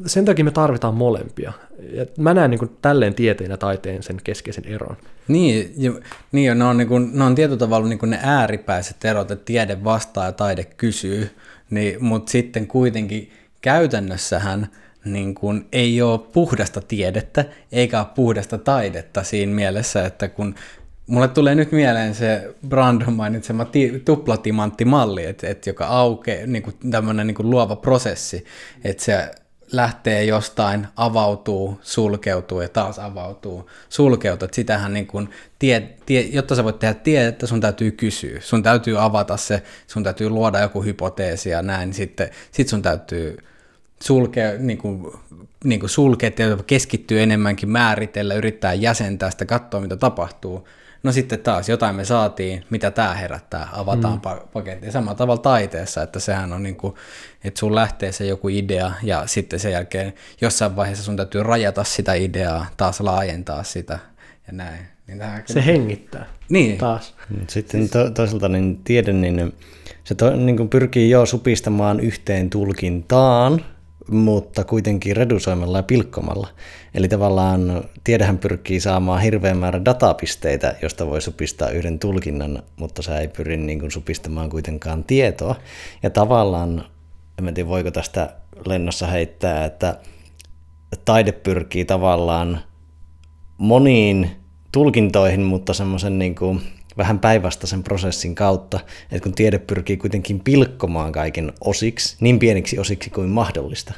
sen 0.07 0.25
takia 0.25 0.45
me 0.45 0.51
tarvitaan 0.51 0.95
molempia. 0.95 1.53
Ja 1.93 2.07
mä 2.19 2.35
näen 2.35 2.51
niin 2.51 2.59
kuin 2.59 2.77
tälleen 2.83 3.15
tieteen 3.15 3.51
ja 3.51 3.57
taiteen 3.57 4.03
sen 4.03 4.17
keskeisen 4.25 4.65
eron. 4.65 4.97
Niin, 5.29 5.75
ja, 5.77 5.93
niin 6.33 6.47
ja 6.47 6.55
ne, 6.55 6.65
on, 6.65 6.77
niin 6.77 6.89
kuin, 6.89 7.11
ne 7.13 7.25
on 7.25 7.35
tietyllä 7.35 7.59
tavalla 7.59 7.89
niin 7.89 7.99
kuin 7.99 8.11
ne 8.11 8.19
ääripäiset 8.23 9.05
erot, 9.05 9.31
että 9.31 9.45
tiede 9.45 9.85
vastaa 9.85 10.25
ja 10.25 10.33
taide 10.33 10.65
kysyy, 10.65 11.31
niin, 11.71 12.05
mutta 12.05 12.31
sitten 12.31 12.67
kuitenkin 12.67 13.31
käytännössähän 13.61 14.67
niin 15.05 15.35
kuin, 15.35 15.67
ei 15.73 16.03
ole 16.03 16.19
puhdasta 16.33 16.81
tiedettä 16.81 17.45
eikä 17.73 17.99
ole 17.99 18.09
puhdasta 18.15 18.59
taidetta 18.59 19.23
siinä 19.23 19.53
mielessä, 19.53 20.07
että 20.07 20.29
kun 20.29 20.55
Mulle 21.07 21.29
tulee 21.29 21.55
nyt 21.55 21.73
mieleen 21.73 22.15
se 22.15 22.55
Brandon 22.69 23.13
mainitsema 23.13 23.65
ti- 23.65 24.03
tuplatimanttimalli, 24.05 25.25
että 25.25 25.49
et 25.49 25.67
joka 25.67 25.87
aukeaa, 25.87 26.47
niin 26.47 26.63
tämmöinen 26.91 27.27
niin 27.27 27.51
luova 27.51 27.77
prosessi, 27.77 28.45
että 28.85 29.05
se 29.05 29.31
lähtee 29.73 30.25
jostain, 30.25 30.87
avautuu, 30.97 31.81
sulkeutuu 31.83 32.61
ja 32.61 32.69
taas 32.69 32.99
avautuu, 32.99 33.71
sulkeutuu. 33.89 34.49
Sitähän 34.53 34.95
niin 34.95 35.07
kuin, 35.07 35.29
tie, 35.59 35.81
tie, 36.07 36.21
jotta 36.21 36.55
sä 36.55 36.65
voit 36.65 36.79
tehdä 36.79 36.95
tiedettä, 36.95 37.47
sun 37.47 37.61
täytyy 37.61 37.91
kysyä. 37.91 38.41
Sun 38.41 38.63
täytyy 38.63 39.05
avata 39.05 39.37
se, 39.37 39.63
sun 39.87 40.03
täytyy 40.03 40.29
luoda 40.29 40.61
joku 40.61 40.83
hypoteesi 40.83 41.51
ja 41.51 41.63
näin. 41.63 41.95
Sitten 41.95 42.31
sit 42.53 42.69
sun 42.69 42.83
täytyy 42.83 43.39
sulkea, 44.03 44.53
niin 44.59 44.79
kuin, 44.79 45.13
niin 45.65 45.81
kuin 45.81 45.91
sulkea, 45.91 46.31
keskittyä 46.67 47.21
enemmänkin 47.21 47.69
määritellä, 47.69 48.35
yrittää 48.35 48.75
jäsentää 48.75 49.31
sitä, 49.31 49.45
katsoa 49.45 49.81
mitä 49.81 49.97
tapahtuu. 49.97 50.69
No 51.03 51.13
sitten 51.13 51.39
taas 51.39 51.69
jotain 51.69 51.97
me 51.97 52.05
saatiin, 52.05 52.65
mitä 52.71 52.91
tämä 52.91 53.15
herättää, 53.15 53.69
avataan 53.73 54.15
mm. 54.15 54.49
paketti. 54.53 54.93
Samalla 54.93 55.15
tavalla 55.15 55.43
taiteessa, 55.43 56.03
että 56.03 56.21
sehän 56.21 56.53
on 56.53 56.63
niin 56.63 56.77
kuin, 56.77 56.95
että 57.45 57.61
sun 57.61 57.75
lähtee 57.75 58.13
se 58.13 58.27
joku 58.27 58.49
idea 58.49 58.93
ja 59.03 59.27
sitten 59.27 59.59
sen 59.61 59.73
jälkeen 59.73 60.15
jossain 60.41 60.77
vaiheessa 60.77 61.05
sun 61.05 61.17
täytyy 61.17 61.43
rajata 61.43 61.85
sitä 61.85 62.15
ideaa, 62.15 62.67
taas 62.77 63.01
laajentaa 63.01 63.63
sitä 63.63 63.99
ja 64.47 64.53
näin. 64.53 64.87
Niin 65.07 65.23
se 65.47 65.67
hengittää 65.67 66.27
niin. 66.49 66.79
taas. 66.79 67.15
Sitten 67.49 67.89
to, 67.89 68.11
toisaalta 68.11 68.49
niin 68.49 68.81
tiede, 68.85 69.13
niin 69.13 69.55
se 70.05 70.15
to, 70.15 70.37
niin 70.37 70.57
kuin 70.57 70.69
pyrkii 70.69 71.11
jo 71.11 71.27
supistamaan 71.27 72.01
yhteen 72.01 72.51
tulkintaan, 72.51 73.65
mutta 74.11 74.65
kuitenkin 74.65 75.17
redusoimalla 75.17 75.79
ja 75.79 75.83
pilkkomalla. 75.83 76.49
Eli 76.95 77.09
tavallaan 77.09 77.85
tiedehän 78.05 78.39
pyrkii 78.39 78.81
saamaan 78.81 79.23
hirveän 79.23 79.59
määrän 79.59 79.85
datapisteitä, 79.85 80.75
josta 80.83 81.07
voi 81.07 81.21
supistaa 81.21 81.71
yhden 81.71 81.99
tulkinnan, 81.99 82.63
mutta 82.77 83.03
se 83.03 83.19
ei 83.19 83.29
pyri 83.29 83.57
niin 83.57 83.81
kuin 83.81 83.91
supistamaan 83.91 84.51
kuitenkaan 84.51 85.05
tietoa. 85.05 85.55
Ja 86.03 86.11
tavallaan, 86.11 86.85
en 87.39 87.55
tiedä 87.55 87.69
voiko 87.69 87.91
tästä 87.91 88.33
lennossa 88.67 89.07
heittää, 89.07 89.65
että 89.65 89.99
taide 91.05 91.33
pyrkii 91.33 91.85
tavallaan 91.85 92.61
moniin 93.59 94.31
tulkintoihin, 94.73 95.43
mutta 95.43 95.75
semmoisen 95.75 96.19
niin 96.19 96.35
kuin 96.35 96.61
vähän 96.99 97.19
päinvastaisen 97.19 97.83
prosessin 97.83 98.35
kautta, 98.35 98.81
että 99.13 99.25
kun 99.25 99.35
tiede 99.35 99.59
pyrkii 99.59 99.97
kuitenkin 99.97 100.41
pilkkomaan 100.41 101.13
kaiken 101.13 101.53
osiksi, 101.61 102.17
niin 102.21 102.39
pieniksi 102.39 102.79
osiksi 102.79 103.11
kuin 103.11 103.29
mahdollista, 103.29 103.95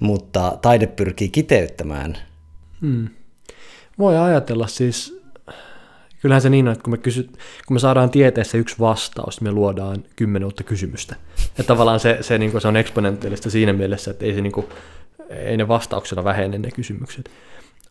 mutta 0.00 0.58
taide 0.62 0.86
pyrkii 0.86 1.28
kiteyttämään. 1.28 2.18
Hmm. 2.80 3.08
Voi 3.98 4.18
ajatella 4.18 4.66
siis, 4.66 5.20
kyllähän 6.22 6.42
se 6.42 6.50
niin 6.50 6.68
on, 6.68 6.72
että 6.72 6.84
kun 6.84 6.92
me, 6.92 6.98
kysy, 6.98 7.22
kun 7.66 7.74
me 7.74 7.78
saadaan 7.78 8.10
tieteessä 8.10 8.58
yksi 8.58 8.76
vastaus, 8.78 9.40
me 9.40 9.52
luodaan 9.52 10.04
kymmenen 10.16 10.46
uutta 10.46 10.64
kysymystä. 10.64 11.16
Ja 11.58 11.64
tavallaan 11.64 12.00
se, 12.00 12.18
se, 12.20 12.38
niin 12.38 12.60
se 12.60 12.68
on 12.68 12.76
eksponentiaalista 12.76 13.50
siinä 13.50 13.72
mielessä, 13.72 14.10
että 14.10 14.24
ei, 14.24 14.34
se, 14.34 14.40
niin 14.40 14.52
kuin, 14.52 14.66
ei 15.28 15.56
ne 15.56 15.68
vastauksena 15.68 16.24
vähene 16.24 16.58
ne 16.58 16.70
kysymykset. 16.70 17.30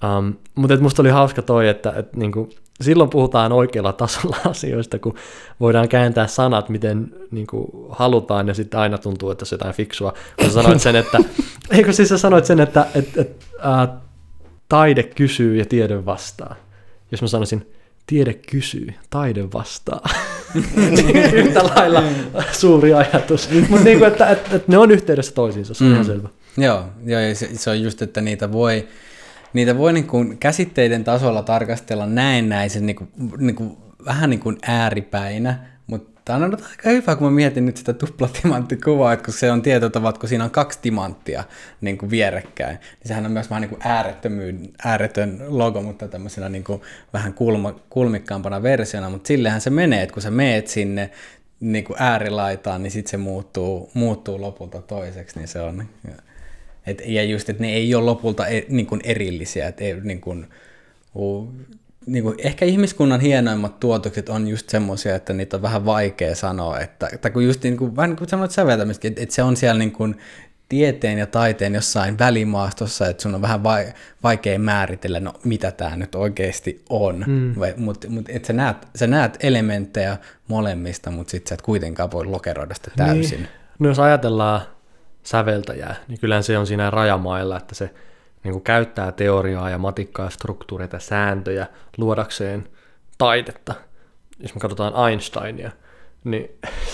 Um, 0.04 0.34
mutta 0.56 0.78
musta 0.78 1.02
oli 1.02 1.10
hauska 1.10 1.42
toi, 1.42 1.68
että, 1.68 1.94
että 1.98 2.18
niin 2.18 2.32
kuin, 2.32 2.50
silloin 2.82 3.10
puhutaan 3.10 3.52
oikealla 3.52 3.94
tasolla 3.94 4.38
asioista, 4.50 5.00
kun 5.00 5.16
voidaan 5.60 5.90
kääntää 5.90 6.28
sanat, 6.28 6.70
miten 6.70 7.14
niin 7.32 7.48
kuin, 7.48 7.68
halutaan, 7.90 8.48
ja 8.48 8.54
sitten 8.54 8.80
aina 8.80 8.98
tuntuu, 8.98 9.32
että 9.32 9.46
se 9.46 9.56
on 9.56 9.58
jotain 9.58 9.76
fiksua. 9.76 10.14
Kun 10.42 10.50
sanoit 10.50 10.82
sen, 10.82 10.96
että, 10.96 11.18
eikö 11.78 11.94
siis 11.94 12.10
sä 12.10 12.18
sanoit 12.18 12.46
sen, 12.46 12.60
että, 12.60 12.88
että, 12.96 13.22
että 13.22 13.46
ää, 13.62 13.98
taide 14.70 15.04
kysyy 15.04 15.56
ja 15.56 15.66
tiede 15.66 16.06
vastaa. 16.06 16.56
Jos 17.12 17.22
mä 17.22 17.28
sanoisin, 17.28 17.72
tiede 18.08 18.34
kysyy, 18.34 18.94
taide 19.10 19.52
vastaa. 19.54 20.10
Yhtä 21.34 21.64
lailla 21.64 22.04
suuri 22.52 22.94
ajatus. 22.94 23.50
Mutta 23.70 23.84
niin 23.84 24.00
kuin, 24.00 24.08
että, 24.08 24.30
että, 24.30 24.56
että 24.56 24.72
ne 24.72 24.78
on 24.78 24.92
yhteydessä 24.92 25.34
toisiinsa, 25.34 25.74
se 25.74 25.84
on 25.84 25.90
mm. 25.90 25.94
ihan 25.94 26.06
selvä. 26.06 26.30
Joo, 26.58 26.84
joo 27.06 27.20
ja 27.20 27.36
se, 27.36 27.50
se 27.54 27.70
on 27.70 27.82
just, 27.82 28.02
että 28.02 28.22
niitä 28.22 28.52
voi 28.52 28.88
niitä 29.58 29.78
voi 29.78 29.94
niin 29.94 30.08
kuin 30.08 30.38
käsitteiden 30.38 31.04
tasolla 31.04 31.44
tarkastella 31.44 32.06
näennäisen 32.06 32.86
niin 32.86 32.96
kuin, 32.96 33.10
niin 33.38 33.56
kuin, 33.56 33.78
vähän 34.06 34.30
niin 34.30 34.40
kuin 34.40 34.58
ääripäinä, 34.68 35.60
mutta 35.88 36.18
Tämä 36.28 36.46
on 36.46 36.58
aika 36.70 36.90
hyvä, 36.90 37.16
kun 37.16 37.28
mä 37.28 37.32
mietin 37.32 37.66
nyt 37.66 37.78
sitä 37.78 37.94
tuplatimanttikuvaa, 37.94 39.14
että 39.14 39.26
kun 39.26 39.34
se 39.34 39.52
on 39.52 39.62
tietotavat, 39.62 40.18
kun 40.18 40.30
siinä 40.30 40.44
on 40.44 40.52
kaksi 40.52 40.80
timanttia 40.82 41.44
niin 41.82 41.98
kuin 41.98 42.10
vierekkäin, 42.10 42.78
niin 42.78 43.08
sehän 43.08 43.26
on 43.26 43.32
myös 43.32 43.50
vähän 43.50 43.62
niin 43.62 43.70
kuin 43.70 43.82
ääretön 44.84 45.40
logo, 45.48 45.82
mutta 45.82 46.08
tämmöisenä 46.08 46.50
niin 46.50 46.64
kuin 46.64 46.82
vähän 47.14 47.34
kulma, 47.34 47.76
kulmikkaampana 47.90 48.64
versiona, 48.64 49.10
mutta 49.10 49.28
sillehän 49.28 49.62
se 49.62 49.70
menee, 49.70 50.04
että 50.04 50.14
kun 50.14 50.22
sä 50.22 50.32
meet 50.32 50.68
sinne 50.68 51.12
niin 51.60 51.84
kuin 51.84 51.98
äärilaitaan, 52.00 52.84
niin 52.84 52.92
sitten 52.92 53.12
se 53.12 53.18
muuttuu, 53.18 53.90
muuttuu 53.94 54.42
lopulta 54.42 54.82
toiseksi, 54.82 55.40
niin 55.40 55.48
se 55.48 55.62
on... 55.62 55.86
Et, 56.88 57.02
ja 57.06 57.24
just, 57.24 57.50
että 57.50 57.64
ne 57.64 57.74
ei 57.74 57.96
ole 57.96 58.06
lopulta 58.06 58.48
e, 58.48 58.64
niin 58.70 58.86
kuin 58.86 59.02
erillisiä, 59.04 59.74
ei, 59.78 60.02
niin 60.02 60.22
kuin, 60.22 60.48
niin 62.06 62.24
kuin, 62.24 62.36
ehkä 62.38 62.66
ihmiskunnan 62.66 63.20
hienoimmat 63.20 63.80
tuotokset 63.80 64.30
on 64.30 64.48
just 64.48 64.70
semmoisia, 64.70 65.16
että 65.16 65.34
niitä 65.34 65.58
on 65.58 65.62
vähän 65.62 65.86
vaikea 65.86 66.36
sanoa, 66.36 66.80
että, 66.80 67.10
että 67.14 67.30
kun 67.30 67.46
just 67.46 67.64
niin 67.64 67.78
kuin, 67.78 67.96
vähän 67.96 68.10
niin 68.10 68.18
kuin 68.18 68.30
sanoit 68.30 68.52
säveltämistä, 68.52 69.08
että, 69.08 69.24
että 69.24 69.36
se 69.36 69.44
on 69.44 69.58
siellä 69.58 69.80
niin 69.80 69.92
kuin 69.92 70.16
tieteen 70.70 71.18
ja 71.18 71.28
taiteen 71.28 71.76
jossain 71.76 72.20
välimaastossa, 72.20 73.08
että 73.08 73.24
sun 73.24 73.36
on 73.36 73.42
vähän 73.42 73.64
vaikea 74.24 74.60
määritellä, 74.60 75.20
no 75.20 75.34
mitä 75.44 75.72
tämä 75.72 75.96
nyt 75.96 76.16
oikeasti 76.16 76.84
on, 76.90 77.24
mm. 77.28 77.56
mutta 77.78 78.10
mut, 78.10 78.30
sä 78.44 78.54
näet, 78.54 78.78
sä 78.96 79.08
näet 79.08 79.38
elementtejä 79.40 80.18
molemmista, 80.48 81.12
mutta 81.12 81.32
sitten 81.32 81.50
sä 81.50 81.56
et 81.56 81.62
kuitenkaan 81.62 82.12
voi 82.12 82.26
lokeroida 82.26 82.76
sitä 82.76 82.92
täysin. 82.96 83.40
Niin. 83.40 83.50
No 83.80 83.90
jos 83.90 84.00
ajatellaan 84.00 84.62
säveltäjää, 85.28 85.96
niin 86.08 86.20
kyllähän 86.20 86.44
se 86.44 86.58
on 86.58 86.68
siinä 86.68 86.90
rajamailla, 86.90 87.58
että 87.58 87.76
se 87.76 87.94
niin 88.44 88.52
kuin 88.52 88.64
käyttää 88.64 89.12
teoriaa 89.12 89.70
ja 89.70 89.78
matikkaa 89.78 90.26
ja 90.26 90.30
struktuureita 90.30 91.00
sääntöjä 91.00 91.68
luodakseen 91.98 92.68
taidetta. 93.18 93.74
Jos 94.40 94.56
me 94.56 94.62
katsotaan 94.62 95.10
Einsteinia, 95.10 95.72
niin 96.24 96.50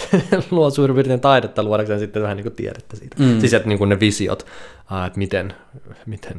luo 0.51 0.69
suurin 0.69 0.95
piirtein 0.95 1.19
taidetta 1.19 1.63
luodakseen 1.63 1.99
sitten 1.99 2.23
vähän 2.23 2.37
niin 2.37 2.43
kuin 2.43 2.55
tiedettä 2.55 2.95
siitä. 2.95 3.15
Mm. 3.19 3.39
Siis 3.39 3.53
että 3.53 3.69
niin 3.69 3.77
kuin 3.77 3.89
ne 3.89 3.99
visiot, 3.99 4.45
että 5.07 5.19
miten, 5.19 5.53
miten, 6.05 6.37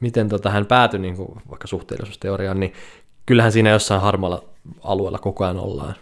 miten 0.00 0.28
tota 0.28 0.50
hän 0.50 0.66
päätyi 0.66 1.00
niin 1.00 1.16
kuin 1.16 1.42
vaikka 1.50 1.66
suhteellisuusteoriaan, 1.66 2.60
niin 2.60 2.72
kyllähän 3.26 3.52
siinä 3.52 3.70
jossain 3.70 4.00
harmaalla 4.00 4.44
alueella 4.82 5.18
koko 5.18 5.44
ajan 5.44 5.58
ollaan. 5.58 5.94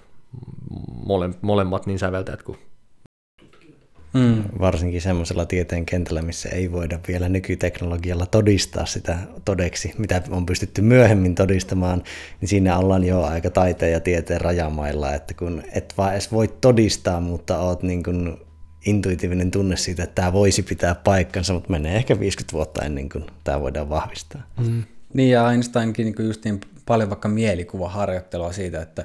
Mole, 1.06 1.30
molemmat 1.40 1.86
niin 1.86 1.98
säveltäjät 1.98 2.42
kuin 2.42 2.58
Mm. 4.16 4.44
Varsinkin 4.60 5.00
semmoisella 5.00 5.46
tieteen 5.46 5.86
kentällä, 5.86 6.22
missä 6.22 6.48
ei 6.48 6.72
voida 6.72 6.98
vielä 7.08 7.28
nykyteknologialla 7.28 8.26
todistaa 8.26 8.86
sitä 8.86 9.18
todeksi, 9.44 9.94
mitä 9.98 10.22
on 10.30 10.46
pystytty 10.46 10.82
myöhemmin 10.82 11.34
todistamaan, 11.34 12.02
niin 12.40 12.48
siinä 12.48 12.78
ollaan 12.78 13.04
jo 13.04 13.22
aika 13.22 13.50
taiteen 13.50 13.92
ja 13.92 14.00
tieteen 14.00 14.40
rajamailla, 14.40 15.14
että 15.14 15.34
kun 15.34 15.62
et 15.72 15.94
vaan 15.98 16.12
edes 16.12 16.32
voi 16.32 16.48
todistaa, 16.60 17.20
mutta 17.20 17.58
oot 17.58 17.82
niin 17.82 18.02
kuin 18.02 18.36
intuitiivinen 18.86 19.50
tunne 19.50 19.76
siitä, 19.76 20.02
että 20.02 20.14
tämä 20.14 20.32
voisi 20.32 20.62
pitää 20.62 20.94
paikkansa, 20.94 21.52
mutta 21.52 21.70
menee 21.70 21.96
ehkä 21.96 22.20
50 22.20 22.52
vuotta 22.52 22.84
ennen 22.84 23.08
kuin 23.08 23.24
tämä 23.44 23.60
voidaan 23.60 23.88
vahvistaa. 23.88 24.42
Mm. 24.60 24.82
Niin 25.14 25.30
ja 25.30 25.52
Einsteinkin 25.52 26.04
niin 26.04 26.26
just 26.26 26.44
niin 26.44 26.60
paljon 26.86 27.10
vaikka 27.10 27.28
mielikuvaharjoittelua 27.28 28.52
siitä, 28.52 28.82
että 28.82 29.04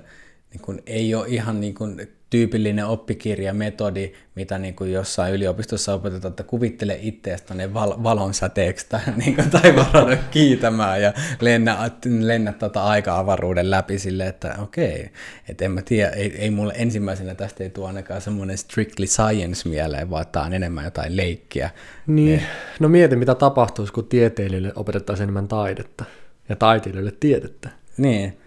niin 0.54 0.62
kuin 0.62 0.82
ei 0.86 1.16
ole 1.16 1.28
ihan 1.28 1.62
niin 1.62 1.76
kuin 1.76 2.08
tyypillinen 2.32 2.86
oppikirjametodi, 2.86 4.12
mitä 4.36 4.58
niin 4.58 4.76
kuin 4.76 4.92
jossain 4.92 5.34
yliopistossa 5.34 5.94
opetetaan, 5.94 6.30
että 6.30 6.44
kuvittele 6.44 7.00
itseäsi 7.02 7.44
ne 7.54 7.74
val- 7.74 8.04
valonsäteeksi 8.04 8.86
tai, 8.90 9.02
niin 9.26 9.36
kuin 9.36 9.50
taivaalla 9.50 10.16
kiitämään 10.32 11.02
ja 11.02 11.14
lennä, 11.42 11.92
lennä 12.20 12.54
tota 12.54 12.84
aika-avaruuden 12.84 13.72
läpi 13.72 14.00
sille, 14.00 14.28
että 14.28 14.56
okei, 14.62 15.10
että 15.50 15.66
en 15.66 15.72
mä 15.72 15.82
tiedä, 15.82 16.10
ei, 16.10 16.38
ei 16.38 16.50
mulle 16.50 16.74
ensimmäisenä 16.76 17.36
tästä 17.36 17.64
ei 17.64 17.70
tule 17.70 17.88
ainakaan 17.88 18.22
semmoinen 18.22 18.58
strictly 18.58 19.08
science 19.08 19.70
mieleen, 19.70 20.10
vaan 20.10 20.26
tämä 20.32 20.46
on 20.46 20.54
enemmän 20.54 20.86
jotain 20.86 21.18
leikkiä. 21.18 21.70
Niin, 22.08 22.40
ne. 22.40 22.46
no 22.80 22.90
mieti 22.90 23.16
mitä 23.16 23.36
tapahtuisi, 23.36 23.94
kun 23.94 24.08
tieteilijöille 24.08 24.74
opetettaisiin 24.76 25.24
enemmän 25.24 25.48
taidetta 25.48 26.06
ja 26.50 26.56
taiteilijoille 26.56 27.14
tiedettä. 27.20 27.70
Niin, 27.98 28.41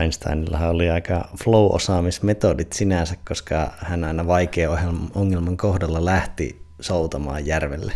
Einsteinilla 0.00 0.68
oli 0.68 0.90
aika 0.90 1.28
flow-osaamismetodit 1.44 2.72
sinänsä, 2.72 3.14
koska 3.28 3.72
hän 3.78 4.04
aina 4.04 4.26
vaikea 4.26 4.78
ongelman 5.14 5.56
kohdalla 5.56 6.04
lähti 6.04 6.62
soutamaan 6.80 7.46
järvelle. 7.46 7.92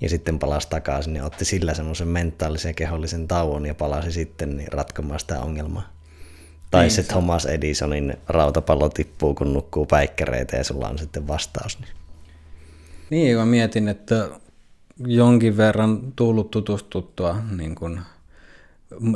Ja 0.00 0.08
sitten 0.08 0.38
palasi 0.38 0.68
takaisin 0.68 1.16
ja 1.16 1.24
otti 1.24 1.44
sillä 1.44 1.74
semmoisen 1.74 2.08
mentaalisen 2.08 2.70
ja 2.70 2.74
kehollisen 2.74 3.28
tauon 3.28 3.66
ja 3.66 3.74
palasi 3.74 4.12
sitten 4.12 4.56
niin 4.56 4.72
ratkomaan 4.72 5.20
sitä 5.20 5.40
ongelmaa. 5.40 5.92
Tai 6.70 6.82
niin, 6.82 6.90
se 6.90 7.02
Thomas 7.02 7.46
Edisonin 7.46 8.16
rautapallo 8.28 8.88
tippuu, 8.88 9.34
kun 9.34 9.52
nukkuu 9.52 9.86
päikkäreitä 9.86 10.56
ja 10.56 10.64
sulla 10.64 10.88
on 10.88 10.98
sitten 10.98 11.28
vastaus. 11.28 11.78
Niin, 11.78 11.90
niin 13.10 13.36
mä 13.36 13.46
mietin, 13.46 13.88
että 13.88 14.28
jonkin 14.98 15.56
verran 15.56 16.12
tullut 16.16 16.50
tutustuttua 16.50 17.36
niin 17.56 17.74
kuin 17.74 18.00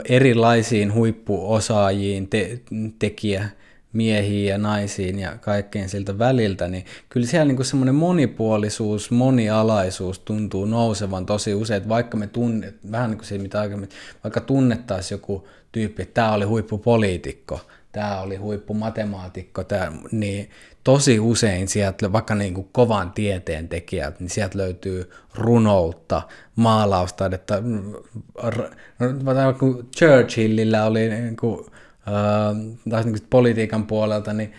erilaisiin 0.04 0.94
huippuosaajiin, 0.94 2.28
te, 2.28 2.60
tekijä, 2.98 3.48
miehiin 3.92 4.48
ja 4.48 4.58
naisiin 4.58 5.18
ja 5.18 5.36
kaikkeen 5.40 5.88
siltä 5.88 6.18
väliltä, 6.18 6.68
niin 6.68 6.84
kyllä 7.08 7.26
siellä 7.26 7.52
niin 7.52 7.64
semmoinen 7.64 7.94
monipuolisuus, 7.94 9.10
monialaisuus 9.10 10.18
tuntuu 10.18 10.64
nousevan 10.64 11.26
tosi 11.26 11.54
usein, 11.54 11.76
että 11.76 11.88
vaikka 11.88 12.16
me 12.16 12.26
tunnet, 12.26 12.74
vähän 12.90 13.10
niin 13.10 13.18
kuin 13.18 13.26
se, 13.26 13.38
mitä 13.38 13.60
aikaisemmin, 13.60 13.90
vaikka 14.24 14.40
tunnettaisiin 14.40 15.16
joku 15.16 15.48
tyyppi, 15.72 16.02
että 16.02 16.14
tämä 16.14 16.32
oli 16.32 16.44
huippupoliitikko, 16.44 17.60
tämä 17.92 18.20
oli 18.20 18.36
huippumatemaatikko, 18.36 19.64
tämä, 19.64 19.92
niin 20.12 20.50
tosi 20.84 21.20
usein 21.20 21.68
sieltä, 21.68 22.12
vaikka 22.12 22.34
niin 22.34 22.54
kuin 22.54 22.68
kovan 22.72 23.10
tieteen 23.10 23.68
tekijät, 23.68 24.20
niin 24.20 24.30
sieltä 24.30 24.58
löytyy 24.58 25.10
runoutta, 25.34 26.22
maalaustaidetta. 26.56 27.54
Kun 29.58 29.88
Churchillillä 29.96 30.84
oli 30.84 31.08
niin 31.08 31.36
kuin, 31.36 31.66
äh, 32.08 32.76
taas 32.90 33.04
niin 33.04 33.18
kuin 33.18 33.26
politiikan 33.30 33.86
puolelta, 33.86 34.32
niin 34.32 34.52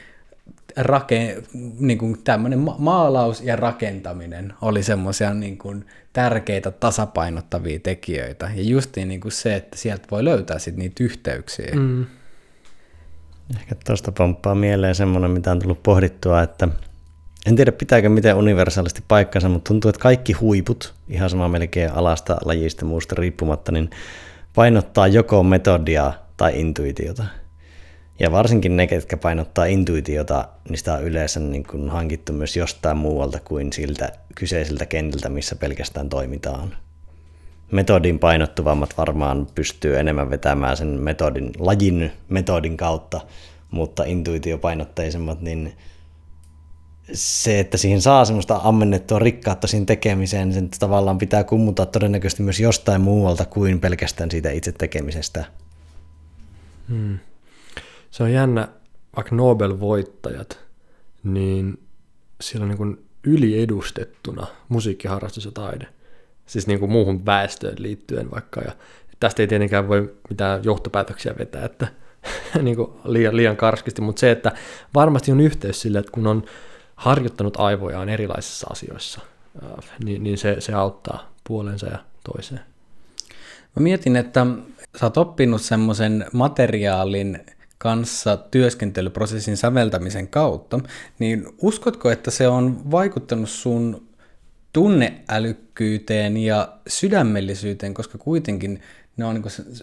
rake, 0.77 1.43
niin 1.79 1.97
kuin 1.97 2.23
tämmöinen 2.23 2.59
ma- 2.59 2.75
maalaus 2.77 3.41
ja 3.41 3.55
rakentaminen 3.55 4.53
oli 4.61 4.83
semmoisia 4.83 5.33
niin 5.33 5.57
kuin 5.57 5.85
tärkeitä 6.13 6.71
tasapainottavia 6.71 7.79
tekijöitä. 7.79 8.51
Ja 8.55 8.63
justiin 8.63 9.07
niin 9.07 9.21
kuin 9.21 9.31
se, 9.31 9.55
että 9.55 9.77
sieltä 9.77 10.07
voi 10.11 10.25
löytää 10.25 10.59
sit 10.59 10.75
niitä 10.75 11.03
yhteyksiä. 11.03 11.71
Mm. 11.75 12.05
Ehkä 13.55 13.75
tuosta 13.85 14.11
pomppaa 14.11 14.55
mieleen 14.55 14.95
semmoinen, 14.95 15.31
mitä 15.31 15.51
on 15.51 15.59
tullut 15.59 15.83
pohdittua, 15.83 16.41
että 16.41 16.67
en 17.45 17.55
tiedä 17.55 17.71
pitääkö 17.71 18.09
miten 18.09 18.35
universaalisti 18.35 19.03
paikkansa, 19.07 19.49
mutta 19.49 19.67
tuntuu, 19.67 19.89
että 19.89 20.01
kaikki 20.01 20.33
huiput, 20.33 20.93
ihan 21.09 21.29
sama 21.29 21.47
melkein 21.47 21.91
alasta, 21.91 22.37
lajista, 22.45 22.85
muusta 22.85 23.15
riippumatta, 23.15 23.71
niin 23.71 23.89
painottaa 24.55 25.07
joko 25.07 25.43
metodia 25.43 26.13
tai 26.37 26.59
intuitiota. 26.59 27.23
Ja 28.19 28.31
varsinkin 28.31 28.77
ne, 28.77 28.87
ketkä 28.87 29.17
painottaa 29.17 29.65
intuitiota, 29.65 30.47
sitä 30.75 30.93
on 30.93 31.03
yleensä 31.03 31.39
niin 31.39 31.63
kuin 31.63 31.89
hankittu 31.89 32.33
myös 32.33 32.57
jostain 32.57 32.97
muualta 32.97 33.39
kuin 33.39 33.73
siltä 33.73 34.11
kyseiseltä 34.35 34.85
kentältä, 34.85 35.29
missä 35.29 35.55
pelkästään 35.55 36.09
toimitaan. 36.09 36.75
Metodin 37.71 38.19
painottuvammat 38.19 38.97
varmaan 38.97 39.47
pystyy 39.55 39.99
enemmän 39.99 40.29
vetämään 40.29 40.77
sen 40.77 40.87
metodin, 40.87 41.51
lajin 41.59 42.11
metodin 42.29 42.77
kautta, 42.77 43.21
mutta 43.71 44.03
intuitiopainotteisemmat, 44.03 45.41
niin 45.41 45.73
se, 47.13 47.59
että 47.59 47.77
siihen 47.77 48.01
saa 48.01 48.25
semmoista 48.25 48.59
ammennettua 48.63 49.19
rikkautta 49.19 49.67
siinä 49.67 49.85
tekemiseen, 49.85 50.47
niin 50.47 50.53
sen 50.53 50.69
tavallaan 50.79 51.17
pitää 51.17 51.43
kummuta 51.43 51.85
todennäköisesti 51.85 52.43
myös 52.43 52.59
jostain 52.59 53.01
muualta 53.01 53.45
kuin 53.45 53.79
pelkästään 53.79 54.31
siitä 54.31 54.51
itse 54.51 54.71
tekemisestä. 54.71 55.45
Hmm. 56.89 57.19
Se 58.11 58.23
on 58.23 58.31
jännä, 58.31 58.67
vaikka 59.15 59.35
Nobel-voittajat, 59.35 60.59
niin 61.23 61.79
siellä 62.41 62.63
on 62.63 62.69
niin 62.69 63.05
yliedustettuna 63.23 64.47
musiikkiharrastus 64.69 65.45
ja 65.45 65.51
taide. 65.51 65.87
Siis 66.51 66.67
niin 66.67 66.79
kuin 66.79 66.91
muuhun 66.91 67.25
väestöön 67.25 67.75
liittyen 67.77 68.31
vaikka. 68.31 68.61
Ja 68.61 68.71
tästä 69.19 69.43
ei 69.43 69.47
tietenkään 69.47 69.87
voi 69.87 70.15
mitään 70.29 70.63
johtopäätöksiä 70.63 71.33
vetää, 71.39 71.65
että 71.65 71.87
niin 72.61 72.75
kuin 72.75 72.91
liian, 73.05 73.37
liian 73.37 73.57
karskisti, 73.57 74.01
mutta 74.01 74.19
se, 74.19 74.31
että 74.31 74.51
varmasti 74.95 75.31
on 75.31 75.39
yhteys 75.39 75.81
sille, 75.81 75.99
että 75.99 76.11
kun 76.11 76.27
on 76.27 76.43
harjoittanut 76.95 77.57
aivojaan 77.57 78.09
erilaisissa 78.09 78.67
asioissa, 78.69 79.21
niin, 80.03 80.23
niin 80.23 80.37
se, 80.37 80.55
se 80.59 80.73
auttaa 80.73 81.33
puolensa 81.47 81.87
ja 81.87 81.97
toiseen. 82.33 82.61
Mä 83.75 83.83
mietin, 83.83 84.15
että 84.15 84.45
sä 84.99 85.05
oot 85.05 85.17
oppinut 85.17 85.61
semmoisen 85.61 86.25
materiaalin 86.33 87.45
kanssa 87.77 88.37
työskentelyprosessin 88.37 89.57
säveltämisen 89.57 90.27
kautta, 90.27 90.79
niin 91.19 91.47
uskotko, 91.61 92.11
että 92.11 92.31
se 92.31 92.47
on 92.47 92.91
vaikuttanut 92.91 93.49
sun 93.49 94.10
tunneälykkyyteen 94.73 96.37
ja 96.37 96.73
sydämellisyyteen, 96.87 97.93
koska 97.93 98.17
kuitenkin 98.17 98.81
ne 99.17 99.25
on 99.25 99.35
niin 99.35 99.73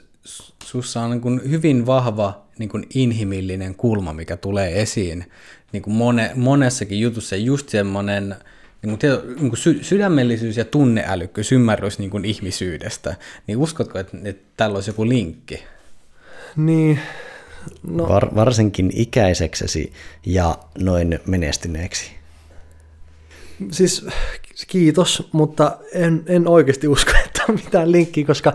sussa 0.65 1.01
on 1.01 1.11
niin 1.11 1.21
kuin 1.21 1.51
hyvin 1.51 1.87
vahva 1.87 2.47
niin 2.59 2.69
kuin 2.69 2.87
inhimillinen 2.95 3.75
kulma, 3.75 4.13
mikä 4.13 4.37
tulee 4.37 4.83
esiin 4.83 5.25
niin 5.73 5.83
kuin 5.83 5.95
mone, 5.95 6.31
monessakin 6.35 7.01
jutussa. 7.01 7.37
Just 7.37 7.69
semmoinen 7.69 8.37
niin 8.83 8.99
kuin, 8.99 9.11
niin 9.27 9.51
kuin 9.51 9.59
sy- 9.59 9.85
sydämellisyys 9.85 10.57
ja 10.57 10.65
tunneälykkyys, 10.65 11.53
ymmärrys 11.53 11.99
niin 11.99 12.11
kuin 12.11 12.25
ihmisyydestä. 12.25 13.17
Niin 13.47 13.59
uskotko, 13.59 13.99
että, 13.99 14.17
että 14.25 14.53
tällä 14.57 14.75
olisi 14.75 14.91
joku 14.91 15.09
linkki? 15.09 15.65
Niin, 16.57 16.99
no. 17.83 18.09
Var, 18.09 18.35
varsinkin 18.35 18.91
ikäiseksesi 18.95 19.93
ja 20.27 20.59
noin 20.79 21.19
menestyneeksi. 21.27 22.18
Siis 23.71 24.07
kiitos, 24.69 25.29
mutta 25.33 25.79
en, 25.93 26.23
en 26.27 26.49
oikeasti 26.49 26.89
usko, 26.89 27.13
että 27.27 27.43
on 27.49 27.55
mitään 27.55 27.93
linkkiä, 27.93 28.27
koska 28.27 28.53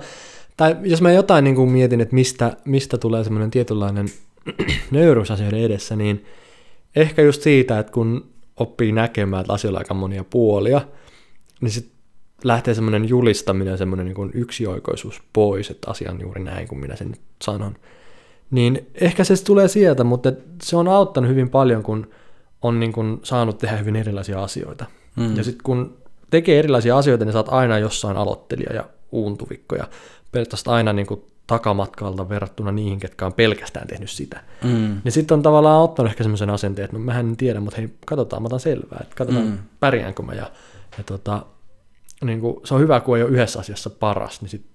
tai 0.58 0.76
jos 0.84 1.02
mä 1.02 1.12
jotain 1.12 1.44
niin 1.44 1.56
kuin 1.56 1.70
mietin, 1.70 2.02
että 2.02 2.16
mistä, 2.16 2.58
mistä 2.66 2.98
tulee 2.98 3.24
semmoinen 3.24 3.52
tietynlainen 3.52 4.08
nöyrysasioiden 4.92 5.60
edessä, 5.60 5.96
niin 5.96 6.26
ehkä 6.96 7.22
just 7.22 7.42
siitä, 7.42 7.80
että 7.80 7.92
kun 7.92 8.30
oppii 8.58 8.92
näkemään, 8.92 9.42
että 9.42 9.54
asioilla 9.54 9.78
on 9.78 9.82
aika 9.82 9.94
monia 9.94 10.24
puolia, 10.24 10.82
niin 11.62 11.72
sitten 11.72 11.94
lähtee 12.44 12.74
semmoinen 12.74 13.10
julistaminen, 13.10 13.78
semmoinen 13.78 14.06
niin 14.06 14.32
yksioikoisuus 14.34 15.22
pois, 15.34 15.70
että 15.70 15.92
asia 15.92 16.12
on 16.12 16.22
juuri 16.22 16.44
näin 16.44 16.68
kuin 16.68 16.80
minä 16.80 16.96
sen 16.96 17.08
nyt 17.08 17.22
sanon. 17.42 17.76
Niin 18.52 18.88
ehkä 18.96 19.24
se 19.24 19.44
tulee 19.44 19.68
sieltä, 19.68 20.04
mutta 20.04 20.32
se 20.64 20.78
on 20.78 20.88
auttanut 20.88 21.30
hyvin 21.30 21.50
paljon, 21.50 21.84
kun 21.84 22.08
on 22.64 22.80
niin 22.80 22.92
kuin 22.92 23.20
saanut 23.24 23.58
tehdä 23.58 23.78
hyvin 23.78 23.96
erilaisia 23.96 24.44
asioita. 24.44 24.86
Mm. 25.16 25.38
Ja 25.38 25.44
sitten 25.44 25.64
kun 25.64 25.98
tekee 26.30 26.60
erilaisia 26.60 26.98
asioita, 26.98 27.26
niin 27.26 27.34
saat 27.34 27.50
aina 27.50 27.80
jossain 27.80 28.18
aloittelija 28.18 28.74
ja 28.74 28.86
uuntuvikko 29.12 29.76
ja 29.76 29.88
periaatteessa 30.32 30.72
aina 30.72 30.94
niin 30.94 31.08
kuin 31.08 31.24
takamatkalta 31.48 32.30
verrattuna 32.30 32.72
niihin, 32.72 33.00
ketkä 33.00 33.26
on 33.26 33.34
pelkästään 33.34 33.88
tehnyt 33.88 34.10
sitä. 34.10 34.44
Mm. 34.64 35.02
Niin 35.04 35.12
sitten 35.12 35.36
on 35.36 35.42
tavallaan 35.42 35.82
ottanut 35.82 36.12
ehkä 36.12 36.24
semmoisen 36.24 36.50
asenteen, 36.50 36.86
että 36.86 36.98
no 36.98 37.04
mähän 37.04 37.30
en 37.30 37.38
tiedä, 37.38 37.60
mutta 37.60 37.78
hei, 37.78 37.90
katsotaan, 38.06 38.42
mä 38.42 38.46
otan 38.46 38.60
selvää, 38.60 39.00
että 39.02 39.16
katsotaan 39.16 39.46
mm. 39.46 39.58
pärjäänkö 39.80 40.24
mä. 40.24 40.34
Ja, 40.34 40.52
ja 40.98 41.04
tota, 41.04 41.46
niin 42.24 42.40
kuin, 42.40 42.56
se 42.64 42.74
on 42.74 42.82
hyvä, 42.82 43.00
kun 43.00 43.18
ei 43.18 43.24
ole 43.24 43.32
yhdessä 43.32 43.60
asiassa 43.60 43.90
paras, 43.90 44.42
niin 44.42 44.50
sit, 44.50 44.66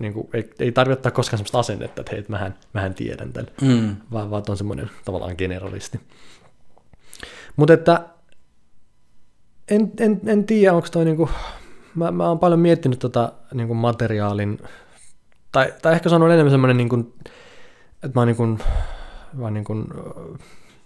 niin 0.00 0.12
kuin, 0.12 0.28
ei, 0.32 0.50
ei 0.58 0.72
tarvitse 0.72 0.98
ottaa 0.98 1.12
koskaan 1.12 1.38
semmoista 1.38 1.58
asennetta, 1.58 2.00
että 2.00 2.10
hei, 2.12 2.18
että 2.18 2.32
mähän, 2.32 2.54
mähän 2.72 2.94
tiedän 2.94 3.32
tämän, 3.32 3.50
mm. 3.62 3.96
vaan, 4.12 4.30
vaan 4.30 4.42
on 4.48 4.56
semmoinen 4.56 4.90
tavallaan 5.04 5.34
generalisti. 5.38 6.00
Mutta 7.56 7.74
että 7.74 8.04
en, 9.68 9.92
en, 10.00 10.20
en 10.26 10.44
tiedä, 10.44 10.72
onko 10.74 10.88
toi 10.92 11.04
niinku, 11.04 11.30
mä, 11.94 12.10
mä 12.10 12.28
oon 12.28 12.38
paljon 12.38 12.60
miettinyt 12.60 12.98
tota 12.98 13.32
niinku 13.54 13.74
materiaalin, 13.74 14.58
tai, 15.52 15.72
tai 15.82 15.92
ehkä 15.92 16.08
sanon 16.08 16.32
enemmän 16.32 16.50
semmoinen, 16.50 16.76
niinku, 16.76 17.14
että 17.94 18.10
mä 18.14 18.20
oon 18.20 18.26
niinku, 18.26 18.58
vaan 19.40 19.54
niinku, 19.54 19.74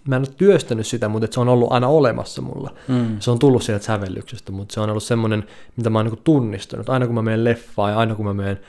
mä 0.07 0.15
en 0.15 0.21
ole 0.21 0.35
työstänyt 0.37 0.87
sitä, 0.87 1.07
mutta 1.07 1.27
se 1.31 1.39
on 1.39 1.49
ollut 1.49 1.71
aina 1.71 1.87
olemassa 1.87 2.41
mulla. 2.41 2.73
Mm. 2.87 3.19
Se 3.19 3.31
on 3.31 3.39
tullut 3.39 3.63
sieltä 3.63 3.85
sävellyksestä, 3.85 4.51
mutta 4.51 4.73
se 4.73 4.79
on 4.79 4.89
ollut 4.89 5.03
semmoinen, 5.03 5.43
mitä 5.77 5.89
mä 5.89 5.99
oon 5.99 6.05
niinku 6.05 6.21
tunnistanut. 6.23 6.89
Aina 6.89 7.05
kun 7.05 7.15
mä 7.15 7.21
menen 7.21 7.43
leffaan 7.43 7.91
ja 7.91 7.97
aina 7.97 8.15
kun 8.15 8.25
mä 8.25 8.33
menen 8.33 8.59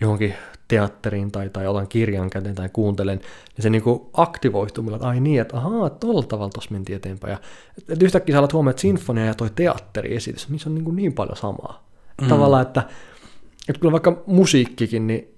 johonkin 0.00 0.34
teatteriin 0.68 1.32
tai, 1.32 1.50
tai 1.50 1.66
otan 1.66 1.88
kirjan 1.88 2.30
käteen 2.30 2.54
tai 2.54 2.68
kuuntelen, 2.72 3.18
niin 3.18 3.62
se 3.62 3.70
niinku 3.70 4.10
aktivoituu 4.12 4.94
että 4.94 5.08
ai 5.08 5.20
niin, 5.20 5.40
että 5.40 5.56
ahaa, 5.56 5.90
tuolla 5.90 6.22
tavalla 6.22 6.50
tuossa 6.50 6.70
mentiin 6.70 6.96
eteenpäin. 6.96 7.30
Ja, 7.30 7.38
että 7.88 8.04
yhtäkkiä 8.04 8.34
sä 8.34 8.38
alat 8.38 8.52
huomioon, 8.52 8.70
että 8.70 8.80
sinfonia 8.80 9.24
ja 9.24 9.34
toi 9.34 9.50
teatteriesitys, 9.54 10.48
missä 10.48 10.70
on 10.70 10.74
niinku 10.74 10.90
niin 10.90 11.12
paljon 11.12 11.36
samaa. 11.36 11.88
Mm. 12.22 12.28
Tavallaan, 12.28 12.62
että, 12.62 12.82
että 13.68 13.80
kyllä 13.80 13.92
vaikka 13.92 14.22
musiikkikin, 14.26 15.06
niin 15.06 15.34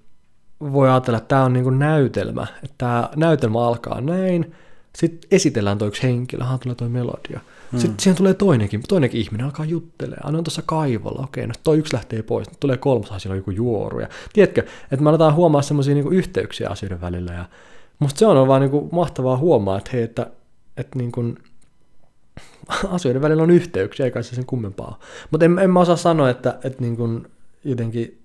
voi 0.60 0.90
ajatella, 0.90 1.18
että 1.18 1.28
tämä 1.28 1.44
on 1.44 1.52
niinku 1.52 1.70
näytelmä, 1.70 2.46
että 2.64 2.74
tämä 2.78 3.08
näytelmä 3.16 3.66
alkaa 3.66 4.00
näin, 4.00 4.54
sitten 4.96 5.28
esitellään 5.30 5.78
toi 5.78 5.88
yksi 5.88 6.02
henkilö, 6.02 6.44
hän 6.44 6.58
tulee 6.58 6.74
toi 6.74 6.88
melodia. 6.88 7.40
Mm. 7.72 7.78
Sitten 7.78 8.00
siihen 8.00 8.16
tulee 8.16 8.34
toinenkin, 8.34 8.82
toinenkin 8.88 9.20
ihminen 9.20 9.46
alkaa 9.46 9.66
juttelemaan. 9.66 10.26
Aina 10.26 10.38
on 10.38 10.44
tuossa 10.44 10.62
kaivolla, 10.66 11.24
okei, 11.24 11.46
no 11.46 11.54
toi 11.62 11.78
yksi 11.78 11.94
lähtee 11.94 12.22
pois, 12.22 12.50
nyt 12.50 12.60
tulee 12.60 12.76
kolmas, 12.76 13.08
siellä 13.08 13.32
on 13.32 13.36
joku 13.36 13.50
juoru. 13.50 14.00
Ja, 14.00 14.08
tiedätkö, 14.32 14.64
että 14.92 15.02
me 15.02 15.10
aletaan 15.10 15.34
huomaa 15.34 15.62
semmoisia 15.62 15.94
niinku 15.94 16.10
yhteyksiä 16.10 16.68
asioiden 16.68 17.00
välillä. 17.00 17.32
Ja 17.32 17.44
musta 17.98 18.18
se 18.18 18.26
on 18.26 18.48
vaan 18.48 18.60
niinku 18.60 18.88
mahtavaa 18.92 19.36
huomaa, 19.36 19.78
että 19.78 19.90
hei, 19.92 20.02
että, 20.02 20.26
että 20.76 20.98
niinku, 20.98 21.34
asioiden 22.96 23.22
välillä 23.22 23.42
on 23.42 23.50
yhteyksiä, 23.50 24.06
eikä 24.06 24.22
se 24.22 24.34
sen 24.34 24.46
kummempaa. 24.46 24.98
Mutta 25.30 25.44
en, 25.44 25.58
en 25.58 25.70
mä 25.70 25.80
osaa 25.80 25.96
sanoa, 25.96 26.30
että, 26.30 26.58
että 26.64 26.82
niinku, 26.82 27.22
jotenkin 27.64 28.19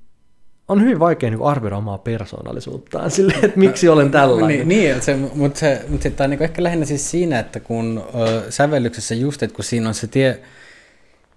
on 0.68 0.82
hyvin 0.82 1.00
vaikea 1.00 1.30
niin 1.30 1.44
arvioida 1.44 1.78
omaa 1.78 1.98
persoonallisuuttaan 1.98 3.12
silleen, 3.12 3.46
että 3.46 3.60
miksi 3.60 3.90
olen 3.90 4.12
tällainen. 4.12 4.68
niin, 4.68 4.68
niin 4.68 5.02
se, 5.02 5.16
mutta 5.16 5.60
se, 5.60 5.86
mutta 5.90 6.04
se 6.04 6.24
on 6.24 6.30
niin 6.30 6.44
ehkä 6.44 6.64
lähinnä 6.64 6.86
siis 6.86 7.12
siinä, 7.12 7.40
että 7.40 7.60
kun 7.60 8.04
ö, 8.16 8.52
sävellyksessä 8.52 9.16
just, 9.16 9.44
että 9.44 9.56
kun 9.56 9.66
siinä 9.66 9.88
on 9.88 9.94
se 9.94 10.08
tie, 10.08 10.40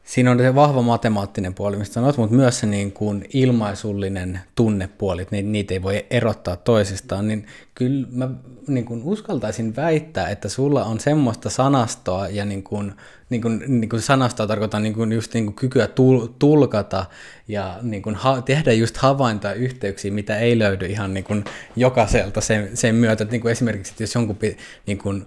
siinä 0.08 0.30
on 0.30 0.38
se 0.38 0.54
vahva 0.54 0.82
matemaattinen 0.82 1.54
puoli, 1.54 1.76
mistä 1.76 1.94
sanot, 1.94 2.16
mutta 2.16 2.36
myös 2.36 2.58
se 2.58 2.66
niin 2.66 2.92
kuin 2.92 3.24
ilmaisullinen 3.32 4.40
tunnepuoli, 4.54 5.22
että 5.22 5.36
niitä 5.36 5.74
ei 5.74 5.82
voi 5.82 6.06
erottaa 6.10 6.56
toisistaan, 6.56 7.28
niin 7.28 7.46
kyllä 7.74 8.06
mä 8.10 8.30
niin 8.66 8.84
kuin 8.84 9.02
uskaltaisin 9.04 9.76
väittää, 9.76 10.28
että 10.28 10.48
sulla 10.48 10.84
on 10.84 11.00
semmoista 11.00 11.50
sanastoa 11.50 12.28
ja 12.28 12.44
niin 12.44 12.62
kuin, 12.62 12.92
niin 13.30 13.42
kuin, 13.42 13.62
niin 13.66 13.88
kuin 13.88 14.02
sanastoa 14.02 14.46
tarkoitan 14.46 14.82
niin 14.82 14.94
kuin 14.94 15.12
just 15.12 15.34
niin 15.34 15.44
kuin 15.44 15.54
kykyä 15.54 15.86
tul, 15.86 16.26
tulkata 16.38 17.04
ja 17.48 17.78
niin 17.82 18.02
kuin 18.02 18.14
ha, 18.14 18.42
tehdä 18.42 18.72
just 18.72 18.96
havaintoja 18.96 19.54
yhteyksiä, 19.54 20.10
mitä 20.12 20.38
ei 20.38 20.58
löydy 20.58 20.86
ihan 20.86 21.14
niin 21.14 21.24
kuin 21.24 21.44
jokaiselta 21.76 22.40
sen, 22.40 22.76
sen 22.76 22.94
myötä, 22.94 23.22
että 23.24 23.32
niin 23.32 23.42
kuin 23.42 23.52
esimerkiksi, 23.52 23.92
että 23.92 24.02
jos 24.02 24.14
jonkun 24.14 24.38
niin 24.86 24.98
kuin, 24.98 25.26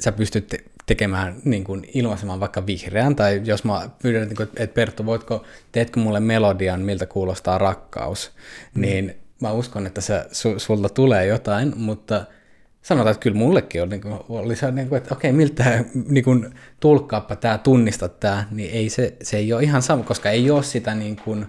sä 0.00 0.12
pystyt 0.12 0.54
tekemään, 0.88 1.36
niin 1.44 1.64
kuin 1.64 1.90
ilmaisemaan 1.94 2.40
vaikka 2.40 2.66
vihreän, 2.66 3.16
tai 3.16 3.40
jos 3.44 3.64
mä 3.64 3.90
pyydän, 4.02 4.28
niin 4.28 4.48
että 4.56 4.74
Perttu, 4.74 5.06
voitko, 5.06 5.44
teetkö 5.72 6.00
mulle 6.00 6.20
melodian, 6.20 6.80
miltä 6.80 7.06
kuulostaa 7.06 7.58
rakkaus, 7.58 8.30
mm. 8.74 8.80
niin 8.80 9.14
mä 9.40 9.52
uskon, 9.52 9.86
että 9.86 10.00
se, 10.00 10.26
su, 10.32 10.58
sulta 10.58 10.88
tulee 10.88 11.26
jotain, 11.26 11.72
mutta 11.76 12.24
sanotaan, 12.82 13.10
että 13.10 13.22
kyllä 13.22 13.36
mullekin 13.36 13.82
on, 13.82 13.88
niin 13.88 14.00
kuin, 14.00 14.18
oli 14.28 14.56
se, 14.56 14.70
niin 14.70 14.88
kuin, 14.88 14.96
että 14.96 15.14
okei, 15.14 15.32
miltä 15.32 15.84
niin 16.08 16.24
kuin, 16.24 16.54
tulkkaappa 16.80 17.36
tämä, 17.36 17.58
tunnista 17.58 18.08
tämä, 18.08 18.44
niin 18.50 18.70
ei 18.70 18.88
se, 18.88 19.16
se 19.22 19.36
ei 19.36 19.52
ole 19.52 19.62
ihan 19.62 19.82
sama, 19.82 20.02
koska 20.02 20.30
ei 20.30 20.50
ole 20.50 20.62
sitä 20.62 20.94
niin 20.94 21.16
kuin, 21.16 21.46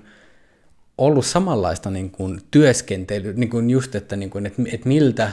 ollut 0.98 1.26
samanlaista 1.26 1.90
niin 1.90 2.12
kuin, 2.12 2.42
työskentelyä, 2.52 3.34
niin 3.34 3.50
kuin 3.50 3.70
just, 3.70 3.96
että, 3.96 4.16
niin 4.16 4.30
kuin, 4.30 4.46
että, 4.46 4.62
että 4.74 4.88
miltä, 4.88 5.32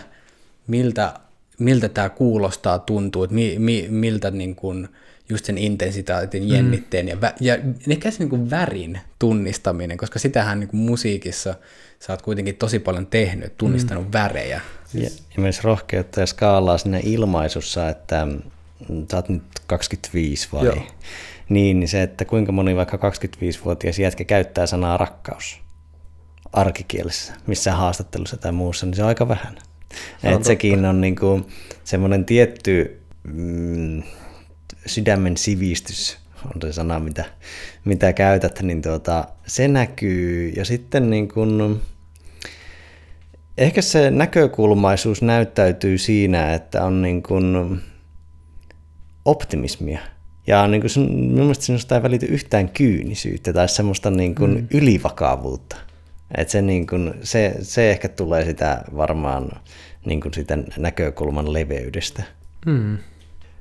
miltä 0.66 1.14
miltä 1.58 1.88
tämä 1.88 2.08
kuulostaa, 2.08 2.78
tuntuu, 2.78 3.24
että 3.24 3.34
mi, 3.34 3.54
mi, 3.58 3.86
miltä 3.90 4.30
niin 4.30 4.56
kuin 4.56 4.88
just 5.28 5.44
sen 5.44 5.58
intensitaatin, 5.58 6.42
mm. 6.42 6.48
jännitteen 6.48 7.06
mm. 7.06 7.08
ja, 7.08 7.20
vä, 7.20 7.32
ja 7.40 7.58
ehkä 7.88 8.10
se 8.10 8.18
niin 8.18 8.30
kuin 8.30 8.50
värin 8.50 9.00
tunnistaminen, 9.18 9.96
koska 9.96 10.18
sitähän 10.18 10.60
niin 10.60 10.68
kuin 10.68 10.80
musiikissa 10.80 11.54
sä 11.98 12.12
oot 12.12 12.22
kuitenkin 12.22 12.56
tosi 12.56 12.78
paljon 12.78 13.06
tehnyt, 13.06 13.58
tunnistanut 13.58 14.04
mm. 14.04 14.12
värejä. 14.12 14.60
Ja, 14.94 15.02
ja 15.02 15.42
myös 15.42 15.64
rohkeutta 15.64 16.20
ja 16.20 16.26
skaalaa 16.26 16.78
siinä 16.78 17.00
ilmaisussa, 17.02 17.88
että 17.88 18.26
mm, 18.88 19.06
sä 19.10 19.16
oot 19.16 19.28
nyt 19.28 19.42
25 19.66 20.48
vai? 20.52 20.64
Joo. 20.64 20.86
Niin, 21.48 21.80
niin 21.80 21.88
se, 21.88 22.02
että 22.02 22.24
kuinka 22.24 22.52
moni 22.52 22.76
vaikka 22.76 22.96
25-vuotias 22.96 23.98
jätkä 23.98 24.24
käyttää 24.24 24.66
sanaa 24.66 24.96
rakkaus 24.96 25.60
arkikielessä, 26.52 27.34
missä 27.46 27.72
haastattelussa 27.72 28.36
tai 28.36 28.52
muussa, 28.52 28.86
niin 28.86 28.96
se 28.96 29.02
on 29.02 29.08
aika 29.08 29.28
vähän. 29.28 29.58
Se 30.22 30.28
Et 30.28 30.44
sekin 30.44 30.84
on 30.84 31.00
niinku 31.00 31.46
semmoinen 31.84 32.24
tietty 32.24 33.00
mm, 33.22 34.02
sydämen 34.86 35.36
sivistys, 35.36 36.18
on 36.44 36.62
se 36.62 36.72
sana, 36.72 37.00
mitä, 37.00 37.24
mitä 37.84 38.12
käytät, 38.12 38.62
niin 38.62 38.82
tuota, 38.82 39.24
se 39.46 39.68
näkyy. 39.68 40.48
Ja 40.48 40.64
sitten 40.64 41.10
niin 41.10 41.28
kun, 41.28 41.80
ehkä 43.58 43.82
se 43.82 44.10
näkökulmaisuus 44.10 45.22
näyttäytyy 45.22 45.98
siinä, 45.98 46.54
että 46.54 46.84
on 46.84 47.02
niin 47.02 47.22
kun 47.22 47.80
optimismia. 49.24 50.00
Ja 50.46 50.66
niin 50.66 50.80
kun 50.80 50.90
sun, 50.90 51.12
mielestäni 51.12 51.64
sinusta 51.66 51.96
ei 51.96 52.02
välity 52.02 52.26
yhtään 52.26 52.68
kyynisyyttä 52.68 53.52
tai 53.52 53.68
semmoista 53.68 54.10
niin 54.10 54.34
kun 54.34 54.54
mm. 54.54 54.66
ylivakavuutta. 54.70 55.76
Et 56.34 56.48
se, 56.48 56.62
niin 56.62 56.86
kun, 56.86 57.14
se, 57.22 57.54
se 57.60 57.90
ehkä 57.90 58.08
tulee 58.08 58.44
sitä 58.44 58.84
varmaan 58.96 59.50
niin 60.04 60.20
kuin 60.20 60.34
sitä 60.34 60.58
näkökulman 60.78 61.52
leveydestä. 61.52 62.22
Hmm. 62.66 62.98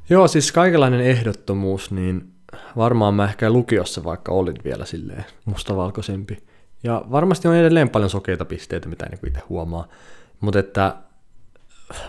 Joo, 0.10 0.28
siis 0.28 0.52
kaikenlainen 0.52 1.02
ehdottomuus, 1.02 1.92
niin 1.92 2.32
varmaan 2.78 3.14
mä 3.14 3.26
ehkä 3.26 3.50
lukiossa 3.50 4.04
vaikka 4.04 4.32
olin 4.32 4.56
vielä 4.64 4.86
silleen 4.86 5.26
mustavalkoisempi. 5.46 6.44
Ja 6.84 7.06
varmasti 7.12 7.48
on 7.48 7.56
edelleen 7.56 7.90
paljon 7.90 8.10
sokeita 8.10 8.46
pisteitä, 8.46 8.90
mitä 8.90 9.06
niin 9.06 9.28
itse 9.28 9.42
huomaa. 9.50 9.88
Mutta 10.40 10.60
että 10.60 10.96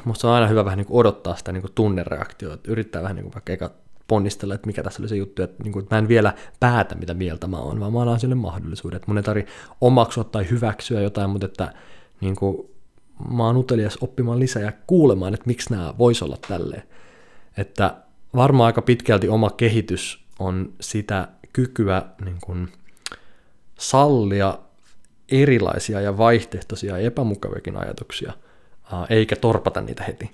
musta 0.04 0.28
on 0.28 0.34
aina 0.34 0.46
hyvä 0.46 0.64
vähän 0.64 0.78
niin 0.78 0.86
odottaa 0.90 1.36
sitä 1.36 1.52
niin 1.52 1.62
tunnereaktiota, 1.74 2.54
että 2.54 2.72
yrittää 2.72 3.02
vähän 3.02 3.16
niin 3.16 3.34
vaikka 3.34 3.52
eka 3.52 3.70
ponnistella, 4.08 4.54
että 4.54 4.66
mikä 4.66 4.82
tässä 4.82 5.02
oli 5.02 5.08
se 5.08 5.16
juttu, 5.16 5.42
että, 5.42 5.62
niin 5.62 5.72
kuin, 5.72 5.82
että 5.82 5.94
mä 5.94 5.98
en 5.98 6.08
vielä 6.08 6.34
päätä, 6.60 6.94
mitä 6.94 7.14
mieltä 7.14 7.46
mä 7.46 7.58
oon, 7.58 7.80
vaan 7.80 7.92
mä 7.92 8.00
annan 8.00 8.20
sille 8.20 8.34
mahdollisuuden, 8.34 8.96
että 8.96 9.08
mun 9.08 9.16
ei 9.16 9.22
tarvitse 9.22 9.52
omaksua 9.80 10.24
tai 10.24 10.50
hyväksyä 10.50 11.00
jotain, 11.00 11.30
mutta 11.30 11.46
että 11.46 11.72
niin 12.20 12.36
kuin, 12.36 12.70
mä 13.30 13.46
oon 13.46 13.56
utelias 13.56 13.98
oppimaan 14.00 14.40
lisää 14.40 14.62
ja 14.62 14.72
kuulemaan, 14.86 15.34
että 15.34 15.46
miksi 15.46 15.70
nämä 15.70 15.94
voisi 15.98 16.24
olla 16.24 16.38
tälleen. 16.48 16.82
Että 17.56 17.94
varmaan 18.34 18.66
aika 18.66 18.82
pitkälti 18.82 19.28
oma 19.28 19.50
kehitys 19.50 20.24
on 20.38 20.72
sitä 20.80 21.28
kykyä 21.52 22.02
niin 22.24 22.38
kuin 22.40 22.68
sallia 23.78 24.58
erilaisia 25.28 26.00
ja 26.00 26.18
vaihtoehtoisia 26.18 26.98
ja 26.98 27.06
epämukaviakin 27.06 27.76
ajatuksia, 27.76 28.32
eikä 29.10 29.36
torpata 29.36 29.80
niitä 29.80 30.04
heti. 30.04 30.30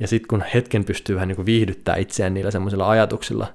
Ja 0.00 0.06
sitten 0.06 0.28
kun 0.28 0.44
hetken 0.54 0.84
pystyy 0.84 1.14
vähän 1.14 1.28
niin 1.28 1.36
kuin 1.36 1.46
viihdyttää 1.46 1.96
itseään 1.96 2.34
niillä 2.34 2.50
semmoisilla 2.50 2.90
ajatuksilla, 2.90 3.54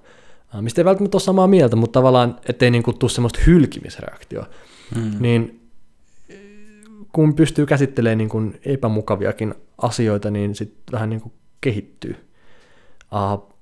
mistä 0.62 0.82
ei 0.82 0.86
välttämättä 0.86 1.16
ole 1.16 1.22
samaa 1.22 1.48
mieltä, 1.48 1.76
mutta 1.76 2.00
tavallaan 2.00 2.40
ettei 2.50 2.72
niin 2.72 2.84
kuin 2.84 2.98
tule 2.98 3.12
semmoista 3.12 3.40
hylkimisreaktioa, 3.48 4.46
mm. 4.96 5.12
niin 5.20 5.70
kun 7.14 7.36
pystyy 7.36 7.66
käsittelemään 7.66 8.18
niin 8.18 8.30
kuin 8.30 8.60
epämukaviakin 8.66 9.56
asioita, 9.78 10.32
niin 10.32 10.56
sitten 10.56 10.92
vähän 10.92 11.10
niin 11.10 11.22
kuin 11.22 11.34
kehittyy. 11.62 12.16
Uh, 13.14 13.54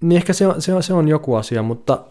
niin 0.00 0.16
ehkä 0.16 0.32
se 0.32 0.46
on, 0.46 0.62
se, 0.62 0.74
on, 0.74 0.82
se 0.82 0.94
on 0.94 1.08
joku 1.08 1.34
asia, 1.34 1.62
mutta 1.62 2.04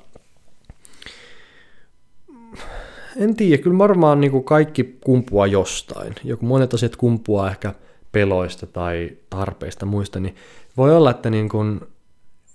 en 3.16 3.36
tiedä, 3.36 3.64
kyllä 3.64 3.78
varmaan 3.78 4.22
niin 4.22 4.32
kuin 4.32 4.44
kaikki 4.44 4.98
kumpuaa 5.04 5.48
jostain. 5.48 6.16
Joku 6.24 6.46
monet 6.46 6.74
asiat 6.74 6.96
kumpuaa 6.96 7.52
ehkä 7.52 7.74
peloista 8.12 8.68
tai 8.68 9.18
tarpeista 9.30 9.86
muista, 9.86 10.20
niin 10.20 10.36
voi 10.78 10.96
olla, 10.96 11.12
että 11.12 11.30
niin 11.30 11.50
kuin 11.50 11.82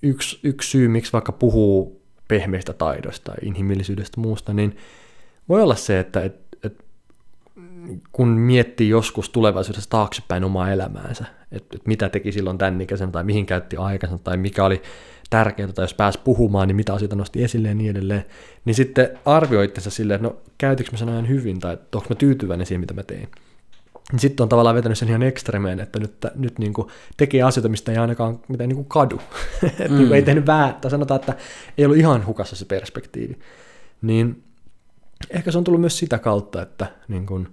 yksi, 0.02 0.38
yksi 0.42 0.70
syy, 0.70 0.88
miksi 0.88 1.12
vaikka 1.12 1.32
puhuu 1.32 2.02
pehmeistä 2.28 2.72
taidoista 2.72 3.32
tai 3.32 3.48
inhimillisyydestä 3.48 4.20
muusta, 4.20 4.52
niin 4.52 4.76
voi 5.48 5.62
olla 5.62 5.74
se, 5.74 5.98
että 5.98 6.22
et, 6.22 6.36
et, 6.62 6.84
kun 8.12 8.28
miettii 8.28 8.88
joskus 8.88 9.30
tulevaisuudessa 9.30 9.90
taaksepäin 9.90 10.44
omaa 10.44 10.72
elämäänsä, 10.72 11.24
että 11.52 11.76
et 11.76 11.86
mitä 11.86 12.08
teki 12.08 12.32
silloin 12.32 12.58
tämän 12.58 12.80
ikäisen 12.80 13.12
tai 13.12 13.24
mihin 13.24 13.46
käytti 13.46 13.76
aikansa 13.76 14.18
tai 14.18 14.36
mikä 14.36 14.64
oli 14.64 14.82
tärkeää, 15.30 15.72
tai 15.72 15.84
jos 15.84 15.94
pääsi 15.94 16.18
puhumaan, 16.24 16.68
niin 16.68 16.76
mitä 16.76 16.94
asioita 16.94 17.16
nosti 17.16 17.44
esille 17.44 17.68
ja 17.68 17.74
niin 17.74 17.90
edelleen, 17.90 18.24
niin 18.64 18.74
sitten 18.74 19.18
arvioi 19.24 19.64
itsensä 19.64 19.90
silleen, 19.90 20.16
että 20.16 20.28
no 20.28 20.36
käytikö 20.58 20.90
mä 20.92 20.98
sen 20.98 21.08
ajan 21.08 21.28
hyvin, 21.28 21.60
tai 21.60 21.78
onko 21.94 22.06
mä 22.08 22.14
tyytyväinen 22.14 22.66
siihen, 22.66 22.80
mitä 22.80 22.94
mä 22.94 23.02
tein. 23.02 23.28
Niin 24.12 24.20
sitten 24.20 24.44
on 24.44 24.48
tavallaan 24.48 24.76
vetänyt 24.76 24.98
sen 24.98 25.08
ihan 25.08 25.22
ekstremeen, 25.22 25.80
että 25.80 25.98
nyt, 25.98 26.16
nyt 26.34 26.58
niin 26.58 26.72
kuin 26.72 26.88
tekee 27.16 27.42
asioita, 27.42 27.68
mistä 27.68 27.92
ei 27.92 27.98
ainakaan 27.98 28.40
mitään 28.48 28.68
niin 28.68 28.76
kuin 28.76 28.88
kadu. 28.88 29.16
mm. 29.62 29.96
niin 29.96 30.08
kuin 30.08 30.12
ei 30.12 30.22
tehnyt 30.22 30.46
väärä, 30.46 30.72
tai 30.72 30.90
sanotaan, 30.90 31.20
että 31.20 31.34
ei 31.78 31.84
ollut 31.84 31.98
ihan 31.98 32.26
hukassa 32.26 32.56
se 32.56 32.64
perspektiivi. 32.64 33.38
Niin 34.02 34.42
ehkä 35.30 35.50
se 35.50 35.58
on 35.58 35.64
tullut 35.64 35.80
myös 35.80 35.98
sitä 35.98 36.18
kautta, 36.18 36.62
että 36.62 36.86
niin 37.08 37.26
kuin, 37.26 37.48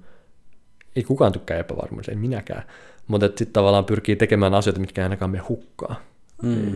ei 0.95 1.03
kukaan 1.03 1.31
tykkää 1.31 1.57
epävarmuudesta, 1.57 2.11
ei 2.11 2.17
minäkään, 2.17 2.63
mutta 3.07 3.27
sitten 3.27 3.53
tavallaan 3.53 3.85
pyrkii 3.85 4.15
tekemään 4.15 4.53
asioita, 4.53 4.80
mitkä 4.80 5.01
ei 5.01 5.03
ainakaan 5.03 5.31
mene 5.31 5.43
hukkaan. 5.49 5.95
Mm. 6.43 6.75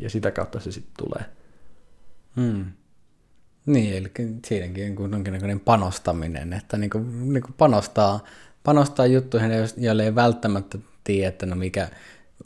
Ja 0.00 0.10
sitä 0.10 0.30
kautta 0.30 0.60
se 0.60 0.72
sitten 0.72 0.94
tulee. 0.98 1.24
Mm. 2.36 2.64
Niin, 3.66 3.96
eli 3.96 4.10
siinäkin 4.46 4.98
on 4.98 5.12
jonkinlainen 5.12 5.60
panostaminen, 5.60 6.52
että 6.52 6.78
niin 6.78 6.90
kuin, 6.90 7.32
niin 7.32 7.42
kuin 7.42 7.54
panostaa, 7.58 8.24
panostaa 8.64 9.06
juttuihin, 9.06 9.50
joille 9.76 10.04
ei 10.04 10.14
välttämättä 10.14 10.78
tiedä, 11.04 11.28
että 11.28 11.46
no 11.46 11.56
mikä, 11.56 11.88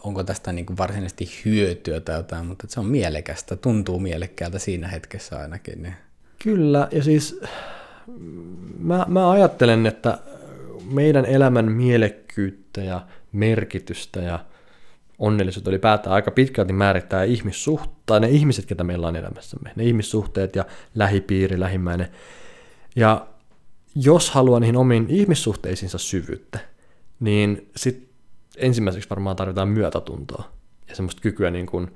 onko 0.04 0.24
tästä 0.24 0.52
niin 0.52 0.66
kuin 0.66 0.78
varsinaisesti 0.78 1.30
hyötyä 1.44 2.00
tai 2.00 2.16
jotain, 2.16 2.46
mutta 2.46 2.66
se 2.68 2.80
on 2.80 2.86
mielekästä, 2.86 3.56
tuntuu 3.56 3.98
mielekkäältä 3.98 4.58
siinä 4.58 4.88
hetkessä 4.88 5.38
ainakin. 5.38 5.82
Niin. 5.82 5.94
Kyllä, 6.42 6.88
ja 6.90 7.02
siis 7.02 7.40
mä, 8.78 9.06
mä 9.08 9.30
ajattelen, 9.30 9.86
että 9.86 10.18
meidän 10.92 11.24
elämän 11.24 11.72
mielekkyyttä 11.72 12.80
ja 12.80 13.06
merkitystä 13.32 14.20
ja 14.20 14.44
onnellisuutta 15.18 15.70
ylipäätään 15.70 16.14
aika 16.14 16.30
pitkälti 16.30 16.72
määrittää 16.72 17.24
ihmissuhteet, 17.24 18.20
ne 18.20 18.28
ihmiset, 18.28 18.66
ketä 18.66 18.84
meillä 18.84 19.08
on 19.08 19.16
elämässämme, 19.16 19.72
ne 19.76 19.84
ihmissuhteet 19.84 20.56
ja 20.56 20.64
lähipiiri, 20.94 21.60
lähimmäinen. 21.60 22.08
Ja 22.96 23.26
jos 23.94 24.30
haluaa 24.30 24.60
niihin 24.60 24.76
omiin 24.76 25.06
ihmissuhteisiinsa 25.08 25.98
syvyyttä, 25.98 26.58
niin 27.20 27.70
sit 27.76 28.08
ensimmäiseksi 28.56 29.10
varmaan 29.10 29.36
tarvitaan 29.36 29.68
myötätuntoa 29.68 30.44
ja 30.88 30.96
semmoista 30.96 31.22
kykyä 31.22 31.50
niin 31.50 31.66
kuin, 31.66 31.90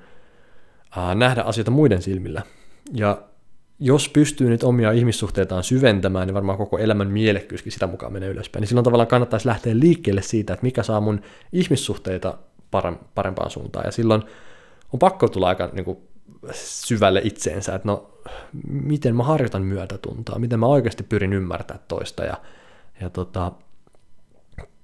ää, 0.97 1.15
nähdä 1.15 1.43
asioita 1.43 1.71
muiden 1.71 2.03
silmillä. 2.03 2.43
Ja 2.93 3.23
jos 3.79 4.09
pystyy 4.09 4.49
nyt 4.49 4.63
omia 4.63 4.93
ihmissuhteitaan 4.93 5.65
syventämään, 5.65 6.27
niin 6.27 6.35
varmaan 6.35 6.59
koko 6.59 6.79
elämän 6.79 7.11
mielekkyyskin 7.11 7.73
sitä 7.73 7.87
mukaan 7.87 8.13
menee 8.13 8.29
ylöspäin. 8.29 8.61
Niin 8.61 8.69
silloin 8.69 8.85
tavallaan 8.85 9.07
kannattaisi 9.07 9.47
lähteä 9.47 9.79
liikkeelle 9.79 10.23
siitä, 10.23 10.53
että 10.53 10.67
mikä 10.67 10.83
saa 10.83 11.01
mun 11.01 11.21
ihmissuhteita 11.53 12.39
parempaan 13.15 13.51
suuntaan. 13.51 13.85
Ja 13.87 13.93
silloin 13.93 14.23
on 14.93 14.99
pakko 14.99 15.29
tulla 15.29 15.49
aika 15.49 15.71
niin 15.73 15.85
kuin, 15.85 15.99
syvälle 16.53 17.21
itseensä, 17.25 17.75
että 17.75 17.89
no, 17.89 18.16
miten 18.69 19.17
mä 19.17 19.23
harjoitan 19.23 19.63
myötätuntoa, 19.63 20.39
miten 20.39 20.61
mä 20.61 20.67
oikeasti 20.67 21.03
pyrin 21.03 21.33
ymmärtämään 21.33 21.85
toista. 21.89 22.25
Ja, 22.25 22.37
ja 23.01 23.11
tota, 23.11 23.53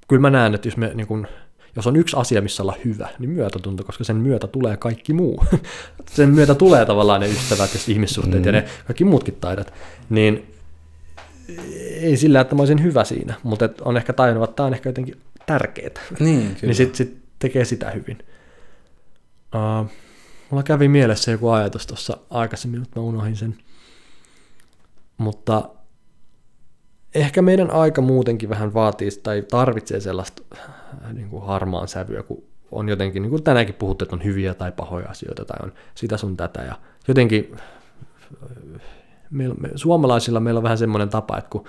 kyllä 0.08 0.20
mä 0.20 0.30
näen, 0.30 0.54
että 0.54 0.68
jos, 0.68 0.76
me, 0.76 0.90
niin 0.94 1.06
kuin, 1.06 1.26
jos 1.76 1.86
on 1.86 1.96
yksi 1.96 2.16
asia, 2.16 2.42
missä 2.42 2.62
olla 2.62 2.76
hyvä, 2.84 3.08
niin 3.18 3.30
myötätunto, 3.30 3.84
koska 3.84 4.04
sen 4.04 4.16
myötä 4.16 4.46
tulee 4.46 4.76
kaikki 4.76 5.12
muu. 5.12 5.44
sen 6.10 6.28
myötä 6.28 6.54
tulee 6.54 6.86
tavallaan 6.86 7.20
ne 7.20 7.28
ystävät 7.28 7.74
ja 7.74 7.80
ihmissuhteet 7.88 8.42
mm. 8.42 8.46
ja 8.46 8.52
ne 8.52 8.64
kaikki 8.86 9.04
muutkin 9.04 9.36
taidot. 9.40 9.72
Niin 10.10 10.46
ei 12.00 12.16
sillä, 12.16 12.40
että 12.40 12.54
mä 12.54 12.62
olisin 12.62 12.82
hyvä 12.82 13.04
siinä, 13.04 13.34
mutta 13.42 13.68
on 13.80 13.96
ehkä 13.96 14.12
tajunnut, 14.12 14.44
että 14.44 14.56
tämä 14.56 14.66
on 14.66 14.74
ehkä 14.74 14.88
jotenkin 14.88 15.16
tärkeää. 15.46 16.02
Niin, 16.20 16.56
niin 16.62 16.74
sitten 16.74 16.96
sit 16.96 17.18
tekee 17.38 17.64
sitä 17.64 17.90
hyvin. 17.90 18.18
Uh, 19.54 19.90
mulla 20.52 20.62
kävi 20.62 20.88
mielessä 20.88 21.30
joku 21.30 21.48
ajatus 21.48 21.86
tuossa 21.86 22.16
aikaisemmin, 22.30 22.80
mutta 22.80 23.00
mä 23.00 23.06
unohdin 23.06 23.36
sen. 23.36 23.58
Mutta 25.18 25.70
ehkä 27.14 27.42
meidän 27.42 27.70
aika 27.70 28.02
muutenkin 28.02 28.48
vähän 28.48 28.74
vaatii 28.74 29.08
tai 29.22 29.42
tarvitsee 29.50 30.00
sellaista 30.00 30.42
äh, 30.58 31.12
niin 31.12 31.28
kuin 31.28 31.44
harmaan 31.44 31.88
sävyä, 31.88 32.22
kun 32.22 32.44
on 32.70 32.88
jotenkin, 32.88 33.22
niin 33.22 33.30
kuin 33.30 33.42
tänäänkin 33.42 33.74
puhuttu, 33.74 34.04
että 34.04 34.16
on 34.16 34.24
hyviä 34.24 34.54
tai 34.54 34.72
pahoja 34.72 35.08
asioita 35.08 35.44
tai 35.44 35.56
on 35.62 35.72
sitä 35.94 36.16
sun 36.16 36.36
tätä 36.36 36.62
ja 36.62 36.74
jotenkin 37.08 37.56
me, 39.30 39.48
me, 39.48 39.70
suomalaisilla 39.74 40.40
meillä 40.40 40.58
on 40.58 40.64
vähän 40.64 40.78
semmoinen 40.78 41.08
tapa, 41.08 41.38
että 41.38 41.50
kun 41.50 41.64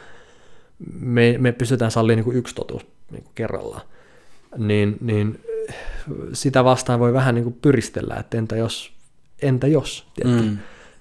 me, 0.99 1.35
me 1.39 1.51
pystytään 1.51 1.91
sallimaan 1.91 2.17
niin 2.17 2.25
kuin 2.25 2.37
yksi 2.37 2.55
totuus 2.55 2.85
niin 3.11 3.23
kuin 3.23 3.35
kerrallaan, 3.35 3.87
niin, 4.57 4.97
niin 5.01 5.39
sitä 6.33 6.63
vastaan 6.63 6.99
voi 6.99 7.13
vähän 7.13 7.35
niin 7.35 7.43
kuin 7.43 7.57
pyristellä, 7.61 8.15
että 8.15 8.37
entä 8.37 8.55
jos, 8.55 8.91
entä 9.41 9.67
jos, 9.67 10.07
Mm. 10.25 10.57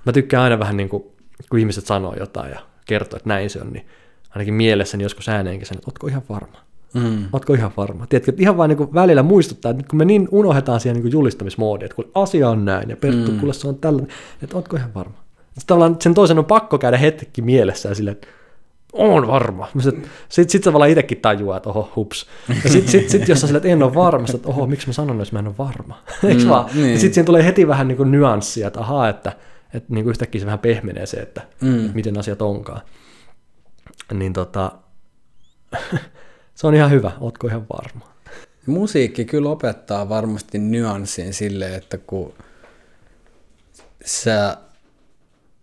Mä 0.06 0.12
tykkään 0.12 0.42
aina 0.42 0.58
vähän 0.58 0.76
niin 0.76 0.88
kuin, 0.88 1.04
kun 1.50 1.58
ihmiset 1.58 1.86
sanoo 1.86 2.14
jotain 2.20 2.50
ja 2.50 2.60
kertoo, 2.86 3.16
että 3.16 3.28
näin 3.28 3.50
se 3.50 3.60
on, 3.60 3.72
niin 3.72 3.86
ainakin 4.30 4.54
mielessäni 4.54 5.02
joskus 5.02 5.28
ääneenkin 5.28 5.66
sen, 5.66 5.78
että 5.78 5.88
ootko 5.88 6.06
ihan 6.06 6.22
varma? 6.28 6.58
Mm. 6.94 7.24
Ootko 7.32 7.54
ihan 7.54 7.72
varma? 7.76 8.06
Tiedätkö, 8.06 8.30
että 8.30 8.42
ihan 8.42 8.56
vaan 8.56 8.68
niin 8.68 8.94
välillä 8.94 9.22
muistuttaa, 9.22 9.70
että 9.70 9.84
kun 9.90 9.98
me 9.98 10.04
niin 10.04 10.28
unohdetaan 10.30 10.80
siihen 10.80 11.02
niin 11.02 11.12
julistamismoodiin, 11.12 11.84
että 11.86 11.96
kun 11.96 12.10
asia 12.14 12.48
on 12.50 12.64
näin 12.64 12.90
ja 12.90 12.96
Perttu, 12.96 13.32
mm. 13.32 13.38
kuule 13.38 13.54
se 13.54 13.68
on 13.68 13.78
tällainen, 13.78 14.16
että 14.42 14.56
ootko 14.56 14.76
ihan 14.76 14.94
varma? 14.94 15.14
Sitten 15.36 15.66
tavallaan 15.66 15.96
sen 16.00 16.14
toisen 16.14 16.38
on 16.38 16.44
pakko 16.44 16.78
käydä 16.78 16.96
hetki 16.96 17.42
mielessä 17.42 17.94
silleen, 17.94 18.12
että 18.12 18.28
on 18.92 19.26
varma. 19.26 19.68
Sitten 19.80 20.10
sit, 20.28 20.50
sit 20.50 20.62
tavallaan 20.62 20.90
itsekin 20.90 21.20
tajuaa, 21.20 21.56
että 21.56 21.68
oho, 21.68 21.92
hups. 21.96 22.26
Ja 22.64 22.70
sitten 22.70 22.88
sit, 22.88 23.08
sit, 23.08 23.28
jos 23.28 23.40
sä 23.40 23.46
sille, 23.46 23.56
että 23.56 23.68
en 23.68 23.82
ole 23.82 23.94
varma, 23.94 24.26
että 24.34 24.48
oho, 24.48 24.66
miksi 24.66 24.86
mä 24.86 24.92
sanon, 24.92 25.18
jos 25.18 25.32
mä 25.32 25.38
en 25.38 25.46
ole 25.46 25.54
varma. 25.58 26.02
Eikö 26.28 26.42
mm, 26.42 26.48
vaan? 26.48 26.70
Niin. 26.74 26.92
Ja 26.92 26.98
sitten 26.98 27.14
siinä 27.14 27.26
tulee 27.26 27.44
heti 27.44 27.68
vähän 27.68 27.88
niin 27.88 27.96
kuin 27.96 28.10
nyanssia, 28.10 28.66
että 28.66 28.80
ahaa, 28.80 29.08
että, 29.08 29.32
että 29.74 29.94
niin 29.94 30.04
kuin 30.04 30.10
yhtäkkiä 30.10 30.40
se 30.40 30.46
vähän 30.46 30.58
pehmenee 30.58 31.06
se, 31.06 31.16
että, 31.16 31.42
mm. 31.60 31.80
että 31.80 31.94
miten 31.94 32.18
asiat 32.18 32.42
onkaan. 32.42 32.80
Niin 34.12 34.32
tota, 34.32 34.72
se 36.54 36.66
on 36.66 36.74
ihan 36.74 36.90
hyvä, 36.90 37.10
ootko 37.20 37.46
ihan 37.46 37.66
varma. 37.72 38.12
Musiikki 38.66 39.24
kyllä 39.24 39.48
opettaa 39.48 40.08
varmasti 40.08 40.58
nyanssin 40.58 41.34
sille, 41.34 41.74
että 41.74 41.98
kun 41.98 42.34
sä 44.04 44.56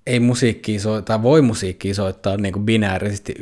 ei 0.09 0.19
musiikkia 0.19 0.79
soittaa, 0.79 1.23
voi 1.23 1.41
musiikkia 1.41 1.93
soittaa 1.93 2.37
niin 2.37 2.53
kuin 2.53 2.65
binäärisesti, 2.65 3.35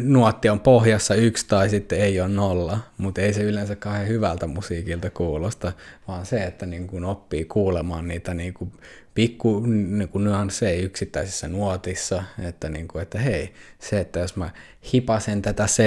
nuotti 0.00 0.48
on 0.48 0.60
pohjassa 0.60 1.14
yksi 1.14 1.46
tai 1.48 1.68
sitten 1.68 2.00
ei 2.00 2.20
ole 2.20 2.28
nolla, 2.28 2.78
mutta 2.98 3.20
ei 3.20 3.32
se 3.32 3.42
yleensä 3.42 3.76
kauhean 3.76 4.08
hyvältä 4.08 4.46
musiikilta 4.46 5.10
kuulosta, 5.10 5.72
vaan 6.08 6.26
se, 6.26 6.44
että 6.44 6.66
niin 6.66 6.86
kuin 6.86 7.04
oppii 7.04 7.44
kuulemaan 7.44 8.08
niitä 8.08 8.34
niin 8.34 8.54
kuin 8.54 8.72
pikku 9.14 9.60
niin 9.66 10.08
kuin 10.08 10.24
nyansseja 10.24 10.82
yksittäisissä 10.82 11.48
nuotissa, 11.48 12.22
että, 12.48 12.68
niin 12.68 12.88
kuin, 12.88 13.02
että 13.02 13.18
hei, 13.18 13.52
se, 13.78 14.00
että 14.00 14.20
jos 14.20 14.36
mä 14.36 14.50
hipasen 14.92 15.42
tätä 15.42 15.66
c 15.66 15.82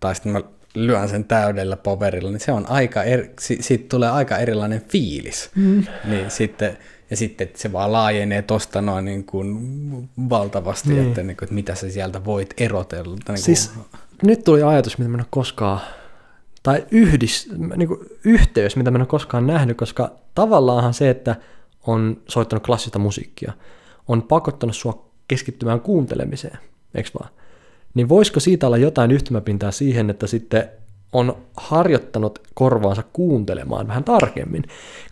tai 0.00 0.14
sitten 0.14 0.32
mä 0.32 0.40
lyön 0.74 1.08
sen 1.08 1.24
täydellä 1.24 1.76
poverilla, 1.76 2.30
niin 2.30 2.40
se 2.40 2.52
on 2.52 2.70
aika, 2.70 3.02
eri, 3.02 3.32
siitä 3.38 3.84
tulee 3.88 4.10
aika 4.10 4.38
erilainen 4.38 4.82
fiilis. 4.88 5.50
Mm. 5.54 5.84
Niin 6.04 6.30
sitten 6.30 6.78
ja 7.10 7.16
sitten 7.16 7.46
että 7.46 7.58
se 7.58 7.72
vaan 7.72 7.92
laajenee 7.92 8.42
tuosta 8.42 8.82
noin 8.82 9.04
niin 9.04 9.24
kuin 9.24 9.58
valtavasti, 10.30 10.88
niin. 10.88 11.08
että, 11.08 11.22
niin 11.22 11.36
kuin, 11.36 11.46
että 11.46 11.54
mitä 11.54 11.74
sä 11.74 11.90
sieltä 11.90 12.24
voit 12.24 12.54
erotella. 12.56 13.16
Niin 13.28 13.38
siis 13.38 13.72
nyt 14.22 14.44
tuli 14.44 14.62
ajatus, 14.62 14.98
mitä 14.98 15.10
mä 15.10 15.16
en 15.16 15.20
ole 15.20 15.26
koskaan 15.30 15.80
tai 16.62 16.86
yhdis, 16.90 17.50
niin 17.76 17.88
kuin 17.88 18.00
yhteys, 18.24 18.76
mitä 18.76 18.90
mä 18.90 18.96
en 18.96 19.02
ole 19.02 19.06
koskaan 19.06 19.46
nähnyt, 19.46 19.76
koska 19.76 20.12
tavallaanhan 20.34 20.94
se, 20.94 21.10
että 21.10 21.36
on 21.86 22.22
soittanut 22.28 22.66
klassista 22.66 22.98
musiikkia, 22.98 23.52
on 24.08 24.22
pakottanut 24.22 24.76
sua 24.76 25.10
keskittymään 25.28 25.80
kuuntelemiseen, 25.80 26.58
eikö 26.94 27.10
vaan? 27.20 27.30
Niin 27.94 28.08
voisiko 28.08 28.40
siitä 28.40 28.66
olla 28.66 28.76
jotain 28.76 29.10
yhtymäpintaa 29.10 29.70
siihen, 29.70 30.10
että 30.10 30.26
sitten 30.26 30.70
on 31.12 31.36
harjoittanut 31.56 32.38
korvaansa 32.54 33.02
kuuntelemaan 33.12 33.88
vähän 33.88 34.04
tarkemmin. 34.04 34.62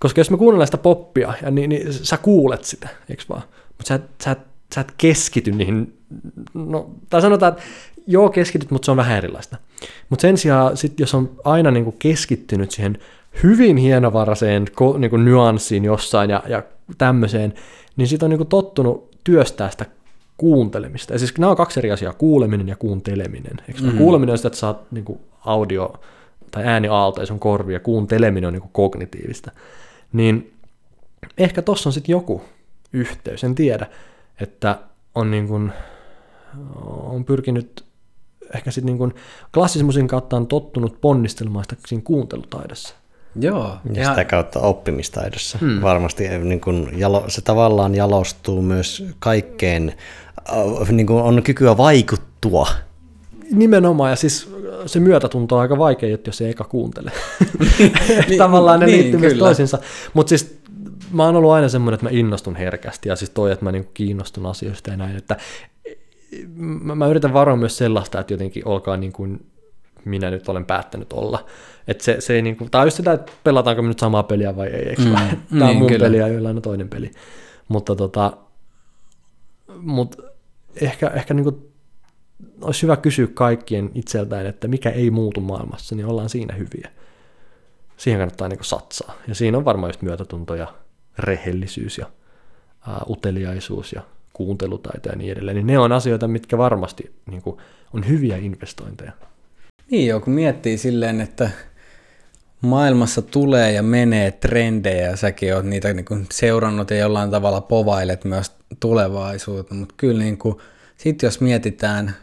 Koska 0.00 0.20
jos 0.20 0.30
me 0.30 0.36
kuunnellaan 0.36 0.66
sitä 0.66 0.78
poppia, 0.78 1.34
ja 1.42 1.50
niin, 1.50 1.70
niin 1.70 1.92
sä 1.92 2.16
kuulet 2.16 2.64
sitä, 2.64 2.88
eikö 3.10 3.22
vaan? 3.28 3.42
Mutta 3.68 3.88
sä, 3.88 4.00
sä, 4.24 4.36
sä 4.74 4.80
et 4.80 4.92
keskity 4.98 5.50
niihin, 5.50 5.98
no, 6.54 6.90
tai 7.10 7.20
sanotaan, 7.22 7.52
että 7.52 7.64
joo 8.06 8.30
keskityt, 8.30 8.70
mutta 8.70 8.84
se 8.84 8.90
on 8.90 8.96
vähän 8.96 9.18
erilaista. 9.18 9.56
Mutta 10.08 10.22
sen 10.22 10.38
sijaan, 10.38 10.76
sit, 10.76 11.00
jos 11.00 11.14
on 11.14 11.30
aina 11.44 11.70
niin 11.70 11.84
kuin 11.84 11.96
keskittynyt 11.98 12.70
siihen 12.70 12.98
hyvin 13.42 13.76
hienovaraiseen 13.76 14.66
niin 14.98 15.10
kuin 15.10 15.24
nyanssiin 15.24 15.84
jossain 15.84 16.30
ja, 16.30 16.42
ja 16.48 16.62
tämmöiseen, 16.98 17.54
niin 17.96 18.08
sitten 18.08 18.26
on 18.26 18.30
niin 18.30 18.38
kuin 18.38 18.48
tottunut 18.48 19.10
työstää 19.24 19.70
sitä 19.70 19.86
kuuntelemista. 20.42 21.12
Ja 21.12 21.18
siis 21.18 21.38
nämä 21.38 21.50
on 21.50 21.56
kaksi 21.56 21.80
eri 21.80 21.92
asiaa, 21.92 22.12
kuuleminen 22.12 22.68
ja 22.68 22.76
kuunteleminen. 22.76 23.56
Eikö 23.68 23.82
mm. 23.82 23.98
Kuuleminen 23.98 24.32
on 24.32 24.38
sitä, 24.38 24.48
että 24.48 24.58
saat 24.58 24.92
niin 24.92 25.04
kuin 25.04 25.20
audio 25.46 25.94
tai 26.50 26.64
ääniaaltoja 26.66 27.26
sun 27.26 27.38
korvia, 27.38 27.80
kuunteleminen 27.80 28.48
on 28.48 28.52
niin 28.52 28.60
kuin 28.60 28.72
kognitiivista. 28.72 29.50
Niin 30.12 30.52
ehkä 31.38 31.62
tossa 31.62 31.88
on 31.88 31.92
sitten 31.92 32.12
joku 32.12 32.42
yhteys, 32.92 33.44
en 33.44 33.54
tiedä, 33.54 33.86
että 34.40 34.78
on, 35.14 35.30
niin 35.30 35.48
kuin, 35.48 35.72
on 37.02 37.24
pyrkinyt 37.24 37.84
ehkä 38.54 38.70
sitten 38.70 38.86
niin 38.86 38.98
kuin 38.98 39.14
klassisen 39.54 39.86
musiikin 39.86 40.08
kautta 40.08 40.36
on 40.36 40.46
tottunut 40.46 41.00
ponnistelemaan 41.00 41.64
sitä 41.64 41.76
siinä 41.86 42.02
kuuntelutaidossa. 42.04 42.94
Joo. 43.40 43.76
Ja, 43.94 44.02
ja 44.02 44.08
sitä 44.08 44.24
kautta 44.24 44.60
oppimistaidossa. 44.60 45.58
Hmm. 45.58 45.82
Varmasti 45.82 46.28
niin 46.28 46.60
kuin 46.60 46.88
jalo, 46.96 47.24
se 47.28 47.40
tavallaan 47.40 47.94
jalostuu 47.94 48.62
myös 48.62 49.04
kaikkeen, 49.18 49.94
niin 50.90 51.06
kuin 51.06 51.22
on 51.22 51.42
kykyä 51.42 51.76
vaikuttua. 51.76 52.66
Nimenomaan, 53.50 54.10
ja 54.10 54.16
siis 54.16 54.52
se 54.86 55.00
myötätunto 55.00 55.56
on 55.56 55.62
aika 55.62 55.78
vaikea, 55.78 56.18
jos 56.26 56.40
ei 56.40 56.50
eka 56.50 56.64
kuuntele. 56.64 57.12
niin, 58.28 58.38
Tavallaan 58.38 58.80
ne 58.80 58.86
niin, 58.86 58.98
liittyy 58.98 59.20
myös 59.20 59.34
toisiinsa. 59.34 59.78
Mutta 60.14 60.28
siis 60.28 60.62
mä 61.12 61.24
oon 61.24 61.36
ollut 61.36 61.50
aina 61.50 61.68
semmoinen, 61.68 61.94
että 61.94 62.06
mä 62.06 62.10
innostun 62.18 62.56
herkästi, 62.56 63.08
ja 63.08 63.16
siis 63.16 63.30
toi, 63.30 63.52
että 63.52 63.64
mä 63.64 63.72
niinku 63.72 63.90
kiinnostun 63.94 64.46
asioista 64.46 64.90
ja 64.90 64.96
näin, 64.96 65.16
että 65.16 65.36
mä, 66.56 66.94
mä 66.94 67.06
yritän 67.06 67.32
varoa 67.32 67.56
myös 67.56 67.78
sellaista, 67.78 68.20
että 68.20 68.34
jotenkin 68.34 68.68
olkaa 68.68 68.96
niin 68.96 69.12
kuin 69.12 69.46
minä 70.04 70.30
nyt 70.30 70.48
olen 70.48 70.64
päättänyt 70.64 71.12
olla. 71.12 71.46
Että 71.88 72.04
se, 72.04 72.16
se 72.20 72.34
ei 72.34 72.42
niin 72.42 72.56
kuin, 72.56 72.70
on 72.74 72.86
just 72.86 72.96
sitä, 72.96 73.12
että 73.12 73.32
pelataanko 73.44 73.82
me 73.82 73.88
nyt 73.88 73.98
samaa 73.98 74.22
peliä 74.22 74.56
vai 74.56 74.68
ei, 74.68 74.88
eikö 74.88 75.02
mm, 75.02 75.12
Tämä 75.12 75.36
niin, 75.50 75.62
on 75.62 75.76
mun 75.76 75.88
kyllä. 75.88 76.04
peli 76.06 76.16
ja 76.16 76.28
jollain 76.28 76.56
on 76.56 76.62
toinen 76.62 76.88
peli. 76.88 77.10
Mutta 77.68 77.96
tota, 77.96 78.36
mut 79.80 80.31
ehkä, 80.80 81.08
ehkä 81.08 81.34
niin 81.34 81.44
kuin, 81.44 81.72
olisi 82.60 82.82
hyvä 82.82 82.96
kysyä 82.96 83.26
kaikkien 83.34 83.90
itseltään, 83.94 84.46
että 84.46 84.68
mikä 84.68 84.90
ei 84.90 85.10
muutu 85.10 85.40
maailmassa, 85.40 85.94
niin 85.94 86.06
ollaan 86.06 86.28
siinä 86.28 86.54
hyviä. 86.54 86.90
Siihen 87.96 88.20
kannattaa 88.20 88.48
niin 88.48 88.58
satsaa. 88.62 89.14
Ja 89.28 89.34
siinä 89.34 89.58
on 89.58 89.64
varmaan 89.64 89.88
just 89.88 90.02
myötätunto 90.02 90.54
ja 90.54 90.74
rehellisyys 91.18 91.98
ja 91.98 92.06
ää, 92.88 93.00
uteliaisuus 93.08 93.92
ja 93.92 94.02
kuuntelutaito 94.32 95.08
ja 95.08 95.16
niin 95.16 95.32
edelleen. 95.32 95.54
Niin 95.54 95.66
ne 95.66 95.78
on 95.78 95.92
asioita, 95.92 96.28
mitkä 96.28 96.58
varmasti 96.58 97.14
niin 97.30 97.42
kuin, 97.42 97.56
on 97.92 98.08
hyviä 98.08 98.36
investointeja. 98.36 99.12
Niin 99.90 100.08
joo, 100.08 100.20
kun 100.20 100.32
miettii 100.32 100.78
silleen, 100.78 101.20
että 101.20 101.50
maailmassa 102.60 103.22
tulee 103.22 103.72
ja 103.72 103.82
menee 103.82 104.30
trendejä 104.30 105.10
ja 105.10 105.16
säkin 105.16 105.54
oot 105.54 105.64
niitä 105.64 105.92
niin 105.92 106.04
kuin 106.04 106.26
seurannut 106.32 106.90
ja 106.90 106.96
jollain 106.96 107.30
tavalla 107.30 107.60
povailet 107.60 108.24
myös 108.24 108.52
tulevaisuutta, 108.80 109.74
mutta 109.74 109.94
kyllä 109.96 110.22
niin 110.22 110.38
kuin, 110.38 110.56
sit 110.96 111.22
jos 111.22 111.40
mietitään 111.40 112.16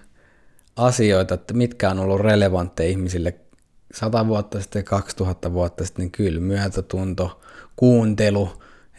asioita, 0.76 1.34
että 1.34 1.54
mitkä 1.54 1.90
on 1.90 2.00
ollut 2.00 2.22
relevantteja 2.22 2.90
ihmisille 2.90 3.36
100 3.94 4.28
vuotta 4.28 4.62
sitten, 4.62 4.84
2000 4.84 5.54
vuotta 5.54 5.86
sitten, 5.86 6.04
niin 6.04 6.12
kyllä 6.12 6.40
myötätunto, 6.40 7.42
kuuntelu, 7.76 8.50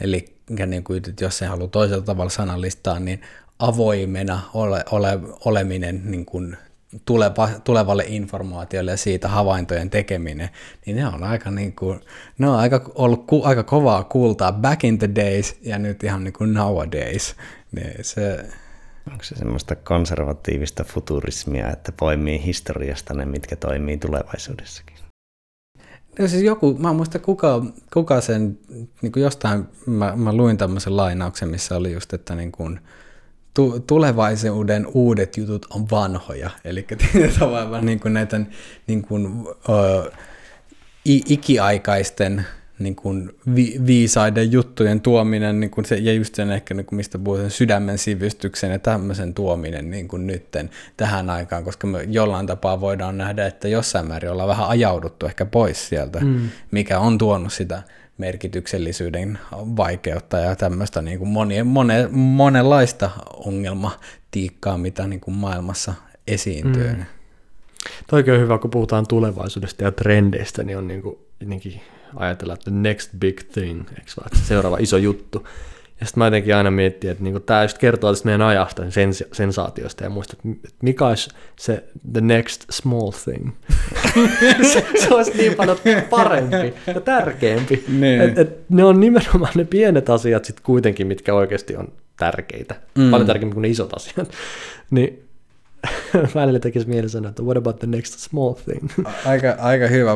eli 0.00 0.36
niin 0.66 0.84
kuin, 0.84 1.02
jos 1.20 1.38
se 1.38 1.46
haluaa 1.46 1.68
toisella 1.68 2.04
tavalla 2.04 2.30
sanallistaa, 2.30 2.98
niin 3.00 3.20
avoimena 3.58 4.40
ole, 4.54 4.84
ole, 4.90 5.18
oleminen 5.44 6.02
niin 6.04 6.26
kuin 6.26 6.56
tuleva, 7.04 7.48
tulevalle 7.64 8.04
informaatiolle 8.08 8.90
ja 8.90 8.96
siitä 8.96 9.28
havaintojen 9.28 9.90
tekeminen, 9.90 10.48
niin 10.86 10.96
ne 10.96 11.06
on 11.06 11.24
aika, 11.24 11.50
niin 11.50 11.76
kuin, 11.76 12.00
ne 12.38 12.48
on 12.48 12.56
aika 12.56 12.90
ollut 12.94 13.26
ku, 13.26 13.44
aika 13.44 13.62
kovaa 13.62 14.04
kultaa 14.04 14.52
back 14.52 14.84
in 14.84 14.98
the 14.98 15.10
days 15.14 15.56
ja 15.62 15.78
nyt 15.78 16.04
ihan 16.04 16.24
niin 16.24 16.32
kuin 16.32 16.54
nowadays. 16.54 17.36
Niin 17.72 18.04
se, 18.04 18.44
Onko 19.12 19.24
se 19.24 19.34
semmoista 19.34 19.76
konservatiivista 19.76 20.84
futurismia, 20.84 21.70
että 21.70 21.92
poimii 21.92 22.44
historiasta 22.44 23.14
ne, 23.14 23.24
mitkä 23.24 23.56
toimii 23.56 23.96
tulevaisuudessakin? 23.96 24.96
No 26.18 26.28
siis 26.28 26.42
joku, 26.42 26.74
mä 26.78 26.90
en 26.90 26.96
muista 26.96 27.18
kuka, 27.18 27.64
kuka 27.92 28.20
sen, 28.20 28.58
niin 29.02 29.12
kuin 29.12 29.22
jostain, 29.22 29.64
mä, 29.86 30.12
mä 30.16 30.32
luin 30.32 30.56
tämmöisen 30.56 30.96
lainauksen, 30.96 31.48
missä 31.48 31.76
oli 31.76 31.92
just, 31.92 32.12
että 32.12 32.34
niin 32.34 32.52
kuin, 32.52 32.80
tu, 33.54 33.80
tulevaisuuden 33.80 34.86
uudet 34.86 35.36
jutut 35.36 35.66
on 35.70 35.90
vanhoja. 35.90 36.50
Eli 36.64 36.86
tavallaan 37.38 37.86
niin 37.86 38.00
kuin 38.00 38.14
näitä 38.14 38.40
niin 38.86 39.02
kuin, 39.02 39.26
uh, 39.46 40.12
ikiaikaisten 41.04 42.46
niin 42.80 42.96
kuin 42.96 43.30
vi, 43.54 43.80
viisaiden 43.86 44.52
juttujen 44.52 45.00
tuominen, 45.00 45.60
niin 45.60 45.70
kuin 45.70 45.84
se, 45.84 45.96
ja 45.96 46.12
just 46.12 46.34
sen 46.34 46.50
ehkä, 46.50 46.74
niin 46.74 46.86
kuin 46.86 46.96
mistä 46.96 47.18
puhutaan, 47.18 47.50
sydämen 47.50 47.98
sivistyksen 47.98 48.70
ja 48.70 48.78
tämmöisen 48.78 49.34
tuominen 49.34 49.90
niin 49.90 50.08
kuin 50.08 50.26
nytten 50.26 50.70
tähän 50.96 51.30
aikaan, 51.30 51.64
koska 51.64 51.86
me 51.86 52.02
jollain 52.08 52.46
tapaa 52.46 52.80
voidaan 52.80 53.18
nähdä, 53.18 53.46
että 53.46 53.68
jossain 53.68 54.06
määrin 54.06 54.30
ollaan 54.30 54.48
vähän 54.48 54.68
ajauduttu 54.68 55.26
ehkä 55.26 55.44
pois 55.44 55.88
sieltä, 55.88 56.20
mm. 56.20 56.48
mikä 56.70 56.98
on 56.98 57.18
tuonut 57.18 57.52
sitä 57.52 57.82
merkityksellisyyden 58.20 59.38
vaikeutta 59.52 60.38
ja 60.38 60.56
tämmöistä 60.56 61.02
niin 61.02 61.18
kuin 61.18 61.28
monia, 61.28 61.64
mone, 61.64 62.08
monenlaista 62.10 63.10
ongelmatiikkaa, 63.34 64.78
mitä 64.78 65.06
niin 65.06 65.20
kuin 65.20 65.34
maailmassa 65.34 65.94
esiintyy. 66.26 66.92
Mm. 66.92 67.04
Toikin 68.06 68.34
on 68.34 68.40
hyvä, 68.40 68.58
kun 68.58 68.70
puhutaan 68.70 69.06
tulevaisuudesta 69.06 69.84
ja 69.84 69.92
trendeistä, 69.92 70.62
niin 70.62 70.78
on 70.78 70.88
niin 70.88 71.02
kuin, 71.02 71.18
jotenkin 71.40 71.80
ajatella, 72.16 72.54
että 72.54 72.70
next 72.70 73.10
big 73.18 73.40
thing, 73.52 73.80
eikö 73.80 74.10
vaan, 74.16 74.30
seuraava 74.42 74.76
iso 74.80 74.96
juttu. 74.96 75.46
Ja 76.00 76.06
sitten 76.06 76.20
mä 76.20 76.26
jotenkin 76.26 76.56
aina 76.56 76.70
miettin, 76.70 77.10
että 77.10 77.24
niinku 77.24 77.40
tämä 77.40 77.62
just 77.62 77.78
kertoo 77.78 78.12
tästä 78.12 78.26
meidän 78.26 78.42
ajasta, 78.42 78.82
sens- 78.82 79.28
sensaatiosta 79.32 80.04
ja 80.04 80.10
muista, 80.10 80.36
että 80.64 80.76
mikä 80.82 81.06
olisi 81.06 81.30
se 81.58 81.84
the 82.12 82.20
next 82.20 82.64
small 82.70 83.10
thing. 83.24 83.50
se, 84.72 84.86
se 85.00 85.14
olisi 85.14 85.36
niin 85.36 85.54
paljon 85.54 85.76
parempi 86.10 86.74
ja 86.86 87.00
tärkeämpi. 87.00 87.84
Niin. 87.88 88.20
Et, 88.20 88.38
et 88.38 88.58
ne 88.68 88.84
on 88.84 89.00
nimenomaan 89.00 89.52
ne 89.54 89.64
pienet 89.64 90.10
asiat 90.10 90.44
sitten 90.44 90.64
kuitenkin, 90.64 91.06
mitkä 91.06 91.34
oikeasti 91.34 91.76
on 91.76 91.92
tärkeitä. 92.16 92.74
Mm. 92.98 93.10
Paljon 93.10 93.26
tärkeämpi 93.26 93.54
kuin 93.54 93.62
ne 93.62 93.68
isot 93.68 93.94
asiat. 93.96 94.30
Niin 94.90 95.29
välillä 96.34 96.58
tekisi 96.58 96.88
mieli 96.88 97.08
sanoa, 97.08 97.28
että 97.28 97.42
what 97.42 97.56
about 97.56 97.78
the 97.78 97.86
next 97.86 98.18
small 98.18 98.52
thing? 98.52 98.90
Aika, 99.26 99.56
aika 99.58 99.86
hyvä. 99.86 100.10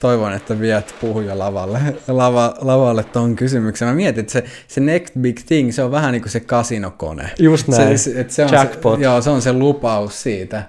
Toivon, 0.00 0.32
että 0.32 0.60
viet 0.60 0.94
puhuja 1.00 1.38
lavalle, 1.38 1.78
lava, 2.08 2.54
lavalle 2.60 3.04
tuon 3.04 3.36
kysymyksen. 3.36 3.88
Mä 3.88 3.94
mietin, 3.94 4.20
että 4.20 4.32
se, 4.32 4.44
se 4.68 4.80
next 4.80 5.14
big 5.20 5.40
thing, 5.46 5.72
se 5.72 5.82
on 5.82 5.90
vähän 5.90 6.12
niin 6.12 6.22
kuin 6.22 6.32
se 6.32 6.40
kasinokone. 6.40 7.30
Just 7.38 7.68
näin. 7.68 7.98
Se, 7.98 8.20
että 8.20 8.32
se 8.32 8.44
on 8.44 8.52
Jackpot. 8.52 8.98
Se, 8.98 9.04
joo, 9.04 9.22
se 9.22 9.30
on 9.30 9.42
se 9.42 9.52
lupaus 9.52 10.22
siitä, 10.22 10.62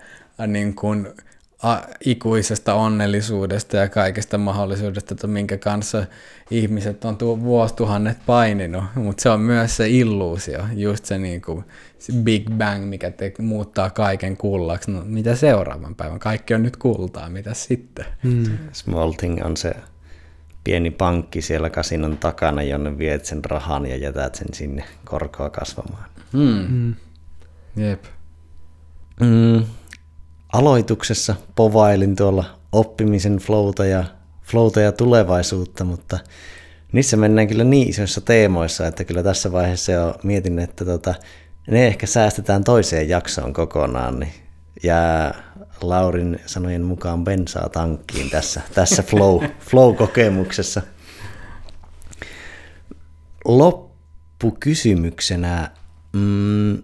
niin 0.48 0.76
kuin, 0.76 1.08
ikuisesta 2.06 2.74
onnellisuudesta 2.74 3.78
ja 3.78 3.90
kaikesta 3.90 4.38
mahdollisuudesta, 4.38 5.14
että 5.14 5.28
minkä 5.28 5.58
kanssa 5.58 6.06
ihmiset 6.52 7.06
on 7.06 7.18
tuo 7.18 7.40
vuosituhannet 7.40 8.18
paininut, 8.26 8.84
mutta 8.96 9.22
se 9.22 9.30
on 9.30 9.42
myös 9.42 9.78
se 9.78 9.90
illuusio, 9.90 10.60
just 10.76 11.06
se, 11.06 11.18
niin 11.18 11.42
kuin, 11.42 11.64
se 12.00 12.14
Big 12.14 12.50
Bang, 12.50 12.86
mikä 12.86 13.12
te, 13.12 13.34
muuttaa 13.40 13.90
kaiken 13.90 14.38
kullaksi. 14.38 14.92
No, 14.92 15.02
mitä 15.06 15.36
seuraavan 15.36 15.96
päivän? 15.96 16.20
Kaikki 16.20 16.54
on 16.54 16.64
nyt 16.64 16.78
kultaa, 16.78 17.30
mitä 17.30 17.54
sitten? 17.54 18.06
Mm. 18.24 18.58
Small 18.72 19.12
thing 19.12 19.46
on 19.46 19.58
se 19.58 19.76
pieni 20.64 20.92
pankki 20.92 21.42
siellä 21.42 21.70
kasinon 21.70 22.18
takana, 22.18 22.64
jonne 22.64 22.98
viet 22.98 23.26
sen 23.26 23.46
rahan 23.46 23.86
ja 23.86 23.98
jätät 23.98 24.36
sen 24.36 24.48
sinne 24.54 24.84
korkoa 25.06 25.50
kasvamaan. 25.50 26.10
Mm. 26.34 26.68
Mm. 26.70 26.96
Jep. 27.76 28.04
Mm 29.20 29.64
aloituksessa 30.54 31.36
povailin 31.56 32.16
tuolla 32.16 32.46
oppimisen 32.72 33.38
flowta 33.38 33.86
ja, 33.86 34.04
flowta 34.52 34.82
ja 34.82 34.92
tulevaisuutta, 34.92 35.84
mutta 35.84 36.20
niissä 36.92 37.18
mennään 37.18 37.48
kyllä 37.48 37.64
niin 37.64 37.90
isoissa 37.90 38.22
teemoissa, 38.22 38.88
että 38.88 39.04
kyllä 39.04 39.24
tässä 39.24 39.52
vaiheessa 39.52 39.92
jo 39.92 40.16
mietin, 40.24 40.60
että 40.60 40.86
tota, 40.86 41.16
ne 41.68 41.88
ehkä 41.88 42.08
säästetään 42.08 42.64
toiseen 42.64 43.10
jaksoon 43.10 43.54
kokonaan, 43.54 44.20
niin 44.20 44.34
ja 44.84 45.34
Laurin 45.82 46.40
sanojen 46.46 46.84
mukaan 46.84 47.24
bensaa 47.24 47.70
tankkiin 47.70 48.30
tässä, 48.30 48.62
tässä 48.74 49.04
flow, 49.04 49.44
flow-kokemuksessa. 49.60 50.82
Loppukysymyksenä, 53.46 55.72
mm, 56.14 56.84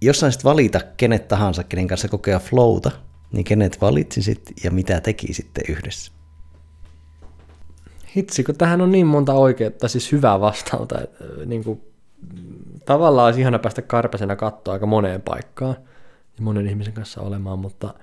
jos 0.00 0.20
saisit 0.20 0.44
valita 0.44 0.80
kenet 0.96 1.28
tahansa, 1.28 1.64
kenen 1.64 1.86
kanssa 1.86 2.08
kokea 2.08 2.38
flowta, 2.38 2.90
niin 3.32 3.44
kenet 3.44 3.80
valitsisit 3.80 4.52
ja 4.64 4.70
mitä 4.70 5.00
tekisitte 5.00 5.60
yhdessä? 5.68 6.12
Hitsi, 8.16 8.44
kun 8.44 8.56
tähän 8.56 8.80
on 8.80 8.92
niin 8.92 9.06
monta 9.06 9.32
oikeaa, 9.32 9.70
siis 9.86 10.12
hyvää 10.12 10.40
vastausta, 10.40 11.00
että 11.00 11.24
niin 11.46 11.64
kuin, 11.64 11.80
tavallaan 12.84 13.26
olisi 13.26 13.40
ihana 13.40 13.58
päästä 13.58 13.82
karpasena 13.82 14.36
katsoa 14.36 14.74
aika 14.74 14.86
moneen 14.86 15.22
paikkaan 15.22 15.76
ja 16.36 16.42
monen 16.42 16.66
ihmisen 16.66 16.92
kanssa 16.92 17.20
olemaan, 17.20 17.58
mutta 17.58 17.94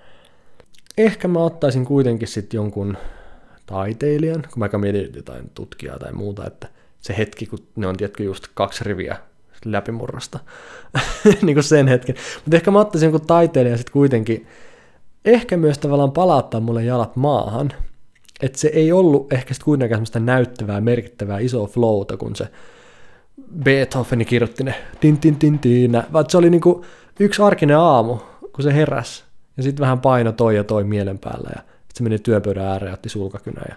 ehkä 0.98 1.28
mä 1.28 1.40
ottaisin 1.40 1.86
kuitenkin 1.86 2.28
sitten 2.28 2.58
jonkun 2.58 2.98
taiteilijan, 3.66 4.44
kun 4.54 4.60
mä 4.60 4.78
mietin 4.78 5.12
jotain 5.16 5.52
tutkijaa 5.54 6.00
tai 6.00 6.14
muuta, 6.14 6.48
että 6.48 6.68
se 7.02 7.18
hetki, 7.18 7.46
kun 7.46 7.60
ne 7.76 7.88
on 7.88 7.98
tietty 7.98 8.24
just 8.24 8.48
kaksi 8.54 8.84
riviä 8.84 9.18
läpimurrosta, 9.66 10.40
niin 11.42 11.56
kuin 11.56 11.64
sen 11.64 11.88
hetken. 11.88 12.16
Mutta 12.46 12.56
ehkä 12.56 12.72
mä 12.72 12.80
ottaisin 12.80 13.08
jonkun 13.08 13.28
taiteilijan 13.28 13.78
sitten 13.78 13.94
kuitenkin, 13.94 14.48
ehkä 15.26 15.58
myös 15.58 15.78
tavallaan 15.78 16.12
palauttaa 16.12 16.62
mulle 16.62 16.84
jalat 16.84 17.16
maahan, 17.16 17.72
että 18.42 18.60
se 18.60 18.68
ei 18.68 18.92
ollut 18.92 19.34
ehkä 19.34 19.54
sitten 19.54 19.66
kuitenkaan 19.66 19.98
semmoista 19.98 20.20
näyttävää, 20.20 20.82
merkittävää, 20.82 21.40
isoa 21.40 21.68
flowta, 21.68 22.18
kun 22.18 22.36
se 22.36 22.48
Beethoveni 23.64 24.26
kirjoitti 24.26 24.64
ne 24.64 24.76
tin 25.00 25.18
tin 25.18 25.36
tin 25.36 25.60
tin, 25.60 26.04
vaan 26.14 26.26
se 26.30 26.38
oli 26.38 26.50
niinku 26.50 26.86
yksi 27.20 27.42
arkinen 27.42 27.78
aamu, 27.78 28.18
kun 28.54 28.64
se 28.64 28.74
heräs, 28.74 29.24
ja 29.58 29.64
sitten 29.64 29.82
vähän 29.82 30.02
paino 30.02 30.32
toi 30.32 30.56
ja 30.56 30.64
toi 30.64 30.84
mielen 30.84 31.20
päällä, 31.20 31.50
ja 31.56 31.62
sitten 31.62 31.98
se 31.98 32.04
meni 32.04 32.20
työpöydän 32.20 32.66
ääreen 32.66 32.90
ja 32.90 32.94
otti 32.94 33.10
sulkakynä 33.10 33.62
ja 33.70 33.76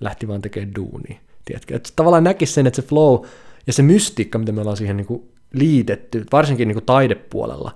lähti 0.00 0.28
vaan 0.28 0.42
tekemään 0.42 0.74
duunia. 0.74 1.18
Tiedätkö? 1.44 1.76
Että 1.76 1.90
tavallaan 1.96 2.24
näkisi 2.24 2.52
sen, 2.52 2.66
että 2.66 2.82
se 2.82 2.88
flow 2.88 3.24
ja 3.66 3.72
se 3.72 3.82
mystiikka, 3.82 4.38
mitä 4.38 4.52
me 4.52 4.60
ollaan 4.60 4.76
siihen 4.76 4.96
niinku 4.96 5.28
liitetty, 5.52 6.24
varsinkin 6.32 6.68
niinku 6.68 6.80
taidepuolella, 6.80 7.74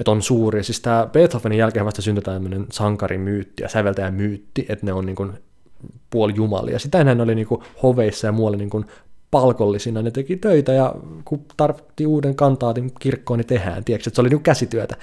että 0.00 0.10
on 0.10 0.22
suuri. 0.22 0.64
Siis 0.64 0.80
tämä 0.80 1.08
Beethovenin 1.12 1.58
jälkeen 1.58 1.84
vasta 1.84 2.02
syntyi 2.02 2.22
tämmöinen 2.22 2.66
sankarimyytti 2.70 3.62
ja 3.62 3.68
säveltäjämyytti, 3.68 4.66
että 4.68 4.86
ne 4.86 4.92
on 4.92 5.06
niinku 5.06 5.26
jumalia. 6.34 6.78
Sitä 6.78 7.00
ennen 7.00 7.20
oli 7.20 7.34
niinku 7.34 7.62
hoveissa 7.82 8.26
ja 8.26 8.32
muualla 8.32 8.58
niinku 8.58 8.84
palkollisina, 9.30 10.02
ne 10.02 10.10
teki 10.10 10.36
töitä 10.36 10.72
ja 10.72 10.94
kun 11.24 11.44
tarvitti 11.56 12.06
uuden 12.06 12.34
kantaatin 12.34 12.92
kirkkoon, 13.00 13.38
niin 13.38 13.46
tehdään, 13.46 13.84
tiedätkö, 13.84 14.10
se 14.12 14.20
oli 14.20 14.28
niinku 14.28 14.42
käsityötä. 14.42 14.96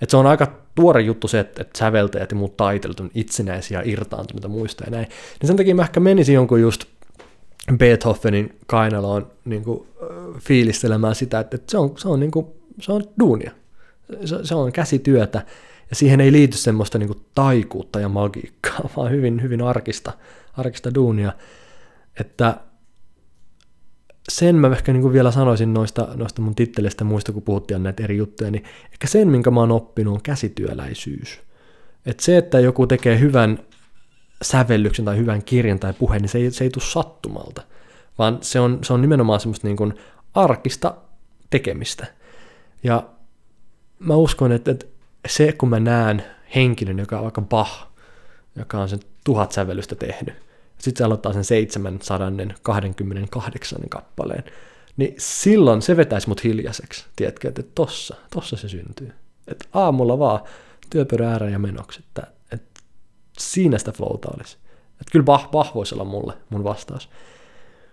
Et 0.00 0.10
se 0.10 0.16
on 0.16 0.26
aika 0.26 0.52
tuore 0.74 1.00
juttu 1.00 1.28
se, 1.28 1.40
että, 1.40 1.62
että 1.62 1.78
säveltäjät 1.78 2.30
ja 2.30 2.36
muut 2.36 2.56
taiteilijat 2.56 3.00
on 3.00 3.10
itsenäisiä 3.14 3.82
irtaantuneita 3.84 4.48
muista 4.48 4.84
ja 4.84 4.90
näin. 4.90 5.06
Niin 5.40 5.46
sen 5.46 5.56
takia 5.56 5.74
mä 5.74 5.82
ehkä 5.82 6.00
menisin 6.00 6.34
jonkun 6.34 6.60
just 6.60 6.84
Beethovenin 7.78 8.58
kainaloon 8.66 9.30
niin 9.44 9.64
kuin, 9.64 9.86
fiilistelemään 10.40 11.14
sitä, 11.14 11.40
että, 11.40 11.56
että 11.56 11.70
se 11.70 11.78
on, 11.78 11.92
se 11.96 12.08
on, 12.08 12.20
niin 12.20 12.30
kuin, 12.30 12.46
se 12.80 12.92
on 12.92 13.04
duunia. 13.20 13.50
Se, 14.24 14.36
se 14.42 14.54
on 14.54 14.72
käsityötä 14.72 15.42
ja 15.90 15.96
siihen 15.96 16.20
ei 16.20 16.32
liity 16.32 16.56
semmoista 16.56 16.98
niin 16.98 17.06
kuin, 17.06 17.24
taikuutta 17.34 18.00
ja 18.00 18.08
magiikkaa, 18.08 18.88
vaan 18.96 19.10
hyvin, 19.10 19.42
hyvin 19.42 19.62
arkista, 19.62 20.12
arkista 20.52 20.94
duunia. 20.94 21.32
Että 22.20 22.60
sen 24.28 24.56
mä 24.56 24.72
ehkä 24.72 24.92
niin 24.92 25.02
kuin 25.02 25.12
vielä 25.12 25.30
sanoisin 25.30 25.74
noista, 25.74 26.08
noista 26.14 26.42
mun 26.42 26.54
titteleistä 26.54 27.04
muista, 27.04 27.32
kun 27.32 27.42
puhuttiin 27.42 27.82
näitä 27.82 28.04
eri 28.04 28.16
juttuja, 28.16 28.50
niin 28.50 28.64
ehkä 28.92 29.06
sen, 29.06 29.28
minkä 29.28 29.50
mä 29.50 29.60
oon 29.60 29.72
oppinut, 29.72 30.14
on 30.14 30.22
käsityöläisyys. 30.22 31.40
Että 32.06 32.24
se, 32.24 32.36
että 32.36 32.60
joku 32.60 32.86
tekee 32.86 33.20
hyvän 33.20 33.58
sävellyksen 34.42 35.04
tai 35.04 35.16
hyvän 35.16 35.44
kirjan 35.44 35.78
tai 35.78 35.92
puheen, 35.92 36.22
niin 36.22 36.28
se 36.28 36.38
ei, 36.38 36.50
se 36.50 36.64
ei 36.64 36.70
tule 36.70 36.84
sattumalta, 36.84 37.62
vaan 38.18 38.38
se 38.40 38.60
on, 38.60 38.78
se 38.82 38.92
on 38.92 39.00
nimenomaan 39.00 39.40
semmoista 39.40 39.68
niin 39.68 39.94
arkista 40.34 40.94
tekemistä. 41.50 42.06
Ja 42.82 43.08
mä 43.98 44.14
uskon, 44.14 44.52
että, 44.52 44.70
että 44.70 44.86
se, 45.26 45.52
kun 45.52 45.68
mä 45.68 45.80
näen 45.80 46.24
henkilön, 46.54 46.98
joka 46.98 47.16
on 47.16 47.22
vaikka 47.22 47.40
Bach, 47.40 47.86
joka 48.56 48.78
on 48.78 48.88
sen 48.88 49.00
tuhat 49.24 49.52
sävellystä 49.52 49.94
tehnyt, 49.94 50.34
sitten 50.78 50.98
se 50.98 51.04
aloittaa 51.04 51.32
sen 51.32 51.44
728 51.44 53.78
kappaleen, 53.90 54.44
niin 54.96 55.14
silloin 55.18 55.82
se 55.82 55.96
vetäisi 55.96 56.28
mut 56.28 56.44
hiljaiseksi, 56.44 57.04
tiedätkö, 57.16 57.48
että 57.48 57.62
tossa, 57.74 58.16
tossa 58.34 58.56
se 58.56 58.68
syntyy. 58.68 59.12
Että 59.48 59.64
aamulla 59.72 60.18
vaan 60.18 60.40
työpöydän 60.90 61.28
ääreen 61.28 61.52
ja 61.52 61.58
menoksi, 61.58 62.00
että, 62.06 62.26
että 62.52 62.80
siinä 63.38 63.78
sitä 63.78 63.92
flowta 63.92 64.28
olisi. 64.36 64.56
Että 64.92 65.12
kyllä 65.12 65.24
Bach, 65.24 65.50
Bach 65.50 65.74
voisi 65.74 65.94
olla 65.94 66.04
mulle 66.04 66.32
mun 66.50 66.64
vastaus. 66.64 67.08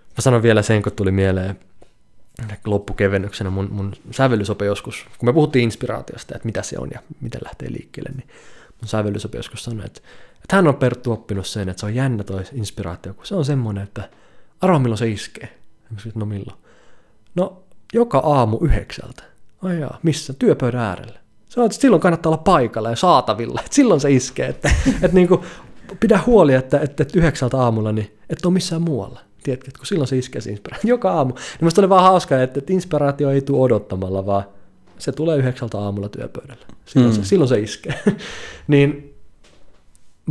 Mä 0.10 0.16
sanon 0.20 0.44
vielä 0.44 0.62
sen, 0.62 0.82
kun 0.82 0.92
tuli 0.92 1.12
mieleen 1.12 1.60
loppukevennyksenä 2.66 3.50
mun, 3.50 3.68
mun 3.72 3.94
sävellysope 4.12 4.66
joskus, 4.66 5.06
kun 5.18 5.30
me 5.30 5.34
puhuttiin 5.34 5.64
inspiraatiosta, 5.64 6.36
että 6.36 6.46
mitä 6.46 6.62
se 6.62 6.80
on 6.80 6.90
ja 6.94 7.00
miten 7.22 7.42
lähtee 7.44 7.72
liikkeelle, 7.72 8.12
niin 8.18 8.28
mun 8.82 8.88
sävellysope 8.88 9.38
joskus 9.38 9.64
sanoi, 9.64 9.86
että 9.86 10.02
että 10.44 10.56
hän 10.56 10.68
on 10.68 10.76
Perttu 10.76 11.12
oppinut 11.12 11.48
sen, 11.48 11.70
että 11.70 11.80
se 11.80 11.86
on 11.86 11.96
jännä 11.96 12.24
toi 12.24 12.44
inspiraatio, 12.54 13.14
kun 13.14 13.26
se 13.26 13.36
on 13.36 13.46
semmoinen, 13.46 13.84
että 13.84 14.10
arvaa 14.62 14.80
milloin 14.80 14.98
se 14.98 15.10
iskee. 15.10 15.58
No 16.16 16.26
milloin? 16.26 16.58
No 17.36 17.64
joka 17.94 18.18
aamu 18.18 18.58
yhdeksältä. 18.62 19.24
Ai 19.62 19.80
jaa, 19.80 20.00
missä? 20.04 20.34
Työpöydän 20.34 20.82
äärellä. 20.82 21.20
Se 21.50 21.60
on, 21.60 21.66
että 21.66 21.78
silloin 21.78 22.02
kannattaa 22.02 22.30
olla 22.30 22.42
paikalla 22.44 22.90
ja 22.90 22.96
saatavilla, 22.96 23.62
että 23.66 23.76
silloin 23.76 24.02
se 24.02 24.12
iskee. 24.12 24.48
Että, 24.48 24.72
että 25.02 25.16
niin 25.16 25.28
kuin, 25.28 25.42
pidä 26.00 26.20
huoli, 26.26 26.54
että, 26.54 26.80
että, 26.80 27.04
että 27.04 27.20
yhdeksältä 27.20 27.58
aamulla, 27.58 27.92
niin 27.92 28.18
et 28.30 28.46
ole 28.46 28.54
missään 28.54 28.82
muualla. 28.82 29.20
Tiedätkö, 29.44 29.70
että 29.70 29.80
kun 29.80 29.86
silloin 29.86 30.08
se 30.08 30.18
iskee 30.18 30.42
se 30.42 30.52
inspiraatio. 30.52 30.90
Joka 30.90 31.12
aamu. 31.12 31.34
Niin 31.34 31.44
musta 31.62 31.82
oli 31.82 31.90
vaan 31.90 32.04
hauskaa, 32.04 32.42
että, 32.42 32.60
että 32.60 32.74
inspiraatio 32.74 33.30
ei 33.30 33.42
tule 33.42 33.62
odottamalla, 33.62 34.26
vaan 34.26 34.44
se 34.98 35.12
tulee 35.12 35.38
yhdeksältä 35.38 35.80
aamulla 35.80 36.10
työpöydällä. 36.10 36.66
Silloin, 36.86 37.16
mm. 37.16 37.24
se, 37.24 37.28
silloin 37.28 37.50
se 37.50 37.60
iskee. 37.60 38.00
niin 38.68 39.12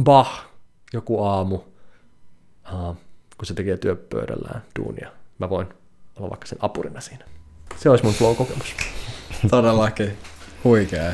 Bah, 0.03 0.45
joku 0.93 1.23
aamu, 1.23 1.55
uh, 1.55 2.97
kun 3.39 3.47
se 3.47 3.55
tekee 3.55 3.77
työpöydällään 3.77 4.63
duunia. 4.79 5.11
Mä 5.39 5.51
voin 5.51 5.67
olla 6.17 6.31
vaikka 6.31 6.47
sen 6.47 6.59
apurina 6.61 7.01
siinä. 7.01 7.25
Se 7.77 7.91
olisi 7.91 8.05
mun 8.05 8.15
flow-kokemus. 8.15 8.75
Todellakin. 9.51 10.17
Huikea. 10.65 11.13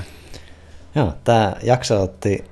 Joo, 0.95 1.13
tämä 1.25 1.57
jakso 1.63 2.03
otti 2.03 2.45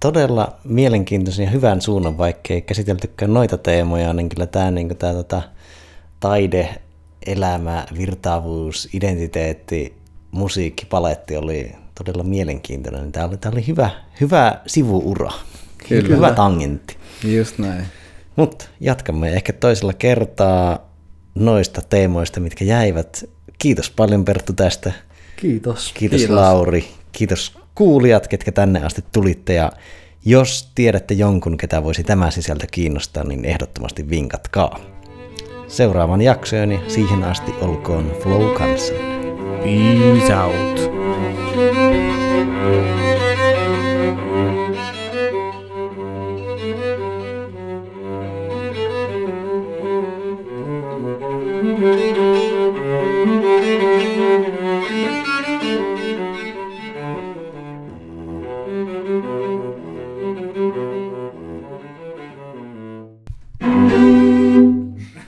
todella 0.00 0.56
mielenkiintoisen 0.64 1.44
ja 1.44 1.50
hyvän 1.50 1.80
suunnan, 1.80 2.18
vaikka 2.18 2.54
ei 2.54 2.62
käsiteltykään 2.62 3.34
noita 3.34 3.58
teemoja, 3.58 4.12
niin 4.12 4.28
kyllä 4.28 4.46
tämä, 4.46 4.70
niin 4.70 4.96
tämä 4.96 5.12
tota, 5.12 5.42
taide, 6.20 6.74
elämä, 7.26 7.86
virtaavuus, 7.98 8.88
identiteetti, 8.92 9.94
musiikki, 10.30 10.86
paletti 10.86 11.36
oli 11.36 11.72
todella 11.94 12.22
mielenkiintoinen. 12.22 13.12
Tämä 13.12 13.26
oli, 13.26 13.36
tämä 13.36 13.52
oli 13.52 13.66
hyvä, 13.66 13.90
hyvä 14.20 14.60
sivuura. 14.66 15.30
Kyllä. 15.88 16.16
Hyvä 16.16 16.32
tangentti. 16.32 16.96
Just 17.24 17.58
näin. 17.58 17.84
Mutta 18.36 18.64
jatkamme 18.80 19.32
ehkä 19.32 19.52
toisella 19.52 19.92
kertaa 19.92 20.88
noista 21.34 21.82
teemoista, 21.88 22.40
mitkä 22.40 22.64
jäivät. 22.64 23.24
Kiitos 23.58 23.90
paljon 23.90 24.24
Perttu 24.24 24.52
tästä. 24.52 24.92
Kiitos. 25.36 25.92
Kiitos, 25.94 26.18
Kiitos. 26.18 26.36
Lauri. 26.36 26.88
Kiitos 27.12 27.57
kuulijat, 27.78 28.28
ketkä 28.28 28.52
tänne 28.52 28.84
asti 28.84 29.04
tulitte. 29.12 29.54
Ja 29.54 29.72
jos 30.24 30.72
tiedätte 30.74 31.14
jonkun, 31.14 31.56
ketä 31.56 31.84
voisi 31.84 32.04
tämä 32.04 32.30
sisältö 32.30 32.66
kiinnostaa, 32.70 33.24
niin 33.24 33.44
ehdottomasti 33.44 34.10
vinkatkaa. 34.10 34.78
Seuraavan 35.68 36.22
jaksoon 36.22 36.72
ja 36.72 36.78
siihen 36.88 37.24
asti 37.24 37.52
olkoon 37.60 38.12
Flow 38.22 38.54
kanssa. 38.54 38.94
Peace 39.62 40.36
out. 40.36 40.78
Música 41.58 42.97